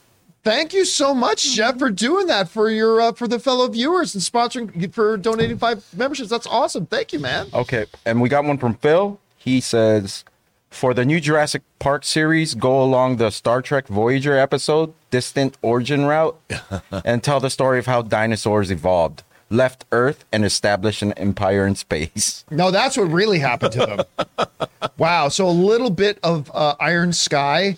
Thank 0.43 0.73
you 0.73 0.86
so 0.86 1.13
much, 1.13 1.53
Jeff, 1.53 1.77
for 1.77 1.91
doing 1.91 2.25
that 2.25 2.49
for 2.49 2.67
your 2.69 2.99
uh, 2.99 3.11
for 3.11 3.27
the 3.27 3.38
fellow 3.38 3.67
viewers 3.67 4.15
and 4.15 4.23
sponsoring 4.23 4.91
for 4.91 5.15
donating 5.15 5.59
five 5.59 5.86
memberships. 5.95 6.29
That's 6.29 6.47
awesome. 6.47 6.88
Thank 6.88 7.13
you, 7.13 7.19
man. 7.19 7.47
Okay, 7.53 7.86
and 8.05 8.19
we 8.19 8.27
got 8.27 8.43
one 8.43 8.57
from 8.57 8.73
Phil. 8.73 9.19
He 9.38 9.61
says, 9.61 10.23
For 10.71 10.95
the 10.95 11.05
new 11.05 11.19
Jurassic 11.19 11.61
Park 11.77 12.03
series, 12.05 12.55
go 12.55 12.82
along 12.84 13.17
the 13.17 13.29
Star 13.29 13.61
Trek 13.61 13.88
Voyager 13.88 14.36
episode, 14.36 14.93
Distant 15.11 15.57
Origin 15.61 16.05
Route, 16.05 16.39
and 17.05 17.23
tell 17.23 17.39
the 17.39 17.49
story 17.51 17.77
of 17.77 17.86
how 17.86 18.01
dinosaurs 18.01 18.71
evolved, 18.71 19.21
left 19.51 19.85
Earth, 19.91 20.25
and 20.31 20.43
established 20.45 21.01
an 21.01 21.13
empire 21.13 21.65
in 21.67 21.75
space. 21.75 22.45
No, 22.51 22.69
that's 22.69 22.97
what 22.97 23.09
really 23.11 23.39
happened 23.39 23.73
to 23.73 23.79
them. 23.79 24.47
wow. 24.97 25.29
So 25.29 25.47
a 25.47 25.51
little 25.51 25.89
bit 25.89 26.19
of 26.21 26.51
uh, 26.53 26.75
Iron 26.79 27.13
Sky 27.13 27.77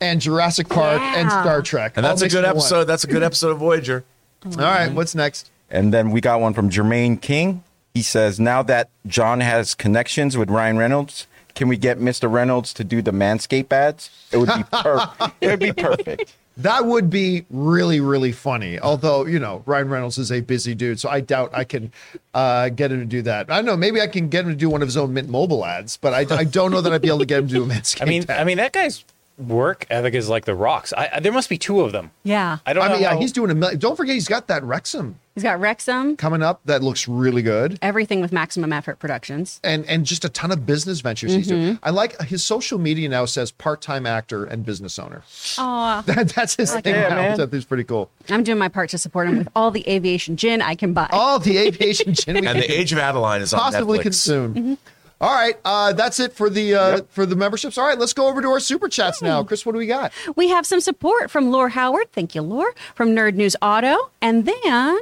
and 0.00 0.20
Jurassic 0.20 0.68
Park 0.68 1.00
and 1.00 1.30
Star 1.30 1.62
Trek. 1.62 1.92
And 1.96 2.04
that's 2.04 2.22
a 2.22 2.28
good 2.28 2.38
into 2.38 2.48
one. 2.48 2.56
episode. 2.56 2.84
That's 2.84 3.04
a 3.04 3.06
good 3.06 3.22
episode 3.22 3.50
of 3.50 3.58
Voyager. 3.58 4.04
All 4.44 4.52
right. 4.56 4.92
What's 4.92 5.14
next? 5.14 5.50
And 5.70 5.92
then 5.94 6.10
we 6.10 6.20
got 6.20 6.40
one 6.40 6.52
from 6.54 6.68
Jermaine 6.70 7.20
King. 7.20 7.62
He 7.94 8.02
says, 8.02 8.38
Now 8.40 8.62
that 8.64 8.90
John 9.06 9.40
has 9.40 9.74
connections 9.74 10.36
with 10.36 10.50
Ryan 10.50 10.78
Reynolds, 10.78 11.26
can 11.54 11.68
we 11.68 11.76
get 11.76 11.98
Mr. 11.98 12.30
Reynolds 12.30 12.72
to 12.74 12.84
do 12.84 13.02
the 13.02 13.10
Manscaped 13.12 13.72
ads? 13.72 14.10
It 14.32 14.38
would 14.38 14.48
be 14.48 14.64
perfect. 14.70 15.34
it 15.40 15.46
would 15.48 15.60
be 15.60 15.72
perfect. 15.72 16.34
That 16.58 16.86
would 16.86 17.08
be 17.08 17.46
really, 17.50 18.00
really 18.00 18.32
funny. 18.32 18.78
Although, 18.80 19.26
you 19.26 19.38
know, 19.38 19.62
Ryan 19.64 19.88
Reynolds 19.88 20.18
is 20.18 20.32
a 20.32 20.40
busy 20.40 20.74
dude, 20.74 20.98
so 20.98 21.08
I 21.08 21.20
doubt 21.20 21.50
I 21.54 21.62
can 21.64 21.92
uh, 22.34 22.68
get 22.70 22.90
him 22.90 22.98
to 23.00 23.06
do 23.06 23.22
that. 23.22 23.50
I 23.50 23.56
don't 23.56 23.64
know. 23.64 23.76
Maybe 23.76 24.00
I 24.00 24.08
can 24.08 24.28
get 24.28 24.44
him 24.44 24.50
to 24.50 24.56
do 24.56 24.68
one 24.68 24.82
of 24.82 24.88
his 24.88 24.96
own 24.96 25.14
Mint 25.14 25.28
Mobile 25.28 25.64
ads, 25.64 25.96
but 25.96 26.12
I, 26.12 26.26
I 26.36 26.44
don't 26.44 26.70
know 26.72 26.80
that 26.80 26.92
I'd 26.92 27.00
be 27.00 27.08
able 27.08 27.20
to 27.20 27.26
get 27.26 27.38
him 27.40 27.48
to 27.48 27.54
do 27.54 27.62
a 27.62 27.66
Manscaped 27.66 28.02
I 28.02 28.04
mean, 28.06 28.22
ad. 28.28 28.40
I 28.40 28.44
mean 28.44 28.56
that 28.58 28.72
guy's 28.72 29.04
work 29.38 29.86
ethic 29.88 30.14
is 30.14 30.28
like 30.28 30.46
the 30.46 30.54
rocks. 30.54 30.92
I, 30.92 31.08
I, 31.14 31.20
there 31.20 31.30
must 31.30 31.48
be 31.48 31.58
two 31.58 31.80
of 31.82 31.92
them. 31.92 32.10
Yeah. 32.24 32.58
I 32.66 32.72
don't 32.72 32.82
I 32.82 32.88
know. 32.88 32.94
mean, 32.94 33.02
yeah, 33.02 33.10
how- 33.12 33.20
he's 33.20 33.30
doing 33.30 33.52
a 33.52 33.54
million. 33.54 33.78
Don't 33.78 33.94
forget, 33.96 34.14
he's 34.14 34.26
got 34.26 34.48
that 34.48 34.64
Wrexham 34.64 35.20
He's 35.38 35.42
got 35.44 35.60
Wrexham, 35.60 36.16
coming 36.16 36.42
up 36.42 36.60
that 36.64 36.82
looks 36.82 37.06
really 37.08 37.42
good. 37.42 37.78
everything 37.82 38.20
with 38.20 38.32
Maximum 38.32 38.72
Effort 38.72 38.98
Productions. 38.98 39.60
and 39.64 39.84
and 39.86 40.04
just 40.04 40.24
a 40.24 40.28
ton 40.28 40.50
of 40.50 40.66
business 40.66 41.00
ventures 41.00 41.32
Mm-hmm. 41.32 41.48
doing. 41.48 41.78
I 41.82 41.90
like 41.90 42.20
his 42.22 42.44
social 42.44 42.78
media 42.78 43.08
now 43.08 43.24
says 43.24 43.50
part-time 43.52 44.06
actor 44.06 44.44
and 44.44 44.64
business 44.64 44.98
owner. 44.98 45.22
Aw. 45.58 46.02
That, 46.06 46.28
that's 46.30 46.56
his 46.56 46.72
thing 46.72 46.94
Yeah, 46.94 47.08
now, 47.08 47.14
man. 47.14 47.30
which 47.32 47.40
I 47.40 47.42
think 47.44 47.54
is 47.54 47.64
pretty 47.64 47.84
cool. 47.84 48.10
I'm 48.28 48.42
doing 48.44 48.58
my 48.58 48.68
part 48.68 48.90
to 48.90 48.98
support 48.98 49.28
him 49.28 49.38
with 49.38 49.48
all 49.54 49.70
the 49.70 49.88
aviation 49.88 50.36
gin 50.36 50.60
I 50.62 50.74
can 50.74 50.92
buy. 50.92 51.08
All 51.12 51.38
the 51.38 51.58
aviation 51.58 52.14
gin 52.14 52.34
we 52.34 52.38
And 52.46 52.46
can 52.48 52.56
the 52.58 52.72
Age 52.72 52.92
of 52.92 52.98
Adaline 52.98 53.40
is 53.42 53.52
on 53.54 53.60
possibly 53.60 53.98
consumed. 54.00 54.56
Mm-hmm. 54.56 54.74
All 55.20 55.34
right, 55.34 55.56
uh, 55.64 55.92
that's 55.94 56.20
it 56.20 56.32
for 56.32 56.48
the 56.48 56.74
uh, 56.76 57.00
for 57.10 57.26
the 57.26 57.34
memberships. 57.34 57.76
All 57.76 57.84
right, 57.84 57.98
let's 57.98 58.12
go 58.12 58.28
over 58.28 58.40
to 58.40 58.48
our 58.50 58.60
super 58.60 58.88
chats 58.88 59.20
now. 59.20 59.42
Chris, 59.42 59.66
what 59.66 59.72
do 59.72 59.78
we 59.78 59.86
got? 59.88 60.12
We 60.36 60.48
have 60.50 60.64
some 60.64 60.80
support 60.80 61.28
from 61.28 61.50
Lore 61.50 61.70
Howard. 61.70 62.12
Thank 62.12 62.36
you, 62.36 62.42
Lore. 62.42 62.72
From 62.94 63.08
Nerd 63.16 63.34
News 63.34 63.56
Auto. 63.60 64.10
And 64.22 64.46
then 64.46 64.98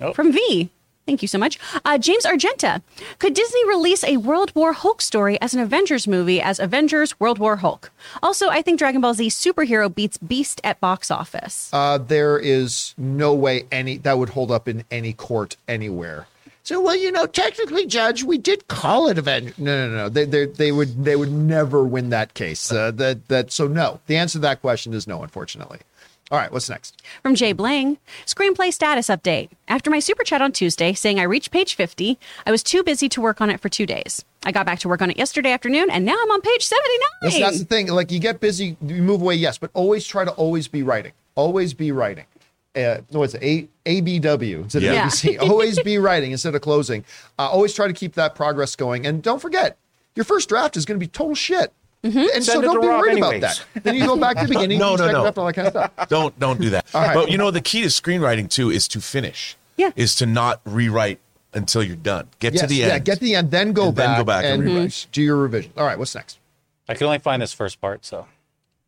Oh. 0.00 0.12
from 0.12 0.32
V. 0.32 0.70
Thank 1.06 1.22
you 1.22 1.28
so 1.28 1.38
much. 1.38 1.58
Uh, 1.84 1.98
James 1.98 2.24
Argenta. 2.24 2.82
Could 3.18 3.34
Disney 3.34 3.66
release 3.66 4.04
a 4.04 4.18
World 4.18 4.52
War 4.54 4.72
Hulk 4.72 5.02
story 5.02 5.40
as 5.40 5.54
an 5.54 5.60
Avengers 5.60 6.06
movie 6.06 6.40
as 6.40 6.60
Avengers 6.60 7.18
World 7.18 7.38
War 7.38 7.56
Hulk? 7.56 7.90
Also, 8.22 8.48
I 8.48 8.62
think 8.62 8.78
Dragon 8.78 9.00
Ball 9.00 9.14
Z 9.14 9.28
superhero 9.28 9.92
beats 9.92 10.18
Beast 10.18 10.60
at 10.62 10.78
box 10.78 11.10
office. 11.10 11.68
Uh, 11.72 11.98
there 11.98 12.38
is 12.38 12.94
no 12.96 13.34
way 13.34 13.66
any 13.72 13.96
that 13.98 14.18
would 14.18 14.28
hold 14.30 14.52
up 14.52 14.68
in 14.68 14.84
any 14.90 15.12
court 15.12 15.56
anywhere. 15.66 16.26
So, 16.62 16.80
well, 16.80 16.94
you 16.94 17.10
know, 17.10 17.26
technically, 17.26 17.86
Judge, 17.86 18.22
we 18.22 18.38
did 18.38 18.68
call 18.68 19.08
it 19.08 19.18
Avenger. 19.18 19.54
No, 19.58 19.88
no, 19.88 19.96
no. 19.96 20.08
They, 20.08 20.26
they, 20.26 20.44
they 20.44 20.70
would, 20.70 21.04
they 21.04 21.16
would 21.16 21.32
never 21.32 21.82
win 21.82 22.10
that 22.10 22.34
case. 22.34 22.70
Uh, 22.70 22.92
that, 22.92 23.26
that. 23.28 23.50
So, 23.50 23.66
no. 23.66 23.98
The 24.06 24.16
answer 24.16 24.34
to 24.34 24.40
that 24.40 24.60
question 24.60 24.92
is 24.92 25.08
no, 25.08 25.22
unfortunately. 25.22 25.80
All 26.30 26.38
right, 26.38 26.52
what's 26.52 26.70
next? 26.70 27.02
From 27.22 27.34
Jay 27.34 27.52
Blang, 27.52 27.98
screenplay 28.24 28.72
status 28.72 29.08
update. 29.08 29.48
After 29.66 29.90
my 29.90 29.98
super 29.98 30.22
chat 30.22 30.40
on 30.40 30.52
Tuesday 30.52 30.92
saying 30.92 31.18
I 31.18 31.24
reached 31.24 31.50
page 31.50 31.74
50, 31.74 32.18
I 32.46 32.52
was 32.52 32.62
too 32.62 32.84
busy 32.84 33.08
to 33.08 33.20
work 33.20 33.40
on 33.40 33.50
it 33.50 33.58
for 33.58 33.68
two 33.68 33.84
days. 33.84 34.24
I 34.44 34.52
got 34.52 34.64
back 34.64 34.78
to 34.80 34.88
work 34.88 35.02
on 35.02 35.10
it 35.10 35.16
yesterday 35.16 35.50
afternoon, 35.50 35.90
and 35.90 36.04
now 36.04 36.14
I'm 36.20 36.30
on 36.30 36.40
page 36.40 36.64
79. 36.64 37.00
That's, 37.22 37.38
that's 37.40 37.58
the 37.58 37.64
thing. 37.64 37.88
Like, 37.88 38.12
you 38.12 38.20
get 38.20 38.38
busy, 38.38 38.76
you 38.86 39.02
move 39.02 39.20
away, 39.22 39.34
yes, 39.34 39.58
but 39.58 39.70
always 39.74 40.06
try 40.06 40.24
to 40.24 40.30
always 40.32 40.68
be 40.68 40.84
writing. 40.84 41.12
Always 41.34 41.74
be 41.74 41.90
writing. 41.90 42.26
Uh, 42.76 42.98
no, 43.10 43.24
it's 43.24 43.34
A 43.34 43.68
ABW 43.84 44.62
instead 44.62 44.82
Yeah. 44.82 45.06
of 45.06 45.12
ABC. 45.12 45.40
always 45.50 45.80
be 45.80 45.98
writing 45.98 46.30
instead 46.30 46.54
of 46.54 46.60
closing. 46.60 47.04
Uh, 47.40 47.48
always 47.50 47.74
try 47.74 47.88
to 47.88 47.92
keep 47.92 48.14
that 48.14 48.36
progress 48.36 48.76
going. 48.76 49.04
And 49.04 49.20
don't 49.20 49.42
forget, 49.42 49.76
your 50.14 50.24
first 50.24 50.48
draft 50.48 50.76
is 50.76 50.84
going 50.84 50.94
to 50.98 51.04
be 51.04 51.08
total 51.10 51.34
shit. 51.34 51.72
Mm-hmm. 52.04 52.18
And 52.18 52.42
so 52.44 52.52
Send 52.52 52.64
it 52.64 52.66
don't 52.66 52.80
be 52.80 52.86
Rob 52.88 53.00
worried 53.00 53.18
about 53.18 53.40
that. 53.42 53.64
Then 53.82 53.94
you 53.94 54.06
go 54.06 54.16
back 54.16 54.36
to 54.38 54.42
the 54.46 54.48
beginning, 54.54 54.78
No, 54.78 54.92
you 54.92 54.96
no, 54.98 55.06
no. 55.12 55.22
draft, 55.22 55.38
all 55.38 55.46
that 55.46 55.52
kind 55.54 55.68
of 55.68 55.72
stuff. 55.92 55.92
Don't 56.08 56.38
don't 56.40 56.58
do 56.60 56.70
that. 56.70 56.86
right. 56.94 57.14
But 57.14 57.30
you 57.30 57.36
know 57.36 57.50
the 57.50 57.60
key 57.60 57.82
to 57.82 57.88
screenwriting 57.88 58.48
too 58.48 58.70
is 58.70 58.88
to 58.88 59.00
finish. 59.02 59.56
Yeah. 59.76 59.90
Is 59.96 60.14
to 60.16 60.26
not 60.26 60.60
rewrite 60.64 61.18
until 61.52 61.82
you're 61.82 61.96
done. 61.96 62.28
Get 62.38 62.54
Yes, 62.54 62.62
to 62.62 62.66
the 62.68 62.74
yeah, 62.76 62.84
end. 62.84 62.92
Yeah. 62.92 62.98
Get 63.00 63.14
to 63.18 63.20
the 63.24 63.34
end, 63.34 63.50
then 63.50 63.72
go 63.72 63.88
And 63.88 63.96
then 63.96 64.08
back, 64.10 64.18
go 64.18 64.24
back 64.24 64.44
and 64.44 64.62
and 64.62 64.74
rewrite. 64.74 65.06
do 65.12 65.20
your 65.22 65.36
revision. 65.36 65.72
All 65.76 65.84
right, 65.84 65.98
what's 65.98 66.14
next? 66.14 66.38
I 66.88 66.94
can 66.94 67.06
only 67.06 67.18
find 67.18 67.42
this 67.42 67.52
first 67.52 67.80
part, 67.80 68.04
so 68.06 68.26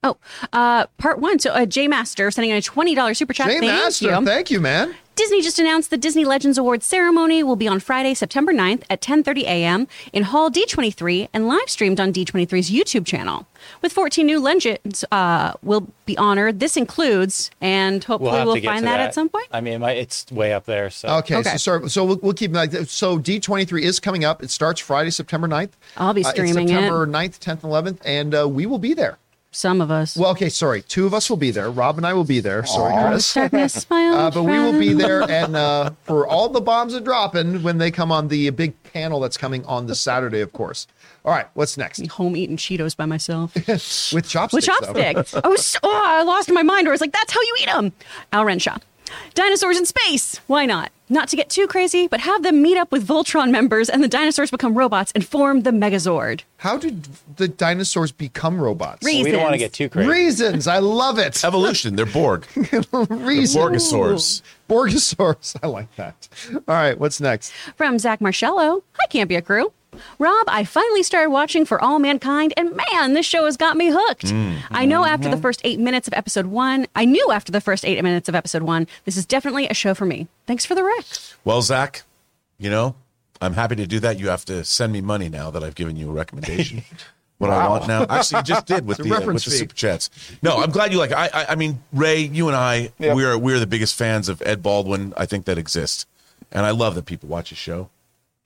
Oh, 0.04 0.16
uh, 0.52 0.86
part 0.98 1.20
one. 1.20 1.38
So, 1.38 1.50
uh, 1.52 1.64
J 1.64 1.86
Master 1.86 2.30
sending 2.32 2.50
in 2.50 2.56
a 2.56 2.60
$20 2.60 3.16
super 3.16 3.32
chat. 3.32 3.46
Jay 3.46 3.60
Thank 3.60 3.72
Master, 3.72 4.10
you. 4.10 4.24
thank 4.24 4.50
you, 4.50 4.60
man. 4.60 4.94
Disney 5.14 5.42
just 5.42 5.58
announced 5.58 5.90
the 5.90 5.98
Disney 5.98 6.24
Legends 6.24 6.56
Awards 6.56 6.86
ceremony 6.86 7.42
will 7.42 7.54
be 7.54 7.68
on 7.68 7.78
Friday, 7.80 8.14
September 8.14 8.50
9th 8.52 8.82
at 8.88 9.02
10:30 9.02 9.42
a.m. 9.42 9.86
in 10.12 10.22
Hall 10.24 10.50
D23 10.50 11.28
and 11.34 11.46
live 11.46 11.68
streamed 11.68 12.00
on 12.00 12.14
D23's 12.14 12.70
YouTube 12.70 13.04
channel. 13.06 13.46
With 13.82 13.92
14 13.92 14.24
new 14.24 14.40
legends 14.40 15.04
uh, 15.12 15.52
will 15.62 15.86
be 16.06 16.16
honored. 16.16 16.60
This 16.60 16.78
includes, 16.78 17.50
and 17.60 18.04
we'll 18.08 18.18
hopefully 18.18 18.60
we'll, 18.62 18.62
find 18.72 18.86
that, 18.86 18.96
that 18.96 19.00
at 19.00 19.14
some 19.14 19.28
point. 19.28 19.48
I 19.52 19.60
mean, 19.60 19.80
my, 19.80 19.92
it's 19.92 20.32
way 20.32 20.54
up 20.54 20.64
there. 20.64 20.88
So 20.88 21.08
Okay, 21.18 21.36
Okay. 21.36 21.50
so 21.50 21.56
sorry, 21.58 21.90
so 21.90 22.04
we'll, 22.06 22.18
we'll 22.22 22.32
keep 22.32 22.50
it 22.50 22.54
like. 22.54 22.72
So 22.88 23.18
D23 23.18 23.82
is 23.82 24.00
coming 24.00 24.24
up. 24.24 24.42
It 24.42 24.50
starts 24.50 24.80
Friday, 24.80 25.10
September 25.10 25.46
9th. 25.46 25.70
I'll 25.98 26.14
be 26.14 26.24
Uh, 26.24 26.30
it's 26.30 26.30
streaming 26.30 26.68
it. 26.70 26.72
September 26.72 27.06
9th, 27.06 27.38
10th, 27.38 27.60
11th, 27.60 27.98
and 28.04 28.34
uh, 28.34 28.48
we 28.48 28.64
will 28.64 28.78
be 28.78 28.94
there. 28.94 29.18
Some 29.54 29.82
of 29.82 29.90
us. 29.90 30.16
Well, 30.16 30.30
okay, 30.30 30.48
sorry. 30.48 30.80
Two 30.80 31.04
of 31.04 31.12
us 31.12 31.28
will 31.28 31.36
be 31.36 31.50
there. 31.50 31.70
Rob 31.70 31.98
and 31.98 32.06
I 32.06 32.14
will 32.14 32.24
be 32.24 32.40
there. 32.40 32.64
Sorry, 32.64 32.92
Chris. 33.10 33.34
Darkness, 33.34 33.86
Uh, 33.90 34.30
but 34.30 34.44
we 34.44 34.58
will 34.58 34.78
be 34.78 34.94
there, 34.94 35.22
and 35.30 35.54
uh, 35.54 35.90
for 36.04 36.26
all 36.26 36.48
the 36.48 36.62
bombs 36.62 36.94
are 36.94 37.00
dropping 37.00 37.62
when 37.62 37.76
they 37.76 37.90
come 37.90 38.10
on 38.10 38.28
the 38.28 38.48
big 38.50 38.74
panel 38.82 39.20
that's 39.20 39.36
coming 39.36 39.62
on 39.66 39.86
the 39.86 39.94
Saturday, 39.94 40.40
of 40.40 40.54
course. 40.54 40.86
All 41.24 41.32
right, 41.32 41.46
what's 41.52 41.76
next? 41.76 42.04
home 42.12 42.34
eating 42.34 42.56
Cheetos 42.56 42.96
by 42.96 43.04
myself. 43.04 43.54
With 44.12 44.26
chopsticks. 44.28 44.52
With 44.54 44.64
chopsticks. 44.64 45.34
I 45.34 45.46
was, 45.46 45.76
oh, 45.82 46.02
I 46.06 46.22
lost 46.22 46.50
my 46.50 46.62
mind. 46.62 46.86
Where 46.86 46.92
I 46.92 46.94
was 46.94 47.00
like, 47.02 47.12
that's 47.12 47.32
how 47.32 47.40
you 47.40 47.56
eat 47.60 47.66
them. 47.66 47.92
Al 48.32 48.44
Renshaw. 48.46 48.78
Dinosaurs 49.34 49.78
in 49.78 49.86
space. 49.86 50.38
Why 50.46 50.66
not? 50.66 50.90
Not 51.08 51.28
to 51.28 51.36
get 51.36 51.50
too 51.50 51.66
crazy, 51.66 52.06
but 52.06 52.20
have 52.20 52.42
them 52.42 52.62
meet 52.62 52.78
up 52.78 52.90
with 52.90 53.06
Voltron 53.06 53.50
members 53.50 53.90
and 53.90 54.02
the 54.02 54.08
dinosaurs 54.08 54.50
become 54.50 54.74
robots 54.74 55.12
and 55.14 55.26
form 55.26 55.62
the 55.62 55.70
Megazord. 55.70 56.42
How 56.56 56.78
did 56.78 57.06
the 57.36 57.48
dinosaurs 57.48 58.12
become 58.12 58.58
robots? 58.60 59.04
Reasons. 59.04 59.24
we 59.26 59.32
don't 59.32 59.42
want 59.42 59.52
to 59.52 59.58
get 59.58 59.74
too 59.74 59.90
crazy. 59.90 60.08
Reasons. 60.08 60.66
I 60.66 60.78
love 60.78 61.18
it. 61.18 61.44
Evolution. 61.44 61.96
They're 61.96 62.06
Borg. 62.06 62.46
Reasons. 62.56 63.56
Borgosaurs. 63.56 64.42
Borgosaurus. 64.68 65.56
I 65.62 65.66
like 65.66 65.94
that. 65.96 66.28
All 66.54 66.74
right, 66.74 66.98
what's 66.98 67.20
next? 67.20 67.52
From 67.76 67.98
Zach 67.98 68.20
Marcello. 68.22 68.82
Hi, 68.92 69.06
Campea 69.10 69.44
crew. 69.44 69.70
Rob, 70.18 70.44
I 70.48 70.64
finally 70.64 71.02
started 71.02 71.30
watching 71.30 71.64
For 71.64 71.80
All 71.82 71.98
Mankind, 71.98 72.54
and 72.56 72.74
man, 72.74 73.12
this 73.14 73.26
show 73.26 73.44
has 73.44 73.56
got 73.56 73.76
me 73.76 73.90
hooked. 73.92 74.32
I 74.70 74.86
know 74.86 75.04
after 75.04 75.28
the 75.28 75.36
first 75.36 75.60
eight 75.64 75.78
minutes 75.78 76.08
of 76.08 76.14
episode 76.14 76.46
one, 76.46 76.86
I 76.96 77.04
knew 77.04 77.30
after 77.30 77.52
the 77.52 77.60
first 77.60 77.84
eight 77.84 78.02
minutes 78.02 78.28
of 78.28 78.34
episode 78.34 78.62
one, 78.62 78.86
this 79.04 79.16
is 79.16 79.26
definitely 79.26 79.68
a 79.68 79.74
show 79.74 79.94
for 79.94 80.06
me. 80.06 80.28
Thanks 80.46 80.64
for 80.64 80.74
the 80.74 80.82
rec. 80.82 81.04
Well, 81.44 81.60
Zach, 81.62 82.02
you 82.58 82.70
know, 82.70 82.94
I'm 83.40 83.52
happy 83.54 83.76
to 83.76 83.86
do 83.86 84.00
that. 84.00 84.18
You 84.18 84.28
have 84.28 84.44
to 84.46 84.64
send 84.64 84.92
me 84.92 85.00
money 85.02 85.28
now 85.28 85.50
that 85.50 85.62
I've 85.62 85.74
given 85.74 85.96
you 85.96 86.10
a 86.10 86.12
recommendation. 86.12 86.82
What 87.38 87.50
I 87.50 87.68
want 87.68 87.88
now, 87.88 88.06
actually, 88.08 88.38
you 88.38 88.42
just 88.44 88.66
did 88.66 88.86
with 88.86 88.98
the 88.98 89.12
uh, 89.12 89.20
with 89.26 89.42
the 89.42 89.50
super 89.50 89.74
chats. 89.74 90.10
No, 90.42 90.58
I'm 90.58 90.70
glad 90.70 90.92
you 90.92 90.98
like. 90.98 91.10
it. 91.10 91.16
I, 91.16 91.26
I, 91.34 91.46
I 91.48 91.54
mean, 91.56 91.82
Ray, 91.92 92.20
you 92.20 92.46
and 92.46 92.56
I, 92.56 92.92
Yep. 93.00 93.16
we're 93.16 93.36
we're 93.36 93.58
the 93.58 93.66
biggest 93.66 93.96
fans 93.96 94.28
of 94.28 94.40
Ed 94.46 94.62
Baldwin. 94.62 95.12
I 95.16 95.26
think 95.26 95.46
that 95.46 95.58
exists, 95.58 96.06
and 96.52 96.64
I 96.64 96.70
love 96.70 96.94
that 96.94 97.04
people 97.04 97.28
watch 97.28 97.48
his 97.48 97.58
show. 97.58 97.90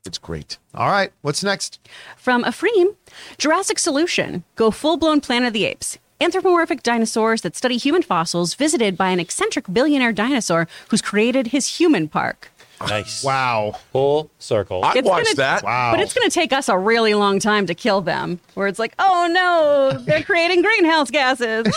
It's 0.06 0.18
great. 0.18 0.58
All 0.74 0.90
right, 0.90 1.12
what's 1.22 1.42
next? 1.42 1.80
From 2.16 2.44
Ephraim, 2.46 2.96
Jurassic 3.38 3.78
Solution. 3.78 4.44
Go 4.54 4.70
full 4.70 4.96
blown 4.96 5.20
Planet 5.20 5.48
of 5.48 5.52
the 5.52 5.64
Apes. 5.64 5.98
Anthropomorphic 6.20 6.82
dinosaurs 6.82 7.42
that 7.42 7.54
study 7.56 7.76
human 7.76 8.02
fossils 8.02 8.54
visited 8.54 8.96
by 8.96 9.10
an 9.10 9.20
eccentric 9.20 9.66
billionaire 9.70 10.12
dinosaur 10.12 10.66
who's 10.88 11.02
created 11.02 11.48
his 11.48 11.78
human 11.78 12.08
park. 12.08 12.50
Nice. 12.80 13.24
Wow. 13.24 13.76
Full 13.92 14.30
circle. 14.38 14.84
I 14.84 14.94
It's 14.96 15.08
watched 15.08 15.26
gonna- 15.26 15.36
that. 15.36 15.62
Wow. 15.64 15.92
But 15.92 16.00
it's 16.00 16.14
going 16.14 16.28
to 16.28 16.34
take 16.34 16.52
us 16.52 16.68
a 16.68 16.76
really 16.76 17.14
long 17.14 17.38
time 17.38 17.66
to 17.66 17.74
kill 17.74 18.00
them. 18.00 18.40
Where 18.54 18.66
it's 18.68 18.78
like, 18.78 18.94
oh 18.98 19.28
no, 19.30 19.98
they're 20.04 20.22
creating 20.22 20.62
greenhouse 20.62 21.10
gases. 21.10 21.66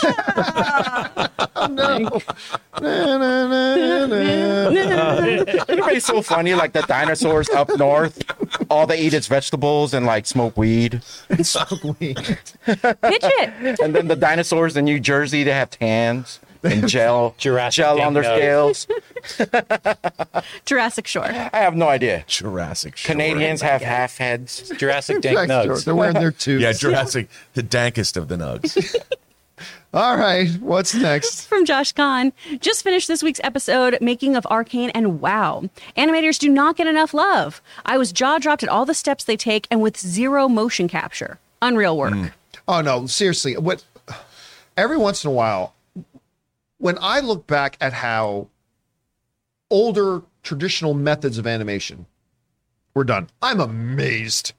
It'd 4.50 5.86
be 5.86 6.00
so 6.00 6.22
funny, 6.22 6.54
like 6.54 6.72
the 6.72 6.82
dinosaurs 6.82 7.48
up 7.50 7.68
north, 7.78 8.22
all 8.70 8.86
they 8.86 9.00
eat 9.00 9.14
is 9.14 9.26
vegetables 9.26 9.94
and 9.94 10.06
like 10.06 10.26
smoke 10.26 10.56
weed. 10.56 11.02
Smoke 11.42 11.98
weed. 12.00 12.16
Pitch 12.66 12.88
it. 13.02 13.80
And 13.80 13.94
then 13.94 14.08
the 14.08 14.16
dinosaurs 14.16 14.76
in 14.76 14.84
New 14.84 15.00
Jersey, 15.00 15.44
they 15.44 15.52
have 15.52 15.70
tans 15.70 16.40
and 16.62 16.88
gel, 16.88 17.34
Jurassic 17.38 17.76
gel 17.76 18.00
on 18.00 18.14
their 18.14 18.24
scales. 18.24 18.86
Jurassic 20.64 21.06
Shore. 21.06 21.24
I 21.24 21.50
have 21.58 21.74
no 21.74 21.88
idea. 21.88 22.24
Jurassic. 22.26 22.96
Shore. 22.96 23.12
Canadians 23.12 23.62
oh 23.62 23.66
have 23.66 23.82
half 23.82 24.18
heads. 24.18 24.70
Jurassic 24.76 25.20
Dank 25.20 25.38
Sure, 25.38 25.46
Nugs. 25.46 25.84
They're 25.84 25.94
wearing 25.94 26.14
their 26.14 26.30
tubes. 26.32 26.62
Yeah, 26.62 26.72
Jurassic, 26.72 27.28
the 27.54 27.62
dankest 27.62 28.16
of 28.16 28.28
the 28.28 28.36
nugs. 28.36 28.94
All 29.92 30.16
right. 30.16 30.48
What's 30.60 30.94
next? 30.94 31.46
From 31.46 31.64
Josh 31.64 31.92
Kahn. 31.92 32.32
Just 32.60 32.84
finished 32.84 33.08
this 33.08 33.22
week's 33.22 33.40
episode, 33.42 33.98
Making 34.00 34.36
of 34.36 34.46
Arcane, 34.46 34.90
and 34.90 35.20
wow, 35.20 35.64
animators 35.96 36.38
do 36.38 36.48
not 36.48 36.76
get 36.76 36.86
enough 36.86 37.12
love. 37.12 37.60
I 37.84 37.98
was 37.98 38.12
jaw 38.12 38.38
dropped 38.38 38.62
at 38.62 38.68
all 38.68 38.86
the 38.86 38.94
steps 38.94 39.24
they 39.24 39.36
take 39.36 39.66
and 39.70 39.82
with 39.82 39.98
zero 39.98 40.48
motion 40.48 40.86
capture. 40.86 41.38
Unreal 41.60 41.96
work. 41.96 42.12
Mm. 42.12 42.32
Oh 42.68 42.80
no, 42.80 43.06
seriously. 43.06 43.56
What 43.56 43.84
every 44.76 44.96
once 44.96 45.24
in 45.24 45.30
a 45.30 45.34
while, 45.34 45.74
when 46.80 46.98
I 47.00 47.20
look 47.20 47.46
back 47.46 47.76
at 47.80 47.92
how 47.92 48.48
older 49.70 50.22
traditional 50.42 50.94
methods 50.94 51.38
of 51.38 51.46
animation 51.46 52.06
were 52.94 53.04
done, 53.04 53.28
I'm 53.40 53.60
amazed. 53.60 54.54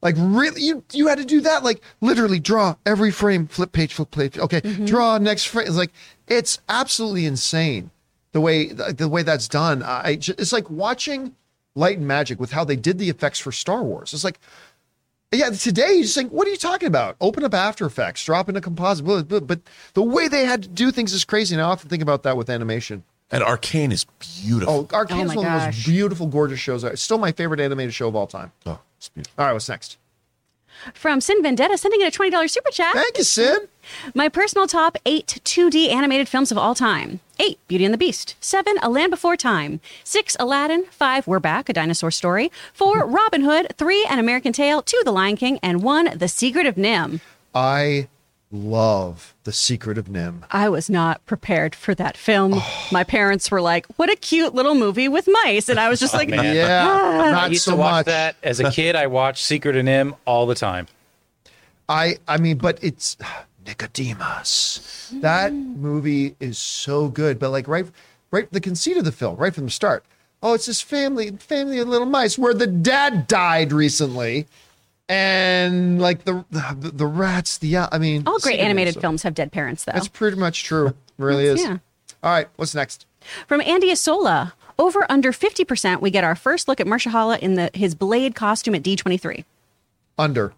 Like 0.00 0.14
really, 0.16 0.62
you 0.62 0.82
you 0.92 1.08
had 1.08 1.18
to 1.18 1.24
do 1.24 1.42
that. 1.42 1.62
Like 1.62 1.82
literally 2.00 2.38
draw 2.38 2.76
every 2.86 3.10
frame, 3.10 3.46
flip 3.46 3.72
page, 3.72 3.92
flip 3.92 4.10
page. 4.10 4.38
Okay, 4.38 4.62
mm-hmm. 4.62 4.86
draw 4.86 5.18
next 5.18 5.44
frame. 5.44 5.66
It's 5.66 5.76
like 5.76 5.92
it's 6.26 6.60
absolutely 6.68 7.26
insane 7.26 7.90
the 8.32 8.40
way 8.40 8.66
the 8.68 9.08
way 9.08 9.22
that's 9.22 9.48
done. 9.48 9.82
I 9.82 10.12
it's 10.12 10.52
like 10.52 10.70
watching 10.70 11.34
Light 11.74 11.98
and 11.98 12.06
Magic 12.06 12.40
with 12.40 12.52
how 12.52 12.64
they 12.64 12.76
did 12.76 12.98
the 12.98 13.10
effects 13.10 13.40
for 13.40 13.52
Star 13.52 13.82
Wars. 13.82 14.14
It's 14.14 14.24
like 14.24 14.38
yeah, 15.38 15.50
today 15.50 15.92
you 15.94 16.02
just 16.02 16.14
think, 16.14 16.32
what 16.32 16.46
are 16.48 16.50
you 16.50 16.56
talking 16.56 16.88
about? 16.88 17.16
Open 17.20 17.44
up 17.44 17.54
After 17.54 17.86
Effects, 17.86 18.24
drop 18.24 18.48
in 18.48 18.56
a 18.56 18.60
composite. 18.60 19.04
blah, 19.04 19.22
blah, 19.22 19.40
But 19.40 19.60
the 19.94 20.02
way 20.02 20.26
they 20.28 20.44
had 20.44 20.62
to 20.64 20.68
do 20.68 20.90
things 20.90 21.12
is 21.12 21.24
crazy. 21.24 21.54
And 21.54 21.62
I 21.62 21.66
often 21.66 21.88
think 21.88 22.02
about 22.02 22.24
that 22.24 22.36
with 22.36 22.50
animation. 22.50 23.04
and 23.30 23.42
Arcane 23.44 23.92
is 23.92 24.06
beautiful. 24.18 24.88
Oh, 24.90 24.96
Arcane 24.96 25.18
Oh 25.20 25.22
is 25.22 25.28
my 25.28 25.36
one 25.36 25.46
of 25.46 25.52
the 25.52 25.58
most 25.58 25.64
gosh. 25.76 25.84
beautiful, 25.86 26.26
gorgeous 26.26 26.58
shows. 26.58 26.82
It's 26.82 27.00
still 27.00 27.18
my 27.18 27.30
favorite 27.30 27.60
animated 27.60 27.94
show 27.94 28.08
of 28.08 28.16
all 28.16 28.26
time. 28.26 28.50
Oh, 28.66 28.80
it's 28.98 29.08
beautiful. 29.08 29.34
All 29.38 29.46
right, 29.46 29.52
what's 29.52 29.68
next? 29.68 29.98
From 30.94 31.20
Sin 31.20 31.42
Vendetta, 31.42 31.76
sending 31.76 32.00
in 32.00 32.06
a 32.06 32.10
$20 32.10 32.48
super 32.50 32.70
chat. 32.70 32.94
Thank 32.94 33.18
you, 33.18 33.24
Sin. 33.24 33.68
My 34.14 34.28
personal 34.28 34.66
top 34.66 34.96
eight 35.04 35.40
2D 35.44 35.88
animated 35.90 36.28
films 36.28 36.52
of 36.52 36.58
all 36.58 36.74
time. 36.74 37.20
Eight, 37.38 37.58
Beauty 37.68 37.84
and 37.84 37.94
the 37.94 37.98
Beast. 37.98 38.36
Seven, 38.40 38.76
A 38.82 38.90
Land 38.90 39.10
Before 39.10 39.36
Time. 39.36 39.80
Six, 40.04 40.36
Aladdin. 40.38 40.84
Five, 40.90 41.26
We're 41.26 41.40
Back, 41.40 41.68
A 41.68 41.72
Dinosaur 41.72 42.10
Story. 42.10 42.52
Four, 42.72 43.02
mm-hmm. 43.02 43.14
Robin 43.14 43.42
Hood. 43.42 43.74
Three, 43.76 44.06
An 44.10 44.18
American 44.18 44.52
Tail. 44.52 44.82
Two, 44.82 45.00
The 45.04 45.12
Lion 45.12 45.36
King. 45.36 45.58
And 45.62 45.82
one, 45.82 46.18
The 46.18 46.28
Secret 46.28 46.66
of 46.66 46.74
NIMH. 46.74 47.20
I 47.54 48.08
love 48.50 49.34
The 49.44 49.52
Secret 49.52 49.98
of 49.98 50.06
NIMH. 50.06 50.44
I 50.50 50.68
was 50.68 50.90
not 50.90 51.24
prepared 51.26 51.74
for 51.74 51.94
that 51.94 52.16
film. 52.16 52.54
Oh. 52.54 52.88
My 52.90 53.04
parents 53.04 53.50
were 53.50 53.60
like, 53.60 53.86
"What 53.96 54.10
a 54.10 54.16
cute 54.16 54.54
little 54.54 54.74
movie 54.74 55.08
with 55.08 55.28
mice," 55.44 55.68
and 55.68 55.78
I 55.78 55.88
was 55.88 56.00
just 56.00 56.14
oh, 56.14 56.18
like, 56.18 56.28
man. 56.28 56.54
Yeah, 56.54 56.86
ah. 56.88 57.20
I 57.22 57.30
not 57.30 57.50
used 57.50 57.64
so 57.64 57.72
to 57.72 57.76
watch 57.76 57.92
much. 57.92 58.06
that 58.06 58.36
as 58.42 58.60
a 58.60 58.70
kid. 58.70 58.96
I 58.96 59.06
watched 59.06 59.44
Secret 59.44 59.76
of 59.76 59.84
NIMH 59.84 60.16
all 60.24 60.46
the 60.46 60.54
time. 60.54 60.86
I 61.88 62.18
I 62.26 62.38
mean, 62.38 62.58
but 62.58 62.82
it's 62.82 63.16
Nicodemus. 63.66 65.12
That 65.14 65.52
mm. 65.52 65.76
movie 65.76 66.36
is 66.40 66.58
so 66.58 67.08
good. 67.08 67.38
But 67.38 67.50
like 67.50 67.68
right 67.68 67.86
right 68.30 68.50
the 68.50 68.60
conceit 68.60 68.96
of 68.96 69.04
the 69.04 69.12
film, 69.12 69.36
right 69.36 69.54
from 69.54 69.66
the 69.66 69.70
start. 69.70 70.04
Oh, 70.42 70.54
it's 70.54 70.66
this 70.66 70.80
family 70.80 71.30
family 71.32 71.78
of 71.78 71.88
little 71.88 72.06
mice 72.06 72.38
where 72.38 72.54
the 72.54 72.66
dad 72.66 73.28
died 73.28 73.72
recently. 73.72 74.46
And 75.10 76.00
like 76.00 76.24
the 76.24 76.44
the, 76.52 76.92
the 76.94 77.06
rats, 77.06 77.58
the 77.58 77.76
I 77.78 77.98
mean 77.98 78.22
"All 78.26 78.38
great 78.38 78.60
animated 78.60 78.94
so- 78.94 79.00
films 79.00 79.24
have 79.24 79.34
dead 79.34 79.50
parents, 79.50 79.84
though." 79.84 79.90
That's 79.92 80.06
pretty 80.06 80.36
much 80.36 80.62
true. 80.62 80.86
It 80.88 80.96
really 81.18 81.46
is. 81.46 81.60
yeah. 81.60 81.78
All 82.22 82.30
right, 82.30 82.46
what's 82.54 82.76
next? 82.76 83.06
From 83.48 83.60
Andy 83.62 83.90
Asola, 83.90 84.52
over 84.78 85.04
under 85.10 85.32
fifty 85.32 85.64
percent, 85.64 86.00
we 86.00 86.12
get 86.12 86.22
our 86.22 86.36
first 86.36 86.68
look 86.68 86.78
at 86.78 86.86
Mahershala 86.86 87.40
in 87.40 87.54
the 87.56 87.70
his 87.74 87.96
blade 87.96 88.36
costume 88.36 88.76
at 88.76 88.84
D 88.84 88.94
twenty 88.94 89.16
three. 89.16 89.44
Under. 90.16 90.52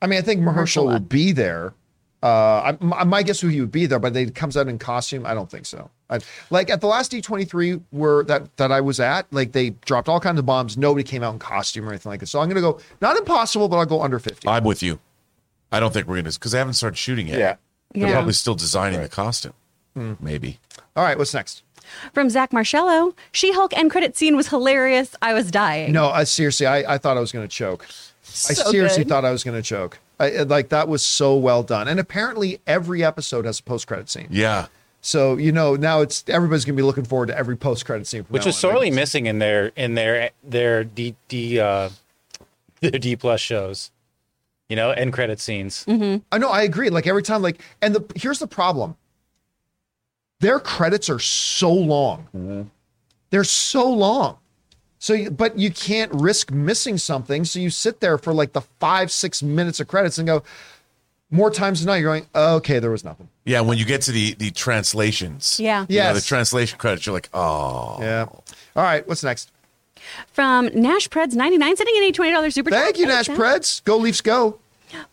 I 0.00 0.06
mean, 0.06 0.20
I 0.20 0.22
think 0.22 0.42
Mahershala 0.42 0.54
Mahershala. 0.54 0.92
would 0.92 1.08
be 1.08 1.32
there. 1.32 1.74
Uh, 2.22 2.74
I, 2.74 2.78
I 2.94 3.02
might 3.04 3.26
guess 3.26 3.40
who 3.40 3.48
he 3.48 3.60
would 3.60 3.72
be 3.72 3.86
there, 3.86 3.98
but 3.98 4.14
they 4.14 4.26
comes 4.26 4.56
out 4.56 4.68
in 4.68 4.78
costume. 4.78 5.26
I 5.26 5.34
don't 5.34 5.50
think 5.50 5.66
so. 5.66 5.90
I, 6.12 6.18
like 6.50 6.70
at 6.70 6.80
the 6.80 6.86
last 6.86 7.10
D23 7.12 7.80
where 7.90 8.22
that 8.24 8.56
that 8.58 8.70
I 8.70 8.80
was 8.80 9.00
at, 9.00 9.26
like 9.32 9.52
they 9.52 9.70
dropped 9.84 10.08
all 10.08 10.20
kinds 10.20 10.38
of 10.38 10.46
bombs. 10.46 10.76
Nobody 10.76 11.02
came 11.04 11.22
out 11.22 11.32
in 11.32 11.38
costume 11.38 11.86
or 11.86 11.90
anything 11.90 12.10
like 12.10 12.20
that. 12.20 12.26
So 12.26 12.40
I'm 12.40 12.48
gonna 12.48 12.60
go 12.60 12.78
not 13.00 13.16
impossible, 13.16 13.68
but 13.68 13.76
I'll 13.78 13.86
go 13.86 14.02
under 14.02 14.18
50. 14.18 14.46
I'm 14.48 14.64
with 14.64 14.82
you. 14.82 14.98
I 15.72 15.80
don't 15.80 15.92
think 15.92 16.06
we're 16.06 16.16
gonna 16.16 16.30
because 16.30 16.52
they 16.52 16.58
haven't 16.58 16.74
started 16.74 16.96
shooting 16.96 17.26
yet. 17.28 17.38
Yeah. 17.38 17.56
They're 17.94 18.08
Yeah. 18.08 18.14
probably 18.14 18.32
still 18.34 18.54
designing 18.54 19.00
the 19.00 19.08
costume. 19.08 19.54
Mm. 19.96 20.16
Maybe. 20.20 20.58
all 20.96 21.04
right, 21.04 21.18
what's 21.18 21.34
next? 21.34 21.62
From 22.14 22.30
Zach 22.30 22.52
Marcello, 22.52 23.14
She 23.32 23.52
Hulk 23.52 23.76
end 23.76 23.90
credit 23.90 24.16
scene 24.16 24.36
was 24.36 24.48
hilarious. 24.48 25.14
I 25.20 25.34
was 25.34 25.50
dying. 25.50 25.92
No, 25.92 26.08
I 26.08 26.24
seriously, 26.24 26.66
I, 26.66 26.94
I 26.94 26.98
thought 26.98 27.16
I 27.16 27.20
was 27.20 27.32
gonna 27.32 27.48
choke. 27.48 27.84
I 28.48 28.54
seriously 28.54 29.04
good. 29.04 29.08
thought 29.10 29.24
I 29.24 29.30
was 29.30 29.44
gonna 29.44 29.62
choke. 29.62 29.98
I, 30.20 30.42
like 30.44 30.68
that 30.70 30.88
was 30.88 31.02
so 31.02 31.34
well 31.36 31.62
done, 31.62 31.88
and 31.88 31.98
apparently 31.98 32.60
every 32.66 33.02
episode 33.04 33.44
has 33.44 33.58
a 33.58 33.62
post 33.62 33.86
credit 33.86 34.08
scene. 34.08 34.28
Yeah. 34.30 34.66
So 35.04 35.36
you 35.36 35.50
know 35.50 35.74
now 35.74 36.00
it's 36.00 36.24
everybody's 36.28 36.64
gonna 36.64 36.76
be 36.76 36.82
looking 36.82 37.04
forward 37.04 37.26
to 37.26 37.36
every 37.36 37.56
post 37.56 37.84
credit 37.84 38.06
scene, 38.06 38.24
which 38.28 38.46
was 38.46 38.56
sorely 38.56 38.90
missing 38.90 39.26
in 39.26 39.40
their 39.40 39.72
in 39.74 39.94
their 39.94 40.30
their 40.44 40.84
D 40.84 41.16
D 41.28 41.58
uh 41.58 41.90
their 42.80 42.92
D 42.92 43.16
plus 43.16 43.40
shows. 43.40 43.90
You 44.68 44.76
know, 44.76 44.90
end 44.90 45.12
credit 45.12 45.38
scenes. 45.40 45.84
I 46.30 46.38
know, 46.38 46.48
I 46.48 46.62
agree. 46.62 46.88
Like 46.88 47.06
every 47.06 47.22
time, 47.22 47.42
like, 47.42 47.60
and 47.82 47.94
the 47.94 48.04
here's 48.16 48.38
the 48.38 48.46
problem: 48.46 48.96
their 50.40 50.60
credits 50.60 51.10
are 51.10 51.18
so 51.18 51.72
long. 51.72 52.70
They're 53.30 53.44
so 53.44 53.90
long. 53.90 54.38
So, 54.98 55.30
but 55.30 55.58
you 55.58 55.72
can't 55.72 56.12
risk 56.14 56.52
missing 56.52 56.96
something. 56.96 57.44
So 57.44 57.58
you 57.58 57.70
sit 57.70 57.98
there 58.00 58.16
for 58.18 58.32
like 58.32 58.52
the 58.52 58.60
five, 58.60 59.10
six 59.10 59.42
minutes 59.42 59.80
of 59.80 59.88
credits 59.88 60.16
and 60.16 60.28
go. 60.28 60.44
More 61.32 61.50
times 61.50 61.80
than 61.80 61.86
not, 61.86 61.94
you're 61.94 62.10
going, 62.10 62.26
okay, 62.34 62.78
there 62.78 62.90
was 62.90 63.04
nothing. 63.04 63.28
Yeah. 63.44 63.62
When 63.62 63.78
you 63.78 63.84
get 63.84 64.02
to 64.02 64.12
the 64.12 64.34
the 64.34 64.50
translations. 64.52 65.58
Yeah. 65.58 65.86
You 65.88 65.98
know, 65.98 66.14
the 66.14 66.20
translation 66.20 66.78
credits, 66.78 67.06
you're 67.06 67.14
like, 67.14 67.30
oh. 67.34 67.96
Yeah. 68.00 68.26
All 68.30 68.42
right. 68.76 69.06
What's 69.08 69.24
next? 69.24 69.50
From 70.32 70.66
Nash 70.74 71.08
Preds 71.08 71.34
ninety 71.34 71.58
nine, 71.58 71.74
sending 71.76 71.96
in 71.96 72.04
a 72.04 72.12
twenty 72.12 72.32
dollars 72.32 72.54
super. 72.54 72.70
Thank 72.70 72.98
you, 72.98 73.06
Nash 73.06 73.28
Preds. 73.28 73.82
Go 73.84 73.96
Leafs, 73.96 74.20
go. 74.20 74.58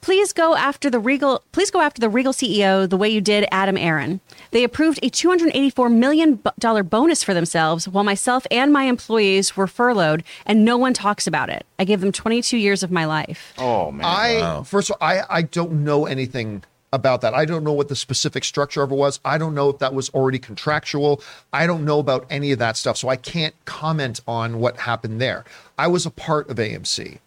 Please 0.02 0.34
go 0.34 0.56
after 0.56 0.90
the 0.90 1.00
Regal. 1.00 1.44
Please 1.52 1.72
go 1.72 1.82
after 1.82 2.00
the 2.00 2.10
Regal 2.10 2.34
CEO 2.34 2.90
the 2.90 2.98
way 2.98 3.10
you 3.10 3.22
did 3.22 3.48
Adam 3.52 3.78
Aron. 3.78 4.20
They 4.52 4.64
approved 4.64 5.00
a 5.04 5.10
284 5.10 5.90
million 5.90 6.40
dollar 6.58 6.84
bonus 6.84 7.24
for 7.24 7.34
themselves, 7.34 7.88
while 7.88 8.04
myself 8.04 8.46
and 8.52 8.74
my 8.74 8.84
employees 8.84 9.56
were 9.56 9.68
furloughed, 9.68 10.24
and 10.46 10.66
no 10.66 10.78
one 10.78 10.94
talks 10.94 11.28
about 11.28 11.50
it. 11.50 11.66
I 11.78 11.86
gave 11.86 12.02
them 12.02 12.12
22 12.12 12.58
years 12.58 12.84
of 12.84 12.92
my 12.92 13.06
life. 13.06 13.54
Oh 13.58 13.92
man. 13.92 14.06
I 14.06 14.64
first 14.64 14.90
of 14.90 14.98
all, 15.00 15.08
I 15.08 15.24
I 15.30 15.42
don't 15.44 15.84
know 15.84 16.06
anything 16.06 16.64
about 16.92 17.22
that. 17.22 17.34
I 17.34 17.46
don't 17.46 17.64
know 17.64 17.74
what 17.74 17.88
the 17.88 17.96
specific 17.96 18.44
structure 18.44 18.82
of 18.82 18.92
it 18.92 18.96
was. 18.96 19.20
I 19.24 19.38
don't 19.38 19.54
know 19.54 19.70
if 19.70 19.80
that 19.80 19.94
was 19.94 20.10
already 20.10 20.40
contractual. 20.40 21.22
I 21.54 21.68
don't 21.68 21.86
know 21.86 22.00
about 22.00 22.26
any 22.30 22.52
of 22.52 22.60
that 22.60 22.78
stuff, 22.78 22.98
so 22.98 23.10
I 23.10 23.16
can't 23.16 23.54
comment 23.66 24.22
on 24.28 24.60
what 24.60 24.78
happened 24.78 25.22
there. 25.22 25.46
I 25.78 25.88
was 25.88 26.06
a 26.06 26.12
part 26.12 26.50
of 26.50 26.58
AMC, 26.58 27.20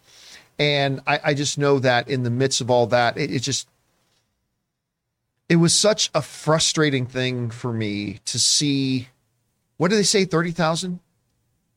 and 0.59 1.01
I, 1.07 1.21
I 1.25 1.35
just 1.35 1.59
know 1.59 1.79
that 1.79 2.09
in 2.09 2.23
the 2.23 2.31
midst 2.31 2.61
of 2.61 2.71
all 2.71 2.87
that, 2.89 3.17
it, 3.19 3.33
it 3.33 3.41
just 3.41 3.69
it 5.49 5.57
was 5.57 5.75
such 5.75 6.11
a 6.15 6.23
frustrating 6.23 7.07
thing 7.07 7.51
for 7.51 7.73
me 7.73 8.21
to 8.25 8.39
see. 8.39 9.09
What 9.77 9.89
did 9.89 9.97
they 9.99 10.05
say? 10.05 10.25
Thirty 10.25 10.51
thousand 10.51 11.01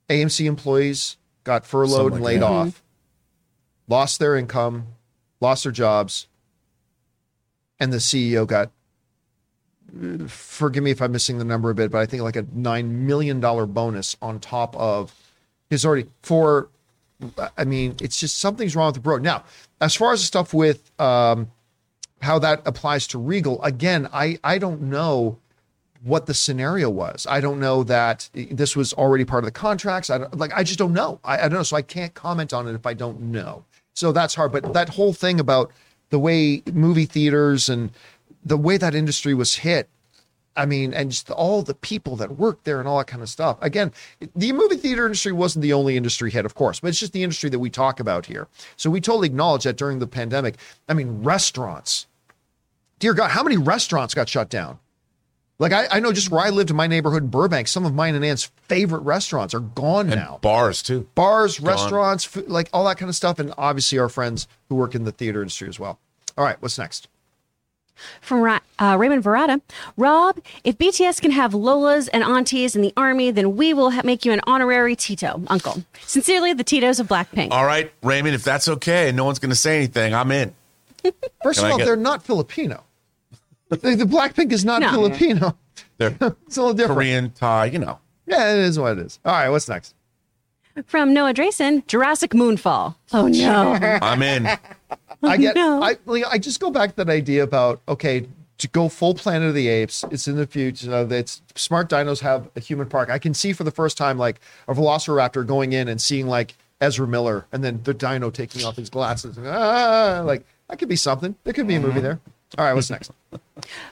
AMC 0.09 0.45
employees 0.45 1.17
got 1.43 1.65
furloughed 1.65 2.13
and 2.13 2.23
laid 2.23 2.41
that. 2.41 2.45
off 2.45 2.67
mm-hmm. 2.67 3.93
lost 3.93 4.19
their 4.19 4.35
income, 4.35 4.87
lost 5.41 5.63
their 5.63 5.71
jobs, 5.71 6.27
and 7.79 7.91
the 7.91 7.97
CEO 7.97 8.45
got. 8.47 8.71
Forgive 10.27 10.83
me 10.83 10.91
if 10.91 11.01
I'm 11.01 11.11
missing 11.11 11.37
the 11.37 11.45
number 11.45 11.69
a 11.69 11.75
bit, 11.75 11.89
but 11.89 11.99
I 11.99 12.05
think 12.05 12.21
like 12.23 12.35
a 12.35 12.45
nine 12.53 13.07
million 13.07 13.39
dollar 13.39 13.65
bonus 13.65 14.17
on 14.21 14.39
top 14.39 14.75
of 14.75 15.13
his 15.69 15.85
already 15.85 16.07
for. 16.21 16.69
I 17.57 17.63
mean, 17.63 17.95
it's 18.01 18.19
just 18.19 18.39
something's 18.39 18.75
wrong 18.75 18.87
with 18.87 18.95
the 18.95 19.01
bro. 19.01 19.17
Now, 19.17 19.43
as 19.81 19.95
far 19.95 20.13
as 20.13 20.19
the 20.21 20.25
stuff 20.25 20.53
with 20.53 20.91
um, 20.99 21.51
how 22.21 22.39
that 22.39 22.61
applies 22.65 23.07
to 23.07 23.17
Regal, 23.19 23.61
again, 23.63 24.09
I 24.13 24.39
I 24.43 24.57
don't 24.57 24.83
know 24.83 25.39
what 26.03 26.27
the 26.27 26.33
scenario 26.33 26.89
was. 26.89 27.25
I 27.27 27.41
don't 27.41 27.59
know 27.59 27.83
that 27.83 28.29
this 28.33 28.75
was 28.75 28.93
already 28.93 29.25
part 29.25 29.43
of 29.43 29.45
the 29.45 29.51
contracts. 29.51 30.09
I 30.09 30.17
like 30.33 30.53
I 30.53 30.63
just 30.63 30.79
don't 30.79 30.93
know. 30.93 31.19
I, 31.23 31.37
I 31.37 31.41
don't 31.41 31.53
know, 31.53 31.63
so 31.63 31.77
I 31.77 31.81
can't 31.81 32.13
comment 32.13 32.53
on 32.53 32.67
it 32.67 32.73
if 32.73 32.85
I 32.85 32.93
don't 32.93 33.19
know. 33.21 33.65
So 33.93 34.11
that's 34.11 34.35
hard. 34.35 34.51
But 34.51 34.73
that 34.73 34.89
whole 34.89 35.13
thing 35.13 35.39
about 35.39 35.71
the 36.09 36.19
way 36.19 36.61
movie 36.71 37.05
theaters 37.05 37.69
and 37.69 37.91
the 38.43 38.57
way 38.57 38.77
that 38.77 38.93
industry 38.93 39.33
was 39.33 39.55
hit. 39.55 39.89
I 40.55 40.65
mean, 40.65 40.93
and 40.93 41.11
just 41.11 41.29
all 41.31 41.61
the 41.61 41.73
people 41.73 42.15
that 42.17 42.37
worked 42.37 42.63
there 42.63 42.79
and 42.79 42.87
all 42.87 42.97
that 42.97 43.07
kind 43.07 43.21
of 43.21 43.29
stuff. 43.29 43.57
Again, 43.61 43.91
the 44.35 44.51
movie 44.53 44.77
theater 44.77 45.05
industry 45.05 45.31
wasn't 45.31 45.63
the 45.63 45.73
only 45.73 45.97
industry 45.97 46.31
hit, 46.31 46.45
of 46.45 46.55
course, 46.55 46.79
but 46.79 46.87
it's 46.87 46.99
just 46.99 47.13
the 47.13 47.23
industry 47.23 47.49
that 47.49 47.59
we 47.59 47.69
talk 47.69 47.99
about 47.99 48.25
here. 48.25 48.47
So 48.77 48.89
we 48.89 49.01
totally 49.01 49.27
acknowledge 49.27 49.63
that 49.63 49.75
during 49.77 49.99
the 49.99 50.07
pandemic. 50.07 50.55
I 50.87 50.93
mean, 50.93 51.23
restaurants. 51.23 52.07
Dear 52.99 53.13
God, 53.13 53.31
how 53.31 53.43
many 53.43 53.57
restaurants 53.57 54.13
got 54.13 54.29
shut 54.29 54.49
down? 54.49 54.79
Like 55.57 55.71
I, 55.71 55.87
I 55.89 55.99
know 55.99 56.11
just 56.11 56.31
where 56.31 56.41
I 56.41 56.49
lived 56.49 56.69
in 56.69 56.75
my 56.75 56.87
neighborhood 56.87 57.23
in 57.23 57.29
Burbank, 57.29 57.67
some 57.67 57.85
of 57.85 57.93
mine 57.93 58.15
and 58.15 58.25
Ann's 58.25 58.51
favorite 58.63 59.01
restaurants 59.01 59.53
are 59.53 59.61
gone 59.61 60.07
And 60.07 60.15
now. 60.15 60.39
bars 60.41 60.81
too. 60.83 61.07
Bars, 61.15 61.61
restaurants, 61.61 62.25
food, 62.25 62.49
like 62.49 62.69
all 62.73 62.85
that 62.85 62.97
kind 62.97 63.09
of 63.09 63.15
stuff, 63.15 63.39
and 63.39 63.53
obviously 63.57 63.97
our 63.97 64.09
friends 64.09 64.47
who 64.67 64.75
work 64.75 64.95
in 64.95 65.05
the 65.05 65.11
theater 65.13 65.41
industry 65.41 65.69
as 65.69 65.79
well. 65.79 65.99
All 66.37 66.43
right, 66.43 66.61
what's 66.61 66.77
next? 66.77 67.07
From 68.21 68.41
Ra- 68.41 68.59
uh, 68.79 68.97
Raymond 68.99 69.23
Verada, 69.23 69.61
Rob, 69.97 70.37
if 70.63 70.77
BTS 70.77 71.21
can 71.21 71.31
have 71.31 71.51
Lolas 71.53 72.09
and 72.11 72.23
aunties 72.23 72.75
in 72.75 72.81
the 72.81 72.93
army, 72.97 73.31
then 73.31 73.55
we 73.55 73.73
will 73.73 73.91
ha- 73.91 74.01
make 74.03 74.25
you 74.25 74.31
an 74.33 74.41
honorary 74.45 74.95
Tito, 74.95 75.41
uncle. 75.47 75.83
Sincerely, 76.05 76.53
the 76.53 76.63
Titos 76.63 76.99
of 76.99 77.07
Blackpink. 77.07 77.51
All 77.51 77.65
right, 77.65 77.91
Raymond, 78.03 78.35
if 78.35 78.43
that's 78.43 78.67
okay 78.67 79.07
and 79.07 79.17
no 79.17 79.23
one's 79.25 79.39
going 79.39 79.49
to 79.51 79.55
say 79.55 79.77
anything, 79.77 80.13
I'm 80.13 80.31
in. 80.31 80.53
First 81.43 81.59
Can 81.59 81.67
of 81.67 81.71
all, 81.71 81.77
get- 81.77 81.85
they're 81.85 81.95
not 81.95 82.23
Filipino. 82.23 82.83
the, 83.69 83.77
the 83.77 84.05
Blackpink 84.05 84.51
is 84.51 84.65
not 84.65 84.81
No. 84.81 84.91
Filipino. 84.91 85.57
They're 85.97 86.09
It's 86.47 86.57
a 86.57 86.61
little 86.61 86.73
different. 86.73 86.97
Korean, 86.97 87.31
Thai, 87.31 87.65
you 87.67 87.79
know. 87.79 87.99
Yeah, 88.27 88.53
it 88.53 88.59
is 88.59 88.77
what 88.77 88.97
it 88.97 89.05
is. 89.05 89.19
All 89.23 89.31
right, 89.31 89.49
what's 89.49 89.69
next? 89.69 89.93
From 90.87 91.13
Noah 91.13 91.33
Drayson, 91.33 91.87
Jurassic 91.87 92.31
Moonfall. 92.31 92.95
Oh 93.13 93.27
no. 93.27 93.71
I'm 94.01 94.21
in. 94.21 94.45
I 95.31 95.37
get. 95.37 95.55
no. 95.55 95.81
I 95.81 95.97
like, 96.05 96.23
I 96.29 96.37
just 96.37 96.59
go 96.59 96.69
back 96.71 96.91
to 96.91 96.95
that 96.97 97.09
idea 97.09 97.43
about 97.43 97.81
okay 97.87 98.27
to 98.57 98.67
go 98.69 98.87
full 98.87 99.13
Planet 99.13 99.49
of 99.49 99.55
the 99.55 99.67
Apes. 99.67 100.05
It's 100.11 100.27
in 100.27 100.37
the 100.37 100.47
future. 100.47 100.85
You 100.85 100.91
know, 100.91 101.07
it's 101.09 101.41
smart 101.55 101.89
dinos 101.89 102.21
have 102.21 102.49
a 102.55 102.59
human 102.59 102.87
park. 102.87 103.09
I 103.09 103.19
can 103.19 103.33
see 103.33 103.53
for 103.53 103.63
the 103.63 103.71
first 103.71 103.97
time 103.97 104.17
like 104.17 104.39
a 104.67 104.73
Velociraptor 104.73 105.45
going 105.45 105.73
in 105.73 105.87
and 105.87 105.99
seeing 106.01 106.27
like 106.27 106.55
Ezra 106.81 107.07
Miller, 107.07 107.45
and 107.51 107.63
then 107.63 107.81
the 107.83 107.93
dino 107.93 108.29
taking 108.29 108.63
off 108.65 108.75
his 108.75 108.89
glasses. 108.89 109.37
Ah, 109.43 110.21
like 110.25 110.45
that 110.69 110.79
could 110.79 110.89
be 110.89 110.95
something. 110.95 111.35
There 111.43 111.53
could 111.53 111.67
be 111.67 111.75
a 111.75 111.79
movie 111.79 112.01
there. 112.01 112.19
All 112.57 112.65
right, 112.65 112.73
what's 112.73 112.89
next? 112.89 113.11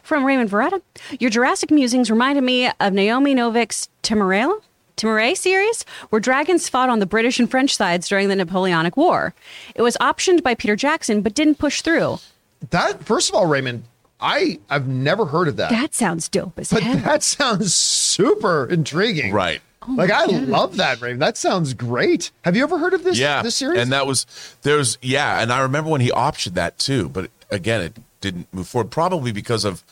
From 0.04 0.24
Raymond 0.24 0.50
Verada, 0.50 0.82
your 1.20 1.30
Jurassic 1.30 1.72
musings 1.72 2.10
reminded 2.10 2.44
me 2.44 2.70
of 2.80 2.94
Naomi 2.94 3.36
Novik's 3.36 3.90
Temeraire, 4.04 4.54
Temeraire 4.98 5.36
series, 5.36 5.84
where 6.10 6.20
dragons 6.20 6.70
fought 6.70 6.90
on 6.90 7.00
the 7.00 7.06
British 7.06 7.40
and 7.40 7.50
French 7.50 7.76
sides 7.76 8.08
during 8.08 8.30
the 8.30 8.36
Napoleonic 8.36 8.96
War. 8.96 9.34
It 9.76 9.82
was 9.82 9.98
optioned 9.98 10.44
by 10.44 10.56
Peter 10.56 10.76
Jackson, 10.76 11.22
but 11.22 11.34
didn't 11.34 11.56
push 11.56 11.82
through. 11.82 12.20
That 12.70 13.04
first 13.04 13.30
of 13.30 13.36
all, 13.36 13.46
Raymond, 13.46 13.84
I 14.20 14.60
I've 14.70 14.88
never 14.88 15.26
heard 15.26 15.48
of 15.48 15.58
that. 15.58 15.70
That 15.70 15.94
sounds 15.94 16.30
dope 16.30 16.58
as 16.58 16.72
but 16.72 16.84
hell. 16.84 16.98
that 16.98 17.24
sounds 17.24 17.74
super 17.74 18.66
intriguing. 18.70 19.34
Right. 19.34 19.62
Oh 19.88 19.94
like 19.96 20.12
I 20.12 20.26
love 20.26 20.78
that, 20.78 21.02
Raymond. 21.02 21.22
That 21.22 21.36
sounds 21.36 21.74
great. 21.74 22.32
Have 22.44 22.56
you 22.56 22.64
ever 22.64 22.78
heard 22.78 22.94
of 22.94 23.04
this? 23.04 23.18
Yeah. 23.18 23.42
this 23.42 23.56
series. 23.56 23.82
And 23.82 23.92
that 23.92 24.08
was 24.08 24.26
there's 24.62 24.98
yeah, 25.02 25.42
and 25.42 25.52
I 25.52 25.62
remember 25.62 25.90
when 25.90 26.02
he 26.02 26.10
optioned 26.12 26.54
that 26.54 26.78
too, 26.80 27.10
but 27.10 27.30
again, 27.52 27.82
it 27.82 27.98
didn't 28.22 28.48
move 28.54 28.68
forward 28.68 28.92
probably 28.92 29.34
because 29.34 29.66
of 29.66 29.84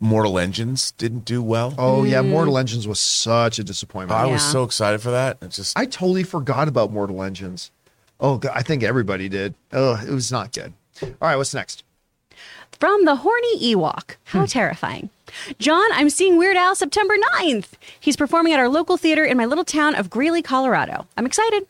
Mortal 0.00 0.38
Engines 0.38 0.92
didn't 0.92 1.24
do 1.24 1.42
well. 1.42 1.74
oh 1.78 2.04
yeah, 2.04 2.22
mm. 2.22 2.28
Mortal 2.28 2.58
Engines 2.58 2.86
was 2.86 3.00
such 3.00 3.58
a 3.58 3.64
disappointment. 3.64 4.18
I 4.20 4.24
I, 4.24 4.26
was 4.26 4.42
Yeah. 4.42 4.50
so 4.50 4.62
excited 4.64 5.00
for 5.00 5.10
that. 5.10 5.38
It 5.40 5.50
just 5.50 5.78
I 5.78 5.86
totally 5.86 6.24
forgot 6.24 6.68
about 6.68 6.92
Mortal 6.92 7.22
Engines. 7.22 7.70
Oh, 8.20 8.38
God, 8.38 8.52
I 8.54 8.62
think 8.62 8.82
everybody 8.82 9.28
did. 9.28 9.54
Oh, 9.72 10.00
it 10.06 10.10
was 10.10 10.30
not 10.30 10.52
good. 10.52 10.72
All 11.02 11.10
right, 11.20 11.36
what's 11.36 11.52
next? 11.54 11.82
From 12.78 13.04
the 13.04 13.16
horny 13.16 13.74
Ewok. 13.74 14.16
How 14.24 14.40
hmm. 14.40 14.46
terrifying. 14.46 15.10
John, 15.58 15.86
I'm 15.92 16.10
seeing 16.10 16.36
Weird 16.36 16.56
Al 16.56 16.74
September 16.74 17.14
9th. 17.38 17.70
He's 17.98 18.16
performing 18.16 18.52
at 18.52 18.60
our 18.60 18.68
local 18.68 18.96
theater 18.96 19.24
in 19.24 19.36
my 19.36 19.46
little 19.46 19.64
town 19.64 19.94
of 19.94 20.10
Greeley, 20.10 20.42
Colorado. 20.42 21.06
I'm 21.16 21.26
excited. 21.26 21.66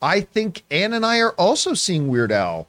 I 0.00 0.20
think 0.20 0.62
Ann 0.70 0.92
and 0.92 1.04
I 1.06 1.20
are 1.20 1.32
also 1.32 1.74
seeing 1.74 2.08
Weird 2.08 2.30
Al 2.30 2.68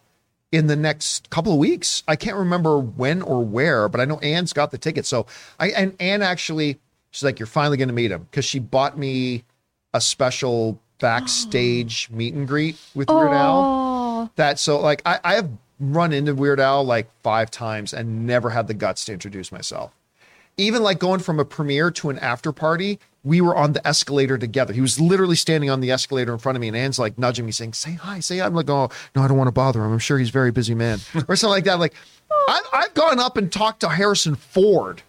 in 0.51 0.67
the 0.67 0.75
next 0.75 1.29
couple 1.29 1.51
of 1.51 1.59
weeks. 1.59 2.03
I 2.07 2.15
can't 2.15 2.37
remember 2.37 2.79
when 2.79 3.21
or 3.21 3.43
where, 3.43 3.89
but 3.89 3.99
I 4.01 4.05
know 4.05 4.19
Anne's 4.19 4.53
got 4.53 4.71
the 4.71 4.77
ticket. 4.77 5.05
So 5.05 5.25
I 5.59 5.69
and 5.69 5.95
Anne 5.99 6.21
actually, 6.21 6.79
she's 7.11 7.23
like, 7.23 7.39
"You're 7.39 7.47
finally 7.47 7.77
going 7.77 7.89
to 7.89 7.93
meet 7.93 8.11
him," 8.11 8.27
because 8.29 8.45
she 8.45 8.59
bought 8.59 8.97
me 8.97 9.43
a 9.93 10.01
special 10.01 10.79
backstage 10.99 12.09
meet 12.11 12.33
and 12.33 12.47
greet 12.47 12.77
with 12.95 13.09
Weird 13.09 13.31
Al. 13.31 13.63
Oh, 13.63 14.29
That 14.35 14.59
so 14.59 14.79
like 14.79 15.01
I, 15.05 15.19
I 15.23 15.33
have 15.35 15.49
run 15.79 16.13
into 16.13 16.33
Weird 16.33 16.59
Al 16.59 16.83
like 16.83 17.09
five 17.23 17.51
times 17.51 17.93
and 17.93 18.25
never 18.25 18.49
had 18.49 18.67
the 18.67 18.73
guts 18.73 19.05
to 19.05 19.13
introduce 19.13 19.51
myself. 19.51 19.91
Even 20.59 20.81
like 20.81 20.97
going 20.97 21.19
from 21.19 21.39
a 21.39 21.45
premiere 21.45 21.91
to 21.91 22.09
an 22.09 22.17
after 22.17 22.51
party, 22.51 22.99
we 23.27 23.41
were 23.41 23.55
on 23.55 23.73
the 23.73 23.85
escalator 23.85 24.37
together. 24.37 24.73
He 24.73 24.81
was 24.81 24.99
literally 24.99 25.35
standing 25.35 25.69
on 25.69 25.81
the 25.81 25.91
escalator 25.91 26.31
in 26.31 26.39
front 26.39 26.55
of 26.55 26.61
me, 26.61 26.69
and 26.69 26.77
Anne's 26.77 26.97
like 26.97 27.17
nudging 27.17 27.45
me, 27.45 27.51
saying, 27.51 27.73
"Say 27.73 27.93
hi, 27.93 28.19
say 28.21 28.37
hi." 28.37 28.45
I'm 28.45 28.55
like, 28.55 28.69
"Oh 28.69 28.89
no, 29.15 29.21
I 29.21 29.27
don't 29.27 29.37
want 29.37 29.49
to 29.49 29.51
bother 29.51 29.83
him. 29.83 29.91
I'm 29.91 29.99
sure 29.99 30.17
he's 30.17 30.29
a 30.29 30.31
very 30.31 30.51
busy 30.51 30.73
man," 30.73 30.99
or 31.27 31.35
something 31.35 31.49
like 31.49 31.65
that. 31.65 31.79
Like, 31.79 31.93
I've, 32.47 32.63
I've 32.73 32.93
gone 32.93 33.19
up 33.19 33.35
and 33.37 33.51
talked 33.51 33.81
to 33.81 33.89
Harrison 33.89 34.35
Ford. 34.35 35.01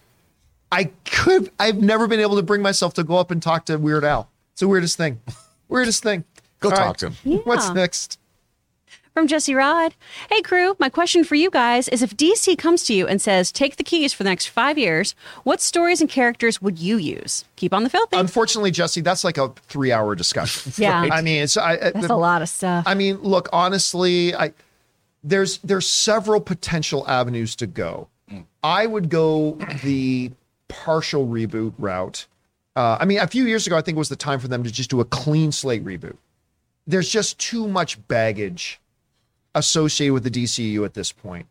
I 0.71 0.91
could. 1.05 1.49
I've 1.59 1.81
never 1.81 2.07
been 2.07 2.19
able 2.19 2.35
to 2.35 2.43
bring 2.43 2.61
myself 2.61 2.93
to 2.95 3.03
go 3.03 3.15
up 3.17 3.31
and 3.31 3.41
talk 3.41 3.65
to 3.67 3.77
Weird 3.77 4.03
Al. 4.03 4.29
It's 4.51 4.59
the 4.59 4.67
weirdest 4.67 4.97
thing. 4.97 5.21
Weirdest 5.69 6.03
thing. 6.03 6.25
Go 6.59 6.69
All 6.69 6.75
talk 6.75 6.87
right. 6.87 6.97
to 6.97 7.09
him. 7.11 7.39
What's 7.45 7.69
next? 7.69 8.19
From 9.19 9.27
Jesse 9.27 9.53
Rod. 9.53 9.93
Hey, 10.29 10.41
crew, 10.41 10.77
my 10.79 10.87
question 10.87 11.25
for 11.25 11.35
you 11.35 11.49
guys 11.49 11.89
is 11.89 12.01
if 12.01 12.15
DC 12.15 12.57
comes 12.57 12.83
to 12.85 12.93
you 12.93 13.05
and 13.05 13.21
says, 13.21 13.51
take 13.51 13.75
the 13.75 13.83
keys 13.83 14.13
for 14.13 14.23
the 14.23 14.29
next 14.29 14.45
five 14.45 14.77
years, 14.77 15.13
what 15.43 15.59
stories 15.59 15.99
and 15.99 16.09
characters 16.09 16.61
would 16.61 16.79
you 16.79 16.95
use? 16.95 17.43
Keep 17.57 17.73
on 17.73 17.83
the 17.83 17.89
filthy. 17.89 18.15
Unfortunately, 18.15 18.71
Jesse, 18.71 19.01
that's 19.01 19.25
like 19.25 19.37
a 19.37 19.49
three-hour 19.67 20.15
discussion. 20.15 20.71
Yeah. 20.81 21.09
I 21.11 21.21
mean, 21.21 21.43
it's 21.43 21.57
I, 21.57 21.73
I- 21.73 21.77
That's 21.91 22.05
a 22.09 22.15
lot 22.15 22.41
of 22.41 22.47
stuff. 22.47 22.85
I 22.87 22.93
mean, 22.93 23.17
look, 23.17 23.49
honestly, 23.51 24.33
I 24.33 24.53
there's 25.21 25.57
there's 25.57 25.89
several 25.89 26.39
potential 26.39 27.05
avenues 27.09 27.57
to 27.57 27.67
go. 27.67 28.07
I 28.63 28.85
would 28.85 29.09
go 29.09 29.57
the 29.83 30.31
partial 30.69 31.27
reboot 31.27 31.73
route. 31.77 32.25
Uh, 32.77 32.97
I 33.01 33.03
mean, 33.05 33.19
a 33.19 33.27
few 33.27 33.43
years 33.45 33.67
ago, 33.67 33.75
I 33.77 33.81
think 33.81 33.97
it 33.97 33.99
was 33.99 34.07
the 34.07 34.15
time 34.15 34.39
for 34.39 34.47
them 34.47 34.63
to 34.63 34.71
just 34.71 34.89
do 34.89 35.01
a 35.01 35.05
clean 35.05 35.51
slate 35.51 35.83
reboot. 35.83 36.15
There's 36.87 37.09
just 37.09 37.37
too 37.39 37.67
much 37.67 38.07
baggage 38.07 38.79
associated 39.59 40.13
with 40.13 40.23
the 40.23 40.31
DCU 40.31 40.83
at 40.85 40.93
this 40.93 41.11
point. 41.11 41.45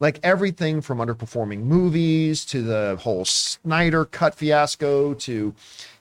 Like 0.00 0.18
everything 0.22 0.80
from 0.80 0.98
underperforming 0.98 1.60
movies 1.60 2.44
to 2.46 2.60
the 2.60 2.98
whole 3.00 3.24
Snyder 3.24 4.04
cut 4.04 4.34
fiasco 4.34 5.14
to, 5.14 5.54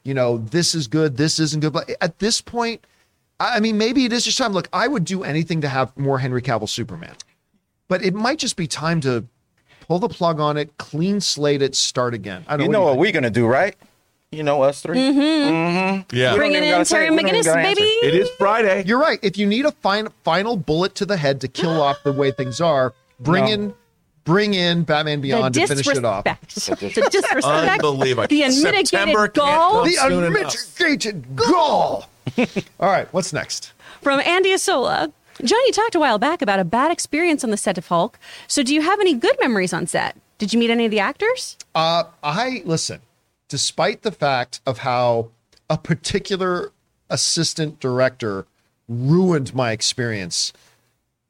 you 0.03 0.14
know, 0.14 0.39
this 0.39 0.74
is 0.74 0.88
good, 0.88 1.18
this 1.18 1.39
isn't 1.39 1.59
good. 1.59 1.72
But 1.72 1.91
at 2.01 2.18
this 2.20 2.41
point, 2.41 2.84
I 3.39 3.59
mean, 3.59 3.78
maybe 3.78 4.05
it 4.05 4.14
is 4.14 4.26
just 4.26 4.38
time. 4.38 4.53
Look, 4.53 4.70
I 4.74 4.88
would 4.88 5.05
do 5.05 5.24
anything 5.24 5.62
to 5.62 5.70
have 5.70 5.95
more 5.97 6.20
Henry 6.20 6.41
Cavill 6.41 6.68
Superman, 6.68 7.16
but 7.88 8.03
it 8.03 8.14
might 8.14 8.39
just 8.39 8.55
be 8.55 8.68
time 8.68 9.01
to 9.01 9.26
pull 9.88 9.99
the 9.99 10.09
plug 10.09 10.39
on 10.39 10.57
it, 10.57 10.78
clean 10.78 11.22
slate 11.22 11.62
it, 11.62 11.76
start 11.76 12.14
again. 12.14 12.43
I 12.47 12.57
don't 12.57 12.68
You 12.68 12.72
know 12.72 12.80
know 12.80 12.86
what 12.86 12.97
what 12.97 13.01
we're 13.01 13.12
gonna 13.12 13.30
do, 13.30 13.47
right? 13.47 13.76
You 14.34 14.43
know 14.43 14.61
us 14.61 14.82
3 14.82 14.97
Mm-hmm. 14.97 16.15
Yeah. 16.15 16.36
Bringing 16.38 16.63
even 16.63 16.79
in 16.79 16.86
Terry 16.86 17.07
it. 17.07 17.11
We 17.11 17.17
don't 17.17 17.36
even 17.36 17.41
McGinnis, 17.43 17.63
baby. 17.63 17.82
It 17.82 18.15
is 18.15 18.29
Friday. 18.38 18.86
You're 18.86 18.97
right. 18.99 19.19
If 19.21 19.38
you 19.38 19.45
need 19.45 19.65
a 19.65 19.73
fin- 19.73 20.07
final 20.23 20.55
bullet 20.55 20.95
to 20.95 21.05
the 21.05 21.17
head 21.17 21.41
to 21.41 21.49
kill 21.49 21.82
off 21.82 21.97
the 22.05 22.13
way 22.13 22.32
things 22.32 22.61
are, 22.61 22.93
bring 23.19 23.43
No. 23.43 23.51
in, 23.51 23.73
bring 24.23 24.53
in 24.53 24.84
Batman 24.84 25.19
Beyond 25.19 25.53
to 25.55 25.67
finish 25.67 25.86
it 25.86 26.05
off. 26.05 26.23
disrespect. 26.47 26.95
the 26.95 27.09
disrespect. 27.11 27.43
Unbelievable. 27.45 28.27
The 28.29 28.43
unmitigated 28.43 29.34
gall 29.34 29.84
The 29.84 29.97
unmitigated 30.01 31.36
gall. 31.36 32.07
All 32.79 32.89
right, 32.89 33.11
what's 33.13 33.34
next? 33.34 33.73
from 34.01 34.21
Andy 34.21 34.51
Asola. 34.53 35.11
John, 35.43 35.59
you 35.67 35.73
talked 35.73 35.95
a 35.95 35.99
while 35.99 36.17
back 36.19 36.41
about 36.41 36.59
a 36.61 36.63
bad 36.63 36.89
experience 36.91 37.43
on 37.43 37.49
the 37.49 37.57
set 37.57 37.77
of 37.77 37.88
Hulk. 37.88 38.17
So, 38.47 38.63
do 38.63 38.73
you 38.73 38.82
have 38.82 38.99
any 39.01 39.13
good 39.13 39.36
memories 39.41 39.73
on 39.73 39.88
set? 39.88 40.15
Did 40.38 40.53
you 40.53 40.59
meet 40.59 40.69
any 40.69 40.86
of 40.86 40.91
the 40.91 40.99
actors? 40.99 41.57
Uh, 41.75 42.03
I 42.23 42.61
listen. 42.63 43.01
Despite 43.51 44.03
the 44.03 44.13
fact 44.13 44.61
of 44.65 44.77
how 44.77 45.31
a 45.69 45.77
particular 45.77 46.71
assistant 47.09 47.81
director 47.81 48.45
ruined 48.87 49.53
my 49.53 49.73
experience 49.73 50.53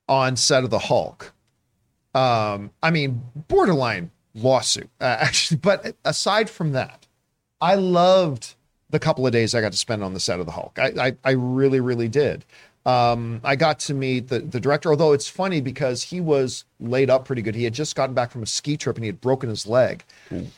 on 0.07 0.35
set 0.35 0.63
of 0.63 0.69
the 0.69 0.77
Hulk, 0.77 1.33
um, 2.13 2.69
I 2.83 2.91
mean, 2.91 3.23
borderline 3.47 4.11
lawsuit, 4.35 4.91
uh, 5.01 5.17
actually. 5.19 5.57
But 5.57 5.95
aside 6.05 6.47
from 6.47 6.73
that, 6.73 7.07
I 7.59 7.73
loved 7.73 8.53
the 8.91 8.99
couple 8.99 9.25
of 9.25 9.33
days 9.33 9.55
I 9.55 9.61
got 9.61 9.71
to 9.71 9.77
spend 9.79 10.03
on 10.03 10.13
the 10.13 10.19
set 10.19 10.39
of 10.39 10.45
the 10.45 10.51
Hulk. 10.51 10.77
I, 10.77 10.93
I, 10.99 11.15
I 11.23 11.31
really, 11.31 11.79
really 11.79 12.07
did. 12.07 12.45
Um, 12.85 13.41
I 13.43 13.55
got 13.55 13.79
to 13.81 13.93
meet 13.93 14.29
the, 14.29 14.39
the 14.39 14.59
director, 14.59 14.89
although 14.89 15.13
it's 15.13 15.27
funny 15.27 15.61
because 15.61 16.01
he 16.01 16.19
was 16.19 16.65
laid 16.79 17.11
up 17.11 17.25
pretty 17.25 17.43
good. 17.43 17.53
He 17.53 17.63
had 17.63 17.73
just 17.73 17.95
gotten 17.95 18.15
back 18.15 18.31
from 18.31 18.41
a 18.41 18.47
ski 18.47 18.75
trip 18.75 18.95
and 18.97 19.03
he 19.03 19.07
had 19.07 19.21
broken 19.21 19.49
his 19.49 19.67
leg. 19.67 20.03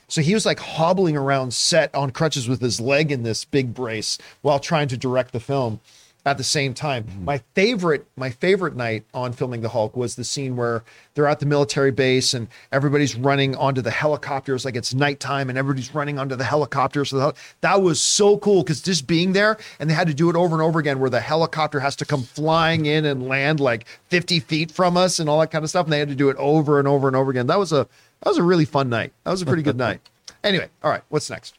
So 0.08 0.22
he 0.22 0.34
was 0.34 0.46
like 0.46 0.60
hobbling 0.60 1.18
around 1.18 1.54
set 1.54 1.94
on 1.94 2.12
crutches 2.12 2.48
with 2.48 2.62
his 2.62 2.80
leg 2.80 3.12
in 3.12 3.24
this 3.24 3.44
big 3.44 3.74
brace 3.74 4.18
while 4.42 4.60
trying 4.60 4.88
to 4.90 4.98
direct 4.98 5.34
the 5.34 5.42
film 5.42 5.82
at 6.26 6.38
the 6.38 6.44
same 6.44 6.74
time. 6.74 7.04
Mm-hmm. 7.04 7.26
My 7.26 7.38
favorite, 7.54 8.06
my 8.16 8.30
favorite 8.30 8.76
night 8.76 9.04
on 9.14 9.34
filming 9.34 9.62
the 9.62 9.70
Hulk 9.70 9.96
was 9.96 10.16
the 10.16 10.24
scene 10.24 10.56
where 10.56 10.84
they're 11.14 11.28
at 11.28 11.40
the 11.40 11.46
military 11.46 11.92
base 11.92 12.34
and 12.34 12.48
everybody's 12.72 13.16
running 13.16 13.56
onto 13.56 13.82
the 13.82 13.92
helicopters 13.92 14.64
like 14.64 14.76
it's 14.76 14.94
nighttime 14.94 15.50
and 15.50 15.58
everybody's 15.58 15.94
running 15.94 16.18
onto 16.18 16.36
the 16.36 16.46
helicopters. 16.46 17.10
So 17.10 17.34
that 17.62 17.82
was 17.82 18.02
so 18.02 18.38
cool 18.38 18.64
because 18.64 18.82
just 18.82 19.06
being 19.06 19.34
there 19.34 19.58
and 19.80 19.90
they 19.90 19.94
had 19.94 20.08
to 20.08 20.14
do 20.14 20.30
it 20.30 20.36
over 20.36 20.56
and 20.56 20.62
over 20.62 20.80
again 20.80 21.00
where 21.00 21.10
the 21.10 21.20
helicopter 21.20 21.82
has 21.82 21.96
to 21.98 22.06
come 22.06 22.24
flying 22.24 22.86
in 22.86 23.06
and 23.06 23.28
land 23.28 23.60
like 23.60 23.86
50 24.08 24.40
feet 24.40 24.72
from 24.72 24.96
us 24.96 25.20
and 25.20 25.30
all 25.30 25.40
that 25.42 25.52
kind 25.52 25.64
of 25.64 25.70
stuff. 25.70 25.86
And 25.86 25.94
they 25.94 26.00
had 26.00 26.10
to 26.10 26.16
do 26.16 26.30
it 26.30 26.38
over 26.38 26.80
and 26.80 26.88
over 26.88 27.08
and 27.08 27.18
over 27.18 27.32
again. 27.32 27.48
That 27.48 27.60
was 27.60 27.74
a 27.74 27.88
that 28.22 28.30
was 28.30 28.38
a 28.38 28.44
really 28.44 28.66
fun 28.66 28.90
night. 28.90 29.12
That 29.26 29.32
was 29.32 29.42
a 29.42 29.46
pretty 29.46 29.64
good 29.64 29.78
night. 29.88 30.00
Anyway, 30.44 30.70
all 30.82 30.90
right, 30.90 31.02
what's 31.10 31.30
next? 31.30 31.56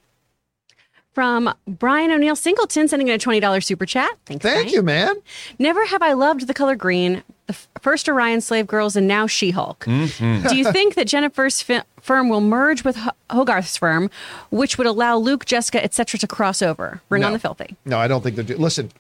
From 1.15 1.55
Brian 1.69 2.11
O'Neill 2.11 2.35
Singleton 2.35 2.89
sending 2.89 3.07
in 3.07 3.15
a 3.15 3.19
$20 3.19 3.62
super 3.62 3.87
chat. 3.87 4.11
Thanks, 4.27 4.43
Thank 4.43 4.65
Brian. 4.65 4.69
you, 4.69 4.83
man. 4.83 5.15
Never 5.61 5.87
have 5.87 6.03
I 6.03 6.12
loved 6.12 6.49
the 6.49 6.55
color 6.55 6.75
green, 6.75 7.23
the 7.47 7.53
first 7.81 8.09
Orion 8.09 8.41
slave 8.41 8.67
girls, 8.67 8.97
and 8.97 9.07
now 9.07 9.29
She 9.29 9.53
Hulk. 9.53 9.85
Mm-hmm. 9.85 10.49
Do 10.49 10.57
you 10.57 10.73
think 10.73 10.97
that 10.97 11.07
Jennifer's 11.07 11.62
fi- 11.62 11.85
firm 12.01 12.29
will 12.29 12.41
merge 12.41 12.83
with 12.83 12.97
H- 12.99 13.12
Hogarth's 13.31 13.77
firm, 13.77 14.11
which 14.51 14.77
would 14.77 14.89
allow 14.89 15.17
Luke, 15.17 15.45
Jessica, 15.45 15.83
etc., 15.85 16.19
to 16.19 16.27
cross 16.27 16.61
over? 16.61 17.01
Bring 17.09 17.23
on 17.23 17.31
No. 17.31 17.37
the 17.37 17.41
filthy. 17.41 17.77
No, 17.85 17.99
I 17.99 18.09
don't 18.09 18.23
think 18.23 18.35
they're. 18.35 18.45
do. 18.45 18.57
Listen, 18.57 18.91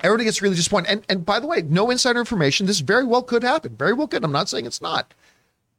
everybody 0.00 0.24
gets 0.26 0.40
really 0.42 0.54
disappointed. 0.54 0.90
And 0.92 1.02
and 1.08 1.26
by 1.26 1.40
the 1.40 1.48
way, 1.48 1.62
no 1.62 1.90
insider 1.90 2.20
information. 2.20 2.66
This 2.66 2.78
very 2.78 3.04
well 3.04 3.22
could 3.24 3.42
happen. 3.42 3.74
Very 3.76 3.94
well 3.94 4.06
could. 4.06 4.22
I'm 4.22 4.30
not 4.30 4.48
saying 4.48 4.64
it's 4.66 4.80
not. 4.80 5.12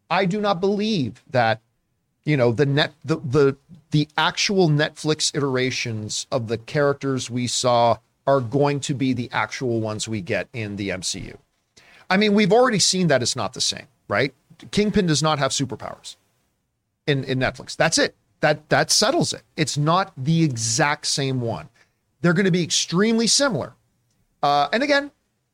I 0.10 0.26
do 0.26 0.42
not 0.42 0.60
believe 0.60 1.24
that, 1.32 1.62
you 2.26 2.38
know, 2.38 2.52
the 2.52 2.66
net 2.66 2.94
the 3.04 3.18
the 3.18 3.58
the 3.92 4.08
actual 4.18 4.70
Netflix 4.70 5.36
iterations 5.36 6.26
of 6.32 6.48
the 6.48 6.58
characters 6.58 7.30
we 7.30 7.48
saw 7.48 7.98
are 8.26 8.40
going 8.40 8.80
to 8.80 8.94
be 8.94 9.14
the 9.14 9.30
actual 9.32 9.82
ones 9.82 10.08
we 10.08 10.22
get 10.22 10.48
in 10.54 10.78
the 10.78 10.90
MCU. 10.90 11.38
I 12.10 12.18
mean, 12.18 12.34
we've 12.34 12.54
already 12.54 12.80
seen 12.80 13.08
that 13.08 13.22
it's 13.22 13.36
not 13.36 13.54
the 13.54 13.62
same, 13.62 13.88
right? 14.08 14.34
Kingpin 14.72 15.06
does 15.08 15.22
not 15.22 15.40
have 15.40 15.52
superpowers 15.52 16.16
in, 17.08 17.24
in 17.26 17.40
Netflix. 17.40 17.76
That's 17.76 17.98
it. 17.98 18.16
That 18.40 18.70
that 18.70 18.92
settles 18.92 19.34
it. 19.34 19.44
It's 19.58 19.78
not 19.78 20.14
the 20.18 20.44
exact 20.44 21.08
same 21.08 21.42
one. 21.42 21.70
They're 22.22 22.34
going 22.34 22.46
to 22.46 22.52
be 22.52 22.64
extremely 22.64 23.28
similar. 23.28 23.74
Uh, 24.42 24.70
and 24.72 24.84
again, 24.84 25.12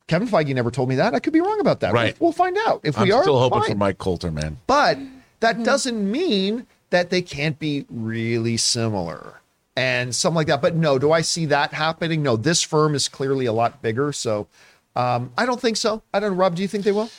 Kevin 0.07 0.27
Feige 0.27 0.53
never 0.53 0.71
told 0.71 0.89
me 0.89 0.95
that. 0.95 1.13
I 1.13 1.19
could 1.19 1.33
be 1.33 1.41
wrong 1.41 1.59
about 1.59 1.79
that. 1.81 1.93
Right. 1.93 2.19
We'll, 2.19 2.27
we'll 2.27 2.33
find 2.33 2.57
out. 2.65 2.81
If 2.83 2.97
I'm 2.97 3.03
we 3.05 3.11
are, 3.11 3.21
still 3.21 3.39
hoping 3.39 3.61
fine. 3.61 3.71
for 3.71 3.77
Mike 3.77 3.97
Colter, 3.99 4.31
man. 4.31 4.57
But 4.65 4.97
that 5.39 5.63
doesn't 5.63 6.11
mean 6.11 6.67
that 6.89 7.09
they 7.09 7.21
can't 7.21 7.59
be 7.59 7.85
really 7.89 8.57
similar 8.57 9.41
and 9.75 10.13
something 10.13 10.35
like 10.35 10.47
that. 10.47 10.61
But 10.61 10.75
no, 10.75 10.99
do 10.99 11.11
I 11.11 11.21
see 11.21 11.45
that 11.45 11.73
happening? 11.73 12.23
No, 12.23 12.35
this 12.35 12.61
firm 12.61 12.95
is 12.95 13.07
clearly 13.07 13.45
a 13.45 13.53
lot 13.53 13.81
bigger. 13.81 14.11
So 14.11 14.47
um, 14.95 15.31
I 15.37 15.45
don't 15.45 15.61
think 15.61 15.77
so. 15.77 16.01
I 16.13 16.19
don't 16.19 16.31
know. 16.31 16.37
Rob, 16.37 16.55
do 16.55 16.61
you 16.61 16.67
think 16.67 16.83
they 16.83 16.91
will? 16.91 17.09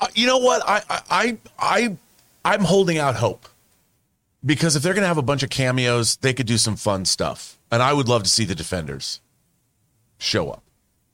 Uh, 0.00 0.08
you 0.14 0.26
know 0.26 0.38
what? 0.38 0.62
I, 0.66 0.82
I, 0.88 1.02
I, 1.10 1.38
I, 1.58 1.96
I'm 2.44 2.64
holding 2.64 2.98
out 2.98 3.16
hope 3.16 3.48
because 4.44 4.76
if 4.76 4.82
they're 4.82 4.94
going 4.94 5.02
to 5.02 5.08
have 5.08 5.18
a 5.18 5.22
bunch 5.22 5.42
of 5.42 5.50
cameos, 5.50 6.16
they 6.16 6.32
could 6.32 6.46
do 6.46 6.58
some 6.58 6.76
fun 6.76 7.04
stuff, 7.04 7.58
and 7.70 7.82
I 7.82 7.92
would 7.92 8.08
love 8.08 8.22
to 8.22 8.30
see 8.30 8.44
the 8.44 8.54
Defenders 8.54 9.20
show 10.18 10.50
up. 10.50 10.62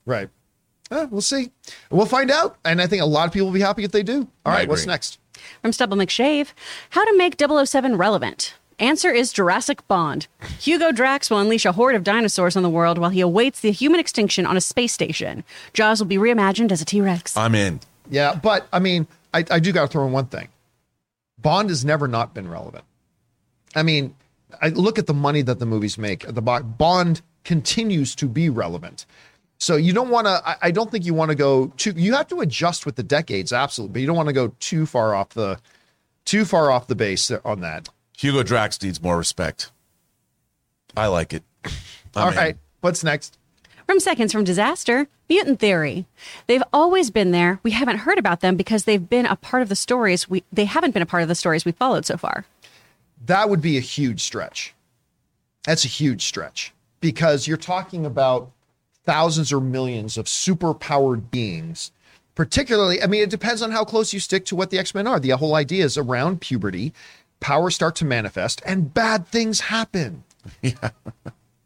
Right. 0.05 0.29
Uh, 0.91 1.07
we'll 1.11 1.21
see. 1.21 1.51
We'll 1.91 2.07
find 2.07 2.31
out. 2.31 2.57
And 2.65 2.81
I 2.81 2.87
think 2.87 3.03
a 3.03 3.07
lot 3.07 3.27
of 3.27 3.33
people 3.33 3.47
will 3.47 3.55
be 3.55 3.61
happy 3.61 3.83
if 3.85 3.91
they 3.91 4.05
do. 4.05 4.29
All 4.45 4.53
I 4.53 4.59
right, 4.59 4.69
what's 4.69 4.87
next? 4.87 5.19
From 5.63 5.73
Stubble 5.73 5.97
McShave, 5.97 6.53
how 6.91 7.05
to 7.05 7.17
make 7.17 7.37
007 7.39 7.97
relevant. 7.97 8.55
Answer 8.79 9.11
is 9.11 9.33
Jurassic 9.33 9.87
Bond. 9.89 10.27
Hugo 10.61 10.93
Drax 10.93 11.31
will 11.31 11.39
unleash 11.39 11.65
a 11.65 11.73
horde 11.73 11.95
of 11.95 12.05
dinosaurs 12.05 12.57
on 12.57 12.63
the 12.63 12.69
world 12.69 12.99
while 12.99 13.09
he 13.09 13.23
awaits 13.23 13.61
the 13.61 13.73
human 13.73 13.99
extinction 13.99 14.45
on 14.45 14.57
a 14.57 14.61
space 14.61 14.93
station. 14.93 15.45
Jaws 15.73 15.99
will 15.99 16.07
be 16.07 16.19
reimagined 16.19 16.71
as 16.71 16.83
a 16.83 16.85
T 16.85 17.01
Rex. 17.01 17.37
I'm 17.37 17.55
in. 17.55 17.81
Yeah, 18.11 18.35
but 18.35 18.69
I 18.73 18.79
mean, 18.79 19.07
I, 19.33 19.45
I 19.51 19.61
do 19.61 19.73
got 19.73 19.83
to 19.83 19.89
throw 19.89 20.07
in 20.07 20.13
one 20.13 20.27
thing. 20.27 20.49
Bond 21.39 21.71
has 21.71 21.85
never 21.85 22.07
not 22.07 22.35
been 22.35 22.49
relevant. 22.49 22.85
I 23.75 23.83
mean, 23.83 24.15
I 24.61 24.69
look 24.69 24.99
at 24.99 25.07
the 25.07 25.15
money 25.15 25.43
that 25.43 25.59
the 25.59 25.67
movies 25.67 25.97
make. 25.97 26.27
The 26.27 26.43
Bond 26.43 27.23
continues 27.45 28.15
to 28.17 28.29
be 28.29 28.51
relevant. 28.51 29.07
So 29.59 29.77
you 29.77 29.93
don't 29.93 30.11
want 30.11 30.27
to. 30.27 30.43
I, 30.47 30.57
I 30.63 30.71
don't 30.71 30.91
think 30.91 31.05
you 31.07 31.15
want 31.15 31.31
to 31.31 31.35
go 31.35 31.69
too. 31.77 31.93
You 31.97 32.15
have 32.15 32.29
to 32.29 32.41
adjust 32.41 32.85
with 32.87 32.97
the 32.97 33.03
decades, 33.03 33.53
absolutely, 33.53 33.95
but 33.95 34.01
you 34.01 34.07
don't 34.07 34.17
want 34.17 34.29
to 34.29 34.35
go 34.35 34.53
too 34.61 34.85
far 34.87 35.15
off 35.15 35.31
the 35.31 35.59
too 36.25 36.45
far 36.45 36.71
off 36.71 36.87
the 36.89 36.95
base 36.95 37.31
on 37.31 37.61
that. 37.61 37.89
Hugo 38.19 38.43
Drax 38.43 38.83
needs 38.83 39.03
more 39.03 39.17
respect. 39.17 39.71
I 40.97 41.07
like 41.07 41.33
it. 41.33 41.43
I'm 41.65 41.73
All 42.17 42.29
in. 42.31 42.37
right, 42.37 42.57
what's 42.81 43.03
next? 43.05 43.39
From 43.87 44.01
Seconds 44.01 44.33
from 44.33 44.43
Disaster, 44.43 45.07
Mutant 45.29 45.61
Theory. 45.61 46.07
They've 46.49 46.63
always 46.73 47.11
been 47.11 47.31
there. 47.31 47.61
We 47.63 47.71
haven't 47.71 47.99
heard 47.99 48.19
about 48.19 48.41
them 48.41 48.57
because 48.57 48.85
they've 48.85 49.09
been 49.09 49.27
a 49.27 49.37
part 49.37 49.63
of 49.63 49.69
the 49.69 49.77
stories. 49.77 50.29
We 50.29 50.43
they 50.53 50.65
haven't 50.65 50.93
been 50.93 51.03
a 51.03 51.07
part 51.07 51.23
of 51.23 51.29
the 51.29 51.35
stories 51.35 51.65
we 51.65 51.73
followed 51.73 52.05
so 52.05 52.17
far. 52.17 52.45
that 53.25 53.49
would 53.49 53.61
be 53.63 53.77
a 53.77 53.81
huge 53.81 54.21
stretch. 54.23 54.75
That's 55.65 55.85
a 55.85 55.89
huge 55.89 56.25
stretch 56.27 56.73
because 57.01 57.47
you're 57.47 57.57
talking 57.57 58.05
about 58.07 58.51
thousands 59.07 59.53
or 59.53 59.61
millions 59.61 60.19
of 60.19 60.27
superpowered 60.27 61.31
beings. 61.31 61.93
Particularly, 62.35 63.03
I 63.03 63.07
mean, 63.07 63.23
it 63.23 63.31
depends 63.31 63.63
on 63.63 63.71
how 63.71 63.85
close 63.85 64.13
you 64.13 64.21
stick 64.21 64.45
to 64.47 64.57
what 64.57 64.71
the 64.71 64.79
X 64.79 64.95
Men 64.95 65.07
are. 65.07 65.19
The 65.19 65.31
whole 65.31 65.55
idea 65.55 65.85
is 65.85 65.97
around 65.97 66.43
puberty, 66.43 66.93
powers 67.41 67.75
start 67.75 67.97
to 67.97 68.05
manifest 68.05 68.61
and 68.67 68.93
bad 68.93 69.27
things 69.27 69.61
happen. 69.61 70.25
Yeah. 70.63 70.91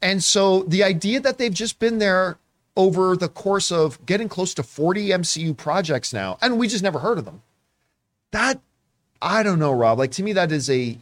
And 0.03 0.25
so 0.25 0.63
the 0.63 0.83
idea 0.83 1.21
that 1.21 1.37
they've 1.37 1.53
just 1.53 1.79
been 1.79 1.99
there 1.99 2.39
over 2.77 3.17
the 3.17 3.29
course 3.29 3.71
of 3.71 4.05
getting 4.07 4.29
close 4.29 4.55
to 4.55 4.63
40 4.63 5.09
MCU 5.09 5.55
projects 5.55 6.15
now, 6.15 6.39
and 6.41 6.59
we 6.59 6.67
just 6.67 6.83
never 6.83 7.01
heard 7.01 7.19
of 7.19 7.27
them. 7.27 7.43
That 8.31 8.61
I 9.21 9.43
don't 9.43 9.59
know, 9.59 9.73
Rob. 9.73 9.99
Like 9.99 10.13
to 10.13 10.23
me, 10.23 10.33
that 10.33 10.51
is 10.51 10.71
a 10.71 10.99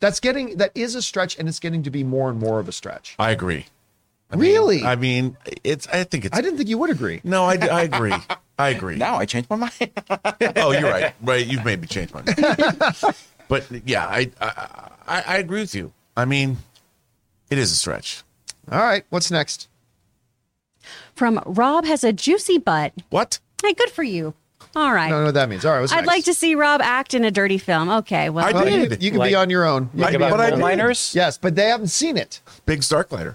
that's 0.00 0.18
getting 0.18 0.56
that 0.56 0.72
is 0.74 0.94
a 0.94 1.02
stretch, 1.02 1.38
and 1.38 1.48
it's 1.48 1.60
getting 1.60 1.82
to 1.84 1.90
be 1.90 2.02
more 2.02 2.28
and 2.28 2.40
more 2.40 2.58
of 2.58 2.68
a 2.68 2.72
stretch. 2.72 3.14
I 3.18 3.30
agree. 3.30 3.66
I 4.32 4.36
mean- 4.36 4.52
Really? 4.52 4.82
I 4.84 4.96
mean, 4.96 5.36
it's. 5.62 5.86
I 5.88 6.04
think 6.04 6.24
it's. 6.24 6.36
I 6.36 6.40
didn't 6.40 6.56
think 6.56 6.68
you 6.68 6.78
would 6.78 6.90
agree. 6.90 7.20
no, 7.22 7.44
I, 7.44 7.54
I 7.56 7.82
agree. 7.82 8.14
I 8.58 8.68
agree. 8.70 8.96
Now 8.96 9.16
I 9.16 9.26
changed 9.26 9.50
my 9.50 9.56
mind. 9.56 9.90
oh, 10.56 10.72
you're 10.72 10.90
right. 10.90 11.14
Right, 11.22 11.46
you've 11.46 11.64
made 11.64 11.80
me 11.80 11.86
change 11.86 12.12
my 12.14 12.22
mind. 12.22 12.38
but 13.48 13.66
yeah, 13.86 14.06
I, 14.06 14.30
I 14.40 14.90
I 15.06 15.22
I 15.26 15.36
agree 15.38 15.60
with 15.60 15.74
you. 15.74 15.92
I 16.16 16.24
mean, 16.24 16.58
it 17.50 17.58
is 17.58 17.72
a 17.72 17.76
stretch. 17.76 18.22
All 18.70 18.78
right, 18.78 19.04
what's 19.10 19.30
next? 19.30 19.68
From 21.14 21.42
Rob 21.46 21.84
has 21.84 22.04
a 22.04 22.12
juicy 22.12 22.58
butt. 22.58 22.92
What? 23.10 23.38
Hey, 23.62 23.74
good 23.74 23.90
for 23.90 24.02
you. 24.02 24.34
All 24.76 24.92
right. 24.92 25.06
I 25.06 25.10
don't 25.10 25.20
know 25.20 25.24
what 25.26 25.34
that 25.34 25.48
means. 25.48 25.64
All 25.64 25.72
right, 25.72 25.80
what's 25.80 25.92
I'd 25.92 25.96
next? 25.96 26.06
like 26.08 26.24
to 26.24 26.34
see 26.34 26.54
Rob 26.54 26.80
act 26.82 27.14
in 27.14 27.24
a 27.24 27.30
dirty 27.30 27.58
film. 27.58 27.88
Okay, 27.90 28.30
well, 28.30 28.44
I 28.44 28.52
Well, 28.52 28.68
you, 28.68 28.88
did. 28.88 29.02
you 29.02 29.10
can 29.10 29.18
be 29.20 29.30
Like- 29.30 29.36
on 29.36 29.50
your 29.50 29.64
own. 29.66 29.90
You 29.94 30.02
Like 30.02 30.12
can 30.12 30.20
be 30.20 30.24
about 30.26 30.32
on 30.32 30.38
but 30.38 30.44
I 30.44 30.48
coal 30.50 30.54
own. 30.56 30.60
miners? 30.60 31.12
Yes, 31.14 31.38
but 31.38 31.54
they 31.56 31.66
haven't 31.68 31.88
seen 31.88 32.16
it. 32.16 32.40
Big 32.66 32.80
Starklighter. 32.80 33.34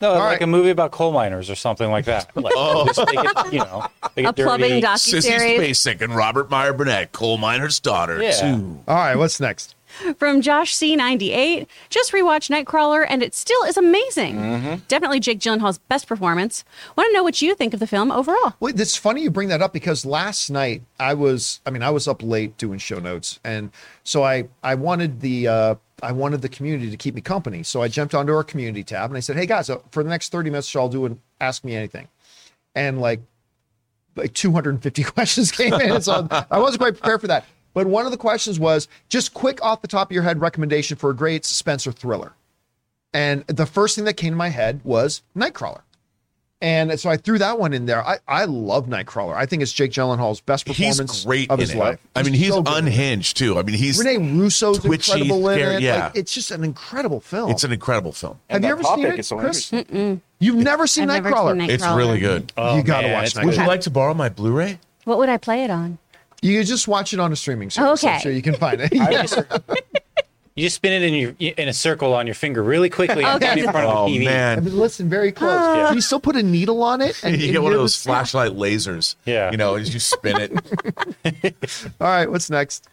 No, 0.00 0.12
like 0.12 0.22
right. 0.22 0.42
a 0.42 0.46
movie 0.46 0.70
about 0.70 0.92
coal 0.92 1.10
miners 1.10 1.50
or 1.50 1.56
something 1.56 1.90
like 1.90 2.04
that. 2.04 2.30
Like, 2.36 2.52
oh. 2.56 2.86
just 2.86 2.98
make 3.00 3.18
it, 3.18 3.52
you 3.52 3.58
know, 3.58 3.84
make 4.16 4.26
a 4.26 4.32
plumbing 4.32 4.80
dirty. 4.80 4.80
plumbing 4.80 4.82
Sissy 4.82 5.36
docuseries. 5.36 5.58
Spacek 5.70 6.00
and 6.02 6.14
Robert 6.14 6.48
Meyer 6.50 6.72
Burnett, 6.72 7.10
coal 7.10 7.36
miner's 7.38 7.80
daughter. 7.80 8.22
Yeah. 8.22 8.30
Two. 8.30 8.80
All 8.86 8.94
right, 8.96 9.16
what's 9.16 9.40
next? 9.40 9.74
From 10.16 10.40
Josh 10.40 10.74
C98, 10.74 11.66
just 11.90 12.12
rewatched 12.12 12.50
Nightcrawler 12.50 13.06
and 13.08 13.22
it 13.22 13.34
still 13.34 13.62
is 13.64 13.76
amazing. 13.76 14.36
Mm-hmm. 14.36 14.74
Definitely 14.88 15.20
Jake 15.20 15.40
Gyllenhaal's 15.40 15.78
best 15.78 16.06
performance. 16.06 16.64
Want 16.96 17.08
to 17.08 17.12
know 17.12 17.22
what 17.22 17.42
you 17.42 17.54
think 17.54 17.74
of 17.74 17.80
the 17.80 17.86
film 17.86 18.10
overall? 18.10 18.54
Well, 18.60 18.72
it's 18.78 18.96
funny 18.96 19.22
you 19.22 19.30
bring 19.30 19.48
that 19.48 19.62
up 19.62 19.72
because 19.72 20.04
last 20.04 20.50
night 20.50 20.82
I 20.98 21.14
was, 21.14 21.60
I 21.66 21.70
mean, 21.70 21.82
I 21.82 21.90
was 21.90 22.08
up 22.08 22.22
late 22.22 22.56
doing 22.58 22.78
show 22.78 22.98
notes, 22.98 23.40
and 23.44 23.70
so 24.04 24.22
I, 24.22 24.48
I 24.62 24.74
wanted 24.74 25.20
the, 25.20 25.48
uh, 25.48 25.74
I 26.02 26.12
wanted 26.12 26.42
the 26.42 26.48
community 26.48 26.90
to 26.90 26.96
keep 26.96 27.14
me 27.14 27.20
company. 27.20 27.62
So 27.62 27.82
I 27.82 27.88
jumped 27.88 28.14
onto 28.14 28.32
our 28.32 28.44
community 28.44 28.84
tab 28.84 29.10
and 29.10 29.16
I 29.16 29.20
said, 29.20 29.36
"Hey 29.36 29.46
guys, 29.46 29.68
uh, 29.68 29.78
for 29.90 30.02
the 30.02 30.08
next 30.08 30.30
thirty 30.30 30.50
minutes, 30.50 30.74
I'll 30.76 30.88
do 30.88 31.06
an 31.06 31.20
ask 31.40 31.64
me 31.64 31.74
anything," 31.74 32.08
and 32.74 33.00
like, 33.00 33.20
like 34.14 34.32
250 34.34 35.02
questions 35.04 35.50
came 35.50 35.74
in. 35.74 36.00
So 36.02 36.28
I 36.30 36.58
wasn't 36.58 36.80
quite 36.80 36.94
prepared 36.94 37.20
for 37.20 37.26
that. 37.28 37.44
But 37.78 37.86
one 37.86 38.06
of 38.06 38.10
the 38.10 38.18
questions 38.18 38.58
was 38.58 38.88
just 39.08 39.34
quick 39.34 39.62
off 39.64 39.82
the 39.82 39.86
top 39.86 40.08
of 40.10 40.12
your 40.12 40.24
head 40.24 40.40
recommendation 40.40 40.96
for 40.96 41.10
a 41.10 41.14
great 41.14 41.44
suspense 41.44 41.86
or 41.86 41.92
thriller. 41.92 42.32
And 43.14 43.46
the 43.46 43.66
first 43.66 43.94
thing 43.94 44.04
that 44.06 44.14
came 44.14 44.32
to 44.32 44.36
my 44.36 44.48
head 44.48 44.80
was 44.82 45.22
Nightcrawler. 45.36 45.82
And 46.60 46.98
so 46.98 47.08
I 47.08 47.16
threw 47.18 47.38
that 47.38 47.60
one 47.60 47.72
in 47.72 47.86
there. 47.86 48.04
I, 48.04 48.18
I 48.26 48.46
love 48.46 48.86
Nightcrawler. 48.86 49.36
I 49.36 49.46
think 49.46 49.62
it's 49.62 49.72
Jake 49.72 49.92
Gyllenhaal's 49.92 50.40
best 50.40 50.66
performance 50.66 50.98
He's 51.12 51.24
great 51.24 51.48
of 51.52 51.60
his 51.60 51.70
it. 51.70 51.76
life. 51.78 52.00
I 52.16 52.24
mean, 52.24 52.34
he's 52.34 52.48
so 52.48 52.62
good 52.62 52.78
in 52.78 52.86
it. 52.86 52.88
unhinged 52.88 53.36
too. 53.36 53.56
I 53.56 53.62
mean, 53.62 53.76
he's 53.76 54.04
Rene 54.04 54.42
Russo's 54.42 54.80
twitchy, 54.80 55.12
incredible 55.12 55.48
in 55.50 55.58
scary- 55.60 55.74
it. 55.76 55.82
yeah. 55.82 56.06
Like, 56.06 56.16
it's 56.16 56.34
just 56.34 56.50
an 56.50 56.64
incredible 56.64 57.20
film. 57.20 57.52
it's 57.52 57.62
an 57.62 57.70
incredible 57.70 58.10
film. 58.10 58.40
Have 58.50 58.64
you 58.64 58.70
ever 58.70 58.82
seen 58.82 59.04
it, 59.06 59.24
so 59.24 59.38
Chris? 59.38 59.72
interesting. 59.72 60.20
You've 60.40 60.56
never 60.56 60.88
seen 60.88 61.10
I've 61.10 61.22
never 61.22 61.36
Nightcrawler. 61.36 61.68
It's 61.68 61.86
really 61.86 62.18
good. 62.18 62.52
Oh, 62.56 62.76
You 62.76 62.82
gotta 62.82 63.06
man, 63.06 63.12
watch 63.18 63.26
it's 63.26 63.34
Nightcrawler. 63.36 63.44
Would 63.44 63.56
you 63.56 63.66
like 63.68 63.80
to 63.82 63.90
borrow 63.90 64.14
my 64.14 64.28
Blu-ray? 64.28 64.80
What 65.04 65.18
would 65.18 65.28
I 65.28 65.36
play 65.36 65.62
it 65.62 65.70
on? 65.70 65.98
You 66.42 66.62
just 66.64 66.86
watch 66.88 67.12
it 67.12 67.20
on 67.20 67.32
a 67.32 67.36
streaming 67.36 67.70
service. 67.70 68.04
I'm 68.04 68.10
Okay. 68.10 68.18
sure 68.22 68.32
you 68.32 68.42
can 68.42 68.54
find 68.54 68.80
it. 68.80 68.92
Yeah. 68.94 69.22
just- 69.22 69.38
you 70.54 70.64
just 70.64 70.74
spin 70.76 70.92
it 70.92 71.02
in 71.06 71.14
your 71.14 71.34
in 71.56 71.68
a 71.68 71.72
circle 71.72 72.14
on 72.14 72.26
your 72.26 72.34
finger 72.34 72.64
really 72.64 72.90
quickly 72.90 73.24
Okay. 73.24 73.60
in 73.60 73.70
front 73.70 73.86
of 73.86 73.96
Oh 73.96 74.06
the 74.08 74.18
TV. 74.18 74.22
I 74.22 74.24
man, 74.24 74.64
mean, 74.64 74.76
listen 74.76 75.08
very 75.08 75.30
close. 75.30 75.52
Yeah. 75.54 75.86
Can 75.86 75.94
you 75.94 76.00
still 76.00 76.18
put 76.18 76.34
a 76.34 76.42
needle 76.42 76.82
on 76.82 77.00
it? 77.00 77.22
And 77.22 77.36
you 77.40 77.44
and 77.44 77.52
get 77.52 77.62
one 77.62 77.72
of 77.72 77.78
those 77.78 77.94
flashlight 78.02 78.52
lasers. 78.52 79.14
Yeah. 79.24 79.52
you 79.52 79.56
know, 79.56 79.76
as 79.76 79.94
you 79.94 80.00
spin 80.00 80.36
it. 80.40 81.92
All 82.00 82.08
right, 82.08 82.28
what's 82.28 82.50
next? 82.50 82.88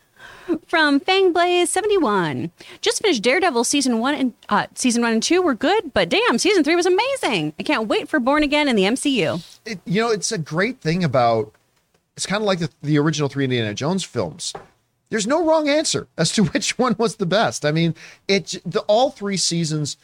From 0.68 1.00
Fangblaze71. 1.00 2.52
Just 2.82 3.02
finished 3.02 3.24
Daredevil 3.24 3.64
season 3.64 4.00
one 4.00 4.14
and 4.14 4.34
uh, 4.50 4.68
season 4.76 5.02
one 5.02 5.14
and 5.14 5.24
two 5.24 5.42
were 5.42 5.56
good, 5.56 5.92
but 5.94 6.08
damn, 6.08 6.38
season 6.38 6.64
three 6.64 6.76
was 6.76 6.86
amazing. 6.86 7.54
I 7.60 7.64
can't 7.64 7.88
wait 7.88 8.08
for 8.10 8.20
Born 8.20 8.44
Again 8.44 8.68
in 8.68 8.76
the 8.76 8.84
MCU. 8.84 9.44
it, 9.66 9.80
you 9.86 10.02
know, 10.02 10.12
it's 10.12 10.32
a 10.32 10.38
great 10.38 10.82
thing 10.82 11.04
about 11.04 11.52
it's 12.16 12.26
kind 12.26 12.42
of 12.42 12.48
like 12.48 12.60
the, 12.60 12.70
the 12.82 12.98
original 12.98 13.30
three 13.30 13.44
Indiana 13.44 13.74
Jones 13.74 14.04
films. 14.04 14.54
there's 15.10 15.28
no 15.28 15.46
wrong 15.46 15.68
answer 15.70 16.08
as 16.18 16.32
to 16.34 16.44
which 16.54 16.78
one 16.78 16.96
was 16.98 17.16
the 17.18 17.26
best. 17.26 17.66
I 17.66 17.72
mean, 17.72 17.96
it 18.28 18.62
the 18.66 18.82
all 18.82 19.10
three 19.12 19.38
seasons 19.38 19.98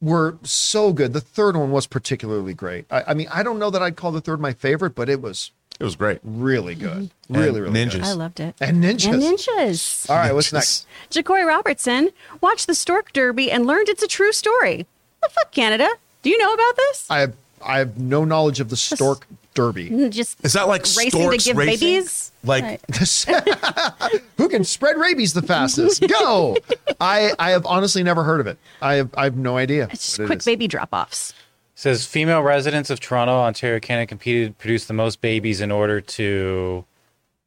were 0.00 0.38
so 0.42 0.92
good. 0.92 1.12
The 1.12 1.20
third 1.20 1.56
one 1.56 1.70
was 1.72 1.86
particularly 1.86 2.54
great. 2.54 2.86
I, 2.90 3.04
I 3.08 3.14
mean, 3.14 3.28
I 3.32 3.42
don't 3.42 3.58
know 3.58 3.70
that 3.70 3.82
I'd 3.82 3.96
call 3.96 4.12
the 4.12 4.20
third 4.22 4.40
my 4.40 4.52
favorite, 4.54 4.94
but 4.94 5.08
it 5.10 5.20
was 5.20 5.50
It 5.78 5.84
was 5.84 5.94
great. 5.94 6.20
really 6.24 6.74
good. 6.74 7.10
And 7.28 7.36
Really, 7.36 7.60
really 7.60 7.74
ninjas. 7.84 7.92
good. 7.92 8.02
I 8.04 8.12
loved 8.12 8.40
it. 8.40 8.54
And 8.60 8.82
ninjas. 8.82 9.12
And 9.12 9.22
ninjas. 9.22 10.08
All 10.08 10.16
right, 10.16 10.34
what's 10.34 10.52
next? 10.54 10.86
Jacory 11.10 11.46
Robertson 11.46 12.10
watched 12.40 12.66
the 12.66 12.74
Stork 12.74 13.12
Derby 13.12 13.50
and 13.50 13.66
learned 13.66 13.90
it's 13.90 14.02
a 14.02 14.08
true 14.08 14.32
story. 14.32 14.86
The 15.22 15.28
fuck, 15.28 15.52
Canada? 15.52 15.88
Do 16.22 16.30
you 16.30 16.38
know 16.38 16.52
about 16.54 16.76
this? 16.76 17.06
I 17.10 17.18
have 17.20 17.34
I 17.62 17.78
have 17.78 17.98
no 17.98 18.24
knowledge 18.24 18.58
of 18.60 18.70
the 18.70 18.76
Stork 18.78 19.26
Derby. 19.54 20.08
Just 20.10 20.44
Is 20.44 20.52
that 20.52 20.68
like 20.68 20.82
racing 20.82 21.10
storks 21.10 21.44
to 21.44 21.50
give 21.50 21.56
racing? 21.56 21.88
babies? 21.88 22.32
Like 22.44 22.62
Right. 22.64 22.80
Who 24.36 24.48
can 24.48 24.64
spread 24.64 24.96
rabies 24.96 25.32
the 25.32 25.42
fastest? 25.42 26.06
Go! 26.08 26.56
I 27.00 27.32
I 27.38 27.50
have 27.50 27.66
honestly 27.66 28.02
never 28.02 28.22
heard 28.24 28.40
of 28.40 28.46
it. 28.46 28.58
I 28.80 28.94
have 28.94 29.10
I 29.16 29.24
have 29.24 29.36
no 29.36 29.56
idea. 29.56 29.88
It's 29.90 30.06
just 30.06 30.18
what 30.18 30.24
it 30.24 30.26
quick 30.28 30.44
baby 30.44 30.68
drop 30.68 30.88
offs. 30.92 31.34
says 31.74 32.06
female 32.06 32.42
residents 32.42 32.90
of 32.90 33.00
Toronto, 33.00 33.32
Ontario, 33.40 33.80
Canada 33.80 34.06
competed 34.06 34.48
to 34.48 34.54
produce 34.62 34.84
the 34.86 34.94
most 34.94 35.20
babies 35.20 35.60
in 35.60 35.70
order 35.70 36.00
to, 36.00 36.84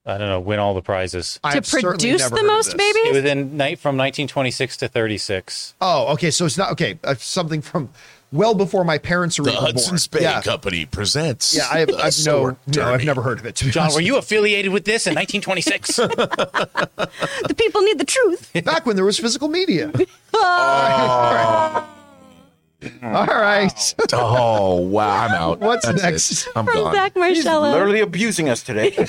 I 0.05 0.17
don't 0.17 0.27
know, 0.29 0.39
win 0.39 0.59
all 0.59 0.73
the 0.73 0.81
prizes. 0.81 1.39
I 1.43 1.59
To 1.59 1.81
produce 1.81 2.29
the 2.29 2.43
most 2.43 2.75
babies? 2.77 3.05
It 3.07 3.13
was 3.13 3.25
in 3.25 3.57
night 3.57 3.79
from 3.79 3.95
1926 3.97 4.77
to 4.77 4.87
36. 4.87 5.75
Oh, 5.81 6.13
okay. 6.13 6.31
So 6.31 6.45
it's 6.45 6.57
not 6.57 6.71
okay. 6.73 6.99
Uh, 7.03 7.15
something 7.15 7.61
from 7.61 7.89
well 8.33 8.53
before 8.53 8.83
my 8.83 8.97
parents 8.97 9.39
were 9.39 9.45
the 9.45 9.51
even 9.51 9.63
Hudson's 9.63 10.07
born. 10.07 10.23
Bay 10.23 10.29
yeah. 10.29 10.41
Company 10.41 10.85
presents. 10.85 11.55
Yeah, 11.55 11.67
I 11.71 11.79
have, 11.79 11.87
the 11.87 11.97
I've 11.97 12.25
no, 12.25 12.57
no, 12.67 12.93
I've 12.93 13.05
never 13.05 13.21
heard 13.21 13.39
of 13.39 13.45
it. 13.45 13.55
To 13.57 13.71
John, 13.71 13.83
honest 13.83 13.95
were 13.95 14.01
you 14.01 14.17
affiliated 14.17 14.73
with 14.73 14.85
this 14.85 15.07
in 15.07 15.15
1926? 15.15 15.99
The 17.43 17.53
people 17.55 17.81
need 17.81 17.99
the 17.99 18.05
truth. 18.05 18.51
back 18.63 18.85
when 18.85 18.95
there 18.95 19.05
was 19.05 19.19
physical 19.19 19.47
media. 19.47 19.91
Ah. 20.35 21.87
All 23.03 23.25
right. 23.27 23.95
Oh 24.13 24.75
wow, 24.81 25.25
I'm 25.25 25.31
out. 25.31 25.59
What's 25.59 25.85
That's 25.85 26.01
next? 26.03 26.31
it. 26.47 26.53
I'm 26.55 26.65
From 26.65 26.75
gone. 26.75 26.93
Zach 26.95 27.13
He's 27.15 27.45
literally 27.45 27.99
abusing 28.01 28.49
us 28.49 28.63
today. 28.63 28.93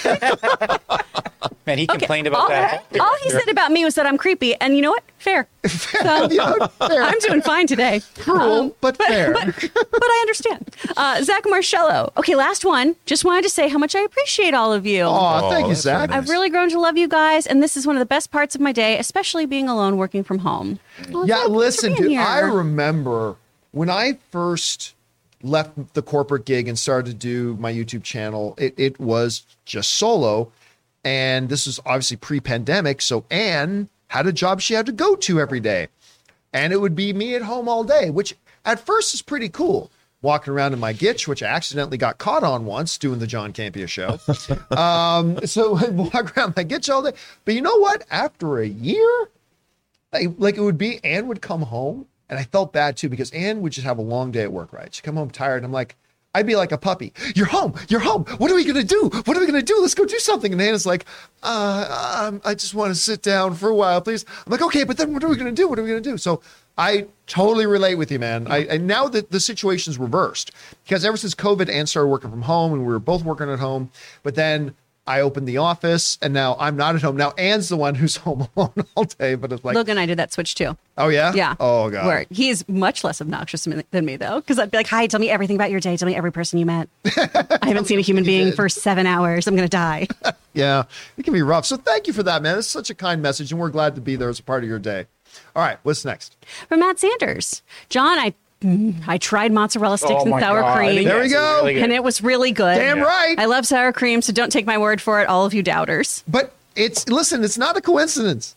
Man, 1.66 1.78
he 1.78 1.86
complained 1.86 2.26
about 2.26 2.40
all, 2.42 2.48
that. 2.48 2.84
all 3.00 3.16
he 3.22 3.30
said 3.30 3.48
about 3.48 3.72
me 3.72 3.84
was 3.86 3.94
that 3.94 4.04
I'm 4.06 4.18
creepy, 4.18 4.54
and 4.56 4.76
you 4.76 4.82
know 4.82 4.90
what? 4.90 5.02
Fair. 5.18 5.48
So 5.68 6.28
Yeah, 6.30 6.66
fair. 6.66 7.02
I'm 7.02 7.18
doing 7.20 7.40
fine 7.40 7.66
today. 7.66 8.02
cruel, 8.18 8.76
but 8.82 8.98
fair. 8.98 9.32
But, 9.32 9.46
but 9.72 10.02
I 10.02 10.18
understand. 10.22 10.76
Uh, 10.94 11.22
Zach 11.22 11.44
Marcello. 11.48 12.12
Okay, 12.18 12.34
last 12.34 12.66
one. 12.66 12.96
Just 13.06 13.24
wanted 13.24 13.42
to 13.44 13.48
say 13.48 13.68
how 13.70 13.78
much 13.78 13.94
I 13.94 14.00
appreciate 14.00 14.52
all 14.52 14.74
of 14.74 14.84
you. 14.84 15.04
Aw, 15.04 15.48
thank 15.50 15.68
you, 15.68 15.74
Zach. 15.74 16.10
nice. 16.10 16.18
I've 16.18 16.28
really 16.28 16.50
grown 16.50 16.68
to 16.70 16.78
love 16.78 16.98
you 16.98 17.08
guys, 17.08 17.46
and 17.46 17.62
this 17.62 17.78
is 17.78 17.86
one 17.86 17.96
of 17.96 18.00
the 18.00 18.06
best 18.06 18.30
parts 18.30 18.54
of 18.54 18.60
my 18.60 18.72
day, 18.72 18.98
especially 18.98 19.46
being 19.46 19.66
alone 19.68 19.96
working 19.96 20.22
from 20.22 20.40
home. 20.40 20.80
Well, 21.10 21.26
Yeah, 21.26 21.36
thank 21.36 21.48
you 21.48 21.54
for 21.54 21.58
listen, 21.58 21.92
being 21.94 22.08
dude. 22.10 22.18
I 22.18 22.40
remember 22.40 23.36
when 23.74 23.90
I 23.90 24.18
first 24.30 24.94
left 25.42 25.94
the 25.94 26.02
corporate 26.02 26.46
gig 26.46 26.68
and 26.68 26.78
started 26.78 27.10
to 27.10 27.16
do 27.16 27.56
my 27.60 27.72
YouTube 27.72 28.04
channel, 28.04 28.54
it, 28.56 28.72
it 28.78 28.98
was 29.00 29.42
just 29.64 29.94
solo. 29.94 30.50
And 31.04 31.48
this 31.48 31.66
was 31.66 31.80
obviously 31.84 32.16
pre 32.16 32.40
pandemic. 32.40 33.02
So 33.02 33.24
Anne 33.30 33.88
had 34.08 34.26
a 34.26 34.32
job 34.32 34.60
she 34.60 34.74
had 34.74 34.86
to 34.86 34.92
go 34.92 35.16
to 35.16 35.40
every 35.40 35.60
day. 35.60 35.88
And 36.52 36.72
it 36.72 36.80
would 36.80 36.94
be 36.94 37.12
me 37.12 37.34
at 37.34 37.42
home 37.42 37.68
all 37.68 37.82
day, 37.82 38.10
which 38.10 38.36
at 38.64 38.78
first 38.78 39.12
is 39.12 39.22
pretty 39.22 39.48
cool. 39.48 39.90
Walking 40.22 40.54
around 40.54 40.72
in 40.72 40.78
my 40.78 40.94
gitch, 40.94 41.28
which 41.28 41.42
I 41.42 41.48
accidentally 41.48 41.98
got 41.98 42.16
caught 42.16 42.44
on 42.44 42.64
once 42.64 42.96
doing 42.96 43.18
the 43.18 43.26
John 43.26 43.52
Campea 43.52 43.88
show. 43.88 44.18
um, 44.74 45.44
so 45.46 45.76
I'd 45.76 45.96
walk 45.96 46.38
around 46.38 46.54
my 46.56 46.64
gitch 46.64 46.88
all 46.88 47.02
day. 47.02 47.12
But 47.44 47.54
you 47.54 47.60
know 47.60 47.76
what? 47.78 48.04
After 48.08 48.60
a 48.60 48.66
year, 48.66 49.28
like, 50.12 50.28
like 50.38 50.56
it 50.56 50.62
would 50.62 50.78
be 50.78 51.04
Anne 51.04 51.26
would 51.26 51.42
come 51.42 51.62
home 51.62 52.06
and 52.28 52.38
I 52.38 52.44
felt 52.44 52.72
bad 52.72 52.96
too 52.96 53.08
because 53.08 53.30
Anne 53.32 53.60
would 53.60 53.72
just 53.72 53.86
have 53.86 53.98
a 53.98 54.02
long 54.02 54.30
day 54.30 54.42
at 54.42 54.52
work, 54.52 54.72
right? 54.72 54.92
She'd 54.94 55.02
come 55.02 55.16
home 55.16 55.30
tired. 55.30 55.58
And 55.58 55.66
I'm 55.66 55.72
like, 55.72 55.96
I'd 56.34 56.46
be 56.46 56.56
like 56.56 56.72
a 56.72 56.78
puppy. 56.78 57.12
You're 57.36 57.46
home. 57.46 57.74
You're 57.88 58.00
home. 58.00 58.24
What 58.38 58.50
are 58.50 58.54
we 58.54 58.64
gonna 58.64 58.82
do? 58.82 59.10
What 59.24 59.36
are 59.36 59.40
we 59.40 59.46
gonna 59.46 59.62
do? 59.62 59.78
Let's 59.80 59.94
go 59.94 60.04
do 60.04 60.18
something. 60.18 60.52
And 60.52 60.60
Anna's 60.60 60.84
like, 60.84 61.04
uh, 61.42 62.26
um, 62.26 62.40
I 62.44 62.54
just 62.54 62.74
want 62.74 62.90
to 62.90 62.96
sit 62.96 63.22
down 63.22 63.54
for 63.54 63.68
a 63.68 63.74
while, 63.74 64.00
please. 64.00 64.24
I'm 64.44 64.50
like, 64.50 64.62
okay, 64.62 64.82
but 64.82 64.96
then 64.96 65.12
what 65.12 65.22
are 65.22 65.28
we 65.28 65.36
gonna 65.36 65.52
do? 65.52 65.68
What 65.68 65.78
are 65.78 65.82
we 65.82 65.88
gonna 65.90 66.00
do? 66.00 66.18
So 66.18 66.42
I 66.76 67.06
totally 67.28 67.66
relate 67.66 67.94
with 67.94 68.10
you, 68.10 68.18
man. 68.18 68.48
I 68.48 68.64
and 68.64 68.86
now 68.88 69.06
that 69.08 69.30
the 69.30 69.38
situation's 69.38 69.96
reversed 69.96 70.50
because 70.84 71.04
ever 71.04 71.16
since 71.16 71.36
COVID, 71.36 71.70
Anne 71.70 71.86
started 71.86 72.08
working 72.08 72.30
from 72.30 72.42
home 72.42 72.72
and 72.72 72.82
we 72.84 72.92
were 72.92 72.98
both 72.98 73.22
working 73.22 73.48
at 73.48 73.60
home, 73.60 73.90
but 74.24 74.34
then 74.34 74.74
I 75.06 75.20
opened 75.20 75.46
the 75.46 75.58
office 75.58 76.16
and 76.22 76.32
now 76.32 76.56
I'm 76.58 76.76
not 76.76 76.94
at 76.94 77.02
home. 77.02 77.16
Now 77.16 77.32
Anne's 77.32 77.68
the 77.68 77.76
one 77.76 77.94
who's 77.94 78.16
home 78.24 78.48
alone 78.56 78.72
all 78.94 79.04
day, 79.04 79.34
but 79.34 79.52
it's 79.52 79.64
like, 79.64 79.74
Logan 79.76 79.92
and 79.92 80.00
I 80.00 80.06
did 80.06 80.18
that 80.18 80.32
switch 80.32 80.54
too. 80.54 80.76
oh 80.96 81.08
yeah, 81.08 81.32
Yeah. 81.34 81.56
oh 81.60 81.90
god, 81.90 82.06
Where 82.06 82.26
he's 82.30 82.66
much 82.68 83.04
less 83.04 83.20
obnoxious 83.20 83.64
than 83.64 84.04
me, 84.04 84.16
though, 84.16 84.40
because 84.40 84.58
I'd 84.58 84.70
be 84.70 84.76
like, 84.78 84.86
"Hi, 84.88 85.06
tell 85.06 85.20
me 85.20 85.28
everything 85.28 85.56
about 85.56 85.70
your 85.70 85.80
day. 85.80 85.96
Tell 85.96 86.06
me 86.08 86.14
every 86.14 86.32
person 86.32 86.58
you 86.58 86.66
met. 86.66 86.88
I 87.04 87.58
haven't 87.66 87.86
seen 87.86 87.98
a 87.98 88.02
human 88.02 88.24
being 88.24 88.52
for 88.52 88.68
seven 88.68 89.06
hours. 89.06 89.46
I'm 89.46 89.54
gonna 89.56 89.68
die." 89.68 90.08
Yeah, 90.56 90.84
it 91.16 91.24
can 91.24 91.32
be 91.34 91.42
rough. 91.42 91.66
So 91.66 91.76
thank 91.76 92.06
you 92.06 92.12
for 92.12 92.22
that, 92.22 92.40
man. 92.40 92.58
It's 92.58 92.68
such 92.68 92.88
a 92.88 92.94
kind 92.94 93.20
message, 93.20 93.50
and 93.50 93.60
we're 93.60 93.70
glad 93.70 93.96
to 93.96 94.00
be 94.00 94.14
there 94.14 94.28
as 94.28 94.38
a 94.38 94.42
part 94.44 94.62
of 94.62 94.68
your 94.70 94.78
day. 94.78 95.06
All 95.56 95.62
right, 95.64 95.78
what's 95.82 96.04
next? 96.04 96.36
From 96.68 96.78
Matt 96.78 97.00
Sanders, 97.00 97.60
John, 97.88 98.20
I 98.20 98.34
Mm-hmm. 98.62 99.08
I 99.10 99.18
tried 99.18 99.52
mozzarella 99.52 99.98
sticks 99.98 100.22
Oh 100.24 100.32
and 100.32 100.40
sour 100.40 100.62
God. 100.62 100.76
cream, 100.76 101.04
There 101.04 101.20
we 101.20 101.28
Yes, 101.28 101.32
it 101.32 101.32
was 101.32 101.32
go. 101.32 101.56
really 101.66 101.80
and 101.82 101.92
it 101.92 102.02
was 102.02 102.22
really 102.22 102.52
good. 102.52 102.76
Damn 102.76 103.00
right. 103.00 103.38
I 103.38 103.44
love 103.44 103.66
sour 103.66 103.92
cream, 103.92 104.22
so 104.22 104.32
don't 104.32 104.50
take 104.50 104.64
my 104.66 104.78
word 104.78 105.00
for 105.02 105.20
it, 105.20 105.28
all 105.28 105.44
of 105.44 105.52
you 105.52 105.62
doubters. 105.62 106.24
But 106.26 106.52
it's 106.74 107.08
listen, 107.08 107.44
it's 107.44 107.58
not 107.58 107.76
a 107.76 107.80
coincidence 107.80 108.56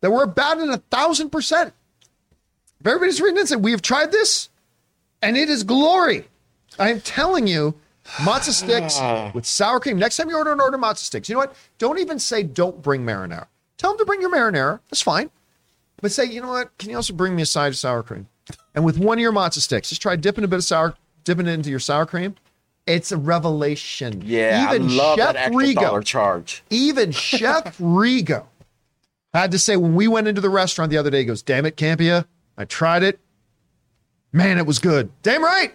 that 0.00 0.10
we're 0.10 0.24
about 0.24 0.58
at 0.60 0.68
a 0.68 0.78
thousand 0.90 1.30
percent. 1.30 1.72
If 2.80 2.86
everybody's 2.86 3.20
reading 3.20 3.38
it, 3.38 3.50
and 3.50 3.62
we 3.62 3.70
have 3.70 3.82
tried 3.82 4.12
this, 4.12 4.48
and 5.22 5.36
it 5.36 5.48
is 5.48 5.62
glory. 5.62 6.26
I 6.78 6.90
am 6.90 7.00
telling 7.00 7.46
you, 7.46 7.74
matzo 8.04 8.50
sticks 8.50 8.96
ah. 8.98 9.30
with 9.34 9.46
sour 9.46 9.78
cream. 9.80 9.98
Next 9.98 10.16
time 10.16 10.28
you 10.28 10.36
order 10.36 10.52
an 10.52 10.60
order 10.60 10.76
matzo 10.78 10.98
sticks, 10.98 11.28
you 11.28 11.34
know 11.34 11.40
what? 11.40 11.54
Don't 11.78 11.98
even 11.98 12.18
say 12.18 12.42
don't 12.42 12.82
bring 12.82 13.04
marinara. 13.04 13.46
Tell 13.78 13.90
them 13.90 13.98
to 13.98 14.04
bring 14.04 14.20
your 14.20 14.30
marinara. 14.34 14.80
That's 14.90 15.02
fine. 15.02 15.30
But 16.00 16.12
say, 16.12 16.24
you 16.24 16.42
know 16.42 16.48
what? 16.48 16.76
Can 16.78 16.90
you 16.90 16.96
also 16.96 17.14
bring 17.14 17.34
me 17.36 17.42
a 17.42 17.46
side 17.46 17.68
of 17.68 17.76
sour 17.76 18.02
cream? 18.02 18.26
And 18.74 18.84
with 18.84 18.98
one 18.98 19.18
of 19.18 19.22
your 19.22 19.32
matzo 19.32 19.58
sticks, 19.60 19.88
just 19.88 20.02
try 20.02 20.16
dipping 20.16 20.44
a 20.44 20.48
bit 20.48 20.56
of 20.56 20.64
sour, 20.64 20.94
dipping 21.24 21.46
it 21.46 21.52
into 21.52 21.70
your 21.70 21.78
sour 21.80 22.06
cream. 22.06 22.34
It's 22.86 23.12
a 23.12 23.16
revelation. 23.16 24.22
Yeah, 24.24 24.66
I 24.68 24.76
love 24.76 25.16
Chef 25.16 25.26
that 25.34 25.36
extra 25.36 25.62
Rigo, 25.62 25.74
dollar 25.80 26.02
charge. 26.02 26.62
even 26.68 27.12
Chef 27.12 27.78
Rigo 27.78 28.44
had 29.32 29.50
to 29.52 29.58
say 29.58 29.76
when 29.76 29.94
we 29.94 30.06
went 30.06 30.28
into 30.28 30.40
the 30.42 30.50
restaurant 30.50 30.90
the 30.90 30.98
other 30.98 31.10
day, 31.10 31.20
he 31.20 31.24
goes, 31.24 31.40
Damn 31.42 31.64
it, 31.66 31.76
Campea. 31.76 32.26
I 32.58 32.64
tried 32.66 33.02
it. 33.02 33.18
Man, 34.32 34.58
it 34.58 34.66
was 34.66 34.78
good. 34.78 35.10
Damn 35.22 35.42
right. 35.42 35.72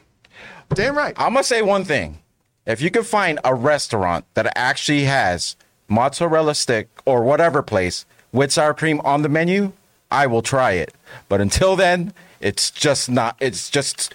Damn 0.74 0.96
right. 0.98 1.14
I'm 1.18 1.34
gonna 1.34 1.44
say 1.44 1.62
one 1.62 1.84
thing. 1.84 2.20
If 2.66 2.82
you 2.82 2.92
can 2.92 3.04
find 3.04 3.40
a 3.44 3.56
restaurant 3.56 4.26
that 4.36 4.52
actually 4.56 5.06
has 5.06 5.56
mozzarella 5.88 6.54
stick 6.54 6.88
or 7.06 7.24
whatever 7.24 7.64
place 7.64 8.06
with 8.32 8.52
sour 8.52 8.74
cream 8.76 9.02
on 9.04 9.24
the 9.24 9.30
menu, 9.30 9.72
I 10.12 10.28
will 10.28 10.44
try 10.44 10.74
it. 10.74 10.94
But 11.28 11.42
until 11.42 11.76
then, 11.76 12.14
it's 12.42 12.72
just 12.72 13.10
not. 13.10 13.36
It's 13.40 13.70
just. 13.70 14.14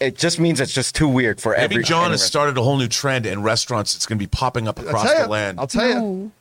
It 0.00 0.16
just 0.16 0.38
means 0.38 0.60
it's 0.60 0.72
just 0.72 0.94
too 0.94 1.08
weird 1.08 1.40
for 1.40 1.52
Maybe 1.52 1.62
every. 1.74 1.82
John 1.84 2.12
has 2.12 2.22
started 2.22 2.56
a 2.56 2.62
whole 2.62 2.76
new 2.76 2.86
trend 2.86 3.26
in 3.26 3.42
restaurants. 3.42 3.96
It's 3.96 4.06
going 4.06 4.16
to 4.16 4.22
be 4.22 4.28
popping 4.28 4.68
up 4.68 4.78
across 4.78 5.12
the 5.12 5.22
you. 5.22 5.26
land. 5.26 5.58
I'll 5.58 5.66
tell 5.66 5.88
you. 5.88 6.32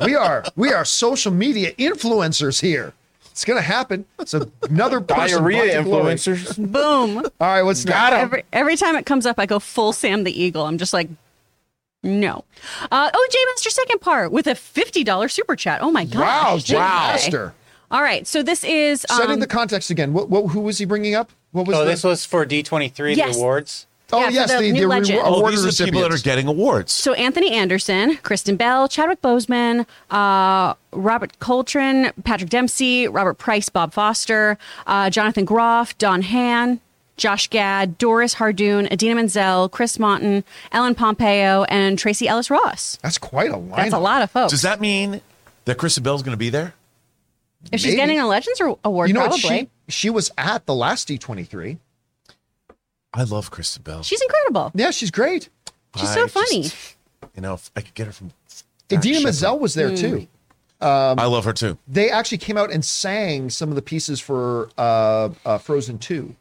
we 0.00 0.14
are 0.14 0.42
we 0.56 0.72
are 0.72 0.84
social 0.84 1.30
media 1.32 1.72
influencers 1.74 2.60
here. 2.60 2.92
It's 3.30 3.44
gonna 3.44 3.60
happen. 3.62 4.04
It's 4.18 4.34
another 4.34 5.00
person 5.00 5.38
diarrhea 5.42 5.80
influencers. 5.82 6.56
Boom. 6.72 7.18
All 7.18 7.30
right, 7.40 7.62
what's 7.62 7.84
next? 7.84 7.96
Got 7.96 8.12
'em. 8.12 8.20
every 8.20 8.44
every 8.52 8.76
time 8.76 8.96
it 8.96 9.06
comes 9.06 9.24
up, 9.26 9.38
I 9.38 9.46
go 9.46 9.58
full 9.58 9.92
Sam 9.92 10.24
the 10.24 10.42
Eagle. 10.42 10.66
I'm 10.66 10.76
just 10.76 10.92
like, 10.92 11.08
no. 12.02 12.44
Uh, 12.90 13.10
oh, 13.14 13.28
J 13.30 13.38
Master 13.52 13.70
second 13.70 14.00
part 14.00 14.32
with 14.32 14.46
a 14.46 14.54
fifty 14.54 15.02
dollars 15.04 15.32
super 15.32 15.56
chat. 15.56 15.80
Oh 15.82 15.90
my 15.90 16.04
god! 16.04 16.20
Wow, 16.20 16.58
Jay 16.58 16.76
Master. 16.76 17.54
All 17.92 18.02
right, 18.02 18.26
so 18.26 18.42
this 18.42 18.64
is 18.64 19.06
um, 19.10 19.18
Setting 19.18 19.38
the 19.38 19.46
context 19.46 19.90
again. 19.90 20.14
What, 20.14 20.30
what 20.30 20.48
who 20.48 20.60
was 20.60 20.78
he 20.78 20.86
bringing 20.86 21.14
up? 21.14 21.30
What 21.52 21.66
was 21.66 21.76
Oh, 21.76 21.84
the, 21.84 21.90
this 21.90 22.02
was 22.02 22.24
for 22.24 22.46
D23, 22.46 23.14
the 23.14 23.38
awards. 23.38 23.86
Oh 24.14 24.20
yeah, 24.20 24.28
yes, 24.30 24.52
the 24.52 24.58
the, 24.58 24.72
new 24.72 24.80
the, 24.82 24.86
legend. 24.88 25.18
re- 25.18 25.24
Oh, 25.24 25.50
These 25.50 25.80
are 25.80 25.84
people 25.84 26.00
that 26.00 26.12
are 26.12 26.18
getting 26.18 26.46
awards. 26.46 26.92
so 26.92 27.12
Anthony 27.14 27.50
Anderson, 27.52 28.16
Kristen 28.18 28.56
Bell, 28.56 28.88
Chadwick 28.88 29.22
Boseman, 29.22 29.86
uh, 30.10 30.74
Robert 30.92 31.38
Coltrane, 31.38 32.12
Patrick 32.24 32.50
Dempsey, 32.50 33.08
Robert 33.08 33.34
Price, 33.34 33.68
Bob 33.68 33.92
Foster, 33.92 34.58
uh, 34.86 35.08
Jonathan 35.10 35.44
Groff, 35.44 35.96
Don 35.98 36.22
Hahn. 36.22 36.80
Josh 37.18 37.48
Gad, 37.48 37.98
Doris 37.98 38.34
Hardoon, 38.36 38.90
Idina 38.90 39.14
Menzel, 39.14 39.68
Chris 39.68 39.98
Montan, 39.98 40.42
Ellen 40.72 40.94
Pompeo, 40.94 41.64
and 41.64 41.98
Tracee 41.98 42.26
Ellis 42.26 42.50
Ross. 42.50 42.98
That's 43.02 43.18
quite 43.18 43.50
a 43.50 43.54
lineup. 43.56 43.76
That's 43.76 43.92
a 43.92 43.98
lot 43.98 44.22
of 44.22 44.30
folks. 44.30 44.50
Does 44.50 44.62
that 44.62 44.80
mean 44.80 45.20
that 45.66 45.76
Kristen 45.76 46.02
Bell's 46.02 46.22
going 46.22 46.32
to 46.32 46.38
be 46.38 46.48
there? 46.48 46.72
If 47.70 47.80
she's 47.80 47.88
maybe. 47.90 47.96
getting 47.96 48.20
a 48.20 48.26
Legends 48.26 48.60
Award, 48.84 49.08
You 49.08 49.14
know 49.14 49.20
probably. 49.20 49.40
what? 49.42 49.52
She 49.52 49.68
she 49.88 50.10
was 50.10 50.30
at 50.38 50.66
the 50.66 50.74
last 50.74 51.08
D23. 51.08 51.78
I 53.14 53.22
love 53.24 53.50
Kristen 53.50 53.82
Bell. 53.82 54.02
She's 54.02 54.20
incredible. 54.22 54.72
Yeah, 54.74 54.90
she's 54.90 55.10
great. 55.10 55.48
She's 55.96 56.08
I 56.10 56.14
so 56.14 56.26
just- 56.26 56.34
funny. 56.34 57.28
you 57.36 57.42
know, 57.42 57.54
if 57.54 57.70
I 57.76 57.82
could 57.82 57.94
get 57.94 58.06
her 58.06 58.12
from. 58.12 58.32
Idina 58.90 59.14
Shepherd. 59.16 59.24
Menzel 59.24 59.58
was 59.58 59.74
there 59.74 59.90
Mm. 59.90 59.98
too. 60.00 60.28
I 60.80 61.24
love 61.26 61.44
her 61.44 61.52
too. 61.52 61.78
they 61.86 62.10
actually 62.10 62.38
came 62.38 62.56
out 62.58 62.72
and 62.72 62.84
sang 62.84 63.50
some 63.50 63.68
of 63.68 63.76
the 63.76 63.82
pieces 63.82 64.18
for 64.20 64.68
uh, 64.76 65.28
uh, 65.46 65.58
Frozen 65.58 65.98
Two, 65.98 66.34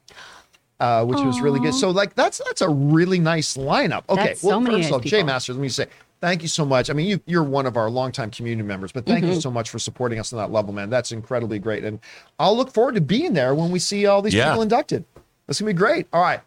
uh, 0.80 1.06
which 1.06 1.19
was 1.19 1.39
really 1.41 1.60
good. 1.60 1.76
So 1.76 1.91
like 1.91 2.15
that's 2.15 2.41
that's 2.45 2.61
a 2.61 2.69
really 2.69 3.19
nice 3.19 3.56
lineup. 3.56 4.03
Okay, 4.10 4.23
That's 4.27 4.41
so 4.41 4.48
well 4.48 4.60
many 4.60 4.77
first 4.77 4.88
of 4.88 4.93
all, 4.93 4.99
Jay 5.02 5.10
people. 5.18 5.26
Masters, 5.27 5.56
let 5.57 5.61
me 5.61 5.69
say 5.69 5.85
thank 6.22 6.41
you 6.41 6.48
so 6.48 6.64
much. 6.65 6.89
I 6.89 6.93
mean, 6.93 7.07
you 7.07 7.19
you're 7.26 7.43
one 7.43 7.65
of 7.65 7.76
our 7.76 7.89
longtime 7.89 8.31
community 8.31 8.65
members, 8.68 8.91
but 8.91 9.06
thank 9.06 9.23
Mm-hmm. 9.26 9.34
you 9.34 9.41
so 9.41 9.52
much 9.52 9.69
for 9.69 9.80
supporting 9.80 10.19
us 10.19 10.31
on 10.31 10.39
that 10.39 10.52
level, 10.52 10.72
man. 10.73 10.89
That's 10.89 11.11
incredibly 11.11 11.60
great, 11.60 11.84
and 11.84 11.99
I'll 12.39 12.56
look 12.56 12.72
forward 12.72 12.95
to 12.95 13.02
being 13.02 13.34
there 13.34 13.53
when 13.53 13.72
we 13.72 13.80
see 13.80 14.06
all 14.06 14.22
these 14.22 14.34
Yeah. 14.34 14.49
people 14.49 14.61
inducted. 14.61 15.03
That's 15.48 15.60
gonna 15.60 15.69
be 15.69 15.73
great. 15.77 16.07
All 16.14 16.22
right, 16.22 16.39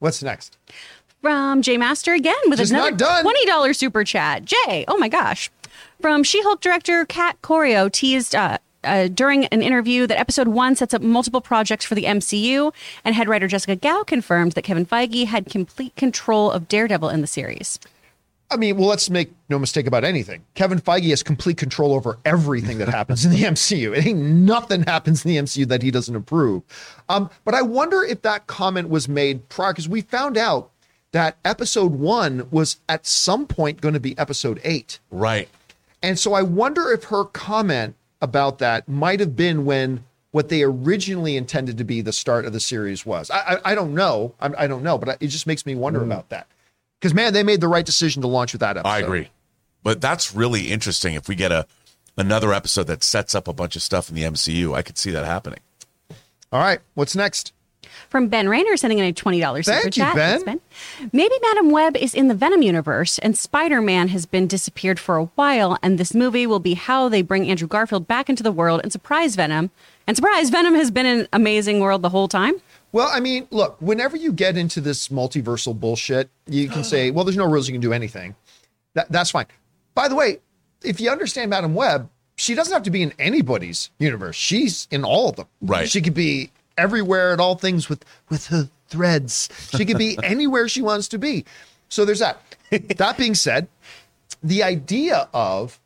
what's 0.00 0.22
next? 0.22 0.56
From 1.22 1.62
Jay 1.62 1.76
Master 1.76 2.12
again 2.14 2.34
with 2.48 2.58
Just 2.58 2.70
another 2.72 2.92
$20 2.92 3.76
super 3.76 4.04
chat. 4.04 4.44
Jay, 4.44 4.84
oh 4.88 4.96
my 4.98 5.08
gosh. 5.08 5.50
From 6.00 6.22
She 6.22 6.40
Hulk 6.42 6.60
director 6.60 7.04
Kat 7.04 7.36
Coiro 7.42 7.90
teased 7.90 8.36
uh, 8.36 8.58
uh, 8.84 9.08
during 9.08 9.46
an 9.46 9.60
interview 9.60 10.06
that 10.06 10.16
episode 10.18 10.46
one 10.46 10.76
sets 10.76 10.94
up 10.94 11.02
multiple 11.02 11.40
projects 11.40 11.84
for 11.84 11.96
the 11.96 12.04
MCU, 12.04 12.72
and 13.04 13.16
head 13.16 13.28
writer 13.28 13.48
Jessica 13.48 13.74
Gao 13.74 14.04
confirmed 14.04 14.52
that 14.52 14.62
Kevin 14.62 14.86
Feige 14.86 15.26
had 15.26 15.46
complete 15.46 15.94
control 15.96 16.52
of 16.52 16.68
Daredevil 16.68 17.08
in 17.08 17.20
the 17.20 17.26
series. 17.26 17.80
I 18.50 18.56
mean, 18.56 18.78
well, 18.78 18.88
let's 18.88 19.10
make 19.10 19.30
no 19.50 19.58
mistake 19.58 19.86
about 19.86 20.04
anything. 20.04 20.42
Kevin 20.54 20.80
Feige 20.80 21.10
has 21.10 21.22
complete 21.22 21.58
control 21.58 21.92
over 21.92 22.18
everything 22.24 22.78
that 22.78 22.88
happens 22.88 23.24
in 23.24 23.30
the 23.30 23.42
MCU. 23.42 23.96
It 23.96 24.06
ain't 24.06 24.18
nothing 24.18 24.84
happens 24.84 25.24
in 25.24 25.30
the 25.30 25.36
MCU 25.36 25.68
that 25.68 25.82
he 25.82 25.90
doesn't 25.90 26.16
approve. 26.16 26.62
Um, 27.08 27.28
but 27.44 27.54
I 27.54 27.62
wonder 27.62 28.02
if 28.02 28.22
that 28.22 28.46
comment 28.46 28.88
was 28.88 29.06
made 29.06 29.48
prior, 29.50 29.72
because 29.72 29.88
we 29.88 30.00
found 30.00 30.38
out 30.38 30.70
that 31.12 31.36
episode 31.44 31.92
one 31.92 32.48
was 32.50 32.78
at 32.88 33.06
some 33.06 33.46
point 33.46 33.80
going 33.80 33.94
to 33.94 34.00
be 34.00 34.16
episode 34.18 34.60
eight. 34.64 34.98
Right. 35.10 35.48
And 36.02 36.18
so 36.18 36.32
I 36.32 36.42
wonder 36.42 36.90
if 36.90 37.04
her 37.04 37.24
comment 37.24 37.96
about 38.22 38.58
that 38.58 38.88
might 38.88 39.20
have 39.20 39.36
been 39.36 39.64
when 39.64 40.04
what 40.30 40.48
they 40.48 40.62
originally 40.62 41.36
intended 41.36 41.78
to 41.78 41.84
be 41.84 42.00
the 42.00 42.12
start 42.12 42.44
of 42.44 42.52
the 42.52 42.60
series 42.60 43.04
was. 43.04 43.30
I, 43.30 43.38
I, 43.38 43.72
I 43.72 43.74
don't 43.74 43.94
know. 43.94 44.34
I, 44.40 44.50
I 44.58 44.66
don't 44.66 44.82
know, 44.82 44.98
but 44.98 45.18
it 45.20 45.28
just 45.28 45.46
makes 45.46 45.66
me 45.66 45.74
wonder 45.74 46.02
about 46.02 46.28
that. 46.30 46.46
Because 47.00 47.14
man, 47.14 47.32
they 47.32 47.42
made 47.42 47.60
the 47.60 47.68
right 47.68 47.86
decision 47.86 48.22
to 48.22 48.28
launch 48.28 48.52
with 48.52 48.60
that 48.60 48.76
episode. 48.76 48.88
I 48.88 48.98
agree. 49.00 49.28
But 49.82 50.00
that's 50.00 50.34
really 50.34 50.70
interesting. 50.70 51.14
If 51.14 51.28
we 51.28 51.34
get 51.34 51.52
a 51.52 51.66
another 52.16 52.52
episode 52.52 52.88
that 52.88 53.04
sets 53.04 53.34
up 53.34 53.46
a 53.48 53.52
bunch 53.52 53.76
of 53.76 53.82
stuff 53.82 54.08
in 54.08 54.14
the 54.16 54.22
MCU, 54.22 54.74
I 54.74 54.82
could 54.82 54.98
see 54.98 55.10
that 55.12 55.24
happening. 55.24 55.60
All 56.52 56.60
right, 56.60 56.80
what's 56.94 57.14
next? 57.14 57.52
From 58.08 58.28
Ben 58.28 58.48
Rayner 58.48 58.76
sending 58.76 58.98
in 58.98 59.04
a 59.04 59.12
$20 59.12 59.64
super 59.64 59.80
Thank 59.80 59.96
you, 59.96 60.02
chat. 60.02 60.14
Ben. 60.14 60.44
Thanks, 60.44 60.64
Maybe 61.12 61.34
Madame 61.42 61.70
Web 61.70 61.96
is 61.96 62.14
in 62.14 62.28
the 62.28 62.34
Venom 62.34 62.62
universe 62.62 63.18
and 63.18 63.36
Spider 63.36 63.80
Man 63.80 64.08
has 64.08 64.24
been 64.26 64.46
disappeared 64.46 64.98
for 64.98 65.16
a 65.16 65.24
while, 65.36 65.78
and 65.82 65.98
this 65.98 66.14
movie 66.14 66.46
will 66.46 66.58
be 66.58 66.74
how 66.74 67.08
they 67.08 67.22
bring 67.22 67.48
Andrew 67.48 67.68
Garfield 67.68 68.08
back 68.08 68.28
into 68.30 68.42
the 68.42 68.52
world 68.52 68.80
and 68.82 68.92
surprise 68.92 69.36
Venom. 69.36 69.70
And 70.06 70.16
surprise, 70.16 70.48
Venom 70.48 70.74
has 70.74 70.90
been 70.90 71.06
an 71.06 71.28
Amazing 71.32 71.80
World 71.80 72.00
the 72.02 72.08
whole 72.08 72.28
time. 72.28 72.54
Well, 72.92 73.08
I 73.12 73.20
mean, 73.20 73.46
look, 73.50 73.76
whenever 73.80 74.16
you 74.16 74.32
get 74.32 74.56
into 74.56 74.80
this 74.80 75.08
multiversal 75.08 75.78
bullshit, 75.78 76.30
you 76.46 76.68
can 76.68 76.84
say, 76.84 77.10
well, 77.10 77.24
there's 77.24 77.36
no 77.36 77.46
rules 77.46 77.68
you 77.68 77.74
can 77.74 77.80
do 77.82 77.92
anything. 77.92 78.34
That, 78.94 79.10
that's 79.12 79.30
fine. 79.30 79.46
By 79.94 80.08
the 80.08 80.14
way, 80.14 80.38
if 80.82 81.00
you 81.00 81.10
understand 81.10 81.50
Madame 81.50 81.74
Web, 81.74 82.08
she 82.36 82.54
doesn't 82.54 82.72
have 82.72 82.84
to 82.84 82.90
be 82.90 83.02
in 83.02 83.12
anybody's 83.18 83.90
universe. 83.98 84.36
She's 84.36 84.88
in 84.90 85.04
all 85.04 85.28
of 85.28 85.36
them. 85.36 85.46
Right. 85.60 85.88
She 85.88 86.00
could 86.00 86.14
be 86.14 86.50
everywhere 86.78 87.32
at 87.32 87.40
all 87.40 87.56
things 87.56 87.88
with 87.88 88.04
with 88.30 88.46
her 88.46 88.68
threads. 88.88 89.48
She 89.76 89.84
could 89.84 89.98
be 89.98 90.16
anywhere 90.22 90.68
she 90.68 90.80
wants 90.80 91.08
to 91.08 91.18
be. 91.18 91.44
So 91.88 92.04
there's 92.04 92.20
that. 92.20 92.40
that 92.70 93.18
being 93.18 93.34
said, 93.34 93.68
the 94.42 94.62
idea 94.62 95.28
of, 95.34 95.78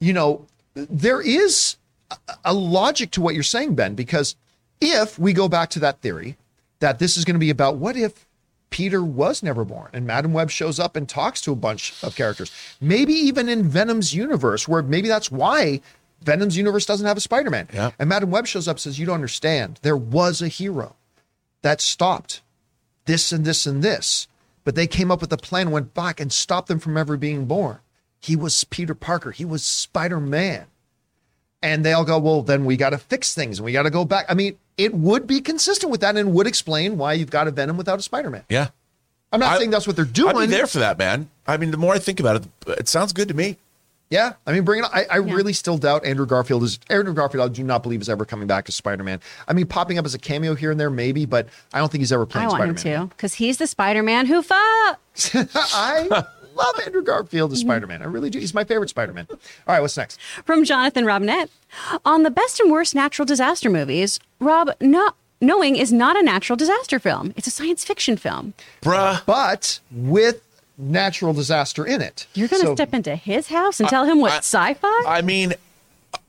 you 0.00 0.12
know, 0.12 0.46
there 0.74 1.20
is 1.20 1.76
a- 2.10 2.16
a 2.46 2.54
logic 2.54 3.10
to 3.12 3.20
what 3.20 3.34
you're 3.34 3.42
saying, 3.42 3.74
Ben, 3.74 3.94
because 3.94 4.34
if 4.80 5.18
we 5.18 5.32
go 5.32 5.48
back 5.48 5.70
to 5.70 5.78
that 5.80 6.00
theory 6.00 6.36
that 6.80 6.98
this 6.98 7.16
is 7.16 7.24
going 7.24 7.34
to 7.34 7.40
be 7.40 7.50
about 7.50 7.76
what 7.76 7.96
if 7.96 8.26
Peter 8.70 9.02
was 9.02 9.42
never 9.42 9.64
born 9.64 9.90
and 9.92 10.06
Madame 10.06 10.32
Web 10.32 10.50
shows 10.50 10.78
up 10.78 10.96
and 10.96 11.08
talks 11.08 11.40
to 11.42 11.52
a 11.52 11.56
bunch 11.56 12.02
of 12.02 12.14
characters, 12.14 12.52
maybe 12.80 13.12
even 13.12 13.48
in 13.48 13.68
Venom's 13.68 14.14
universe, 14.14 14.66
where 14.68 14.82
maybe 14.82 15.08
that's 15.08 15.30
why 15.30 15.80
Venom's 16.22 16.56
universe 16.56 16.86
doesn't 16.86 17.06
have 17.06 17.16
a 17.16 17.20
Spider 17.20 17.50
Man. 17.50 17.68
Yeah. 17.72 17.90
And 17.98 18.08
Madame 18.08 18.30
Web 18.30 18.46
shows 18.46 18.68
up 18.68 18.76
and 18.76 18.80
says, 18.80 18.98
You 18.98 19.06
don't 19.06 19.16
understand. 19.16 19.80
There 19.82 19.96
was 19.96 20.40
a 20.40 20.48
hero 20.48 20.96
that 21.62 21.80
stopped 21.80 22.42
this 23.06 23.32
and 23.32 23.44
this 23.44 23.66
and 23.66 23.82
this. 23.82 24.26
But 24.62 24.74
they 24.74 24.86
came 24.86 25.10
up 25.10 25.22
with 25.22 25.32
a 25.32 25.38
plan, 25.38 25.70
went 25.70 25.94
back 25.94 26.20
and 26.20 26.32
stopped 26.32 26.68
them 26.68 26.78
from 26.78 26.96
ever 26.96 27.16
being 27.16 27.46
born. 27.46 27.78
He 28.20 28.36
was 28.36 28.64
Peter 28.64 28.94
Parker. 28.94 29.30
He 29.30 29.44
was 29.44 29.64
Spider 29.64 30.20
Man. 30.20 30.66
And 31.62 31.84
they 31.84 31.92
all 31.92 32.04
go, 32.04 32.18
well, 32.18 32.42
then 32.42 32.64
we 32.64 32.76
got 32.76 32.90
to 32.90 32.98
fix 32.98 33.34
things 33.34 33.58
and 33.58 33.64
we 33.64 33.72
got 33.72 33.82
to 33.82 33.90
go 33.90 34.04
back. 34.04 34.26
I 34.28 34.34
mean, 34.34 34.58
it 34.82 34.94
would 34.94 35.26
be 35.26 35.40
consistent 35.40 35.90
with 35.90 36.00
that 36.00 36.16
and 36.16 36.32
would 36.34 36.46
explain 36.46 36.96
why 36.98 37.12
you've 37.12 37.30
got 37.30 37.46
a 37.46 37.50
Venom 37.50 37.76
without 37.76 37.98
a 37.98 38.02
Spider 38.02 38.30
Man. 38.30 38.44
Yeah. 38.48 38.68
I'm 39.32 39.40
not 39.40 39.54
I- 39.54 39.58
saying 39.58 39.70
that's 39.70 39.86
what 39.86 39.96
they're 39.96 40.04
doing. 40.04 40.36
I'd 40.36 40.40
be 40.40 40.46
there 40.46 40.66
for 40.66 40.78
that, 40.80 40.98
man. 40.98 41.28
I 41.46 41.56
mean, 41.56 41.70
the 41.70 41.76
more 41.76 41.94
I 41.94 41.98
think 41.98 42.18
about 42.20 42.36
it, 42.36 42.48
it 42.78 42.88
sounds 42.88 43.12
good 43.12 43.28
to 43.28 43.34
me. 43.34 43.56
Yeah, 44.08 44.32
I 44.44 44.50
mean, 44.52 44.64
bring 44.64 44.80
it. 44.80 44.86
On. 44.86 44.90
I, 44.92 45.06
I 45.08 45.16
really 45.18 45.52
still 45.52 45.78
doubt 45.78 46.04
Andrew 46.04 46.26
Garfield 46.26 46.64
is 46.64 46.80
Andrew 46.90 47.14
Garfield. 47.14 47.48
I 47.48 47.52
do 47.54 47.62
not 47.62 47.84
believe 47.84 48.00
is 48.00 48.08
ever 48.08 48.24
coming 48.24 48.48
back 48.48 48.68
as 48.68 48.74
Spider 48.74 49.04
Man. 49.04 49.20
I 49.46 49.52
mean, 49.52 49.66
popping 49.68 49.98
up 49.98 50.04
as 50.04 50.14
a 50.14 50.18
cameo 50.18 50.56
here 50.56 50.72
and 50.72 50.80
there, 50.80 50.90
maybe, 50.90 51.26
but 51.26 51.48
I 51.72 51.78
don't 51.78 51.92
think 51.92 52.00
he's 52.00 52.10
ever 52.10 52.26
playing. 52.26 52.48
I 52.48 52.50
playing 52.56 52.68
want 52.70 52.78
Spider 52.80 52.94
Man. 52.96 53.02
him 53.02 53.08
to, 53.10 53.14
because 53.14 53.34
he's 53.34 53.58
the 53.58 53.68
Spider 53.68 54.02
Man 54.02 54.26
who 54.26 54.42
fucks. 54.42 55.48
I 55.54 56.24
love 56.54 56.78
Andrew 56.84 57.02
Garfield 57.02 57.52
as 57.52 57.60
Spider 57.60 57.86
Man. 57.86 58.02
I 58.02 58.06
really 58.06 58.30
do. 58.30 58.38
He's 58.38 58.54
my 58.54 58.64
favorite 58.64 58.90
Spider 58.90 59.12
Man. 59.12 59.26
All 59.30 59.38
right, 59.68 59.80
what's 59.80 59.96
next? 59.96 60.20
From 60.44 60.64
Jonathan 60.64 61.04
Robinette. 61.04 61.50
On 62.04 62.22
the 62.22 62.30
best 62.30 62.60
and 62.60 62.70
worst 62.70 62.94
natural 62.94 63.26
disaster 63.26 63.70
movies, 63.70 64.18
Rob, 64.40 64.70
no, 64.80 65.12
Knowing 65.42 65.74
is 65.76 65.90
not 65.90 66.18
a 66.18 66.22
natural 66.22 66.54
disaster 66.54 66.98
film. 66.98 67.32
It's 67.34 67.46
a 67.46 67.50
science 67.50 67.82
fiction 67.82 68.18
film. 68.18 68.52
Bruh. 68.82 69.24
But 69.24 69.80
with 69.90 70.42
natural 70.76 71.32
disaster 71.32 71.86
in 71.86 72.02
it. 72.02 72.26
You're 72.34 72.48
going 72.48 72.60
to 72.60 72.68
So- 72.68 72.74
step 72.74 72.92
into 72.92 73.16
his 73.16 73.48
house 73.48 73.80
and 73.80 73.88
tell 73.88 74.04
him 74.04 74.20
what 74.20 74.32
sci-fi? 74.32 75.02
I 75.06 75.22
mean, 75.22 75.54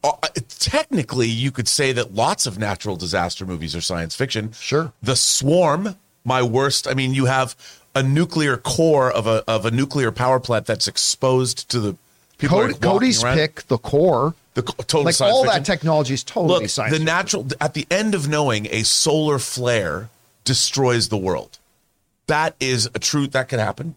uh, 0.04 0.14
technically, 0.60 1.28
you 1.28 1.52
could 1.52 1.68
say 1.68 1.92
that 1.92 2.14
lots 2.16 2.46
of 2.46 2.58
natural 2.58 2.96
disaster 2.96 3.46
movies 3.46 3.76
are 3.76 3.82
science 3.82 4.16
fiction. 4.16 4.54
Sure. 4.54 4.94
The 5.04 5.16
Swarm, 5.18 5.96
my 6.24 6.42
worst. 6.42 6.88
I 6.88 6.94
mean, 6.94 7.14
you 7.14 7.26
have 7.26 7.56
a 7.96 8.04
nuclear 8.04 8.58
core 8.58 9.12
of 9.12 9.28
a 9.28 9.44
of 9.48 9.66
a 9.66 9.72
nuclear 9.72 10.12
power 10.12 10.40
plant 10.40 10.66
that's 10.66 10.88
exposed 10.88 11.70
to 11.70 11.80
the 11.80 11.96
people. 12.38 12.60
Cody, 12.60 12.74
Cody's 12.76 13.24
around. 13.24 13.38
pick, 13.38 13.68
the 13.68 13.78
core, 13.78 14.34
the 14.54 14.62
total 14.64 15.04
like 15.04 15.20
all 15.22 15.44
fiction. 15.44 15.64
that 15.64 15.66
technology 15.66 16.14
is 16.14 16.24
totally 16.24 16.62
Look, 16.62 16.70
science. 16.70 16.92
the 16.92 16.98
fiction. 17.00 17.06
natural 17.06 17.48
at 17.60 17.74
the 17.74 17.86
end 17.92 18.16
of 18.16 18.28
knowing 18.28 18.68
a 18.72 18.84
solar 18.84 19.40
flare 19.40 20.10
destroys 20.44 21.10
the 21.10 21.18
world. 21.18 21.60
That 22.28 22.56
is 22.60 22.88
a 22.96 23.00
truth 23.00 23.32
that 23.34 23.50
could 23.50 23.60
happen. 23.60 23.96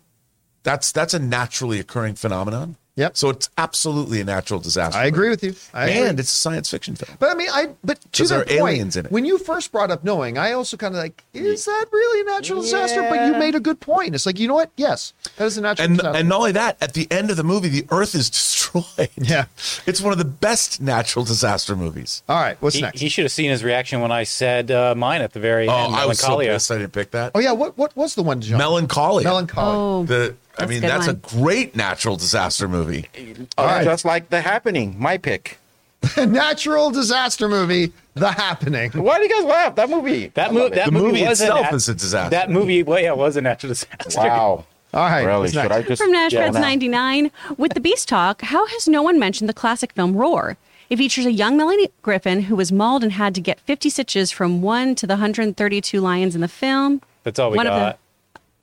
That's 0.65 0.91
that's 0.93 1.15
a 1.15 1.19
naturally 1.19 1.79
occurring 1.79 2.15
phenomenon. 2.15 2.77
Yep. 2.97 3.17
So 3.17 3.29
it's 3.31 3.51
absolutely 3.59 4.21
a 4.21 4.25
natural 4.25 4.61
disaster. 4.61 4.97
I 4.99 5.07
agree 5.07 5.29
with 5.29 5.43
you. 5.43 5.55
I 5.75 5.89
agree. 5.89 6.07
and 6.09 6.21
it's 6.21 6.31
a 6.31 6.37
science 6.37 6.71
fiction 6.71 6.95
film. 6.95 7.17
But 7.19 7.31
I 7.31 7.35
mean, 7.35 7.49
I 7.53 7.71
but 7.83 8.01
to 8.13 8.23
'Cause 8.23 8.29
that 8.31 8.47
there 8.47 8.57
are 8.57 8.61
point, 8.61 8.75
aliens 8.75 8.97
in 8.97 9.07
it. 9.07 9.11
when 9.11 9.25
you 9.25 9.37
first 9.39 9.73
brought 9.73 9.91
up 9.91 10.05
knowing, 10.05 10.39
I 10.39 10.53
also 10.53 10.77
kind 10.77 10.95
of 10.95 11.01
like, 11.01 11.25
is 11.35 11.65
that 11.65 11.87
really 11.93 12.21
a 12.21 12.25
natural 12.35 12.63
disaster? 12.63 13.03
But 13.03 13.27
you 13.27 13.33
made 13.33 13.57
a 13.57 13.61
good 13.61 13.81
point. 13.81 14.15
It's 14.15 14.27
like, 14.27 14.39
you 14.39 14.47
know 14.47 14.55
what? 14.55 14.71
Yes, 14.77 15.13
that 15.37 15.45
is 15.47 15.59
a 15.59 15.61
natural 15.63 15.87
And 15.87 15.97
disaster. 15.99 16.19
and 16.21 16.29
not 16.29 16.37
only 16.39 16.53
that, 16.53 16.77
at 16.81 16.93
the 16.93 17.09
end 17.11 17.31
of 17.33 17.37
the 17.37 17.43
movie, 17.43 17.69
the 17.69 17.85
Earth 17.91 18.15
is 18.15 18.31
destroyed. 18.39 19.11
Yeah. 19.17 19.47
it's 19.87 20.01
one 20.01 20.13
of 20.13 20.19
the 20.19 20.25
best 20.25 20.81
natural 20.81 21.25
disaster 21.25 21.75
movies. 21.75 22.23
All 22.29 22.41
right, 22.41 22.57
what's 22.61 22.77
He, 22.77 22.83
next? 22.83 23.01
he 23.01 23.09
should 23.09 23.25
have 23.25 23.33
seen 23.33 23.51
his 23.51 23.65
reaction 23.65 24.03
when 24.03 24.13
I 24.13 24.23
said 24.23 24.71
uh, 24.71 24.95
mine 24.95 25.21
at 25.21 25.33
the 25.33 25.41
very 25.41 25.69
Oh, 25.69 25.87
end. 25.87 25.97
I 25.97 26.07
was 26.07 26.21
so 26.21 26.29
Melancholia. 26.29 26.53
pissed 26.53 26.71
I 26.71 26.79
didn't 26.79 26.93
pick 26.93 27.11
that. 27.11 27.33
oh 27.35 27.41
yeah, 27.41 27.51
what 27.53 27.77
what 27.77 27.97
was 27.97 28.15
the 28.15 28.23
one? 28.23 28.41
John? 28.41 28.59
Melancholia. 28.59 29.25
Melancholy. 29.25 29.77
oh, 29.77 30.05
The 30.05 30.37
I 30.59 30.67
That's 30.67 30.71
a 30.71 30.73
mean, 30.73 30.81
that's 30.83 31.07
one. 31.07 31.17
a 31.17 31.19
great 31.43 31.75
natural 31.77 32.17
disaster 32.17 32.69
movie. 32.69 33.09
Uh, 33.17 33.45
all 33.61 33.67
right. 33.67 33.85
Just 33.85 34.05
like 34.05 34.31
The 34.31 34.41
Happening, 34.41 34.97
my 34.99 35.19
pick. 35.19 35.59
natural 36.17 36.91
disaster 36.91 37.49
movie, 37.49 37.93
The 38.15 38.31
Happening. 38.33 38.91
Why 38.93 39.17
do 39.19 39.23
you 39.25 39.31
guys 39.31 39.45
laugh? 39.45 39.75
That 39.77 39.89
movie. 39.91 40.29
That, 40.35 40.51
I 40.51 40.53
mo- 40.53 40.61
love 40.65 40.73
that 40.73 40.87
The 40.87 40.93
movie, 40.93 41.07
movie 41.07 41.23
was 41.27 41.41
a 41.41 41.45
itself 41.45 41.63
nat- 41.63 41.75
is 41.75 41.89
a 41.89 41.95
disaster. 41.95 42.31
That 42.31 42.51
movie, 42.51 42.83
well, 42.83 43.01
yeah, 43.01 43.13
was 43.13 43.37
a 43.37 43.41
natural 43.41 43.71
disaster. 43.71 44.19
Wow. 44.21 44.65
All 44.95 45.01
right, 45.09 45.25
Really? 45.25 45.41
what's 45.41 45.53
Should? 45.55 45.73
I 45.73 45.83
just 45.83 46.01
From 46.01 46.13
Nash 46.13 46.33
yeah, 46.33 46.41
Reds 46.41 46.57
99, 46.57 47.31
with 47.57 47.75
the 47.75 47.81
Beast 47.81 48.09
Talk, 48.09 48.43
how 48.43 48.65
has 48.69 48.87
no 48.87 49.03
one 49.03 49.19
mentioned 49.19 49.49
the 49.49 49.55
classic 49.55 49.93
film 49.93 50.17
Roar? 50.17 50.57
It 50.89 50.99
features 50.99 51.27
a 51.27 51.33
young 51.33 51.57
Melanie 51.57 51.91
Griffin 52.03 52.43
who 52.43 52.55
was 52.55 52.71
mauled 52.71 53.03
and 53.03 53.11
had 53.13 53.35
to 53.35 53.41
get 53.41 53.59
50 53.61 53.89
stitches 53.91 54.31
from 54.31 54.63
one 54.63 54.95
to 54.97 55.07
the 55.07 55.15
132 55.15 56.01
lions 56.01 56.35
in 56.37 56.43
the 56.43 56.49
film. 56.49 57.01
That's 57.25 57.39
all 57.41 57.51
we 57.51 57.57
One 57.57 57.67
of 57.67 57.73
the- 57.75 57.81
got. 57.81 57.99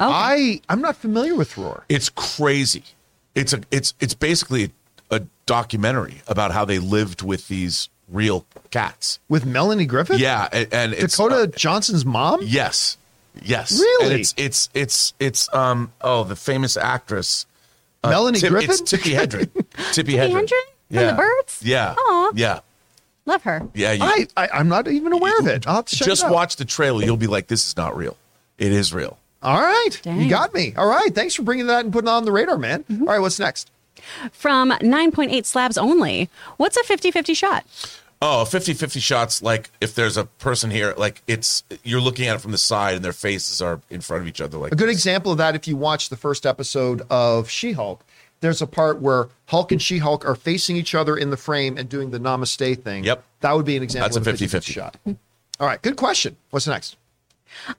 Okay. 0.02 0.11
I 0.11 0.61
I'm 0.68 0.82
not 0.82 0.95
familiar 0.98 1.36
with 1.36 1.57
Roar. 1.57 1.84
It's 1.88 2.10
crazy. 2.10 2.84
It's 3.36 3.53
a 3.53 3.61
it's 3.69 3.94
it's 3.99 4.14
basically 4.14 4.72
a 5.10 5.22
documentary 5.45 6.22
about 6.28 6.52
how 6.52 6.65
they 6.65 6.80
lived 6.80 7.22
with 7.22 7.48
these 7.48 7.90
real 8.10 8.45
cats. 8.72 9.19
With 9.30 9.45
Melanie 9.45 9.86
Griffith? 9.86 10.19
Yeah, 10.19 10.48
and, 10.52 10.68
and 10.73 10.94
it's 10.94 11.15
Dakota 11.15 11.44
uh, 11.44 11.48
Johnson's 11.48 12.06
mom? 12.06 12.41
yes, 12.44 12.98
yes. 13.41 13.80
Really? 13.80 14.06
And 14.06 14.19
it's 14.19 14.34
it's 14.38 14.69
it's 14.73 15.14
it's 15.19 15.53
um 15.53 15.91
oh 16.02 16.23
the 16.23 16.36
famous 16.36 16.78
actress 16.78 17.45
uh, 18.03 18.10
Melanie 18.10 18.40
Tip- 18.40 18.49
Griffin? 18.49 18.72
It's 18.72 18.82
Tippi 18.82 19.14
Hedren. 19.14 19.48
Tippi 19.94 20.15
Hedren. 20.15 20.32
Hendren? 20.32 20.61
yeah. 20.90 21.11
the 21.11 21.18
birds? 21.18 21.61
Yeah. 21.64 21.95
Aw. 21.98 22.32
Yeah. 22.36 22.60
Love 23.26 23.44
her. 23.44 23.68
Yeah. 23.76 23.91
You, 23.91 24.03
I, 24.03 24.28
I 24.36 24.49
I'm 24.53 24.68
not 24.68 24.88
even 24.88 25.14
aware 25.14 25.38
of 25.40 25.48
it. 25.48 25.68
I'll 25.68 25.76
have 25.76 25.86
to 25.86 25.95
check 25.95 26.07
just 26.07 26.23
it 26.23 26.28
out. 26.28 26.34
watch 26.34 26.56
the 26.56 26.65
trailer. 26.65 27.03
You'll 27.03 27.18
be 27.18 27.28
like, 27.28 27.48
this 27.48 27.68
is 27.68 27.78
not 27.78 27.95
real. 27.95 28.18
It 28.57 28.72
is 28.72 28.94
real. 28.94 29.18
All 29.43 29.59
right, 29.59 29.89
you 30.05 30.30
got 30.30 30.53
me. 30.53 30.73
All 30.77 30.88
right, 30.88 31.13
thanks 31.13 31.34
for 31.34 31.41
bringing 31.41 31.68
that 31.68 31.84
and 31.84 31.91
putting 31.93 32.07
it 32.07 32.11
on 32.11 32.26
the 32.26 32.31
radar, 32.31 32.57
man. 32.57 32.84
Mm-hmm. 32.84 33.07
All 33.07 33.13
right, 33.13 33.19
what's 33.19 33.39
next? 33.39 33.72
From 34.31 34.72
9.8 34.72 35.45
slabs 35.45 35.77
only. 35.77 36.30
What's 36.57 36.77
a 36.77 36.84
50 36.84 37.11
50 37.11 37.34
shot? 37.34 37.65
Oh, 38.23 38.45
50 38.45 38.73
50 38.73 38.99
shots. 38.99 39.41
Like 39.41 39.72
if 39.81 39.95
there's 39.95 40.15
a 40.15 40.26
person 40.26 40.69
here, 40.69 40.93
like 40.95 41.23
it's, 41.27 41.63
you're 41.84 42.01
looking 42.01 42.27
at 42.27 42.35
it 42.35 42.39
from 42.39 42.51
the 42.51 42.57
side 42.57 42.95
and 42.95 43.03
their 43.03 43.13
faces 43.13 43.61
are 43.61 43.81
in 43.89 44.01
front 44.01 44.22
of 44.22 44.27
each 44.27 44.39
other. 44.41 44.57
Like 44.59 44.73
A 44.73 44.76
good 44.76 44.89
example 44.89 45.31
of 45.31 45.39
that, 45.39 45.55
if 45.55 45.68
you 45.68 45.76
watch 45.76 46.09
the 46.09 46.18
first 46.18 46.45
episode 46.45 47.01
of 47.09 47.49
She 47.49 47.72
Hulk, 47.72 48.05
there's 48.41 48.61
a 48.61 48.68
part 48.68 49.01
where 49.01 49.30
Hulk 49.47 49.72
and 49.72 49.81
She 49.81 49.97
Hulk 49.97 50.23
are 50.26 50.35
facing 50.35 50.76
each 50.76 50.93
other 50.93 51.18
in 51.18 51.31
the 51.31 51.38
frame 51.38 51.77
and 51.77 51.89
doing 51.89 52.11
the 52.11 52.19
namaste 52.19 52.84
thing. 52.84 53.03
Yep. 53.03 53.23
That 53.39 53.53
would 53.55 53.65
be 53.65 53.76
an 53.77 53.81
example 53.84 54.09
That's 54.09 54.18
a 54.18 54.30
of 54.30 54.35
a 54.35 54.38
50 54.38 54.57
50-50. 54.57 54.73
shot. 54.73 54.97
All 55.59 55.68
right, 55.68 55.81
good 55.81 55.95
question. 55.95 56.38
What's 56.51 56.68
next? 56.68 56.97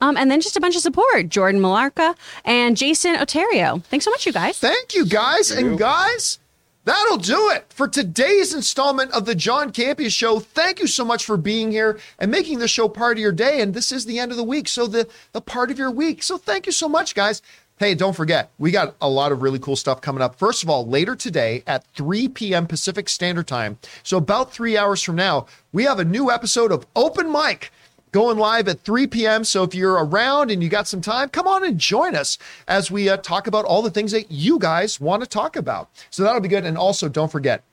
Um, 0.00 0.16
and 0.16 0.30
then 0.30 0.40
just 0.40 0.56
a 0.56 0.60
bunch 0.60 0.76
of 0.76 0.82
support 0.82 1.28
Jordan 1.28 1.60
Malarca 1.60 2.14
and 2.44 2.76
Jason 2.76 3.16
Oterio. 3.16 3.82
Thanks 3.84 4.04
so 4.04 4.10
much, 4.10 4.26
you 4.26 4.32
guys. 4.32 4.58
Thank 4.58 4.94
you, 4.94 5.06
guys. 5.06 5.50
And 5.50 5.78
guys, 5.78 6.38
that'll 6.84 7.18
do 7.18 7.50
it 7.50 7.66
for 7.70 7.88
today's 7.88 8.54
installment 8.54 9.12
of 9.12 9.24
the 9.24 9.34
John 9.34 9.72
Campea 9.72 10.10
Show. 10.10 10.40
Thank 10.40 10.80
you 10.80 10.86
so 10.86 11.04
much 11.04 11.24
for 11.24 11.36
being 11.36 11.70
here 11.70 11.98
and 12.18 12.30
making 12.30 12.58
the 12.58 12.68
show 12.68 12.88
part 12.88 13.16
of 13.16 13.20
your 13.20 13.32
day. 13.32 13.60
And 13.60 13.74
this 13.74 13.92
is 13.92 14.06
the 14.06 14.18
end 14.18 14.30
of 14.30 14.36
the 14.36 14.44
week, 14.44 14.68
so 14.68 14.86
the, 14.86 15.08
the 15.32 15.40
part 15.40 15.70
of 15.70 15.78
your 15.78 15.90
week. 15.90 16.22
So 16.22 16.38
thank 16.38 16.66
you 16.66 16.72
so 16.72 16.88
much, 16.88 17.14
guys. 17.14 17.42
Hey, 17.78 17.96
don't 17.96 18.14
forget, 18.14 18.50
we 18.58 18.70
got 18.70 18.94
a 19.00 19.08
lot 19.08 19.32
of 19.32 19.42
really 19.42 19.58
cool 19.58 19.74
stuff 19.74 20.00
coming 20.00 20.22
up. 20.22 20.38
First 20.38 20.62
of 20.62 20.70
all, 20.70 20.86
later 20.86 21.16
today 21.16 21.64
at 21.66 21.84
3 21.96 22.28
p.m. 22.28 22.66
Pacific 22.68 23.08
Standard 23.08 23.48
Time, 23.48 23.76
so 24.04 24.18
about 24.18 24.52
three 24.52 24.76
hours 24.76 25.02
from 25.02 25.16
now, 25.16 25.46
we 25.72 25.82
have 25.82 25.98
a 25.98 26.04
new 26.04 26.30
episode 26.30 26.70
of 26.70 26.86
Open 26.94 27.32
Mic 27.32 27.72
going 28.12 28.38
live 28.38 28.68
at 28.68 28.82
3 28.82 29.06
p.m. 29.08 29.42
So 29.42 29.64
if 29.64 29.74
you're 29.74 30.04
around 30.04 30.50
and 30.50 30.62
you 30.62 30.68
got 30.68 30.86
some 30.86 31.00
time, 31.00 31.30
come 31.30 31.48
on 31.48 31.64
and 31.64 31.78
join 31.78 32.14
us 32.14 32.38
as 32.68 32.90
we 32.90 33.08
uh, 33.08 33.16
talk 33.16 33.46
about 33.46 33.64
all 33.64 33.82
the 33.82 33.90
things 33.90 34.12
that 34.12 34.30
you 34.30 34.58
guys 34.58 35.00
want 35.00 35.22
to 35.22 35.28
talk 35.28 35.56
about. 35.56 35.90
So 36.10 36.22
that'll 36.22 36.40
be 36.40 36.48
good. 36.48 36.64
And 36.64 36.78
also, 36.78 37.08
don't 37.08 37.32
forget, 37.32 37.64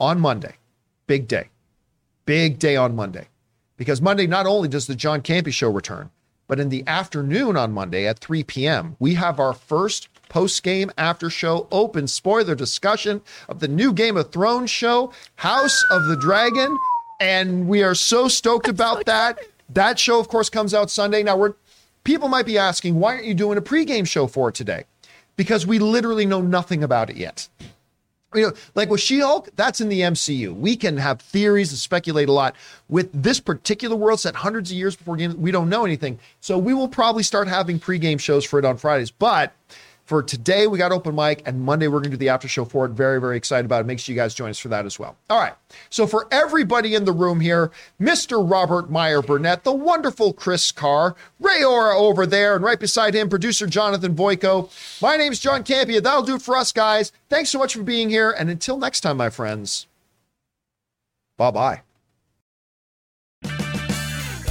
on 0.00 0.20
Monday, 0.20 0.54
big 1.06 1.28
day, 1.28 1.48
big 2.24 2.58
day 2.58 2.76
on 2.76 2.94
Monday, 2.94 3.26
because 3.76 4.00
Monday 4.00 4.26
not 4.26 4.46
only 4.46 4.68
does 4.68 4.86
the 4.86 4.94
John 4.94 5.20
Campea 5.20 5.52
Show 5.52 5.70
return, 5.70 6.10
but 6.46 6.60
in 6.60 6.70
the 6.70 6.84
afternoon 6.86 7.56
on 7.56 7.72
Monday 7.72 8.06
at 8.06 8.20
3 8.20 8.42
p.m., 8.44 8.96
we 8.98 9.14
have 9.14 9.38
our 9.38 9.52
first 9.52 10.08
post 10.28 10.62
game 10.62 10.90
after 10.96 11.28
show 11.28 11.66
open 11.70 12.06
spoiler 12.06 12.54
discussion 12.54 13.20
of 13.48 13.60
the 13.60 13.68
new 13.68 13.92
Game 13.92 14.16
of 14.16 14.30
Thrones 14.30 14.70
show, 14.70 15.12
House 15.36 15.84
of 15.90 16.06
the 16.06 16.16
Dragon. 16.16 16.76
And 17.20 17.66
we 17.66 17.82
are 17.82 17.94
so 17.94 18.28
stoked 18.28 18.68
about 18.68 19.04
that. 19.06 19.38
That 19.70 19.98
show, 19.98 20.18
of 20.18 20.28
course, 20.28 20.48
comes 20.48 20.74
out 20.74 20.90
Sunday. 20.90 21.22
Now, 21.22 21.36
we're 21.36 21.54
people 22.04 22.28
might 22.28 22.46
be 22.46 22.56
asking, 22.58 22.98
why 22.98 23.14
aren't 23.14 23.26
you 23.26 23.34
doing 23.34 23.58
a 23.58 23.62
pregame 23.62 24.06
show 24.06 24.26
for 24.26 24.48
it 24.48 24.54
today? 24.54 24.84
Because 25.36 25.66
we 25.66 25.78
literally 25.78 26.26
know 26.26 26.40
nothing 26.40 26.82
about 26.82 27.10
it 27.10 27.16
yet 27.16 27.48
you 28.34 28.42
know, 28.42 28.52
like 28.74 28.90
with 28.90 29.00
She-Hulk, 29.00 29.50
that's 29.56 29.80
in 29.80 29.88
the 29.88 30.00
MCU. 30.00 30.54
We 30.54 30.76
can 30.76 30.98
have 30.98 31.20
theories 31.20 31.70
and 31.70 31.78
speculate 31.78 32.28
a 32.28 32.32
lot. 32.32 32.54
With 32.88 33.10
this 33.12 33.40
particular 33.40 33.96
world 33.96 34.20
set 34.20 34.34
hundreds 34.34 34.70
of 34.70 34.76
years 34.76 34.96
before 34.96 35.16
game, 35.16 35.40
we 35.40 35.50
don't 35.50 35.68
know 35.68 35.84
anything. 35.84 36.18
So 36.40 36.58
we 36.58 36.74
will 36.74 36.88
probably 36.88 37.22
start 37.22 37.48
having 37.48 37.80
pregame 37.80 38.20
shows 38.20 38.44
for 38.44 38.58
it 38.58 38.64
on 38.66 38.76
Fridays. 38.76 39.10
But 39.10 39.54
for 40.08 40.22
today, 40.22 40.66
we 40.66 40.78
got 40.78 40.90
open 40.90 41.14
mic, 41.14 41.42
and 41.44 41.60
Monday 41.60 41.86
we're 41.86 41.98
going 41.98 42.04
to 42.04 42.10
do 42.12 42.16
the 42.16 42.30
after 42.30 42.48
show 42.48 42.64
for 42.64 42.86
it. 42.86 42.92
Very, 42.92 43.20
very 43.20 43.36
excited 43.36 43.66
about 43.66 43.82
it. 43.82 43.86
Make 43.86 43.98
sure 43.98 44.14
you 44.14 44.18
guys 44.18 44.32
join 44.32 44.48
us 44.48 44.58
for 44.58 44.68
that 44.68 44.86
as 44.86 44.98
well. 44.98 45.18
All 45.28 45.38
right. 45.38 45.52
So 45.90 46.06
for 46.06 46.26
everybody 46.30 46.94
in 46.94 47.04
the 47.04 47.12
room 47.12 47.40
here, 47.40 47.70
Mr. 48.00 48.42
Robert 48.50 48.90
Meyer 48.90 49.20
Burnett, 49.20 49.64
the 49.64 49.72
wonderful 49.72 50.32
Chris 50.32 50.72
Carr, 50.72 51.14
Ray 51.38 51.62
Ora 51.62 51.94
over 51.94 52.24
there, 52.24 52.56
and 52.56 52.64
right 52.64 52.80
beside 52.80 53.12
him, 53.12 53.28
producer 53.28 53.66
Jonathan 53.66 54.14
Boyko. 54.14 54.70
My 55.02 55.18
name's 55.18 55.40
John 55.40 55.62
Campea. 55.62 56.02
That'll 56.02 56.22
do 56.22 56.36
it 56.36 56.42
for 56.42 56.56
us, 56.56 56.72
guys. 56.72 57.12
Thanks 57.28 57.50
so 57.50 57.58
much 57.58 57.74
for 57.74 57.82
being 57.82 58.08
here. 58.08 58.30
And 58.30 58.48
until 58.48 58.78
next 58.78 59.02
time, 59.02 59.18
my 59.18 59.28
friends, 59.28 59.88
bye 61.36 61.50
bye. 61.50 61.82